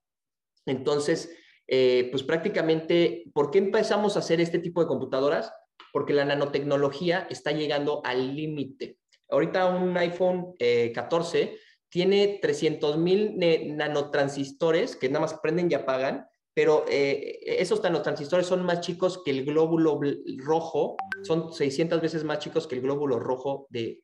Entonces, 0.65 1.35
eh, 1.67 2.09
pues 2.11 2.23
prácticamente, 2.23 3.23
¿por 3.33 3.51
qué 3.51 3.57
empezamos 3.57 4.15
a 4.15 4.19
hacer 4.19 4.39
este 4.39 4.59
tipo 4.59 4.81
de 4.81 4.87
computadoras? 4.87 5.51
Porque 5.91 6.13
la 6.13 6.25
nanotecnología 6.25 7.27
está 7.29 7.51
llegando 7.51 8.01
al 8.05 8.35
límite. 8.35 8.99
Ahorita 9.29 9.65
un 9.67 9.97
iPhone 9.97 10.53
14 10.93 11.41
eh, 11.41 11.57
tiene 11.89 12.39
300 12.41 12.97
mil 12.97 13.37
nanotransistores 13.75 14.95
que 14.95 15.09
nada 15.09 15.21
más 15.21 15.39
prenden 15.41 15.71
y 15.71 15.73
apagan, 15.73 16.27
pero 16.53 16.85
eh, 16.87 17.39
esos 17.41 17.81
nanotransistores 17.81 18.45
son 18.45 18.63
más 18.63 18.81
chicos 18.81 19.21
que 19.25 19.31
el 19.31 19.43
glóbulo 19.43 19.99
rojo, 20.37 20.95
son 21.23 21.51
600 21.51 21.99
veces 22.01 22.23
más 22.23 22.39
chicos 22.39 22.67
que 22.67 22.75
el 22.75 22.81
glóbulo 22.81 23.19
rojo 23.19 23.67
de, 23.69 24.03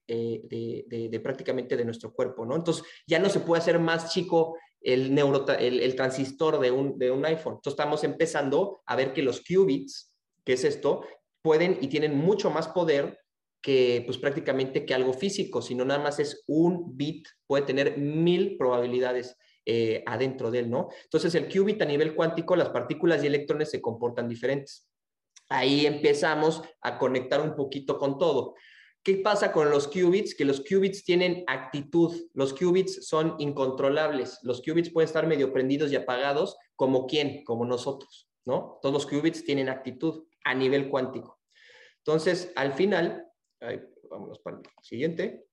prácticamente 1.23 1.77
de 1.77 1.85
nuestro 1.85 2.11
cuerpo, 2.11 2.45
¿no? 2.45 2.55
Entonces 2.55 2.83
ya 3.05 3.19
no 3.19 3.29
se 3.29 3.39
puede 3.41 3.61
hacer 3.61 3.79
más 3.79 4.11
chico 4.11 4.57
el, 4.81 5.17
el, 5.17 5.95
transistor 5.95 6.59
de 6.59 6.71
un, 6.71 6.97
de 6.97 7.11
un 7.11 7.25
iPhone. 7.25 7.55
Entonces 7.55 7.73
estamos 7.73 8.03
empezando 8.03 8.81
a 8.85 8.95
ver 8.95 9.13
que 9.13 9.21
los 9.21 9.41
qubits, 9.41 10.13
que 10.43 10.53
es 10.53 10.63
esto, 10.63 11.05
pueden 11.41 11.77
y 11.81 11.87
tienen 11.87 12.17
mucho 12.17 12.49
más 12.49 12.67
poder 12.67 13.19
que 13.61 14.01
pues 14.05 14.17
prácticamente 14.17 14.85
que 14.85 14.93
algo 14.93 15.13
físico, 15.13 15.61
sino 15.61 15.85
nada 15.85 16.01
más 16.01 16.19
es 16.19 16.43
un 16.47 16.97
bit, 16.97 17.27
puede 17.45 17.63
tener 17.63 17.97
mil 17.97 18.57
probabilidades 18.57 19.37
eh, 19.65 20.03
adentro 20.07 20.49
de 20.49 20.59
él, 20.59 20.71
¿no? 20.71 20.89
Entonces 21.03 21.35
el 21.35 21.47
qubit 21.47 21.81
a 21.83 21.85
nivel 21.85 22.15
cuántico, 22.15 22.55
las 22.55 22.69
partículas 22.69 23.23
y 23.23 23.27
electrones 23.27 23.69
se 23.69 23.79
comportan 23.79 24.27
diferentes. 24.27 24.87
Ahí 25.49 25.85
empezamos 25.85 26.63
a 26.81 26.97
conectar 26.97 27.41
un 27.41 27.55
poquito 27.55 27.97
con 27.99 28.17
todo. 28.17 28.55
¿Qué 29.03 29.15
pasa 29.15 29.51
con 29.51 29.71
los 29.71 29.87
qubits? 29.87 30.35
Que 30.35 30.45
los 30.45 30.61
qubits 30.61 31.03
tienen 31.03 31.43
actitud. 31.47 32.29
Los 32.33 32.53
qubits 32.53 33.07
son 33.07 33.35
incontrolables. 33.39 34.39
Los 34.43 34.61
qubits 34.61 34.91
pueden 34.91 35.07
estar 35.07 35.25
medio 35.25 35.51
prendidos 35.51 35.91
y 35.91 35.95
apagados, 35.95 36.57
como 36.75 37.07
quién, 37.07 37.43
como 37.43 37.65
nosotros, 37.65 38.29
¿no? 38.45 38.79
Todos 38.81 38.93
los 38.93 39.05
qubits 39.07 39.43
tienen 39.43 39.69
actitud 39.69 40.25
a 40.43 40.53
nivel 40.53 40.89
cuántico. 40.89 41.39
Entonces, 41.97 42.51
al 42.55 42.73
final, 42.73 43.25
vámonos 44.09 44.39
para 44.39 44.57
el 44.57 44.63
siguiente. 44.83 45.45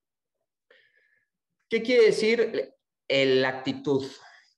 ¿Qué 1.71 1.83
quiere 1.83 2.07
decir 2.07 2.75
la 3.09 3.49
actitud? 3.49 4.05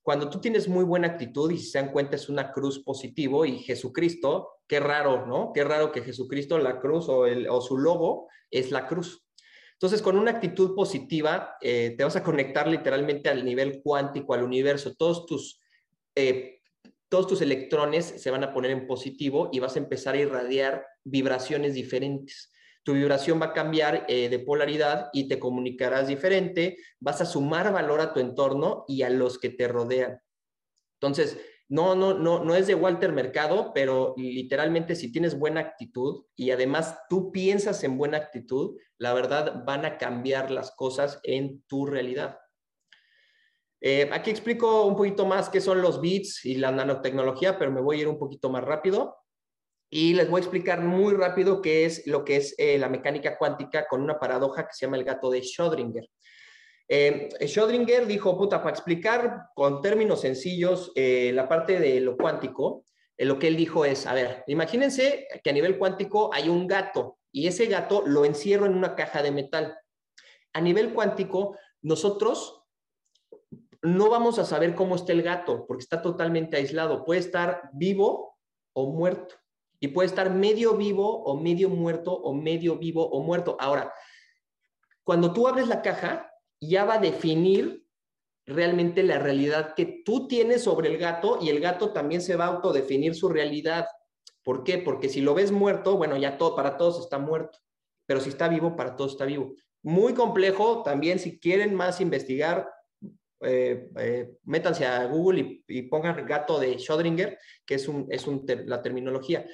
Cuando 0.03 0.29
tú 0.29 0.39
tienes 0.39 0.67
muy 0.67 0.83
buena 0.83 1.07
actitud 1.07 1.51
y 1.51 1.59
se 1.59 1.79
dan 1.79 1.91
cuenta 1.91 2.15
es 2.15 2.27
una 2.27 2.51
cruz 2.51 2.79
positivo 2.83 3.45
y 3.45 3.59
Jesucristo, 3.59 4.49
qué 4.67 4.79
raro, 4.79 5.27
¿no? 5.27 5.51
Qué 5.53 5.63
raro 5.63 5.91
que 5.91 6.01
Jesucristo, 6.01 6.57
la 6.57 6.79
cruz 6.79 7.07
o, 7.07 7.27
el, 7.27 7.47
o 7.47 7.61
su 7.61 7.77
logo 7.77 8.27
es 8.49 8.71
la 8.71 8.87
cruz. 8.87 9.23
Entonces, 9.73 10.01
con 10.01 10.17
una 10.17 10.31
actitud 10.31 10.75
positiva, 10.75 11.55
eh, 11.59 11.95
te 11.97 12.03
vas 12.03 12.15
a 12.15 12.23
conectar 12.23 12.67
literalmente 12.67 13.29
al 13.29 13.43
nivel 13.43 13.81
cuántico, 13.83 14.33
al 14.33 14.43
universo. 14.43 14.93
Todos 14.95 15.25
tus, 15.25 15.59
eh, 16.15 16.61
todos 17.09 17.27
tus 17.27 17.41
electrones 17.41 18.05
se 18.05 18.31
van 18.31 18.43
a 18.43 18.53
poner 18.53 18.71
en 18.71 18.85
positivo 18.87 19.49
y 19.51 19.59
vas 19.59 19.75
a 19.75 19.79
empezar 19.79 20.13
a 20.15 20.19
irradiar 20.19 20.85
vibraciones 21.03 21.73
diferentes. 21.73 22.51
Tu 22.83 22.93
vibración 22.93 23.41
va 23.41 23.47
a 23.47 23.53
cambiar 23.53 24.05
eh, 24.07 24.29
de 24.29 24.39
polaridad 24.39 25.09
y 25.13 25.27
te 25.27 25.39
comunicarás 25.39 26.07
diferente, 26.07 26.77
vas 26.99 27.21
a 27.21 27.25
sumar 27.25 27.71
valor 27.71 28.01
a 28.01 28.13
tu 28.13 28.19
entorno 28.19 28.85
y 28.87 29.03
a 29.03 29.09
los 29.09 29.37
que 29.37 29.49
te 29.49 29.67
rodean. 29.67 30.19
Entonces, 30.99 31.37
no, 31.71 31.95
no, 31.95 32.13
no, 32.13 32.43
no 32.43 32.53
es 32.53 32.67
de 32.67 32.75
Walter 32.75 33.13
Mercado, 33.13 33.71
pero 33.73 34.13
literalmente 34.17 34.93
si 34.93 35.09
tienes 35.09 35.39
buena 35.39 35.61
actitud 35.61 36.25
y 36.35 36.51
además 36.51 36.97
tú 37.09 37.31
piensas 37.31 37.83
en 37.85 37.97
buena 37.97 38.17
actitud, 38.17 38.77
la 38.97 39.13
verdad 39.13 39.63
van 39.65 39.85
a 39.85 39.97
cambiar 39.97 40.51
las 40.51 40.71
cosas 40.71 41.21
en 41.23 41.63
tu 41.67 41.85
realidad. 41.85 42.39
Eh, 43.79 44.09
aquí 44.11 44.29
explico 44.29 44.85
un 44.85 44.97
poquito 44.97 45.25
más 45.25 45.49
qué 45.49 45.61
son 45.61 45.81
los 45.81 46.01
bits 46.01 46.45
y 46.45 46.55
la 46.55 46.71
nanotecnología, 46.71 47.57
pero 47.57 47.71
me 47.71 47.81
voy 47.81 47.97
a 47.97 48.01
ir 48.01 48.07
un 48.09 48.19
poquito 48.19 48.49
más 48.49 48.63
rápido. 48.65 49.20
Y 49.93 50.13
les 50.13 50.29
voy 50.29 50.39
a 50.39 50.43
explicar 50.43 50.81
muy 50.81 51.13
rápido 51.13 51.61
qué 51.61 51.85
es 51.85 52.07
lo 52.07 52.23
que 52.23 52.37
es 52.37 52.55
eh, 52.57 52.79
la 52.79 52.89
mecánica 52.89 53.37
cuántica 53.37 53.85
con 53.87 54.01
una 54.01 54.17
paradoja 54.17 54.65
que 54.65 54.73
se 54.73 54.85
llama 54.85 54.97
el 54.97 55.03
gato 55.03 55.29
de 55.29 55.41
Schrödinger. 55.41 56.07
Eh, 56.93 57.29
Schrödinger 57.41 58.05
dijo, 58.05 58.37
puta, 58.37 58.61
para 58.61 58.75
explicar 58.75 59.49
con 59.53 59.81
términos 59.81 60.19
sencillos 60.19 60.91
eh, 60.95 61.31
la 61.33 61.47
parte 61.47 61.79
de 61.79 62.01
lo 62.01 62.17
cuántico, 62.17 62.83
eh, 63.17 63.25
lo 63.25 63.39
que 63.39 63.47
él 63.47 63.55
dijo 63.55 63.85
es, 63.85 64.07
a 64.07 64.13
ver, 64.13 64.43
imagínense 64.47 65.27
que 65.43 65.49
a 65.49 65.53
nivel 65.53 65.77
cuántico 65.77 66.33
hay 66.33 66.49
un 66.49 66.67
gato 66.67 67.19
y 67.31 67.47
ese 67.47 67.67
gato 67.67 68.03
lo 68.05 68.25
encierro 68.25 68.65
en 68.65 68.75
una 68.75 68.95
caja 68.95 69.21
de 69.23 69.31
metal. 69.31 69.77
A 70.53 70.59
nivel 70.59 70.93
cuántico, 70.93 71.57
nosotros 71.81 72.63
no 73.81 74.09
vamos 74.09 74.37
a 74.37 74.43
saber 74.43 74.75
cómo 74.75 74.95
está 74.95 75.13
el 75.13 75.21
gato 75.21 75.65
porque 75.67 75.83
está 75.83 76.01
totalmente 76.01 76.57
aislado. 76.57 77.05
Puede 77.05 77.21
estar 77.21 77.69
vivo 77.73 78.37
o 78.73 78.91
muerto. 78.91 79.35
Y 79.81 79.89
puede 79.89 80.07
estar 80.07 80.29
medio 80.29 80.77
vivo 80.77 81.23
o 81.23 81.35
medio 81.37 81.67
muerto 81.67 82.13
o 82.13 82.33
medio 82.33 82.77
vivo 82.77 83.05
o 83.09 83.21
muerto. 83.21 83.57
Ahora, 83.59 83.91
cuando 85.03 85.33
tú 85.33 85.47
abres 85.47 85.67
la 85.67 85.81
caja, 85.81 86.31
ya 86.61 86.85
va 86.85 86.93
a 86.93 86.99
definir 86.99 87.83
realmente 88.45 89.03
la 89.03 89.19
realidad 89.19 89.73
que 89.75 90.03
tú 90.05 90.27
tienes 90.27 90.63
sobre 90.63 90.89
el 90.89 90.97
gato 90.97 91.39
y 91.41 91.49
el 91.49 91.59
gato 91.59 91.91
también 91.91 92.21
se 92.21 92.35
va 92.35 92.45
a 92.45 92.49
autodefinir 92.49 93.15
su 93.15 93.27
realidad. 93.27 93.87
¿Por 94.43 94.63
qué? 94.63 94.77
Porque 94.77 95.09
si 95.09 95.21
lo 95.21 95.33
ves 95.33 95.51
muerto, 95.51 95.97
bueno, 95.97 96.15
ya 96.17 96.37
todo 96.37 96.55
para 96.55 96.77
todos 96.77 96.99
está 96.99 97.17
muerto, 97.17 97.59
pero 98.05 98.21
si 98.21 98.29
está 98.29 98.47
vivo, 98.47 98.75
para 98.75 98.95
todos 98.95 99.13
está 99.13 99.25
vivo. 99.25 99.53
Muy 99.83 100.13
complejo, 100.13 100.83
también 100.83 101.19
si 101.19 101.39
quieren 101.39 101.73
más 101.73 102.01
investigar, 102.01 102.71
eh, 103.43 103.89
eh, 103.97 104.33
métanse 104.43 104.85
a 104.85 105.05
Google 105.05 105.61
y, 105.67 105.81
pongan 105.83 106.25
gato 106.25 106.59
de 106.59 106.77
Schrödinger, 106.77 107.37
que 107.65 107.75
es, 107.75 107.87
un, 107.87 108.07
es 108.09 108.25
la 108.65 108.81
terminología. 108.81 109.45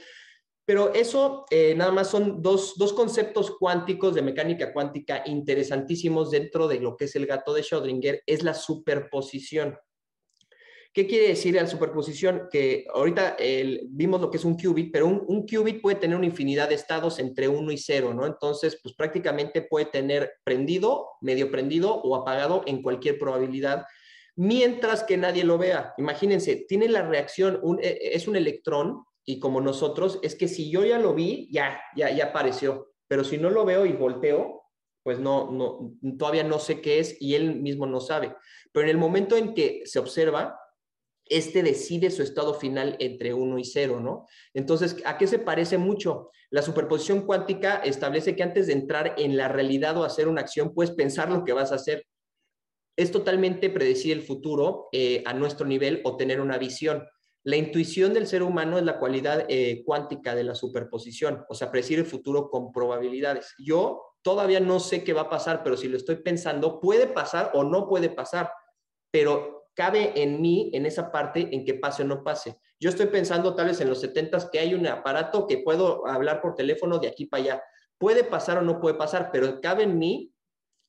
Pero 0.66 0.94
eso 0.94 1.46
eh, 1.50 1.74
nada 1.76 1.92
más 1.92 2.10
son 2.10 2.42
dos, 2.42 2.74
dos, 2.78 2.92
conceptos 2.92 3.56
cuánticos 3.58 4.14
de 4.14 4.22
mecánica 4.22 4.74
cuántica 4.74 5.24
interesantísimos 5.26 6.32
dentro 6.32 6.68
de 6.68 6.82
lo 6.82 6.98
que 6.98 7.06
es 7.06 7.16
el 7.16 7.26
gato 7.26 7.54
de 7.54 7.62
Schrödinger, 7.62 8.22
es 8.26 8.44
la 8.44 8.54
superposición. 8.54 9.78
¿Qué 10.94 11.06
quiere 11.06 11.28
decir 11.28 11.56
la 11.56 11.68
superposición? 11.68 12.48
Que 12.52 12.86
ahorita 12.94 13.38
vimos 13.90 14.20
lo 14.20 14.32
que 14.32 14.38
es 14.38 14.46
un 14.46 14.58
qubit, 14.58 14.92
pero 14.92 15.08
un, 15.08 15.46
qubit 15.46 15.82
puede 15.82 15.98
tener 15.98 16.18
una 16.18 16.26
infinidad 16.26 16.70
de 16.70 16.76
estados 16.76 17.20
entre 17.20 17.48
1 17.48 17.72
y 17.72 17.78
0, 17.78 18.14
¿no? 18.14 18.26
Entonces, 18.26 18.80
pues 18.82 18.96
prácticamente 18.96 19.62
puede 19.62 19.86
tener 19.86 20.34
prendido, 20.44 21.10
medio 21.22 21.52
prendido 21.52 21.94
o 21.96 22.16
apagado 22.16 22.64
en 22.66 22.82
cualquier 22.82 23.20
probabilidad, 23.20 23.86
mientras 24.36 25.04
que 25.04 25.18
nadie 25.18 25.44
lo 25.44 25.58
vea. 25.58 25.94
Imagínense, 25.98 26.66
tiene 26.68 26.88
la 26.90 27.04
reacción, 27.04 27.60
e, 27.82 28.12
es 28.14 28.28
un 28.28 28.36
electrón 28.36 29.04
y 29.26 29.40
como 29.40 29.62
nosotros, 29.62 30.20
es 30.24 30.36
que 30.36 30.48
si 30.48 30.72
yo 30.72 30.86
ya 30.86 31.00
lo 31.00 31.14
vi, 31.14 31.50
ya, 31.52 31.82
ya, 31.96 32.10
ya 32.10 32.28
apareció. 32.28 32.94
Pero 33.08 33.24
si 33.24 33.38
no 33.38 33.50
lo 33.50 33.66
veo 33.66 33.86
y 33.86 33.92
volteo, 33.92 34.64
pues 35.04 35.20
no, 35.20 35.52
no, 35.52 35.94
todavía 36.18 36.44
no 36.44 36.60
sé 36.60 36.82
qué 36.82 37.00
es 37.00 37.16
y 37.22 37.36
él 37.36 37.62
mismo 37.62 37.86
no 37.86 38.00
sabe. 38.00 38.36
Pero 38.72 38.86
en 38.86 38.90
el 38.90 38.98
momento 38.98 39.38
en 39.38 39.54
que 39.54 39.84
se 39.86 40.00
observa, 40.00 40.60
este 41.30 41.64
decide 41.64 42.12
su 42.12 42.24
estado 42.24 42.54
final 42.54 42.96
entre 43.00 43.34
1 43.34 43.58
y 43.60 43.64
0, 43.64 44.00
¿no? 44.00 44.26
Entonces, 44.54 44.98
¿a 45.06 45.18
qué 45.18 45.28
se 45.28 45.40
parece 45.40 45.78
mucho? 45.78 46.32
La 46.50 46.62
superposición 46.62 47.26
cuántica 47.26 47.78
establece 47.78 48.36
que 48.36 48.44
antes 48.44 48.68
de 48.68 48.74
entrar 48.74 49.16
en 49.18 49.36
la 49.36 49.48
realidad 49.48 49.98
o 49.98 50.04
hacer 50.04 50.28
una 50.28 50.42
acción, 50.42 50.74
puedes 50.74 50.92
pensar 50.92 51.30
lo 51.30 51.44
que 51.44 51.54
vas 51.54 51.72
a 51.72 51.76
hacer. 51.76 52.06
Es 52.96 53.12
totalmente 53.12 53.70
predecir 53.70 54.14
el 54.14 54.22
futuro 54.22 54.88
eh, 54.92 55.24
a 55.26 55.34
nuestro 55.34 55.68
nivel 55.68 56.02
o 56.04 56.18
tener 56.18 56.42
una 56.42 56.58
visión. 56.58 57.06
La 57.44 57.56
intuición 57.56 58.14
del 58.14 58.28
ser 58.28 58.44
humano 58.44 58.78
es 58.78 58.84
la 58.84 59.00
cualidad 59.00 59.46
eh, 59.48 59.84
cuántica 59.86 60.36
de 60.36 60.44
la 60.44 60.56
superposición, 60.56 61.46
o 61.48 61.56
sea, 61.56 61.72
predecir 61.72 62.00
el 62.00 62.06
futuro 62.06 62.50
con 62.50 62.72
probabilidades. 62.72 63.54
Yo 63.58 64.04
todavía 64.22 64.60
no 64.60 64.80
sé 64.80 65.04
qué 65.04 65.14
va 65.14 65.22
a 65.22 65.30
pasar, 65.30 65.64
pero 65.64 65.78
si 65.78 65.88
lo 65.88 65.96
estoy 65.96 66.18
pensando, 66.18 66.82
puede 66.82 67.08
pasar 67.08 67.52
o 67.54 67.64
no 67.64 67.88
puede 67.88 68.10
pasar, 68.10 68.52
pero 69.12 69.57
cabe 69.78 70.12
en 70.16 70.42
mí, 70.42 70.72
en 70.74 70.88
esa 70.88 71.12
parte, 71.12 71.50
en 71.52 71.64
que 71.64 71.76
pase 71.76 72.02
o 72.02 72.06
no 72.06 72.24
pase. 72.24 72.58
Yo 72.80 72.90
estoy 72.90 73.06
pensando 73.06 73.56
tal 73.56 73.68
vez 73.68 73.80
en 73.80 73.90
los 73.90 74.02
70 74.02 74.50
que 74.52 74.58
hay 74.58 74.74
un 74.74 74.88
aparato 74.88 75.46
que 75.46 75.60
puedo 75.60 76.08
hablar 76.08 76.42
por 76.42 76.56
teléfono 76.56 76.98
de 76.98 77.08
aquí 77.08 77.28
para 77.28 77.44
allá. 77.44 77.64
Puede 78.00 78.24
pasar 78.24 78.58
o 78.58 78.64
no 78.64 78.82
puede 78.82 78.96
pasar, 78.96 79.30
pero 79.32 79.62
cabe 79.62 79.84
en 79.84 80.00
mí 80.00 80.34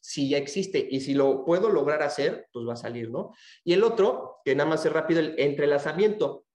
si 0.00 0.30
ya 0.30 0.38
existe 0.38 0.88
y 0.90 1.00
si 1.00 1.12
lo 1.12 1.44
puedo 1.44 1.68
lograr 1.68 2.02
hacer, 2.02 2.48
pues 2.50 2.66
va 2.66 2.72
a 2.72 2.76
salir, 2.76 3.10
¿no? 3.10 3.34
Y 3.62 3.74
el 3.74 3.84
otro, 3.84 4.38
que 4.42 4.54
nada 4.54 4.70
más 4.70 4.86
es 4.86 4.92
rápido, 4.92 5.20
el 5.20 5.38
entrelazamiento. 5.38 6.46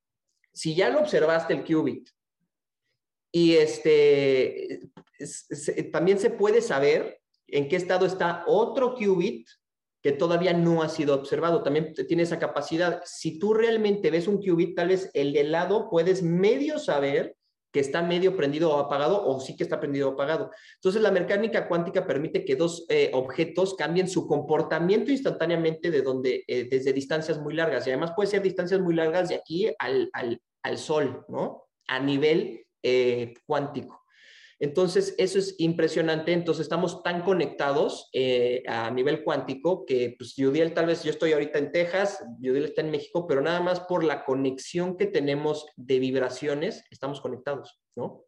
Si 0.52 0.74
ya 0.74 0.90
lo 0.90 1.02
observaste 1.02 1.54
el 1.54 1.64
qubit 1.64 2.10
y 3.32 3.58
este, 3.58 4.90
también 5.92 6.18
se 6.18 6.32
puede 6.32 6.62
saber 6.62 7.22
en 7.46 7.68
qué 7.68 7.76
estado 7.76 8.08
está 8.08 8.44
otro 8.48 8.96
qubit 8.96 9.48
que 10.04 10.12
todavía 10.12 10.54
no 10.54 10.84
ha 10.84 10.90
sido 10.90 11.16
observado. 11.16 11.64
También 11.64 11.94
tiene 11.94 12.24
esa 12.24 12.38
capacidad. 12.38 13.02
Si 13.06 13.40
tú 13.40 13.54
realmente 13.54 14.12
ves 14.12 14.28
un 14.28 14.38
qubit, 14.38 14.76
tal 14.76 14.90
vez 14.90 15.10
el 15.14 15.32
de 15.32 15.46
lado 15.46 15.90
puedes 15.90 16.22
medio 16.22 16.78
saber 16.78 17.38
que 17.72 17.80
está 17.80 18.04
medio 18.04 18.36
prendido 18.36 18.70
o 18.70 18.78
apagado 18.78 19.26
o 19.26 19.40
sí 19.40 19.56
que 19.56 19.64
está 19.64 19.80
prendido 19.80 20.10
o 20.10 20.12
apagado. 20.12 20.52
Entonces, 20.76 21.02
la 21.02 21.10
mecánica 21.10 21.68
cuántica 21.68 22.06
permite 22.06 22.44
que 22.46 22.56
dos 22.56 22.86
eh, 22.90 23.10
objetos 23.14 23.76
cambien 23.76 24.08
su 24.10 24.28
comportamiento 24.28 25.10
instantáneamente 25.10 25.90
de 25.90 26.02
donde, 26.04 26.44
eh, 26.48 26.68
desde 26.70 26.94
distancias 26.94 27.40
muy 27.40 27.56
largas. 27.56 27.88
Y 27.88 27.90
además 27.90 28.12
puede 28.16 28.30
ser 28.30 28.44
distancias 28.44 28.82
muy 28.82 28.94
largas 28.94 29.30
de 29.30 29.36
aquí 29.36 29.72
al, 29.80 30.12
al, 30.14 30.78
Sol, 30.78 31.26
¿no? 31.30 31.64
A 31.88 32.00
nivel 32.00 32.66
eh, 32.84 33.34
cuántico. 33.46 34.03
Entonces, 34.64 35.14
eso 35.18 35.40
es 35.40 35.56
impresionante. 35.58 36.32
Entonces, 36.32 36.62
estamos 36.62 37.04
tan 37.04 37.24
conectados 37.24 38.10
eh, 38.14 38.64
a 38.66 38.90
nivel 38.92 39.22
cuántico 39.26 39.86
que, 39.86 40.16
pues, 40.18 40.38
Yudiel, 40.38 40.74
tal 40.74 40.86
vez 40.86 41.04
yo 41.04 41.10
estoy 41.10 41.34
ahorita 41.34 41.60
en 41.60 41.74
Texas, 41.74 42.24
Yudiel 42.40 42.64
está 42.64 42.80
en 42.80 42.90
México, 42.90 43.28
pero 43.28 43.42
nada 43.42 43.60
más 43.60 43.82
por 43.82 44.06
la 44.06 44.24
conexión 44.24 44.96
que 44.96 45.06
tenemos 45.06 45.66
de 45.76 46.00
vibraciones, 46.00 46.86
estamos 46.92 47.20
conectados, 47.20 47.82
¿no? 47.98 48.24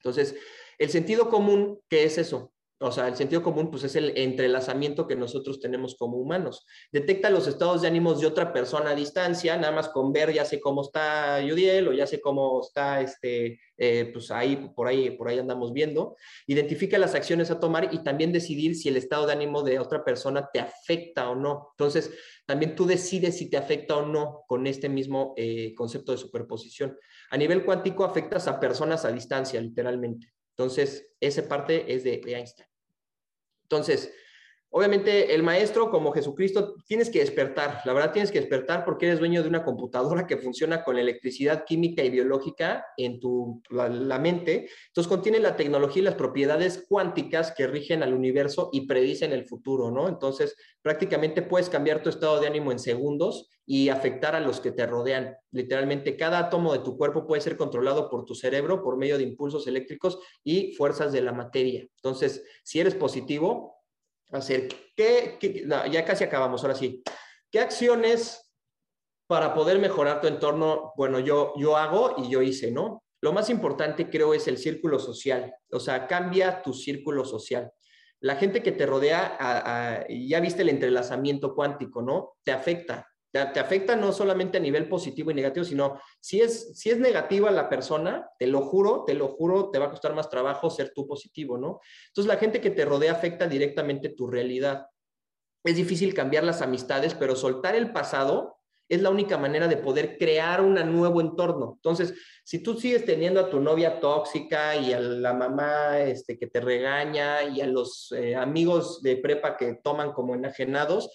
Entonces, 0.00 0.36
el 0.76 0.90
sentido 0.90 1.30
común, 1.30 1.80
¿qué 1.88 2.04
es 2.04 2.18
eso? 2.18 2.52
O 2.82 2.90
sea, 2.90 3.08
el 3.08 3.14
sentido 3.14 3.42
común, 3.42 3.70
pues 3.70 3.84
es 3.84 3.94
el 3.94 4.16
entrelazamiento 4.16 5.06
que 5.06 5.14
nosotros 5.14 5.60
tenemos 5.60 5.96
como 5.96 6.16
humanos. 6.16 6.66
Detecta 6.90 7.28
los 7.28 7.46
estados 7.46 7.82
de 7.82 7.88
ánimos 7.88 8.22
de 8.22 8.26
otra 8.26 8.54
persona 8.54 8.92
a 8.92 8.94
distancia, 8.94 9.54
nada 9.58 9.70
más 9.70 9.90
con 9.90 10.14
ver 10.14 10.32
ya 10.32 10.46
sé 10.46 10.60
cómo 10.60 10.80
está 10.80 11.42
Yudiel 11.42 11.88
o 11.88 11.92
ya 11.92 12.06
sé 12.06 12.22
cómo 12.22 12.62
está 12.62 13.02
este, 13.02 13.60
eh, 13.76 14.08
pues 14.10 14.30
ahí, 14.30 14.70
por 14.74 14.88
ahí, 14.88 15.10
por 15.10 15.28
ahí 15.28 15.38
andamos 15.38 15.74
viendo. 15.74 16.16
Identifica 16.46 16.96
las 16.96 17.14
acciones 17.14 17.50
a 17.50 17.60
tomar 17.60 17.92
y 17.92 18.02
también 18.02 18.32
decidir 18.32 18.74
si 18.74 18.88
el 18.88 18.96
estado 18.96 19.26
de 19.26 19.34
ánimo 19.34 19.62
de 19.62 19.78
otra 19.78 20.02
persona 20.02 20.48
te 20.50 20.60
afecta 20.60 21.28
o 21.28 21.34
no. 21.34 21.72
Entonces, 21.72 22.10
también 22.46 22.74
tú 22.74 22.86
decides 22.86 23.36
si 23.36 23.50
te 23.50 23.58
afecta 23.58 23.98
o 23.98 24.06
no 24.06 24.44
con 24.46 24.66
este 24.66 24.88
mismo 24.88 25.34
eh, 25.36 25.74
concepto 25.74 26.12
de 26.12 26.18
superposición. 26.18 26.96
A 27.30 27.36
nivel 27.36 27.62
cuántico 27.62 28.04
afectas 28.04 28.48
a 28.48 28.58
personas 28.58 29.04
a 29.04 29.12
distancia, 29.12 29.60
literalmente. 29.60 30.32
Entonces, 30.56 31.12
esa 31.20 31.46
parte 31.46 31.94
es 31.94 32.04
de 32.04 32.22
Einstein. 32.26 32.69
Entonces, 33.70 34.12
obviamente 34.70 35.34
el 35.34 35.42
maestro 35.42 35.90
como 35.90 36.12
Jesucristo 36.12 36.76
tienes 36.86 37.10
que 37.10 37.18
despertar, 37.18 37.80
la 37.84 37.92
verdad 37.92 38.12
tienes 38.12 38.30
que 38.30 38.40
despertar 38.40 38.84
porque 38.84 39.06
eres 39.06 39.18
dueño 39.18 39.42
de 39.42 39.48
una 39.48 39.64
computadora 39.64 40.26
que 40.26 40.36
funciona 40.36 40.84
con 40.84 40.98
electricidad 40.98 41.64
química 41.64 42.02
y 42.04 42.10
biológica 42.10 42.86
en 42.96 43.20
tu 43.20 43.62
la, 43.70 44.18
mente. 44.18 44.68
Entonces 44.88 45.08
contiene 45.08 45.40
la 45.40 45.56
tecnología 45.56 46.02
y 46.02 46.04
las 46.04 46.14
propiedades 46.14 46.84
cuánticas 46.88 47.52
que 47.52 47.66
rigen 47.66 48.02
al 48.02 48.14
universo 48.14 48.70
y 48.72 48.86
predicen 48.86 49.32
el 49.32 49.46
futuro, 49.46 49.90
¿no? 49.90 50.08
Entonces, 50.08 50.56
prácticamente 50.82 51.42
puedes 51.42 51.68
cambiar 51.68 52.02
tu 52.02 52.10
estado 52.10 52.40
de 52.40 52.46
ánimo 52.46 52.70
en 52.70 52.78
segundos 52.78 53.50
y 53.66 53.88
afectar 53.88 54.34
a 54.34 54.40
los 54.40 54.60
que 54.60 54.72
te 54.72 54.86
rodean. 54.86 55.36
Literalmente, 55.52 56.16
cada 56.16 56.38
átomo 56.38 56.72
de 56.72 56.80
tu 56.80 56.96
cuerpo 56.96 57.26
puede 57.26 57.40
ser 57.40 57.56
controlado 57.56 58.10
por 58.10 58.24
tu 58.24 58.34
cerebro 58.34 58.82
por 58.82 58.96
medio 58.96 59.16
de 59.16 59.24
impulsos 59.24 59.66
eléctricos 59.66 60.18
y 60.44 60.74
fuerzas 60.74 61.12
de 61.12 61.22
la 61.22 61.32
materia. 61.32 61.86
Entonces, 61.96 62.44
si 62.64 62.80
eres 62.80 62.94
positivo, 62.94 63.79
hacer, 64.32 64.68
¿qué, 64.96 65.38
ya 65.90 66.04
casi 66.04 66.24
acabamos, 66.24 66.62
ahora 66.62 66.74
sí. 66.74 67.02
¿Qué 67.50 67.60
acciones 67.60 68.52
para 69.26 69.54
poder 69.54 69.78
mejorar 69.78 70.20
tu 70.20 70.28
entorno? 70.28 70.92
Bueno, 70.96 71.18
yo, 71.18 71.52
yo 71.56 71.76
hago 71.76 72.14
y 72.18 72.30
yo 72.30 72.42
hice, 72.42 72.70
¿no? 72.70 73.02
Lo 73.22 73.32
más 73.32 73.50
importante 73.50 74.08
creo 74.08 74.32
es 74.32 74.48
el 74.48 74.56
círculo 74.56 74.98
social, 74.98 75.54
o 75.70 75.80
sea, 75.80 76.06
cambia 76.06 76.62
tu 76.62 76.72
círculo 76.72 77.24
social. 77.24 77.70
La 78.20 78.36
gente 78.36 78.62
que 78.62 78.72
te 78.72 78.86
rodea, 78.86 80.06
ya 80.08 80.40
viste 80.40 80.62
el 80.62 80.68
entrelazamiento 80.68 81.54
cuántico, 81.54 82.02
¿no? 82.02 82.36
Te 82.42 82.52
afecta, 82.52 83.09
te, 83.32 83.38
afecta 83.38 83.94
no 83.96 84.12
solamente 84.12 84.58
a 84.58 84.60
nivel 84.60 84.88
positivo 84.88 85.30
y 85.30 85.34
negativo, 85.34 85.64
sino 85.64 86.00
si 86.20 86.40
es, 86.40 86.76
si 86.76 86.90
es 86.90 86.98
negativa 86.98 87.50
la 87.50 87.68
persona, 87.68 88.28
te 88.38 88.46
lo 88.46 88.62
juro, 88.62 89.04
te 89.06 89.14
lo 89.14 89.28
juro, 89.28 89.70
te 89.70 89.78
va 89.78 89.86
a 89.86 89.90
costar 89.90 90.14
más 90.14 90.28
trabajo 90.28 90.70
ser 90.70 90.92
tú 90.94 91.06
positivo, 91.06 91.56
¿no? 91.56 91.80
Entonces 92.08 92.28
la 92.28 92.38
gente 92.38 92.60
que 92.60 92.70
te 92.70 92.84
rodea 92.84 93.12
afecta 93.12 93.46
directamente 93.46 94.08
tu 94.08 94.26
realidad. 94.26 94.86
Es 95.62 95.76
difícil 95.76 96.14
cambiar 96.14 96.42
las 96.44 96.62
amistades, 96.62 97.14
pero 97.14 97.36
soltar 97.36 97.76
el 97.76 97.92
pasado 97.92 98.56
es 98.88 99.00
la 99.02 99.10
única 99.10 99.38
manera 99.38 99.68
de 99.68 99.76
poder 99.76 100.18
crear 100.18 100.60
un 100.60 100.74
nuevo 100.74 101.20
entorno. 101.20 101.74
Entonces, 101.76 102.12
si 102.42 102.60
tú 102.60 102.74
sigues 102.74 103.04
teniendo 103.04 103.38
a 103.38 103.48
tu 103.48 103.60
novia 103.60 104.00
tóxica 104.00 104.74
y 104.74 104.92
a 104.92 104.98
la 104.98 105.32
mamá 105.32 106.00
este, 106.00 106.36
que 106.36 106.48
te 106.48 106.60
regaña 106.60 107.44
y 107.44 107.60
a 107.60 107.66
los 107.66 108.10
eh, 108.10 108.34
amigos 108.34 109.00
de 109.02 109.18
prepa 109.18 109.56
que 109.56 109.74
toman 109.74 110.12
como 110.12 110.34
enajenados, 110.34 111.08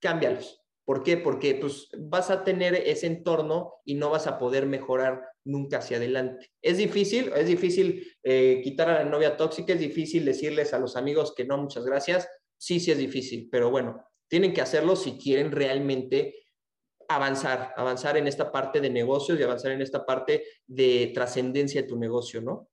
cámbialos 0.00 0.57
¿Por 0.88 1.02
qué? 1.02 1.18
Porque 1.18 1.54
pues, 1.56 1.90
vas 1.98 2.30
a 2.30 2.44
tener 2.44 2.74
ese 2.74 3.08
entorno 3.08 3.74
y 3.84 3.96
no 3.96 4.08
vas 4.08 4.26
a 4.26 4.38
poder 4.38 4.64
mejorar 4.64 5.20
nunca 5.44 5.80
hacia 5.80 5.98
adelante. 5.98 6.50
Es 6.62 6.78
difícil, 6.78 7.30
es 7.36 7.46
difícil 7.46 8.10
eh, 8.22 8.62
quitar 8.64 8.88
a 8.88 9.04
la 9.04 9.10
novia 9.10 9.36
tóxica, 9.36 9.74
es 9.74 9.80
difícil 9.80 10.24
decirles 10.24 10.72
a 10.72 10.78
los 10.78 10.96
amigos 10.96 11.34
que 11.36 11.44
no, 11.44 11.58
muchas 11.58 11.84
gracias. 11.84 12.26
Sí, 12.56 12.80
sí 12.80 12.90
es 12.90 12.96
difícil, 12.96 13.50
pero 13.52 13.70
bueno, 13.70 14.02
tienen 14.28 14.54
que 14.54 14.62
hacerlo 14.62 14.96
si 14.96 15.18
quieren 15.18 15.52
realmente 15.52 16.46
avanzar, 17.06 17.74
avanzar 17.76 18.16
en 18.16 18.26
esta 18.26 18.50
parte 18.50 18.80
de 18.80 18.88
negocios 18.88 19.38
y 19.38 19.42
avanzar 19.42 19.72
en 19.72 19.82
esta 19.82 20.06
parte 20.06 20.42
de 20.66 21.10
trascendencia 21.12 21.82
de 21.82 21.88
tu 21.88 21.98
negocio, 21.98 22.40
¿no? 22.40 22.70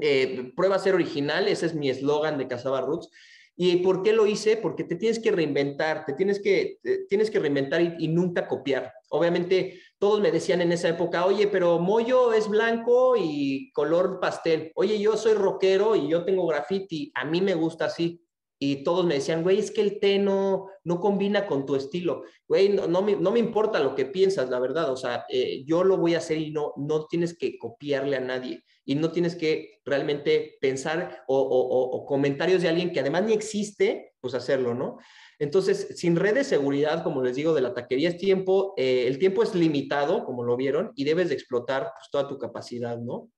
Eh, 0.00 0.50
prueba 0.56 0.74
a 0.74 0.80
ser 0.80 0.96
original, 0.96 1.46
ese 1.46 1.66
es 1.66 1.74
mi 1.76 1.88
eslogan 1.88 2.36
de 2.36 2.48
Casaba 2.48 2.80
Roots. 2.80 3.10
¿Y 3.56 3.76
por 3.76 4.02
qué 4.02 4.12
lo 4.12 4.26
hice? 4.26 4.56
Porque 4.56 4.84
te 4.84 4.96
tienes 4.96 5.20
que 5.20 5.30
reinventar, 5.30 6.04
te 6.04 6.14
tienes 6.14 6.40
que, 6.40 6.78
tienes 7.08 7.30
que 7.30 7.38
reinventar 7.38 7.80
y, 7.98 8.08
nunca 8.08 8.48
copiar. 8.48 8.92
Obviamente, 9.10 9.80
todos 9.98 10.20
me 10.20 10.32
decían 10.32 10.60
en 10.60 10.72
esa 10.72 10.88
época, 10.88 11.24
oye, 11.24 11.46
pero 11.46 11.78
Moyo 11.78 12.32
es 12.32 12.48
blanco 12.48 13.14
y 13.16 13.70
color 13.72 14.18
pastel. 14.20 14.72
Oye, 14.74 14.98
yo 14.98 15.16
soy 15.16 15.34
rockero 15.34 15.94
y 15.94 16.08
yo 16.08 16.24
tengo 16.24 16.46
graffiti, 16.46 17.12
a 17.14 17.24
mí 17.24 17.40
me 17.40 17.54
gusta 17.54 17.86
así. 17.86 18.23
Y 18.66 18.82
todos 18.82 19.04
me 19.04 19.14
decían, 19.14 19.42
güey, 19.42 19.58
es 19.58 19.70
que 19.70 19.82
el 19.82 20.00
té 20.00 20.18
no, 20.18 20.70
no 20.84 20.98
combina 20.98 21.46
con 21.46 21.66
tu 21.66 21.76
estilo. 21.76 22.22
Güey, 22.48 22.70
no, 22.70 22.86
no, 22.86 23.02
me, 23.02 23.14
no 23.14 23.30
me 23.30 23.38
importa 23.38 23.78
lo 23.78 23.94
que 23.94 24.06
piensas, 24.06 24.48
la 24.48 24.58
verdad. 24.58 24.90
O 24.90 24.96
sea, 24.96 25.26
eh, 25.28 25.64
yo 25.66 25.84
lo 25.84 25.98
voy 25.98 26.14
a 26.14 26.18
hacer 26.18 26.38
y 26.38 26.50
no, 26.50 26.72
no 26.78 27.06
tienes 27.06 27.36
que 27.36 27.58
copiarle 27.58 28.16
a 28.16 28.20
nadie. 28.20 28.64
Y 28.86 28.94
no 28.94 29.12
tienes 29.12 29.36
que 29.36 29.80
realmente 29.84 30.56
pensar 30.62 31.24
o, 31.26 31.38
o, 31.38 32.06
comentarios 32.06 32.62
de 32.62 32.68
alguien 32.68 32.90
que 32.90 33.00
además 33.00 33.24
ni 33.24 33.34
existe, 33.34 34.14
pues 34.18 34.32
hacerlo, 34.32 34.74
¿no? 34.74 34.96
Entonces, 35.38 35.88
sin 35.96 36.16
red 36.16 36.34
de 36.34 36.44
seguridad, 36.44 37.02
como 37.02 37.22
les 37.22 37.36
digo, 37.36 37.52
de 37.52 37.60
la 37.60 37.74
taquería 37.74 38.08
es 38.08 38.16
tiempo, 38.16 38.72
eh, 38.78 39.04
el 39.06 39.18
tiempo 39.18 39.42
es 39.42 39.54
limitado, 39.54 40.24
como 40.24 40.42
lo 40.42 40.56
vieron, 40.56 40.92
y 40.94 41.04
debes 41.04 41.28
de 41.28 41.34
explotar 41.34 41.92
pues, 41.94 42.08
toda 42.10 42.28
tu 42.28 42.38
capacidad, 42.38 42.96
¿no? 42.96 43.30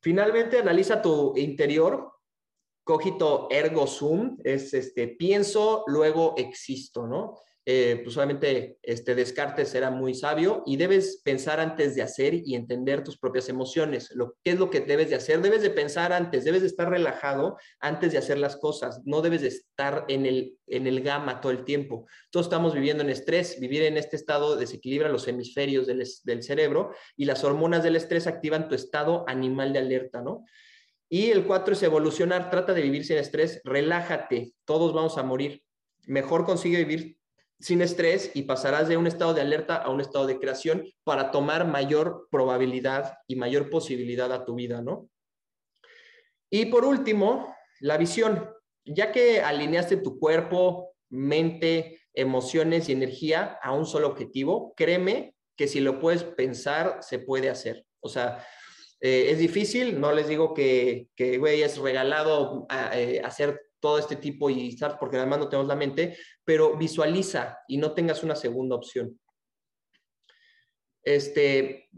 Finalmente, 0.00 0.58
analiza 0.58 1.02
tu 1.02 1.36
interior, 1.36 2.12
cogito 2.88 3.48
ergo 3.50 3.86
sum, 3.86 4.38
es 4.42 4.72
este, 4.72 5.08
pienso, 5.08 5.84
luego 5.88 6.32
existo, 6.38 7.06
¿no? 7.06 7.38
Eh, 7.66 8.00
pues 8.02 8.16
obviamente 8.16 8.78
este 8.82 9.14
Descartes 9.14 9.74
era 9.74 9.90
muy 9.90 10.14
sabio 10.14 10.62
y 10.64 10.78
debes 10.78 11.20
pensar 11.22 11.60
antes 11.60 11.94
de 11.94 12.00
hacer 12.00 12.32
y 12.32 12.54
entender 12.54 13.04
tus 13.04 13.18
propias 13.18 13.50
emociones. 13.50 14.10
Lo, 14.14 14.38
¿Qué 14.42 14.52
es 14.52 14.58
lo 14.58 14.70
que 14.70 14.80
debes 14.80 15.10
de 15.10 15.16
hacer? 15.16 15.42
Debes 15.42 15.60
de 15.60 15.68
pensar 15.68 16.14
antes, 16.14 16.46
debes 16.46 16.62
de 16.62 16.68
estar 16.68 16.88
relajado 16.88 17.58
antes 17.78 18.12
de 18.12 18.16
hacer 18.16 18.38
las 18.38 18.56
cosas. 18.56 19.02
No 19.04 19.20
debes 19.20 19.42
de 19.42 19.48
estar 19.48 20.06
en 20.08 20.24
el, 20.24 20.56
en 20.66 20.86
el 20.86 21.02
gama 21.02 21.42
todo 21.42 21.52
el 21.52 21.66
tiempo. 21.66 22.06
Todos 22.30 22.46
estamos 22.46 22.72
viviendo 22.72 23.04
en 23.04 23.10
estrés. 23.10 23.60
Vivir 23.60 23.82
en 23.82 23.98
este 23.98 24.16
estado 24.16 24.56
desequilibra 24.56 25.10
los 25.10 25.28
hemisferios 25.28 25.86
del, 25.86 26.02
del 26.24 26.42
cerebro 26.42 26.94
y 27.18 27.26
las 27.26 27.44
hormonas 27.44 27.82
del 27.82 27.96
estrés 27.96 28.26
activan 28.26 28.66
tu 28.66 28.74
estado 28.74 29.24
animal 29.28 29.74
de 29.74 29.80
alerta, 29.80 30.22
¿no? 30.22 30.46
Y 31.08 31.30
el 31.30 31.46
cuatro 31.46 31.72
es 31.72 31.82
evolucionar, 31.82 32.50
trata 32.50 32.74
de 32.74 32.82
vivir 32.82 33.04
sin 33.04 33.16
estrés, 33.16 33.60
relájate, 33.64 34.52
todos 34.64 34.92
vamos 34.92 35.16
a 35.16 35.22
morir. 35.22 35.62
Mejor 36.06 36.44
consigue 36.44 36.84
vivir 36.84 37.18
sin 37.60 37.82
estrés 37.82 38.30
y 38.34 38.42
pasarás 38.42 38.88
de 38.88 38.96
un 38.96 39.06
estado 39.06 39.34
de 39.34 39.40
alerta 39.40 39.76
a 39.76 39.90
un 39.90 40.00
estado 40.00 40.26
de 40.26 40.38
creación 40.38 40.84
para 41.04 41.30
tomar 41.30 41.66
mayor 41.66 42.28
probabilidad 42.30 43.18
y 43.26 43.36
mayor 43.36 43.70
posibilidad 43.70 44.32
a 44.32 44.44
tu 44.44 44.54
vida, 44.54 44.82
¿no? 44.82 45.08
Y 46.50 46.66
por 46.66 46.84
último, 46.84 47.54
la 47.80 47.96
visión. 47.96 48.50
Ya 48.84 49.12
que 49.12 49.40
alineaste 49.40 49.98
tu 49.98 50.18
cuerpo, 50.18 50.94
mente, 51.10 52.00
emociones 52.14 52.88
y 52.88 52.92
energía 52.92 53.58
a 53.62 53.72
un 53.72 53.86
solo 53.86 54.08
objetivo, 54.08 54.72
créeme 54.76 55.34
que 55.56 55.68
si 55.68 55.80
lo 55.80 56.00
puedes 56.00 56.24
pensar, 56.24 56.98
se 57.00 57.18
puede 57.18 57.50
hacer. 57.50 57.84
O 58.00 58.08
sea, 58.08 58.44
eh, 59.00 59.30
es 59.30 59.38
difícil, 59.38 60.00
no 60.00 60.12
les 60.12 60.28
digo 60.28 60.54
que, 60.54 61.08
que 61.14 61.38
güey, 61.38 61.62
es 61.62 61.78
regalado 61.78 62.66
eh, 62.92 63.20
hacer 63.24 63.60
todo 63.80 63.98
este 63.98 64.16
tipo 64.16 64.50
y 64.50 64.68
estar, 64.68 64.98
porque 64.98 65.16
además 65.16 65.38
no 65.38 65.48
tenemos 65.48 65.68
la 65.68 65.76
mente, 65.76 66.16
pero 66.44 66.76
visualiza 66.76 67.58
y 67.68 67.76
no 67.76 67.92
tengas 67.92 68.24
una 68.24 68.34
segunda 68.34 68.74
opción. 68.74 69.18
Este, 71.04 71.88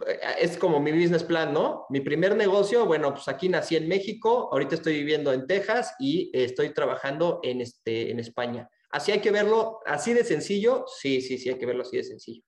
es 0.41 0.57
como 0.59 0.79
mi 0.79 0.93
business 0.93 1.25
plan, 1.25 1.53
¿no? 1.53 1.87
Mi 1.89 2.01
primer 2.01 2.37
negocio, 2.37 2.87
bueno, 2.87 3.13
pues 3.13 3.27
aquí 3.29 3.49
nací 3.49 3.77
en 3.77 3.89
México, 3.89 4.49
ahorita 4.53 4.75
estoy 4.75 4.95
viviendo 4.95 5.33
en 5.33 5.47
Texas 5.47 5.95
y 5.99 6.31
estoy 6.33 6.73
trabajando 6.75 7.41
en, 7.43 7.61
este, 7.61 8.11
en 8.11 8.21
España. 8.21 8.69
Así 8.91 9.11
hay 9.11 9.21
que 9.21 9.31
verlo, 9.31 9.81
así 9.87 10.13
de 10.13 10.23
sencillo, 10.23 10.85
sí, 10.87 11.23
sí, 11.23 11.39
sí, 11.39 11.49
hay 11.49 11.59
que 11.59 11.67
verlo 11.67 11.83
así 11.83 11.97
de 11.97 12.05
sencillo. 12.05 12.43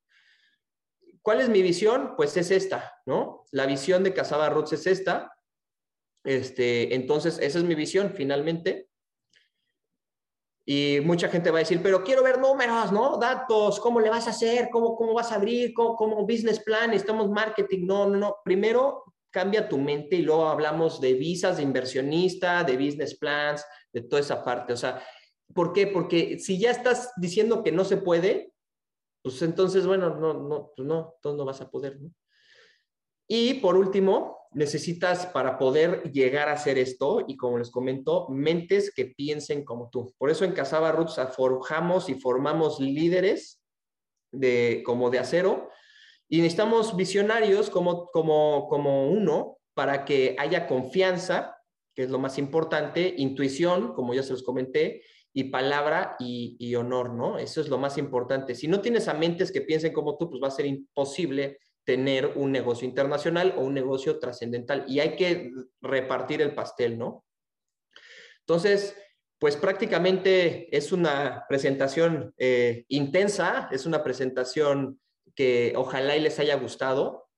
¿Cuál 1.23 1.41
es 1.41 1.49
mi 1.49 1.63
visión? 1.63 2.15
Pues 2.17 2.37
es 2.37 2.51
esta, 2.51 3.01
¿no? 3.07 3.45
La 3.53 3.67
visión 3.67 4.03
de 4.03 4.13
Casaba 4.13 4.49
Roots 4.49 4.73
es 4.73 4.87
esta. 4.87 5.33
Este, 6.25 6.95
entonces, 6.95 7.39
esa 7.41 7.59
es 7.59 7.65
mi 7.65 7.75
visión 7.75 8.13
finalmente. 8.15 8.89
Y 10.65 10.99
mucha 11.03 11.29
gente 11.29 11.51
va 11.51 11.59
a 11.59 11.61
decir, 11.61 11.81
pero 11.83 12.05
quiero 12.05 12.23
ver 12.23 12.39
números, 12.39 12.93
¿no? 12.93 13.17
Datos, 13.19 13.81
¿cómo 13.81 14.01
le 14.01 14.11
vas 14.11 14.27
a 14.27 14.31
hacer? 14.31 14.69
¿Cómo, 14.71 14.97
cómo 14.97 15.15
vas 15.15 15.33
a 15.33 15.37
abrir? 15.37 15.73
¿Cómo, 15.75 15.97
¿Cómo, 15.97 16.23
business 16.23 16.61
plan? 16.61 16.93
Estamos 16.93 17.29
marketing. 17.31 17.87
No, 17.87 18.09
no, 18.09 18.17
no. 18.17 18.37
Primero 18.45 19.05
cambia 19.31 19.69
tu 19.69 19.79
mente 19.79 20.17
y 20.17 20.23
luego 20.23 20.47
hablamos 20.47 21.01
de 21.01 21.15
visas 21.15 21.57
de 21.57 21.65
inversionista, 21.65 22.63
de 22.63 22.77
business 22.77 23.17
plans, 23.17 23.65
de 23.93 24.03
toda 24.03 24.21
esa 24.21 24.45
parte. 24.45 24.73
O 24.73 24.77
sea, 24.77 25.03
¿por 25.53 25.73
qué? 25.73 25.89
Porque 25.89 26.39
si 26.39 26.59
ya 26.59 26.71
estás 26.71 27.13
diciendo 27.17 27.65
que 27.65 27.73
no 27.73 27.85
se 27.85 27.97
puede, 27.97 28.52
pues 29.23 29.41
entonces, 29.43 29.87
bueno, 29.87 30.17
no, 30.17 30.35
no, 30.35 30.73
pues 30.77 30.87
no, 30.87 31.15
entonces 31.17 31.39
no 31.39 31.45
vas 31.45 31.61
a 31.61 31.71
poder. 31.71 31.99
Y 33.29 33.55
por 33.55 33.77
último, 33.77 34.49
necesitas 34.53 35.27
para 35.27 35.59
poder 35.59 36.11
llegar 36.13 36.49
a 36.49 36.55
hacer 36.55 36.77
esto, 36.77 37.25
y 37.27 37.37
como 37.37 37.59
les 37.59 37.71
comento, 37.71 38.29
mentes 38.29 38.93
que 38.93 39.07
piensen 39.07 39.65
como 39.65 39.89
tú. 39.91 40.13
Por 40.19 40.31
eso 40.31 40.45
en 40.45 40.53
Casaba 40.53 40.93
Roots 40.93 41.19
forjamos 41.35 42.09
y 42.09 42.15
formamos 42.15 42.81
líderes 42.81 43.63
de, 44.33 44.83
como 44.85 45.09
de 45.11 45.21
acero, 45.21 45.71
y 46.29 46.39
necesitamos 46.39 46.97
visionarios 46.97 47.71
como, 47.71 48.07
como, 48.07 48.67
como 48.69 49.11
uno 49.11 49.59
para 49.75 50.05
que 50.05 50.35
haya 50.39 50.67
confianza, 50.67 51.57
que 51.95 52.03
es 52.03 52.11
lo 52.11 52.19
más 52.19 52.39
importante, 52.39 53.15
intuición, 53.19 53.95
como 53.95 54.15
ya 54.15 54.23
se 54.23 54.33
los 54.33 54.43
comenté, 54.43 55.03
y 55.35 55.45
palabra 55.45 56.17
y, 56.19 56.75
honor, 56.75 57.15
¿no? 57.15 57.39
Eso 57.39 57.61
es 57.61 57.69
lo 57.69 57.79
más 57.79 57.97
importante. 57.97 58.55
Si 58.55 58.69
no 58.69 58.81
tienes 58.81 59.09
a 59.09 59.15
mentes 59.15 59.51
que 59.51 59.63
piensen 59.63 59.93
como 59.93 60.19
tú, 60.19 60.29
pues 60.29 60.43
va 60.43 60.49
a 60.49 60.53
ser 60.53 60.67
imposible 60.67 61.59
tener 61.85 62.33
un 62.37 62.53
negocio 62.53 62.87
internacional 62.87 63.55
o 63.57 63.63
un 63.63 63.75
negocio 63.75 64.19
trascendental 64.19 64.85
y 64.87 65.01
hay 65.01 65.17
que 65.17 65.51
repartir 65.81 66.43
el 66.43 66.55
pastel, 66.55 66.99
¿no? 66.99 67.25
Entonces, 68.41 68.97
pues 69.39 69.57
prácticamente 69.57 70.77
es 70.77 70.93
una 70.93 71.47
presentación 71.49 72.35
eh, 72.37 72.85
intensa, 72.89 73.69
es 73.73 73.87
una 73.87 74.05
presentación 74.05 75.01
que 75.35 75.73
ojalá 75.77 76.15
les 76.17 76.39
haya 76.39 76.57
gustado. 76.57 77.29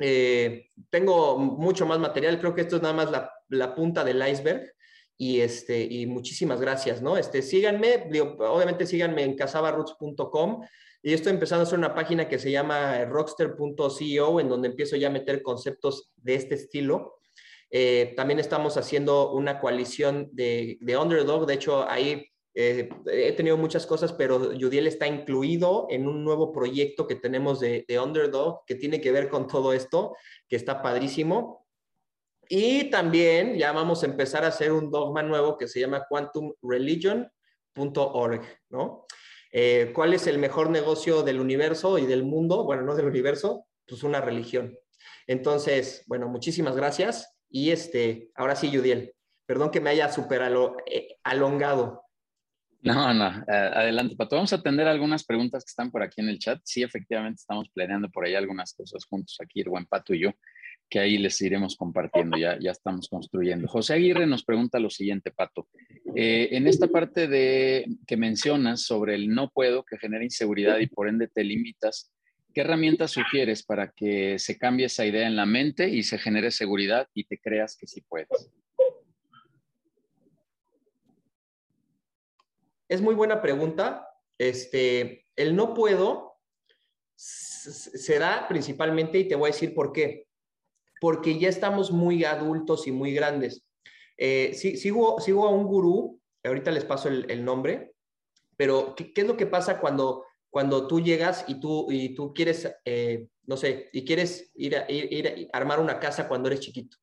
Eh, 0.00 0.70
tengo 0.90 1.38
mucho 1.38 1.86
más 1.86 1.98
material, 1.98 2.38
creo 2.40 2.54
que 2.54 2.62
esto 2.62 2.76
es 2.76 2.82
nada 2.82 2.94
más 2.94 3.30
la 3.48 3.74
punta 3.74 4.02
del 4.04 4.26
iceberg 4.26 4.75
y, 5.18 5.40
este, 5.40 5.82
y 5.82 6.06
muchísimas 6.06 6.60
gracias, 6.60 7.02
¿no? 7.02 7.16
Este, 7.16 7.42
síganme, 7.42 8.08
obviamente 8.38 8.86
síganme 8.86 9.22
en 9.22 9.36
casabaroots.com 9.36 10.62
y 11.02 11.12
estoy 11.12 11.32
empezando 11.32 11.62
a 11.62 11.66
hacer 11.66 11.78
una 11.78 11.94
página 11.94 12.28
que 12.28 12.38
se 12.38 12.50
llama 12.50 13.04
rockster.co 13.04 14.40
en 14.40 14.48
donde 14.48 14.68
empiezo 14.68 14.96
ya 14.96 15.08
a 15.08 15.12
meter 15.12 15.42
conceptos 15.42 16.12
de 16.16 16.34
este 16.34 16.56
estilo. 16.56 17.20
Eh, 17.70 18.14
también 18.16 18.38
estamos 18.38 18.76
haciendo 18.76 19.32
una 19.32 19.58
coalición 19.58 20.28
de, 20.32 20.78
de 20.80 20.96
underdog, 20.96 21.46
de 21.46 21.54
hecho 21.54 21.88
ahí 21.88 22.26
eh, 22.54 22.88
he 23.06 23.32
tenido 23.32 23.58
muchas 23.58 23.86
cosas, 23.86 24.14
pero 24.14 24.38
Judiel 24.58 24.86
está 24.86 25.06
incluido 25.06 25.86
en 25.90 26.08
un 26.08 26.24
nuevo 26.24 26.52
proyecto 26.52 27.06
que 27.06 27.14
tenemos 27.14 27.60
de, 27.60 27.84
de 27.86 28.00
underdog 28.00 28.64
que 28.66 28.76
tiene 28.76 29.00
que 29.00 29.12
ver 29.12 29.28
con 29.28 29.46
todo 29.46 29.74
esto, 29.74 30.16
que 30.48 30.56
está 30.56 30.80
padrísimo. 30.80 31.65
Y 32.48 32.90
también 32.90 33.56
ya 33.56 33.72
vamos 33.72 34.02
a 34.02 34.06
empezar 34.06 34.44
a 34.44 34.48
hacer 34.48 34.72
un 34.72 34.90
dogma 34.90 35.22
nuevo 35.22 35.58
que 35.58 35.68
se 35.68 35.80
llama 35.80 36.06
quantumreligion.org, 36.08 38.42
¿no? 38.70 39.04
Eh, 39.52 39.92
¿Cuál 39.94 40.14
es 40.14 40.26
el 40.26 40.38
mejor 40.38 40.70
negocio 40.70 41.22
del 41.22 41.40
universo 41.40 41.98
y 41.98 42.06
del 42.06 42.24
mundo? 42.24 42.64
Bueno, 42.64 42.82
no 42.82 42.94
del 42.94 43.06
universo, 43.06 43.66
pues 43.86 44.02
una 44.02 44.20
religión. 44.20 44.76
Entonces, 45.26 46.04
bueno, 46.06 46.28
muchísimas 46.28 46.76
gracias. 46.76 47.34
Y 47.48 47.70
este, 47.70 48.30
ahora 48.34 48.54
sí, 48.56 48.70
Yudiel, 48.70 49.14
perdón 49.46 49.70
que 49.70 49.80
me 49.80 49.88
haya 49.90 50.12
super 50.12 50.42
eh, 50.86 51.16
alongado. 51.24 52.02
No, 52.82 53.14
no, 53.14 53.44
adelante, 53.48 54.14
Pato. 54.14 54.36
Vamos 54.36 54.52
a 54.52 54.56
atender 54.56 54.86
algunas 54.86 55.24
preguntas 55.24 55.64
que 55.64 55.70
están 55.70 55.90
por 55.90 56.02
aquí 56.02 56.20
en 56.20 56.28
el 56.28 56.38
chat. 56.38 56.60
Sí, 56.64 56.82
efectivamente, 56.82 57.40
estamos 57.40 57.70
planeando 57.70 58.10
por 58.10 58.24
ahí 58.24 58.34
algunas 58.34 58.74
cosas 58.74 59.06
juntos 59.06 59.38
aquí, 59.42 59.62
el 59.62 59.70
buen 59.70 59.86
Pato 59.86 60.12
y 60.14 60.20
yo 60.20 60.32
que 60.88 61.00
ahí 61.00 61.18
les 61.18 61.40
iremos 61.40 61.76
compartiendo, 61.76 62.38
ya, 62.38 62.58
ya 62.60 62.70
estamos 62.70 63.08
construyendo. 63.08 63.66
José 63.66 63.94
Aguirre 63.94 64.26
nos 64.26 64.44
pregunta 64.44 64.78
lo 64.78 64.90
siguiente, 64.90 65.32
Pato. 65.32 65.68
Eh, 66.14 66.48
en 66.52 66.66
esta 66.66 66.86
parte 66.86 67.26
de 67.26 67.86
que 68.06 68.16
mencionas 68.16 68.82
sobre 68.82 69.16
el 69.16 69.28
no 69.28 69.50
puedo, 69.50 69.84
que 69.84 69.98
genera 69.98 70.24
inseguridad 70.24 70.78
y 70.78 70.86
por 70.86 71.08
ende 71.08 71.28
te 71.28 71.42
limitas, 71.42 72.12
¿qué 72.54 72.60
herramientas 72.60 73.10
sugieres 73.10 73.64
para 73.64 73.90
que 73.90 74.38
se 74.38 74.58
cambie 74.58 74.86
esa 74.86 75.04
idea 75.04 75.26
en 75.26 75.36
la 75.36 75.46
mente 75.46 75.88
y 75.88 76.04
se 76.04 76.18
genere 76.18 76.50
seguridad 76.50 77.08
y 77.14 77.24
te 77.24 77.38
creas 77.38 77.76
que 77.76 77.86
sí 77.88 78.02
puedes? 78.02 78.50
Es 82.88 83.02
muy 83.02 83.16
buena 83.16 83.42
pregunta. 83.42 84.08
Este, 84.38 85.26
el 85.34 85.56
no 85.56 85.74
puedo 85.74 86.36
se 87.16 88.18
da 88.18 88.46
principalmente 88.46 89.18
y 89.18 89.26
te 89.26 89.34
voy 89.34 89.48
a 89.48 89.52
decir 89.52 89.74
por 89.74 89.90
qué 89.92 90.25
porque 91.00 91.38
ya 91.38 91.48
estamos 91.48 91.90
muy 91.90 92.24
adultos 92.24 92.86
y 92.86 92.92
muy 92.92 93.12
grandes. 93.12 93.64
Eh, 94.16 94.54
sigo, 94.54 95.20
sigo 95.20 95.46
a 95.46 95.50
un 95.50 95.66
gurú, 95.66 96.20
ahorita 96.42 96.70
les 96.70 96.84
paso 96.84 97.08
el, 97.08 97.44
nombre, 97.44 97.94
pero 98.56 98.94
¿qué, 98.94 99.12
es 99.14 99.26
lo 99.26 99.36
que 99.36 99.46
pasa 99.46 99.80
cuando, 99.80 100.24
cuando 100.48 100.86
tú 100.86 101.00
llegas 101.00 101.44
y 101.48 101.60
tú, 101.60 101.86
y 101.90 102.14
tú 102.14 102.32
quieres, 102.32 102.72
eh, 102.84 103.28
no 103.44 103.56
sé, 103.56 103.90
y 103.92 104.04
quieres 104.04 104.52
ir 104.54 104.76
a, 104.76 104.90
ir, 104.90 105.48
a 105.52 105.56
armar 105.56 105.80
una 105.80 106.00
casa 106.00 106.28
cuando 106.28 106.48
eres 106.48 106.60
chiquito? 106.60 106.96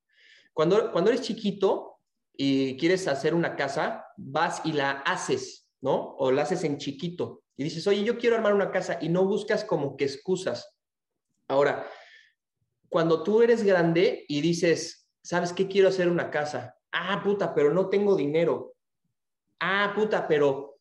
Cuando, 0.53 0.91
cuando 0.91 1.11
eres 1.11 1.22
chiquito, 1.22 1.94
y 2.36 2.78
quieres 2.78 3.07
hacer 3.07 3.34
una 3.34 3.56
casa, 3.56 4.07
vas 4.18 4.61
y 4.65 4.74
la 4.74 4.91
haces, 4.91 5.70
¿no? 5.82 6.15
O 6.18 6.32
la 6.32 6.44
haces 6.44 6.64
en 6.64 6.78
chiquito. 6.78 7.44
Y 7.56 7.64
dices, 7.64 7.86
oye, 7.88 8.03
yo 8.03 8.18
quiero 8.18 8.36
armar 8.36 8.53
una 8.53 8.72
casa 8.72 8.98
y 8.99 9.10
no 9.10 9.26
buscas 9.26 9.64
como 9.64 9.95
que 9.95 10.06
excusas. 10.06 10.76
Ahora, 11.48 11.88
cuando 12.94 13.24
tú 13.24 13.41
eres 13.41 13.64
grande 13.64 14.24
y 14.28 14.40
dices, 14.41 15.10
¿sabes 15.24 15.52
qué? 15.52 15.68
Quiero 15.68 15.88
hacer 15.88 16.07
una 16.07 16.30
casa. 16.30 16.78
Ah, 16.91 17.22
puta, 17.24 17.56
pero 17.56 17.74
no 17.74 17.90
tengo 17.90 18.15
dinero. 18.15 18.76
Ah, 19.60 19.94
puta, 19.95 20.28
pero, 20.28 20.76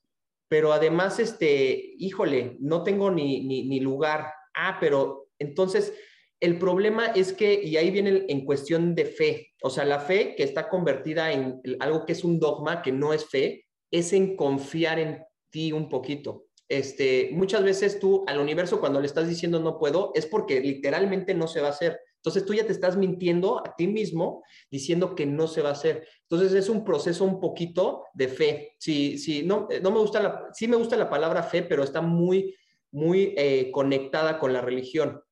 pero 0.47 0.75
además, 0.75 1.19
este, 1.21 1.95
híjole, 1.97 2.59
no 2.61 2.83
tengo 2.83 3.11
ni, 3.11 3.41
ni, 3.47 3.67
ni 3.67 3.81
lugar. 3.81 4.31
Ah, 4.55 4.77
pero 4.79 5.31
entonces 5.39 5.95
el 6.39 6.59
problema 6.59 7.07
es 7.07 7.33
que, 7.33 7.55
y 7.65 7.79
ahí 7.79 7.91
viene 7.91 8.27
en 8.29 8.45
cuestión 8.45 8.95
de 8.95 9.07
fe, 9.07 9.55
o 9.63 9.71
sea, 9.71 9.87
la 9.87 9.99
fe 9.99 10.35
que 10.37 10.43
está 10.43 10.69
convertida 10.69 11.33
en 11.33 11.63
algo 11.81 12.05
que 12.05 12.13
es 12.13 12.25
un 12.25 12.39
dogma, 12.39 12.83
que 12.83 12.93
no 12.93 13.15
es 13.15 13.25
fe, 13.25 13.65
es 13.91 14.13
en 14.13 14.37
confiar 14.37 14.99
en 14.99 15.25
ti 15.49 15.73
un 15.73 15.89
poquito. 15.89 16.45
Este, 16.73 17.31
muchas 17.33 17.63
veces 17.63 17.99
tú 17.99 18.25
al 18.27 18.41
universo 18.41 18.81
cuando 18.81 19.01
le 19.01 19.07
estás 19.07 19.29
diciendo 19.29 19.61
no 19.61 19.79
puedo, 19.79 20.13
es 20.15 20.27
porque 20.27 20.61
literalmente 20.61 21.35
no 21.35 21.47
se 21.47 21.61
va 21.61 21.69
a 21.69 21.73
hacer. 21.73 22.01
Entonces 22.17 22.47
tú 22.47 22.55
ya 22.55 22.65
te 22.65 22.73
estás 22.73 22.97
mintiendo 22.97 23.61
a 23.67 23.75
ti 23.77 23.87
mismo 23.87 24.43
diciendo 24.71 25.15
que 25.15 25.27
no 25.27 25.49
se 25.49 25.61
va 25.61 25.71
a 25.71 25.73
hacer. 25.73 26.07
Entonces 26.23 26.53
es 26.55 26.69
un 26.69 26.85
proceso 26.85 27.25
un 27.25 27.41
poquito 27.41 28.05
de 28.15 28.29
fe. 28.29 28.75
Sí, 28.79 29.19
sí, 29.19 29.43
no, 29.43 29.69
no 29.83 29.91
me 29.91 29.99
gusta 29.99 30.21
la, 30.21 30.49
sí 30.53 30.67
me 30.69 30.77
gusta 30.77 30.97
la 30.97 31.11
palabra 31.11 31.43
fe, 31.43 31.63
pero 31.63 31.83
está 31.83 32.01
muy, 32.01 32.55
muy 32.91 33.35
eh, 33.37 33.71
conectada 33.73 34.39
con 34.39 34.53
la 34.53 34.61
religión 34.61 35.23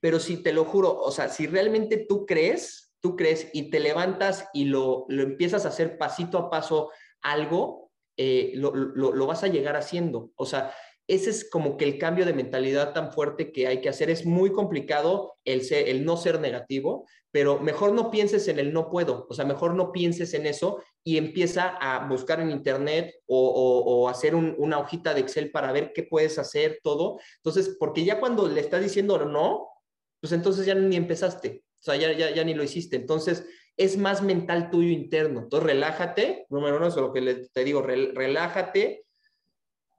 pero 0.00 0.18
si 0.18 0.42
te 0.42 0.52
lo 0.52 0.64
juro, 0.64 0.98
o 0.98 1.10
sea, 1.10 1.28
si 1.28 1.46
realmente 1.46 2.06
tú 2.08 2.26
crees, 2.26 2.94
tú 3.00 3.16
crees 3.16 3.48
y 3.52 3.70
te 3.70 3.80
levantas 3.80 4.48
y 4.52 4.64
lo, 4.64 5.04
lo 5.08 5.22
empiezas 5.22 5.64
a 5.64 5.68
hacer 5.68 5.98
pasito 5.98 6.38
a 6.38 6.50
paso 6.50 6.90
algo, 7.20 7.89
eh, 8.22 8.52
lo, 8.54 8.70
lo, 8.74 9.26
vas 9.26 9.44
a 9.44 9.48
llegar 9.48 9.76
haciendo. 9.76 10.30
O 10.36 10.44
sea, 10.44 10.74
ese 11.08 11.30
es 11.30 11.48
como 11.48 11.78
que 11.78 11.86
el 11.86 11.96
cambio 11.96 12.26
de 12.26 12.34
mentalidad 12.34 12.92
tan 12.92 13.12
fuerte 13.12 13.50
que 13.50 13.66
hay 13.66 13.80
que 13.80 13.88
hacer. 13.88 14.10
Es 14.10 14.26
muy 14.26 14.52
complicado 14.52 15.38
el, 15.46 16.04
no 16.04 16.18
ser 16.18 16.38
negativo, 16.38 17.06
pero 17.30 17.58
mejor 17.60 17.94
no 17.94 18.10
pienses 18.10 18.46
en 18.48 18.58
el 18.58 18.74
no 18.74 18.90
puedo, 18.90 19.26
o 19.30 19.32
sea, 19.32 19.46
mejor 19.46 19.74
no 19.74 19.90
pienses 19.90 20.34
en 20.34 20.44
eso 20.44 20.82
y 21.02 21.16
empieza 21.16 21.78
a 21.80 22.06
buscar 22.08 22.40
en 22.40 22.50
internet 22.50 23.14
o, 23.26 23.48
o, 23.48 24.08
hacer 24.10 24.34
una 24.34 24.78
hojita 24.78 25.14
de 25.14 25.20
Excel 25.20 25.50
para 25.50 25.72
ver 25.72 25.92
qué 25.94 26.02
puedes 26.02 26.38
hacer, 26.38 26.78
todo. 26.82 27.18
Entonces, 27.36 27.74
porque 27.80 28.04
ya 28.04 28.20
cuando 28.20 28.46
le 28.46 28.60
estás 28.60 28.82
diciendo 28.82 29.24
no, 29.24 29.66
pues 30.20 30.34
entonces 30.34 30.66
ya 30.66 30.74
ni 30.74 30.96
empezaste, 30.96 31.64
o 31.80 31.82
sea, 31.82 31.96
ya, 31.96 32.12
ya, 32.12 32.34
ya 32.34 32.44
ni 32.44 32.52
lo 32.52 32.62
hiciste. 32.62 32.96
Entonces, 32.96 33.46
es 33.80 33.96
más 33.96 34.20
mental 34.22 34.70
tuyo 34.70 34.90
interno. 34.90 35.40
Entonces, 35.40 35.66
relájate, 35.70 36.44
número 36.50 36.76
uno, 36.76 36.88
eso 36.88 36.96
es 36.96 37.06
lo 37.06 37.12
que 37.14 37.48
te 37.50 37.64
digo, 37.64 37.80
relájate 37.80 39.06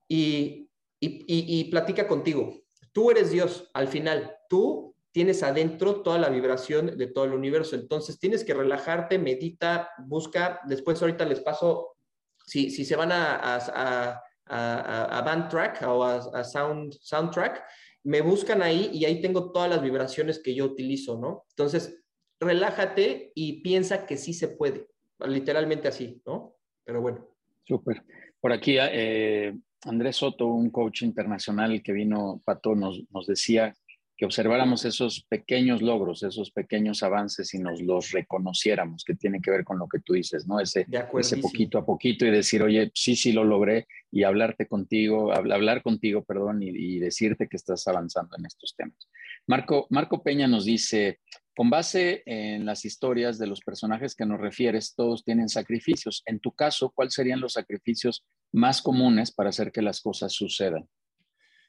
y, 0.08 0.70
y, 1.00 1.26
y, 1.28 1.64
platica 1.72 2.08
contigo. 2.08 2.62
Tú 2.92 3.10
eres 3.10 3.32
Dios, 3.32 3.72
al 3.74 3.88
final, 3.88 4.38
tú 4.48 4.96
tienes 5.12 5.42
adentro 5.42 6.04
toda 6.04 6.20
la 6.20 6.30
vibración 6.30 6.96
de 6.96 7.08
todo 7.08 7.26
el 7.26 7.34
universo. 7.34 7.76
Entonces, 7.76 8.20
tienes 8.20 8.44
que 8.44 8.54
relajarte, 8.54 9.18
medita, 9.18 9.90
busca, 9.98 10.62
después 10.68 11.02
ahorita 11.02 11.26
les 11.26 11.40
paso, 11.40 11.98
si, 12.46 12.70
si 12.70 12.86
se 12.86 12.96
van 12.96 13.12
a, 13.12 13.36
a, 13.36 14.22
a, 14.46 15.18
a 15.18 15.22
band 15.24 15.50
track 15.50 15.82
o 15.88 16.04
a, 16.04 16.44
sound, 16.44 16.94
soundtrack, 17.02 17.64
me 18.04 18.22
buscan 18.22 18.62
ahí 18.62 18.92
y 18.94 19.06
ahí 19.06 19.22
tengo 19.22 19.52
todas 19.52 19.72
las 19.72 19.82
vibraciones 19.82 20.38
que 20.38 20.54
yo 20.54 20.66
utilizo, 20.66 21.18
¿no? 21.18 21.46
Entonces, 21.50 22.01
relájate 22.42 23.32
y 23.36 23.62
piensa 23.62 24.06
que 24.06 24.18
sí 24.18 24.34
se 24.34 24.50
puede, 24.50 24.88
literalmente 25.26 25.88
así, 25.88 26.22
¿no? 26.26 26.56
Pero 26.84 27.02
bueno. 27.02 27.28
Súper. 27.64 28.04
Por 28.40 28.52
aquí, 28.52 28.76
eh, 28.80 29.56
Andrés 29.84 30.18
Soto, 30.18 30.48
un 30.48 30.72
coach 30.72 31.04
internacional 31.04 31.82
que 31.84 31.94
vino, 31.94 32.42
Pato, 32.44 32.76
nos, 32.76 33.04
nos 33.12 33.28
decía 33.28 33.76
que 34.22 34.26
observáramos 34.26 34.86
esos 34.86 35.26
pequeños 35.28 35.82
logros, 35.82 36.22
esos 36.22 36.52
pequeños 36.52 37.02
avances 37.02 37.56
y 37.56 37.58
nos 37.58 37.82
los 37.82 38.12
reconociéramos, 38.12 39.04
que 39.04 39.16
tiene 39.16 39.42
que 39.42 39.50
ver 39.50 39.64
con 39.64 39.80
lo 39.80 39.88
que 39.88 39.98
tú 40.00 40.14
dices, 40.14 40.46
¿no? 40.46 40.60
Ese, 40.60 40.86
ese 41.18 41.38
poquito 41.38 41.80
a 41.80 41.86
poquito 41.88 42.24
y 42.28 42.30
decir, 42.30 42.62
oye, 42.62 42.92
sí, 42.94 43.16
sí 43.16 43.32
lo 43.32 43.44
logré 43.44 43.88
y 44.12 44.22
hablarte 44.22 44.68
contigo, 44.68 45.34
hablar 45.34 45.82
contigo, 45.82 46.24
perdón, 46.24 46.62
y, 46.62 47.00
decirte 47.00 47.48
que 47.48 47.58
estás 47.58 47.88
avanzando 47.88 48.38
en 48.38 48.46
estos 48.46 48.76
temas. 48.76 49.10
Marco, 49.48 49.88
Marco 49.90 50.22
Peña 50.22 50.48
nos 50.48 50.66
dice, 50.66 51.20
con 51.62 51.70
base 51.70 52.24
en 52.26 52.66
las 52.66 52.86
historias 52.86 53.38
de 53.38 53.46
los 53.46 53.62
personajes 53.62 54.16
que 54.16 54.26
nos 54.26 54.42
refieres, 54.42 54.96
todos 54.96 55.24
tienen 55.24 55.48
sacrificios. 55.48 56.24
En 56.26 56.40
tu 56.40 56.54
caso, 56.54 56.90
¿cuáles 56.90 57.14
serían 57.14 57.40
los 57.40 57.54
sacrificios 57.54 58.26
más 58.52 58.82
comunes 58.82 59.32
para 59.32 59.50
hacer 59.50 59.72
que 59.72 59.84
las 59.84 60.02
cosas 60.02 60.34
sucedan? 60.34 60.90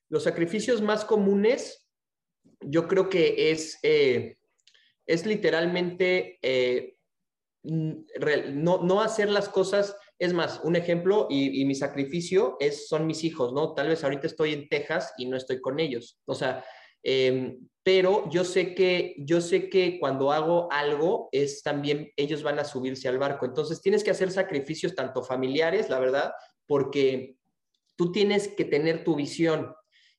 Los 0.08 0.24
sacrificios 0.24 0.80
más 0.80 1.04
comunes 1.04 1.86
yo 2.62 2.88
creo 2.88 3.10
que 3.10 3.50
es, 3.50 3.80
eh, 3.82 4.38
es 5.04 5.26
literalmente 5.26 6.38
eh, 6.40 6.96
no, 7.62 8.82
no, 8.82 9.02
hacer 9.02 9.28
las 9.28 9.50
cosas. 9.50 9.94
Es 10.18 10.32
más, 10.32 10.62
un 10.64 10.74
ejemplo 10.74 11.26
y, 11.28 11.66
mi 11.66 11.74
sacrificio 11.74 12.56
es, 12.60 12.88
son 12.88 13.06
mis 13.06 13.24
hijos, 13.24 13.52
¿no? 13.52 13.74
Tal 13.74 13.88
vez 13.88 14.02
ahorita 14.02 14.26
estoy 14.26 14.54
en 14.54 14.70
Texas 14.70 15.12
y 15.18 15.26
no 15.26 15.36
estoy 15.36 15.60
con 15.60 15.80
ellos. 15.80 16.18
O 16.24 16.34
sea, 16.34 16.64
em, 17.02 17.68
pero 17.84 18.28
yo 18.30 18.44
sé 18.44 18.74
que 18.74 19.16
yo 19.18 19.40
sé 19.40 19.68
que 19.68 19.98
cuando 19.98 20.30
hago 20.30 20.68
algo 20.70 21.28
es 21.32 21.62
también 21.62 22.12
ellos 22.16 22.42
van 22.42 22.58
a 22.58 22.64
subirse 22.64 23.08
al 23.08 23.18
barco. 23.18 23.44
Entonces 23.44 23.82
tienes 23.82 24.04
que 24.04 24.12
hacer 24.12 24.30
sacrificios 24.30 24.94
tanto 24.94 25.22
familiares, 25.22 25.90
la 25.90 25.98
verdad, 25.98 26.32
porque 26.66 27.36
tú 27.96 28.12
tienes 28.12 28.48
que 28.48 28.64
tener 28.64 29.02
tu 29.02 29.16
visión 29.16 29.74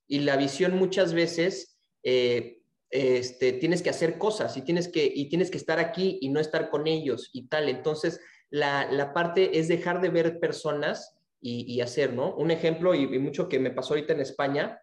y 0.07 0.19
la 0.19 0.35
visión 0.35 0.75
muchas 0.75 1.13
veces 1.13 1.77
eh, 2.03 2.57
este, 2.89 3.53
tienes 3.53 3.81
que 3.81 3.89
hacer 3.89 4.17
cosas 4.17 4.55
y 4.57 4.61
tienes 4.61 4.87
que, 4.87 5.09
y 5.13 5.29
tienes 5.29 5.49
que 5.49 5.57
estar 5.57 5.79
aquí 5.79 6.19
y 6.21 6.29
no 6.29 6.39
estar 6.39 6.69
con 6.69 6.85
ellos 6.85 7.29
y 7.33 7.47
tal. 7.47 7.69
Entonces, 7.69 8.19
la, 8.49 8.91
la 8.91 9.13
parte 9.13 9.57
es 9.57 9.67
dejar 9.67 10.01
de 10.01 10.09
ver 10.09 10.39
personas 10.39 11.17
y, 11.45 11.81
hacer, 11.81 12.13
¿no? 12.13 12.33
Un 12.35 12.51
ejemplo, 12.51 12.95
y, 12.95 13.05
mucho 13.19 13.49
que 13.49 13.59
me 13.59 13.71
pasó 13.71 13.93
ahorita 13.93 14.13
en 14.13 14.21
España, 14.21 14.79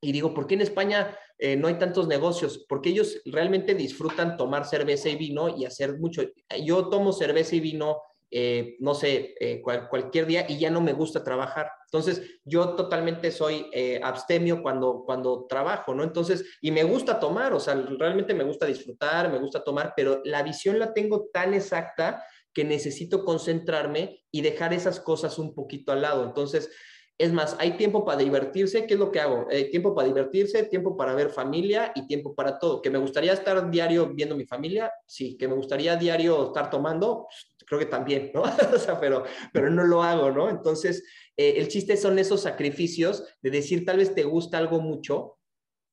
y 0.00 0.10
digo, 0.10 0.34
¿por 0.34 0.46
qué 0.46 0.54
en 0.54 0.62
España 0.62 1.16
eh, 1.38 1.56
no 1.56 1.68
hay 1.68 1.74
tantos 1.74 2.08
negocios? 2.08 2.64
Porque 2.68 2.90
ellos 2.90 3.20
realmente 3.24 3.74
disfrutan 3.74 4.36
tomar 4.36 4.66
cerveza 4.66 5.08
y 5.08 5.16
vino 5.16 5.56
y 5.56 5.64
hacer 5.64 5.98
mucho. 5.98 6.22
Yo 6.64 6.88
tomo 6.88 7.12
cerveza 7.12 7.56
y 7.56 7.60
vino 7.60 7.98
eh, 8.36 8.74
no 8.80 8.96
sé, 8.96 9.36
eh, 9.38 9.62
cualquier 9.62 10.26
día 10.26 10.44
y 10.48 10.58
ya 10.58 10.68
no 10.68 10.80
me 10.80 10.92
gusta 10.92 11.22
trabajar. 11.22 11.70
Entonces, 11.84 12.40
yo 12.44 12.70
totalmente 12.74 13.30
soy 13.30 13.66
eh, 13.72 14.00
abstemio 14.02 14.60
cuando, 14.60 15.04
cuando 15.06 15.46
trabajo, 15.48 15.94
¿no? 15.94 16.02
Entonces, 16.02 16.44
y 16.60 16.72
me 16.72 16.82
gusta 16.82 17.20
tomar, 17.20 17.52
o 17.52 17.60
sea, 17.60 17.74
realmente 17.74 18.34
me 18.34 18.42
gusta 18.42 18.66
disfrutar, 18.66 19.30
me 19.30 19.38
gusta 19.38 19.62
tomar, 19.62 19.92
pero 19.94 20.20
la 20.24 20.42
visión 20.42 20.80
la 20.80 20.92
tengo 20.92 21.28
tan 21.32 21.54
exacta 21.54 22.24
que 22.52 22.64
necesito 22.64 23.24
concentrarme 23.24 24.24
y 24.32 24.40
dejar 24.40 24.72
esas 24.72 24.98
cosas 24.98 25.38
un 25.38 25.54
poquito 25.54 25.92
al 25.92 26.02
lado. 26.02 26.24
Entonces, 26.24 26.72
es 27.16 27.32
más, 27.32 27.56
hay 27.60 27.76
tiempo 27.76 28.04
para 28.04 28.18
divertirse, 28.18 28.86
¿qué 28.86 28.94
es 28.94 29.00
lo 29.00 29.12
que 29.12 29.20
hago? 29.20 29.46
Eh, 29.50 29.70
tiempo 29.70 29.94
para 29.94 30.08
divertirse, 30.08 30.64
tiempo 30.64 30.96
para 30.96 31.14
ver 31.14 31.30
familia 31.30 31.92
y 31.94 32.06
tiempo 32.08 32.34
para 32.34 32.58
todo. 32.58 32.82
¿Que 32.82 32.90
me 32.90 32.98
gustaría 32.98 33.32
estar 33.32 33.70
diario 33.70 34.12
viendo 34.12 34.36
mi 34.36 34.46
familia? 34.46 34.92
Sí. 35.06 35.36
¿Que 35.36 35.46
me 35.46 35.54
gustaría 35.54 35.96
diario 35.96 36.48
estar 36.48 36.70
tomando? 36.70 37.26
Pues, 37.28 37.54
creo 37.66 37.78
que 37.78 37.86
también, 37.86 38.32
¿no? 38.34 38.42
o 38.74 38.78
sea, 38.78 38.98
pero, 38.98 39.24
pero 39.52 39.70
no 39.70 39.84
lo 39.84 40.02
hago, 40.02 40.32
¿no? 40.32 40.50
Entonces, 40.50 41.04
eh, 41.36 41.54
el 41.56 41.68
chiste 41.68 41.96
son 41.96 42.18
esos 42.18 42.42
sacrificios 42.42 43.24
de 43.42 43.50
decir, 43.50 43.84
tal 43.84 43.98
vez 43.98 44.14
te 44.14 44.24
gusta 44.24 44.58
algo 44.58 44.80
mucho, 44.80 45.38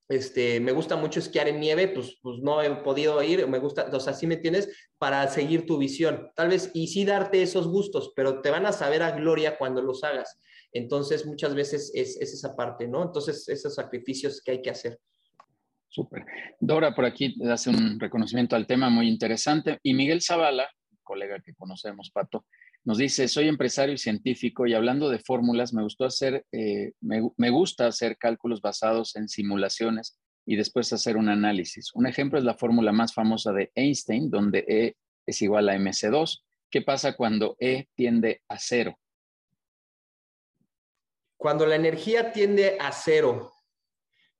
este, 0.08 0.60
me 0.60 0.72
gusta 0.72 0.96
mucho 0.96 1.20
esquiar 1.20 1.48
en 1.48 1.60
nieve, 1.60 1.88
pues, 1.88 2.18
pues 2.20 2.38
no 2.42 2.60
he 2.62 2.70
podido 2.82 3.22
ir, 3.22 3.46
me 3.46 3.58
gusta, 3.58 3.88
o 3.92 4.00
sea, 4.00 4.12
sí 4.12 4.26
me 4.26 4.36
tienes 4.36 4.68
para 4.98 5.26
seguir 5.28 5.66
tu 5.66 5.78
visión, 5.78 6.30
tal 6.34 6.48
vez, 6.48 6.70
y 6.74 6.88
sí 6.88 7.04
darte 7.04 7.42
esos 7.42 7.68
gustos, 7.68 8.12
pero 8.14 8.42
te 8.42 8.50
van 8.50 8.66
a 8.66 8.72
saber 8.72 9.02
a 9.02 9.12
gloria 9.12 9.56
cuando 9.56 9.80
los 9.80 10.04
hagas. 10.04 10.38
Entonces, 10.72 11.26
muchas 11.26 11.54
veces 11.54 11.92
es, 11.94 12.16
esa 12.16 12.56
parte, 12.56 12.88
¿no? 12.88 13.02
Entonces, 13.02 13.48
esos 13.48 13.74
sacrificios 13.74 14.40
que 14.42 14.52
hay 14.52 14.62
que 14.62 14.70
hacer. 14.70 14.98
Súper. 15.88 16.24
Dora, 16.58 16.94
por 16.94 17.04
aquí 17.04 17.36
hace 17.50 17.68
un 17.68 18.00
reconocimiento 18.00 18.56
al 18.56 18.66
tema 18.66 18.88
muy 18.88 19.08
interesante. 19.08 19.78
Y 19.82 19.92
Miguel 19.92 20.22
Zavala, 20.22 20.66
colega 21.02 21.38
que 21.44 21.52
conocemos, 21.54 22.10
Pato, 22.10 22.46
nos 22.84 22.98
dice, 22.98 23.28
soy 23.28 23.48
empresario 23.48 23.94
y 23.94 23.98
científico 23.98 24.66
y 24.66 24.74
hablando 24.74 25.08
de 25.08 25.20
fórmulas, 25.20 25.72
me, 25.72 25.82
gustó 25.82 26.04
hacer, 26.04 26.44
eh, 26.50 26.92
me, 27.00 27.50
gusta 27.50 27.86
hacer 27.86 28.16
cálculos 28.16 28.60
basados 28.60 29.14
en 29.14 29.28
simulaciones 29.28 30.18
y 30.44 30.56
después 30.56 30.92
hacer 30.92 31.16
un 31.16 31.28
análisis. 31.28 31.90
Un 31.94 32.06
ejemplo 32.06 32.38
es 32.38 32.44
la 32.44 32.54
fórmula 32.54 32.90
más 32.90 33.14
famosa 33.14 33.52
de 33.52 33.70
Einstein, 33.74 34.30
donde 34.30 34.64
E 34.66 34.96
es 35.26 35.42
igual 35.42 35.68
a 35.68 35.76
mc2. 35.76 36.42
¿Qué 36.70 36.82
pasa 36.82 37.14
cuando 37.14 37.54
E 37.60 37.86
tiende 37.94 38.42
a 38.48 38.58
cero? 38.58 38.98
Cuando 41.42 41.66
la 41.66 41.74
energía 41.74 42.30
tiende 42.30 42.76
a 42.78 42.92
cero, 42.92 43.52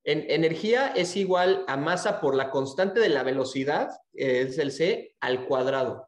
en, 0.04 0.24
energía 0.30 0.92
es 0.94 1.16
igual 1.16 1.64
a 1.66 1.76
masa 1.76 2.20
por 2.20 2.36
la 2.36 2.48
constante 2.48 3.00
de 3.00 3.08
la 3.08 3.24
velocidad, 3.24 3.88
es 4.12 4.56
el 4.58 4.70
c, 4.70 5.16
al 5.18 5.44
cuadrado. 5.46 6.06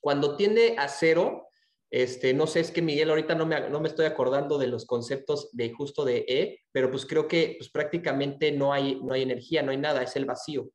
Cuando 0.00 0.36
tiende 0.36 0.74
a 0.78 0.88
cero, 0.88 1.46
este, 1.90 2.34
no 2.34 2.48
sé, 2.48 2.58
es 2.58 2.72
que 2.72 2.82
Miguel 2.82 3.10
ahorita 3.10 3.36
no 3.36 3.46
me, 3.46 3.70
no 3.70 3.80
me 3.80 3.86
estoy 3.86 4.06
acordando 4.06 4.58
de 4.58 4.66
los 4.66 4.84
conceptos 4.84 5.48
de 5.52 5.72
justo 5.72 6.04
de 6.04 6.24
E, 6.26 6.58
pero 6.72 6.90
pues 6.90 7.06
creo 7.06 7.28
que 7.28 7.54
pues, 7.56 7.70
prácticamente 7.70 8.50
no 8.50 8.72
hay, 8.72 9.00
no 9.00 9.12
hay 9.14 9.22
energía, 9.22 9.62
no 9.62 9.70
hay 9.70 9.78
nada, 9.78 10.02
es 10.02 10.16
el 10.16 10.24
vacío. 10.24 10.68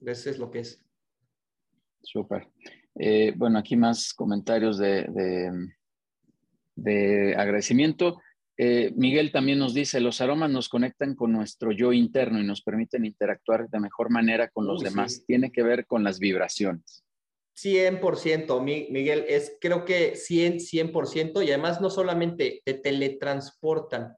Eso 0.00 0.30
es 0.30 0.38
lo 0.38 0.50
que 0.50 0.60
es. 0.60 0.82
Súper. 2.02 2.48
Eh, 2.94 3.34
bueno, 3.36 3.58
aquí 3.58 3.76
más 3.76 4.14
comentarios 4.14 4.78
de, 4.78 5.06
de, 6.74 7.34
agradecimiento. 7.36 8.22
Eh, 8.56 8.92
Miguel 8.94 9.32
también 9.32 9.58
nos 9.58 9.74
dice, 9.74 10.00
los 10.00 10.20
aromas 10.20 10.50
nos 10.50 10.68
conectan 10.68 11.14
con 11.14 11.32
nuestro 11.32 11.72
yo 11.72 11.92
interno 11.92 12.40
y 12.40 12.44
nos 12.44 12.62
permiten 12.62 13.04
interactuar 13.04 13.68
de 13.68 13.80
mejor 13.80 14.10
manera 14.10 14.48
con 14.48 14.66
los 14.66 14.80
demás. 14.80 15.24
Tiene 15.26 15.50
que 15.50 15.62
ver 15.62 15.86
con 15.86 16.04
las 16.04 16.18
vibraciones. 16.18 17.04
100%, 17.56 18.62
Miguel, 18.62 19.24
es 19.28 19.56
creo 19.60 19.84
que 19.84 20.16
100, 20.16 20.58
100% 20.58 21.44
y 21.44 21.48
además 21.48 21.80
no 21.80 21.90
solamente 21.90 22.62
te 22.64 22.74
teletransportan. 22.74 24.16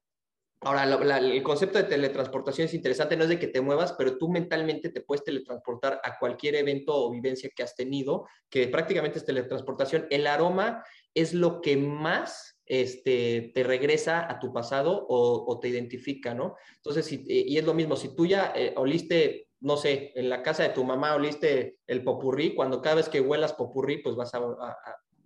Ahora, 0.63 0.85
el 1.19 1.43
concepto 1.43 1.77
de 1.79 1.85
teletransportación 1.85 2.65
es 2.67 2.75
interesante, 2.75 3.17
no 3.17 3.25
es 3.25 3.29
de 3.29 3.39
que 3.39 3.47
te 3.47 3.61
muevas, 3.61 3.93
pero 3.93 4.17
tú 4.17 4.31
mentalmente 4.31 4.89
te 4.89 5.03
puedes 5.03 5.23
teletransportar 5.23 6.01
a 6.03 6.19
cualquier 6.19 6.57
evento 6.57 6.95
o 6.95 7.11
vivencia 7.11 7.51
que 7.55 7.63
has 7.63 7.77
tenido, 7.77 8.27
que 8.49 8.67
prácticamente 8.69 9.19
es 9.19 9.25
teletransportación. 9.27 10.07
El 10.11 10.27
aroma 10.27 10.83
es 11.15 11.35
lo 11.35 11.61
que 11.61 11.77
más 11.77 12.56
este, 12.67 13.53
te 13.55 13.63
regresa 13.65 14.31
a 14.31 14.39
tu 14.39 14.53
pasado 14.53 15.07
o, 15.09 15.59
te 15.61 15.69
identifica, 15.69 16.35
¿no? 16.35 16.57
Entonces, 16.77 17.11
y 17.13 17.57
es 17.57 17.65
lo 17.65 17.75
mismo, 17.75 17.97
si 17.97 18.15
tú 18.15 18.27
ya 18.27 18.53
eh, 18.55 18.75
oliste 18.77 19.47
no 19.61 19.77
sé, 19.77 20.13
en 20.15 20.29
la 20.29 20.43
casa 20.43 20.63
de 20.63 20.69
tu 20.71 20.85
mamá 20.85 21.15
oliste 21.15 21.79
el 21.87 22.03
popurrí, 22.05 22.55
cuando 22.55 22.83
cada 22.83 22.97
vez 22.97 23.09
que 23.09 23.21
huelas 23.21 23.53
popurrí, 23.55 23.99
pues 23.99 24.15
vas 24.15 24.35
a, 24.35 24.41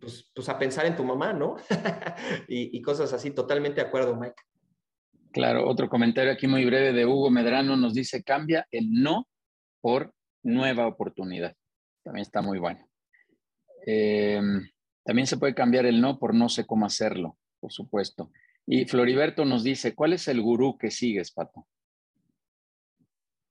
pues, 0.01 0.31
pues, 0.35 0.49
a 0.49 0.59
pensar 0.59 0.87
en 0.87 0.97
tu 0.97 1.05
mamá, 1.05 1.33
¿no? 1.33 1.57
y, 2.49 2.81
cosas 2.83 3.13
así, 3.13 3.33
totalmente 3.33 3.81
de 3.81 3.87
acuerdo, 3.87 4.17
Mike. 4.17 4.43
Claro, 5.33 5.69
otro 5.69 5.89
comentario 5.89 6.33
aquí 6.33 6.47
muy 6.47 6.65
breve 6.65 6.93
de 6.93 7.07
Hugo 7.07 7.31
Medrano 7.31 7.77
nos 7.77 7.95
dice, 7.95 8.23
cambia 8.23 8.67
el 8.71 8.91
no 8.91 9.29
por 9.81 10.13
nueva 10.43 10.87
oportunidad. 10.87 11.55
También 12.03 12.23
está 12.23 12.41
muy 12.41 12.59
bueno. 12.59 12.89
Em, 13.87 14.67
también 15.11 15.27
se 15.27 15.39
puede 15.39 15.57
cambiar 15.57 15.87
el 15.87 16.01
no 16.01 16.21
por 16.21 16.35
no 16.35 16.49
sé 16.49 16.65
cómo 16.65 16.87
hacerlo, 16.87 17.37
por 17.59 17.73
supuesto. 17.73 18.31
Y 18.65 18.85
Floriberto 18.85 19.45
nos 19.45 19.65
dice, 19.65 19.93
¿cuál 19.93 20.13
es 20.13 20.29
el 20.29 20.41
gurú 20.41 20.79
que 20.79 20.93
sigues, 20.93 21.33
Pato? 21.33 21.67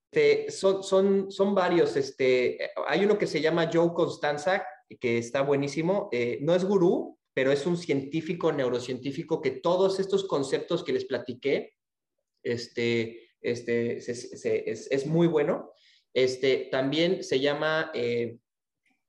Este, 0.09 0.49
son, 0.51 1.27
varios. 1.53 1.97
Este, 1.97 2.71
hay 2.87 3.03
uno 3.03 3.17
que 3.17 3.27
se 3.27 3.41
llama 3.41 3.69
Joe 3.73 3.91
Constanza, 3.93 4.65
que 5.01 5.17
está 5.17 5.41
buenísimo. 5.41 6.07
Eh, 6.13 6.39
no 6.43 6.55
es 6.55 6.63
gurú, 6.63 7.19
pero 7.33 7.51
es 7.51 7.65
un 7.65 7.75
científico, 7.75 8.53
neurocientífico, 8.53 9.41
que 9.41 9.51
todos 9.51 9.99
estos 9.99 10.23
conceptos 10.27 10.85
que 10.85 10.93
les 10.93 11.03
platiqué, 11.03 11.73
este, 12.41 13.33
es, 13.41 15.05
muy 15.07 15.27
bueno. 15.27 15.73
Este, 16.13 16.69
también 16.71 17.21
se 17.21 17.41
llama, 17.41 17.91
eh, 17.93 18.37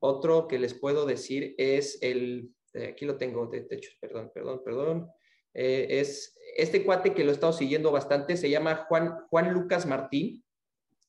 otro 0.00 0.48
que 0.48 0.58
les 0.58 0.74
puedo 0.74 1.06
decir 1.06 1.54
es 1.58 1.98
el, 2.02 2.50
eh, 2.74 2.88
aquí 2.88 3.04
lo 3.04 3.16
tengo, 3.16 3.46
de, 3.46 3.66
hecho, 3.70 3.92
perdón, 4.00 4.30
perdón, 4.34 4.62
perdón. 4.64 5.10
es 5.52 6.36
este 6.56 6.84
cuate 6.84 7.14
que 7.14 7.24
lo 7.24 7.30
he 7.30 7.34
estado 7.34 7.52
siguiendo 7.52 7.92
bastante, 7.92 8.36
se 8.36 8.50
llama 8.50 8.86
Juan, 8.88 9.26
Juan 9.28 9.52
Lucas 9.52 9.86
Martín 9.86 10.44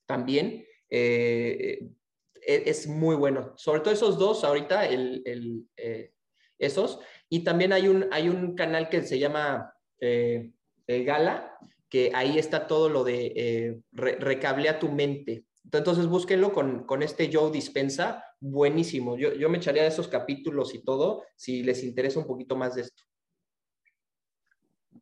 también. 0.05 0.65
Eh, 0.89 2.67
es 2.67 2.87
muy 2.87 3.15
bueno. 3.15 3.53
Sobre 3.55 3.81
todo 3.81 3.93
esos 3.93 4.17
dos, 4.17 4.43
ahorita, 4.43 4.87
el, 4.87 5.65
eh, 5.77 6.11
esos. 6.59 6.99
Y 7.29 7.43
también 7.43 7.73
hay 7.73 7.87
un, 7.87 8.07
hay 8.11 8.29
un 8.29 8.55
canal 8.55 8.89
que 8.89 9.03
se 9.03 9.19
llama 9.19 9.73
eh, 9.99 10.51
Gala, 10.87 11.57
que 11.89 12.11
ahí 12.13 12.37
está 12.37 12.67
todo 12.67 12.89
lo 12.89 13.03
de 13.03 13.81
recablea 13.91 14.79
tu 14.79 14.89
mente. 14.89 15.45
Entonces 15.71 16.07
búsquenlo 16.07 16.51
con, 16.51 16.85
con, 16.85 17.03
este 17.03 17.29
Joe 17.31 17.51
Dispensa, 17.51 18.25
buenísimo. 18.41 19.17
Yo, 19.17 19.33
yo 19.33 19.49
me 19.49 19.59
echaría 19.59 19.83
de 19.83 19.87
esos 19.87 20.09
capítulos 20.09 20.75
y 20.75 20.83
todo, 20.83 21.23
si 21.37 21.63
les 21.63 21.83
interesa 21.83 22.19
un 22.19 22.27
poquito 22.27 22.57
más 22.57 22.75
de 22.75 22.81
esto. 22.81 23.03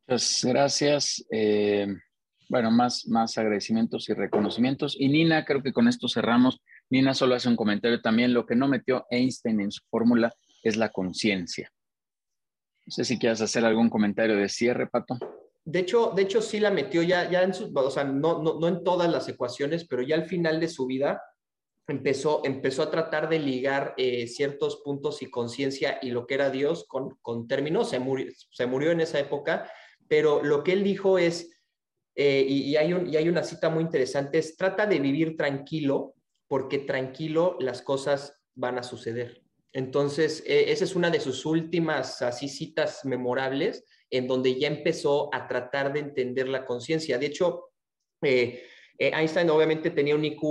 Muchas 0.06 0.44
gracias 0.44 1.24
bueno, 2.50 2.72
más, 2.72 3.06
más 3.06 3.38
agradecimientos 3.38 4.08
y 4.08 4.12
reconocimientos. 4.12 4.96
Y 4.98 5.08
Nina, 5.08 5.44
creo 5.44 5.62
que 5.62 5.72
con 5.72 5.86
esto 5.86 6.08
cerramos. 6.08 6.60
Nina 6.90 7.14
solo 7.14 7.36
hace 7.36 7.48
un 7.48 7.54
comentario 7.54 8.02
también. 8.02 8.34
Lo 8.34 8.44
que 8.44 8.56
no 8.56 8.66
metió 8.66 9.06
Einstein 9.08 9.60
en 9.60 9.70
su 9.70 9.82
fórmula 9.88 10.34
es 10.64 10.76
la 10.76 10.88
conciencia. 10.88 11.72
No 12.86 12.90
sé 12.90 13.04
si 13.04 13.20
quieres 13.20 13.40
hacer 13.40 13.64
algún 13.64 13.88
comentario 13.88 14.36
de 14.36 14.48
cierre, 14.48 14.88
Pato. 14.88 15.16
De 15.64 15.78
hecho, 15.78 16.12
de 16.16 16.22
hecho 16.22 16.42
sí 16.42 16.58
la 16.58 16.72
metió 16.72 17.04
ya, 17.04 17.30
ya 17.30 17.44
en 17.44 17.54
sus, 17.54 17.70
o 17.72 17.90
sea, 17.90 18.02
no, 18.02 18.42
no, 18.42 18.58
no 18.58 18.66
en 18.66 18.82
todas 18.82 19.08
las 19.08 19.28
ecuaciones, 19.28 19.86
pero 19.86 20.02
ya 20.02 20.16
al 20.16 20.24
final 20.24 20.58
de 20.58 20.66
su 20.66 20.86
vida 20.86 21.22
empezó, 21.92 22.42
empezó 22.44 22.82
a 22.82 22.90
tratar 22.90 23.28
de 23.28 23.38
ligar 23.38 23.94
eh, 23.96 24.26
ciertos 24.26 24.82
puntos 24.84 25.22
y 25.22 25.30
conciencia 25.30 25.98
y 26.02 26.10
lo 26.10 26.26
que 26.26 26.34
era 26.34 26.50
Dios 26.50 26.84
con, 26.86 27.16
con 27.22 27.48
términos. 27.48 27.90
Se 27.90 27.98
murió, 27.98 28.32
se 28.50 28.66
murió 28.66 28.90
en 28.90 29.00
esa 29.00 29.18
época, 29.18 29.70
pero 30.08 30.42
lo 30.42 30.62
que 30.62 30.72
él 30.72 30.84
dijo 30.84 31.18
es, 31.18 31.50
eh, 32.14 32.44
y, 32.46 32.76
hay 32.76 32.92
un, 32.92 33.08
y 33.08 33.16
hay 33.16 33.28
una 33.28 33.42
cita 33.42 33.70
muy 33.70 33.82
interesante, 33.82 34.38
es 34.38 34.56
trata 34.56 34.86
de 34.86 34.98
vivir 34.98 35.36
tranquilo, 35.36 36.14
porque 36.48 36.78
tranquilo 36.78 37.56
las 37.60 37.82
cosas 37.82 38.36
van 38.54 38.78
a 38.78 38.82
suceder. 38.82 39.42
Entonces, 39.72 40.42
e, 40.46 40.72
esa 40.72 40.84
es 40.84 40.96
una 40.96 41.10
de 41.10 41.20
sus 41.20 41.46
últimas 41.46 42.22
así 42.22 42.48
citas 42.48 43.04
memorables 43.04 43.84
en 44.10 44.26
donde 44.26 44.58
ya 44.58 44.68
empezó 44.68 45.32
a 45.32 45.46
tratar 45.46 45.92
de 45.92 46.00
entender 46.00 46.48
la 46.48 46.66
conciencia. 46.66 47.18
De 47.18 47.26
hecho, 47.26 47.70
eh, 48.22 48.64
eh, 48.98 49.12
Einstein 49.14 49.48
obviamente 49.50 49.90
tenía 49.90 50.16
un 50.16 50.24
IQ 50.24 50.42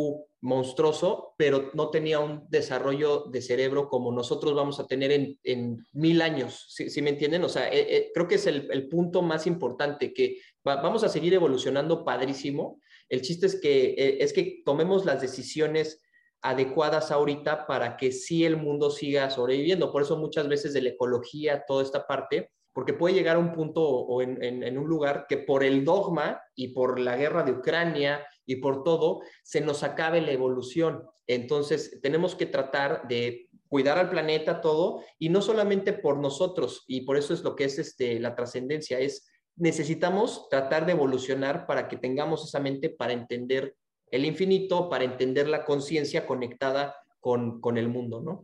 monstruoso, 0.41 1.33
pero 1.37 1.71
no 1.73 1.89
tenía 1.89 2.19
un 2.19 2.47
desarrollo 2.49 3.25
de 3.29 3.41
cerebro 3.41 3.89
como 3.89 4.11
nosotros 4.11 4.55
vamos 4.55 4.79
a 4.79 4.87
tener 4.87 5.37
en, 5.43 5.85
mil 5.91 6.21
años, 6.21 6.65
¿sí, 6.69 7.01
me 7.01 7.09
entienden? 7.09 7.43
O 7.43 7.49
sea, 7.49 7.69
creo 8.13 8.27
que 8.27 8.35
es 8.35 8.47
el, 8.47 8.87
punto 8.87 9.21
más 9.21 9.47
importante, 9.47 10.13
que 10.13 10.37
vamos 10.63 11.03
a 11.03 11.09
seguir 11.09 11.33
evolucionando 11.33 12.05
padrísimo. 12.05 12.79
El 13.09 13.21
chiste 13.21 13.47
es 13.47 13.59
que, 13.59 13.95
eh, 13.97 14.17
es 14.21 14.33
que 14.33 14.61
tomemos 14.63 15.05
las 15.05 15.21
decisiones 15.21 16.01
adecuadas 16.41 17.11
ahorita 17.11 17.67
para 17.67 17.97
que 17.97 18.11
sí 18.11 18.45
el 18.45 18.55
mundo 18.55 18.91
siga 18.91 19.29
sobreviviendo. 19.29 19.91
Por 19.91 20.03
eso 20.03 20.17
muchas 20.17 20.47
veces 20.47 20.73
de 20.73 20.81
la 20.81 20.89
ecología, 20.89 21.65
toda 21.67 21.83
esta 21.83 22.07
parte, 22.07 22.51
porque 22.79 22.93
puede 22.93 23.13
llegar 23.13 23.35
a 23.35 23.39
un 23.39 23.51
punto 23.51 23.83
o 23.83 24.21
en, 24.21 24.77
un 24.77 24.87
lugar 24.87 25.25
que 25.27 25.35
por 25.35 25.65
el 25.65 25.83
dogma 25.83 26.41
y 26.55 26.69
por 26.69 26.97
la 26.97 27.17
guerra 27.17 27.43
de 27.43 27.51
Ucrania 27.51 28.25
y 28.45 28.55
por 28.55 28.83
todo, 28.85 29.19
se 29.43 29.59
nos 29.59 29.83
acabe 29.83 30.21
la 30.21 30.31
evolución. 30.31 31.03
Entonces, 31.27 31.99
tenemos 32.01 32.35
que 32.35 32.45
tratar 32.45 33.05
de 33.09 33.49
cuidar 33.67 33.97
al 33.97 34.09
planeta 34.09 34.61
todo 34.61 35.03
y 35.17 35.27
no 35.27 35.41
solamente 35.41 35.91
por 35.91 36.19
nosotros, 36.19 36.85
y 36.87 37.01
por 37.01 37.17
eso 37.17 37.33
es 37.33 37.43
lo 37.43 37.53
que 37.57 37.65
es 37.65 37.79
este, 37.79 38.17
la 38.17 38.33
trascendencia, 38.33 38.97
es 38.97 39.29
necesitamos 39.57 40.47
tratar 40.47 40.85
de 40.85 40.93
evolucionar 40.93 41.67
para 41.67 41.89
que 41.89 41.97
tengamos 41.97 42.45
esa 42.47 42.61
mente 42.61 42.89
para 42.89 43.11
entender 43.11 43.75
el 44.09 44.23
infinito, 44.23 44.87
para 44.87 45.03
entender 45.03 45.49
la 45.49 45.65
conciencia 45.65 46.25
conectada 46.25 46.95
con, 47.19 47.59
con, 47.59 47.77
el 47.77 47.89
mundo, 47.89 48.21
¿no? 48.21 48.39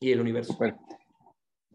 Y 0.00 0.10
el 0.10 0.20
universo. 0.20 0.58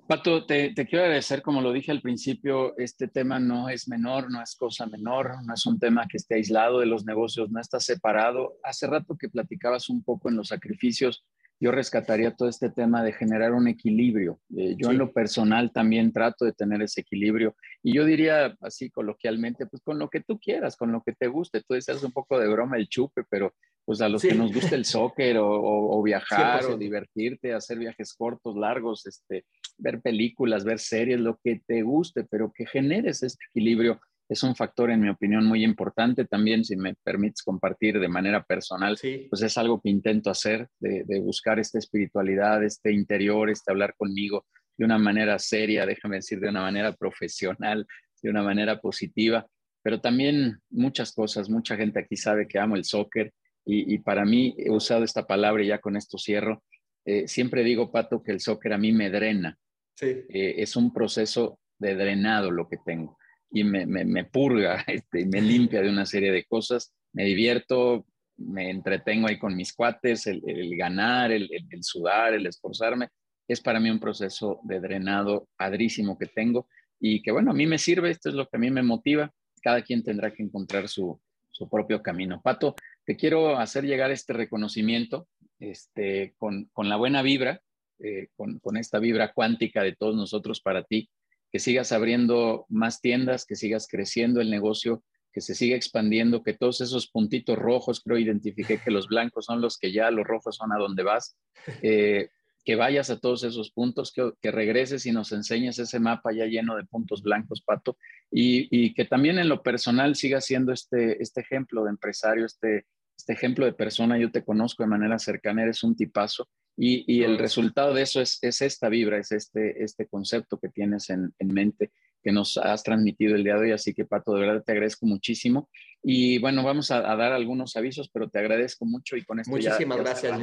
Pato, 0.09 0.43
te, 0.43 0.73
te, 0.73 0.87
quiero 0.87 1.03
agradecer, 1.03 1.43
como 1.43 1.61
lo 1.61 1.71
dije 1.71 1.91
al 1.91 2.01
principio, 2.01 2.75
este 2.79 3.07
tema 3.07 3.39
no 3.39 3.69
es 3.69 3.87
menor, 3.87 4.31
no 4.31 4.41
es 4.41 4.55
cosa 4.55 4.87
menor, 4.87 5.35
no 5.45 5.53
es 5.53 5.67
un 5.67 5.77
tema 5.77 6.07
que 6.09 6.17
esté 6.17 6.33
aislado 6.33 6.79
de 6.79 6.87
los 6.87 7.05
negocios, 7.05 7.51
no 7.51 7.61
está 7.61 7.79
separado. 7.79 8.57
Hace 8.63 8.87
rato 8.87 9.15
que 9.15 9.29
platicabas 9.29 9.87
un 9.87 10.03
poco 10.03 10.29
en 10.29 10.37
los 10.37 10.47
sacrificios, 10.47 11.27
yo 11.59 11.71
rescataría 11.71 12.35
todo 12.35 12.49
este 12.49 12.71
tema 12.71 13.03
de 13.03 13.13
generar 13.13 13.53
un 13.53 13.67
equilibrio. 13.67 14.39
Eh, 14.57 14.75
yo 14.77 14.89
en 14.89 14.97
lo 14.97 15.11
personal 15.11 15.71
también 15.71 16.11
trato 16.11 16.43
de 16.43 16.53
tener 16.53 16.81
ese 16.81 17.01
equilibrio 17.01 17.55
y 17.83 17.93
yo 17.93 18.03
diría 18.03 18.57
así 18.61 18.89
coloquialmente, 18.89 19.67
pues 19.67 19.83
con 19.83 19.99
lo 19.99 20.09
que 20.09 20.21
tú 20.21 20.39
quieras, 20.39 20.75
con 20.75 20.91
lo 20.91 21.03
que 21.03 21.13
te 21.13 21.27
guste. 21.27 21.61
Tú 21.61 21.75
decías 21.75 22.01
un 22.01 22.13
poco 22.13 22.39
de 22.39 22.47
broma 22.47 22.77
el 22.77 22.87
chupe, 22.87 23.25
pero 23.29 23.53
pues 23.85 24.01
a 24.01 24.09
los 24.09 24.21
que 24.21 24.35
nos 24.35 24.53
gusta 24.53 24.75
el 24.75 24.85
soccer 24.85 25.37
o, 25.39 26.01
viajar 26.01 26.65
o 26.65 26.77
divertirte, 26.77 27.53
hacer 27.53 27.77
viajes 27.77 28.13
cortos, 28.13 28.55
largos, 28.55 29.05
este, 29.05 29.45
ver 29.79 30.01
películas, 30.01 30.63
ver 30.63 30.79
series, 30.79 31.19
lo 31.19 31.39
que 31.43 31.61
te 31.65 31.81
guste, 31.81 32.25
pero 32.29 32.51
que 32.53 32.65
generes 32.65 33.23
este 33.23 33.45
equilibrio 33.49 33.99
es 34.27 34.43
un 34.43 34.55
factor, 34.55 34.91
en 34.91 35.01
mi 35.01 35.09
opinión, 35.09 35.45
muy 35.45 35.63
importante. 35.63 36.25
También, 36.25 36.63
si 36.63 36.75
me 36.75 36.93
permites 37.03 37.41
compartir 37.41 37.99
de 37.99 38.07
manera 38.07 38.43
personal, 38.43 38.95
pues 39.29 39.41
es 39.41 39.57
algo 39.57 39.81
que 39.81 39.89
intento 39.89 40.29
hacer, 40.29 40.67
de, 40.79 41.19
buscar 41.19 41.59
esta 41.59 41.79
espiritualidad, 41.79 42.63
este 42.63 42.93
interior, 42.93 43.49
este 43.49 43.71
hablar 43.71 43.95
conmigo 43.97 44.45
de 44.77 44.85
una 44.85 44.99
manera 44.99 45.39
seria, 45.39 45.85
déjame 45.85 46.17
decir, 46.17 46.39
de 46.39 46.49
una 46.49 46.61
manera 46.61 46.93
profesional, 46.93 47.85
de 48.21 48.29
una 48.29 48.43
manera 48.43 48.79
positiva, 48.79 49.47
pero 49.81 49.99
también 49.99 50.59
muchas 50.69 51.11
cosas, 51.11 51.49
mucha 51.49 51.75
gente 51.75 51.99
aquí 51.99 52.15
sabe 52.15 52.47
que 52.47 52.59
amo 52.59 52.75
el 52.75 52.85
soccer 52.85 53.33
y, 53.65 53.93
y 53.93 53.97
para 53.97 54.23
mí 54.23 54.55
he 54.57 54.69
usado 54.69 55.03
esta 55.03 55.25
palabra 55.25 55.63
y 55.63 55.67
ya 55.67 55.79
con 55.79 55.97
esto 55.97 56.17
cierro, 56.17 56.63
eh, 57.05 57.27
siempre 57.27 57.63
digo, 57.63 57.91
Pato, 57.91 58.21
que 58.21 58.31
el 58.31 58.39
soccer 58.39 58.71
a 58.73 58.77
mí 58.77 58.91
me 58.91 59.09
drena. 59.09 59.57
Eh, 60.01 60.55
es 60.57 60.75
un 60.75 60.93
proceso 60.93 61.59
de 61.77 61.95
drenado 61.95 62.51
lo 62.51 62.67
que 62.67 62.77
tengo. 62.85 63.17
Y 63.51 63.63
me, 63.63 63.85
me, 63.85 64.25
purga, 64.25 64.83
este, 64.87 65.25
me 65.25 65.41
limpia 65.41 65.81
de 65.81 65.89
una 65.89 66.05
serie 66.05 66.31
de 66.31 66.45
cosas, 66.45 66.93
me 67.13 67.25
divierto, 67.25 68.05
me 68.37 68.69
entretengo 68.69 69.27
ahí 69.27 69.37
con 69.37 69.55
mis 69.55 69.73
cuates, 69.73 70.27
el, 70.27 70.41
ganar, 70.77 71.31
el, 71.31 71.49
el, 71.51 71.83
sudar, 71.83 72.33
el 72.33 72.45
esforzarme, 72.45 73.09
es 73.47 73.59
para 73.59 73.79
mí 73.79 73.89
un 73.89 73.99
proceso 73.99 74.59
de 74.63 74.79
drenado 74.79 75.49
padrísimo 75.57 76.17
que 76.17 76.27
tengo 76.27 76.67
y 76.99 77.21
que 77.21 77.31
bueno, 77.31 77.51
a 77.51 77.53
mí 77.53 77.65
me 77.65 77.79
sirve, 77.79 78.11
esto 78.11 78.29
es 78.29 78.35
lo 78.35 78.47
que 78.47 78.57
a 78.57 78.59
mí 78.59 78.69
me 78.69 78.83
motiva, 78.83 79.33
cada 79.61 79.81
quien 79.81 80.03
tendrá 80.03 80.31
que 80.31 80.43
encontrar 80.43 80.87
su, 80.87 81.19
su 81.51 81.69
propio 81.69 82.01
camino. 82.01 82.41
Pato, 82.41 82.75
te 83.05 83.15
quiero 83.15 83.57
hacer 83.57 83.85
llegar 83.85 84.11
este 84.11 84.33
reconocimiento 84.33 85.27
este, 85.59 86.33
con, 86.37 86.65
con 86.71 86.87
la 86.87 86.95
buena 86.95 87.21
vibra, 87.21 87.61
eh, 88.01 88.29
con, 88.35 88.77
esta 88.77 88.99
vibra 88.99 89.33
cuántica 89.33 89.83
de 89.83 89.93
todos 89.93 90.15
nosotros 90.15 90.61
para 90.61 90.83
ti, 90.83 91.09
que 91.51 91.59
sigas 91.59 91.91
abriendo 91.91 92.65
más 92.69 93.01
tiendas, 93.01 93.45
que 93.45 93.55
sigas 93.55 93.87
creciendo 93.89 94.39
el 94.39 94.49
negocio, 94.49 95.03
que 95.33 95.41
se 95.41 95.53
siga 95.53 95.75
expandiendo, 95.75 96.41
que 96.41 96.53
todos 96.53 96.79
esos 96.79 97.09
puntitos 97.09 97.57
rojos, 97.57 98.01
creo 98.01 98.17
identifiqué 98.17 98.79
que 98.79 98.91
los 98.91 99.07
blancos 99.07 99.45
son 99.45 99.59
los 99.59 99.77
que 99.77 99.91
ya, 99.91 100.11
los 100.11 100.25
rojos 100.25 100.55
son 100.55 100.71
a 100.71 100.77
donde 100.77 101.03
vas, 101.03 101.37
eh, 101.81 102.29
que 102.63 102.75
vayas 102.75 103.09
a 103.09 103.19
todos 103.19 103.43
esos 103.43 103.71
puntos, 103.71 104.13
que, 104.13 104.51
regreses 104.51 105.05
y 105.05 105.11
nos 105.11 105.31
enseñes 105.31 105.77
ese 105.79 105.99
mapa 105.99 106.31
ya 106.31 106.45
lleno 106.45 106.77
de 106.77 106.85
puntos 106.85 107.21
blancos, 107.21 107.61
Pato, 107.61 107.97
y, 108.31 108.93
que 108.93 109.05
también 109.05 109.39
en 109.39 109.49
lo 109.49 109.61
personal 109.61 110.15
siga 110.15 110.39
siendo 110.39 110.71
este, 110.71 111.21
este 111.21 111.41
ejemplo 111.41 111.83
de 111.83 111.89
empresario, 111.89 112.45
este, 112.45 112.85
este 113.17 113.33
ejemplo 113.33 113.65
de 113.65 113.73
persona, 113.73 114.17
yo 114.17 114.31
te 114.31 114.45
conozco 114.45 114.83
de 114.83 114.89
manera 114.89 115.19
cercana, 115.19 115.63
eres 115.63 115.83
un 115.83 115.95
tipazo 115.95 116.47
y, 116.81 117.23
el 117.23 117.37
resultado 117.37 117.93
de 117.93 118.03
eso 118.03 118.21
es, 118.21 118.39
esta 118.41 118.87
vibra, 118.87 119.17
es 119.17 119.33
este, 119.33 119.83
este 119.83 120.07
concepto 120.07 120.57
que 120.57 120.69
tienes 120.69 121.09
en, 121.09 121.33
mente 121.39 121.91
que 122.23 122.31
nos 122.31 122.57
has 122.57 122.83
transmitido 122.83 123.35
el 123.35 123.43
día 123.43 123.55
de 123.55 123.65
hoy. 123.65 123.71
Así 123.73 123.93
que, 123.93 124.05
Pato, 124.05 124.33
de 124.33 124.41
verdad 124.41 124.63
te 124.63 124.71
agradezco 124.71 125.05
muchísimo. 125.05 125.69
Y 126.01 126.39
bueno, 126.39 126.63
vamos 126.63 126.89
a, 126.91 127.01
dar 127.01 127.33
algunos 127.33 127.75
avisos, 127.75 128.09
pero 128.13 128.29
te 128.29 128.39
agradezco 128.39 128.85
mucho 128.85 129.17
y 129.17 129.25
con 129.25 129.41
esto 129.41 129.51
Muchísimas 129.51 129.97
gracias, 129.97 130.39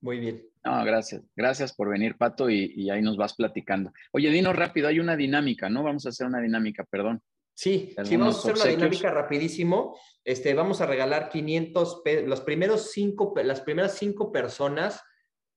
Muy 0.00 0.18
bien. 0.18 0.42
No, 0.64 0.84
gracias. 0.84 1.22
Gracias 1.36 1.72
por 1.72 1.88
venir, 1.90 2.16
Pato, 2.16 2.50
y, 2.50 2.90
ahí 2.90 3.00
nos 3.00 3.16
vas 3.16 3.34
platicando. 3.34 3.92
Oye, 4.12 4.30
Dino, 4.30 4.52
rápido, 4.52 4.88
hay 4.88 4.98
una 4.98 5.16
dinámica, 5.16 5.70
¿no? 5.70 5.84
Vamos 5.84 6.06
a 6.06 6.08
hacer 6.08 6.26
una 6.26 6.40
dinámica, 6.40 6.84
perdón. 6.90 7.22
Sí, 7.54 7.94
sí, 8.04 8.16
vamos 8.16 8.36
a 8.36 8.50
hacer 8.50 8.54
una 8.54 8.76
dinámica 8.76 9.12
rapidísimo. 9.12 9.96
Este, 10.24 10.54
vamos 10.54 10.80
a 10.80 10.86
regalar 10.86 11.28
500 11.28 12.02
los 12.26 12.40
primeros 12.40 12.90
cinco, 12.90 13.32
las 13.44 13.60
primeras 13.60 13.96
cinco 13.96 14.32
personas 14.32 15.02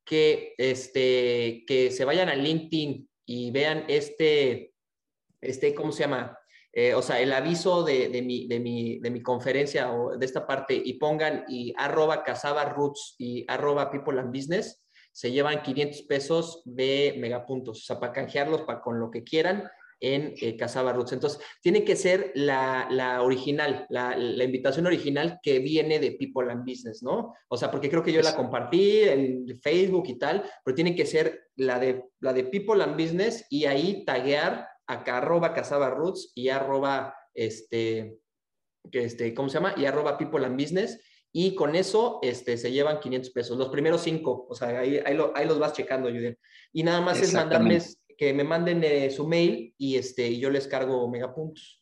que, 0.06 0.54
este, 0.58 1.64
que 1.68 1.92
se 1.92 2.06
vayan 2.06 2.30
a 2.30 2.36
LinkedIn 2.36 3.10
y 3.26 3.52
vean 3.52 3.86
este, 3.88 4.74
este 5.40 5.74
¿cómo 5.74 5.92
se 5.92 6.04
llama? 6.04 6.38
Eh, 6.74 6.94
o 6.94 7.02
sea, 7.02 7.20
el 7.20 7.34
aviso 7.34 7.84
de, 7.84 8.10
de, 8.10 8.22
mi, 8.22 8.48
de, 8.48 8.60
mi, 8.60 9.00
de 9.00 9.12
mi 9.12 9.22
conferencia 9.22 9.92
o 9.92 10.18
de 10.18 10.26
esta 10.26 10.48
parte 10.48 10.74
y 10.74 10.94
pongan 10.94 11.44
y 11.50 11.74
arroba 11.78 12.24
casaba 12.24 12.64
roots 12.66 13.16
y 13.18 13.46
arroba 13.48 13.92
people 13.92 14.20
and 14.20 14.34
business, 14.34 14.82
se 15.12 15.32
llevan 15.32 15.62
500 15.62 16.04
pesos 16.04 16.62
de 16.64 17.16
megapuntos, 17.20 17.80
o 17.80 17.84
sea, 17.84 18.00
para 18.00 18.14
canjearlos 18.14 18.62
para, 18.62 18.80
con 18.80 19.00
lo 19.00 19.12
que 19.12 19.24
quieran 19.24 19.70
en 20.02 20.34
eh, 20.42 20.58
Casaba 20.58 20.92
Roots. 20.92 21.14
Entonces, 21.14 21.40
tiene 21.62 21.86
que 21.86 21.96
ser 21.96 22.32
la, 22.36 23.22
original, 23.22 23.86
la, 23.90 24.18
invitación 24.44 24.88
original 24.88 25.40
que 25.42 25.60
viene 25.60 26.00
de 26.00 26.14
People 26.14 26.52
and 26.52 26.68
Business, 26.68 27.02
¿no? 27.04 27.34
O 27.48 27.56
sea, 27.56 27.72
porque 27.72 27.90
creo 27.90 28.04
que 28.04 28.12
yo 28.12 28.22
la 28.22 28.36
compartí 28.36 29.04
en 29.04 29.60
Facebook 29.62 30.06
y 30.08 30.18
tal, 30.18 30.44
pero 30.66 30.76
tiene 30.76 30.96
que 30.96 31.06
ser 31.06 31.52
la 31.56 31.80
de, 31.80 32.04
la 32.20 32.34
de 32.34 32.44
People 32.46 32.84
and 32.84 33.00
Business 33.00 33.46
y 33.50 33.66
ahí 33.66 34.04
taguear 34.04 34.68
acá 34.88 35.18
arroba 35.18 35.54
Casaba 35.54 35.92
Roots 35.92 36.32
y 36.36 36.50
arroba 36.50 37.16
este, 37.34 38.20
este, 38.92 39.34
¿cómo 39.34 39.50
se 39.50 39.56
llama? 39.56 39.76
Y 39.78 39.86
arroba 39.86 40.18
People 40.18 40.46
and 40.46 40.60
Business. 40.60 41.00
Y 41.34 41.56
con 41.56 41.76
eso 41.76 42.20
este, 42.24 42.58
se 42.58 42.74
llevan 42.74 43.00
500 43.00 43.32
pesos, 43.32 43.58
los 43.58 43.70
primeros 43.70 44.02
cinco, 44.02 44.48
o 44.50 44.54
sea, 44.54 44.68
ahí, 44.80 45.00
ahí, 45.06 45.48
los 45.48 45.60
vas 45.60 45.72
checando, 45.72 46.10
Judy. 46.10 46.36
Y 46.74 46.84
nada 46.84 47.00
más 47.00 47.22
es 47.22 47.34
mandarme 47.34 47.80
que 48.22 48.36
me 48.36 48.44
manden 48.44 48.84
eh, 48.84 49.10
su 49.10 49.28
mail 49.28 49.74
y 49.80 49.96
este, 49.96 50.38
yo 50.38 50.52
les 50.52 50.68
cargo 50.68 51.10
megapuntos. 51.10 51.82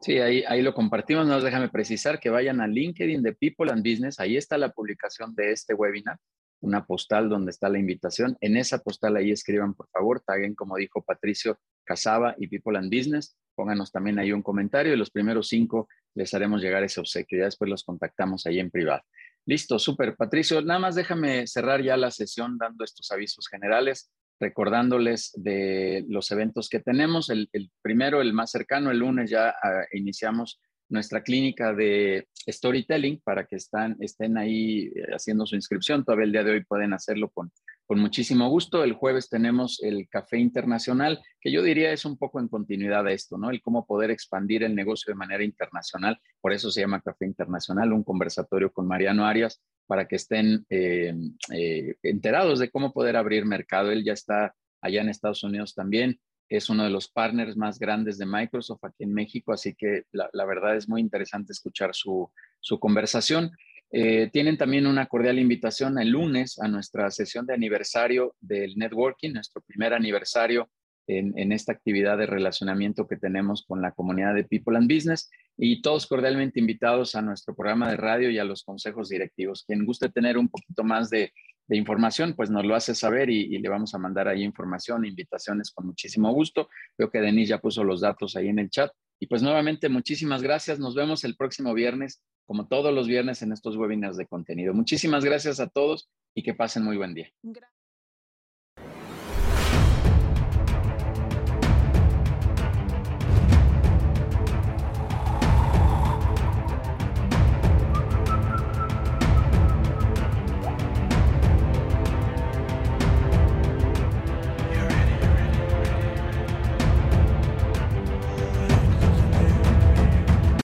Sí, 0.00 0.18
ahí, 0.18 0.42
ahí 0.48 0.62
lo 0.62 0.74
compartimos. 0.74 1.28
Nos 1.28 1.44
déjame 1.44 1.68
precisar 1.68 2.18
que 2.18 2.28
vayan 2.28 2.60
a 2.60 2.66
LinkedIn 2.66 3.22
de 3.22 3.34
People 3.34 3.70
and 3.70 3.88
Business. 3.88 4.18
Ahí 4.18 4.36
está 4.36 4.58
la 4.58 4.70
publicación 4.70 5.32
de 5.36 5.52
este 5.52 5.72
webinar, 5.72 6.18
una 6.60 6.84
postal 6.84 7.28
donde 7.28 7.52
está 7.52 7.68
la 7.68 7.78
invitación. 7.78 8.36
En 8.40 8.56
esa 8.56 8.80
postal 8.80 9.14
ahí 9.14 9.30
escriban, 9.30 9.74
por 9.74 9.88
favor, 9.90 10.20
taguen, 10.26 10.56
como 10.56 10.74
dijo 10.76 11.04
Patricio 11.04 11.56
Casaba 11.84 12.34
y 12.36 12.48
People 12.48 12.76
and 12.76 12.92
Business. 12.92 13.36
Pónganos 13.54 13.92
también 13.92 14.18
ahí 14.18 14.32
un 14.32 14.42
comentario 14.42 14.92
y 14.92 14.96
los 14.96 15.12
primeros 15.12 15.46
cinco 15.46 15.86
les 16.16 16.34
haremos 16.34 16.62
llegar 16.62 16.82
ese 16.82 16.98
obsequio. 16.98 17.38
Ya 17.38 17.44
después 17.44 17.70
los 17.70 17.84
contactamos 17.84 18.44
ahí 18.46 18.58
en 18.58 18.72
privado. 18.72 19.02
Listo, 19.46 19.78
súper. 19.78 20.16
Patricio, 20.16 20.62
nada 20.62 20.80
más 20.80 20.96
déjame 20.96 21.46
cerrar 21.46 21.80
ya 21.80 21.96
la 21.96 22.10
sesión 22.10 22.58
dando 22.58 22.82
estos 22.82 23.08
avisos 23.12 23.46
generales 23.46 24.10
recordándoles 24.40 25.32
de 25.34 26.04
los 26.08 26.30
eventos 26.30 26.68
que 26.68 26.80
tenemos. 26.80 27.30
El, 27.30 27.48
primero, 27.82 28.20
el 28.20 28.32
más 28.32 28.50
cercano, 28.50 28.90
el 28.90 28.98
lunes 28.98 29.30
ya 29.30 29.50
ah, 29.50 29.84
iniciamos 29.92 30.60
nuestra 30.94 31.22
clínica 31.22 31.74
de 31.74 32.28
storytelling 32.48 33.20
para 33.22 33.44
que 33.46 33.56
están, 33.56 33.96
estén 34.00 34.38
ahí 34.38 34.90
eh, 34.94 35.06
haciendo 35.12 35.44
su 35.44 35.56
inscripción. 35.56 36.04
Todavía 36.04 36.24
el 36.24 36.32
día 36.32 36.44
de 36.44 36.52
hoy 36.52 36.64
pueden 36.64 36.94
hacerlo 36.94 37.28
con, 37.28 37.52
con 37.84 37.98
muchísimo 37.98 38.48
gusto. 38.48 38.82
El 38.82 38.94
jueves 38.94 39.28
tenemos 39.28 39.82
el 39.82 40.08
Café 40.08 40.38
Internacional, 40.38 41.20
que 41.40 41.52
yo 41.52 41.62
diría 41.62 41.92
es 41.92 42.04
un 42.04 42.16
poco 42.16 42.40
en 42.40 42.48
continuidad 42.48 43.06
a 43.06 43.12
esto, 43.12 43.36
¿no? 43.36 43.50
El 43.50 43.60
cómo 43.60 43.86
poder 43.86 44.10
expandir 44.10 44.62
el 44.62 44.74
negocio 44.74 45.12
de 45.12 45.18
manera 45.18 45.44
internacional. 45.44 46.18
Por 46.40 46.52
eso 46.52 46.70
se 46.70 46.80
llama 46.80 47.02
Café 47.02 47.26
Internacional, 47.26 47.92
un 47.92 48.04
conversatorio 48.04 48.72
con 48.72 48.86
Mariano 48.86 49.26
Arias, 49.26 49.60
para 49.86 50.06
que 50.08 50.16
estén 50.16 50.64
eh, 50.70 51.14
eh, 51.52 51.96
enterados 52.02 52.58
de 52.58 52.70
cómo 52.70 52.92
poder 52.92 53.16
abrir 53.16 53.44
mercado. 53.44 53.90
Él 53.90 54.04
ya 54.04 54.14
está 54.14 54.54
allá 54.80 55.02
en 55.02 55.08
Estados 55.08 55.42
Unidos 55.42 55.74
también. 55.74 56.18
Es 56.56 56.70
uno 56.70 56.84
de 56.84 56.90
los 56.90 57.08
partners 57.08 57.56
más 57.56 57.78
grandes 57.78 58.16
de 58.18 58.26
Microsoft 58.26 58.84
aquí 58.84 59.04
en 59.04 59.12
México, 59.12 59.52
así 59.52 59.74
que 59.74 60.04
la, 60.12 60.44
verdad 60.44 60.76
es 60.76 60.88
muy 60.88 61.00
interesante 61.00 61.52
escuchar 61.52 61.90
su, 61.94 62.30
conversación. 62.78 63.50
Eh, 63.90 64.30
tienen 64.32 64.56
también 64.56 64.86
una 64.86 65.06
cordial 65.06 65.38
invitación 65.38 65.98
el 65.98 66.10
lunes 66.10 66.58
a 66.58 66.68
nuestra 66.68 67.10
sesión 67.10 67.46
de 67.46 67.54
aniversario 67.54 68.34
del 68.40 68.76
networking, 68.76 69.32
nuestro 69.32 69.62
primer 69.62 69.94
aniversario 69.94 70.68
en, 71.06 71.52
esta 71.52 71.72
actividad 71.72 72.16
de 72.18 72.26
relacionamiento 72.26 73.06
que 73.06 73.16
tenemos 73.16 73.64
con 73.66 73.82
la 73.82 73.92
comunidad 73.92 74.34
de 74.34 74.44
People 74.44 74.76
and 74.76 74.92
Business 74.92 75.30
y 75.56 75.82
todos 75.82 76.06
cordialmente 76.06 76.60
invitados 76.60 77.14
a 77.14 77.22
nuestro 77.22 77.54
programa 77.54 77.90
de 77.90 77.96
radio 77.96 78.30
y 78.30 78.38
a 78.38 78.44
los 78.44 78.64
consejos 78.64 79.08
directivos. 79.08 79.64
Quien 79.66 79.84
guste 79.84 80.08
tener 80.08 80.38
un 80.38 80.48
poquito 80.48 80.82
más 80.82 81.10
de, 81.10 81.32
información, 81.70 82.34
pues 82.34 82.50
nos 82.50 82.64
lo 82.64 82.74
hace 82.74 82.94
saber 82.94 83.30
y, 83.30 83.58
le 83.58 83.68
vamos 83.68 83.94
a 83.94 83.98
mandar 83.98 84.28
ahí 84.28 84.42
información, 84.42 85.04
invitaciones 85.04 85.70
con 85.70 85.86
muchísimo 85.86 86.32
gusto. 86.32 86.68
Veo 86.98 87.10
que 87.10 87.20
Denis 87.20 87.48
ya 87.48 87.58
puso 87.58 87.84
los 87.84 88.00
datos 88.00 88.36
ahí 88.36 88.48
en 88.48 88.58
el 88.58 88.70
chat. 88.70 88.92
Y 89.18 89.26
pues 89.26 89.42
nuevamente, 89.42 89.88
muchísimas 89.88 90.42
gracias. 90.42 90.78
Nos 90.78 90.94
vemos 90.94 91.24
el 91.24 91.36
próximo 91.36 91.72
viernes, 91.72 92.22
como 92.46 92.68
todos 92.68 92.92
los 92.92 93.06
viernes 93.06 93.42
en 93.42 93.52
estos 93.52 93.76
webinars 93.76 94.16
de 94.16 94.26
contenido. 94.26 94.74
Muchísimas 94.74 95.24
gracias 95.24 95.60
a 95.60 95.68
todos 95.68 96.10
y 96.34 96.42
que 96.42 96.54
pasen 96.54 96.84
muy 96.84 96.96
buen 96.96 97.14
día. 97.14 97.30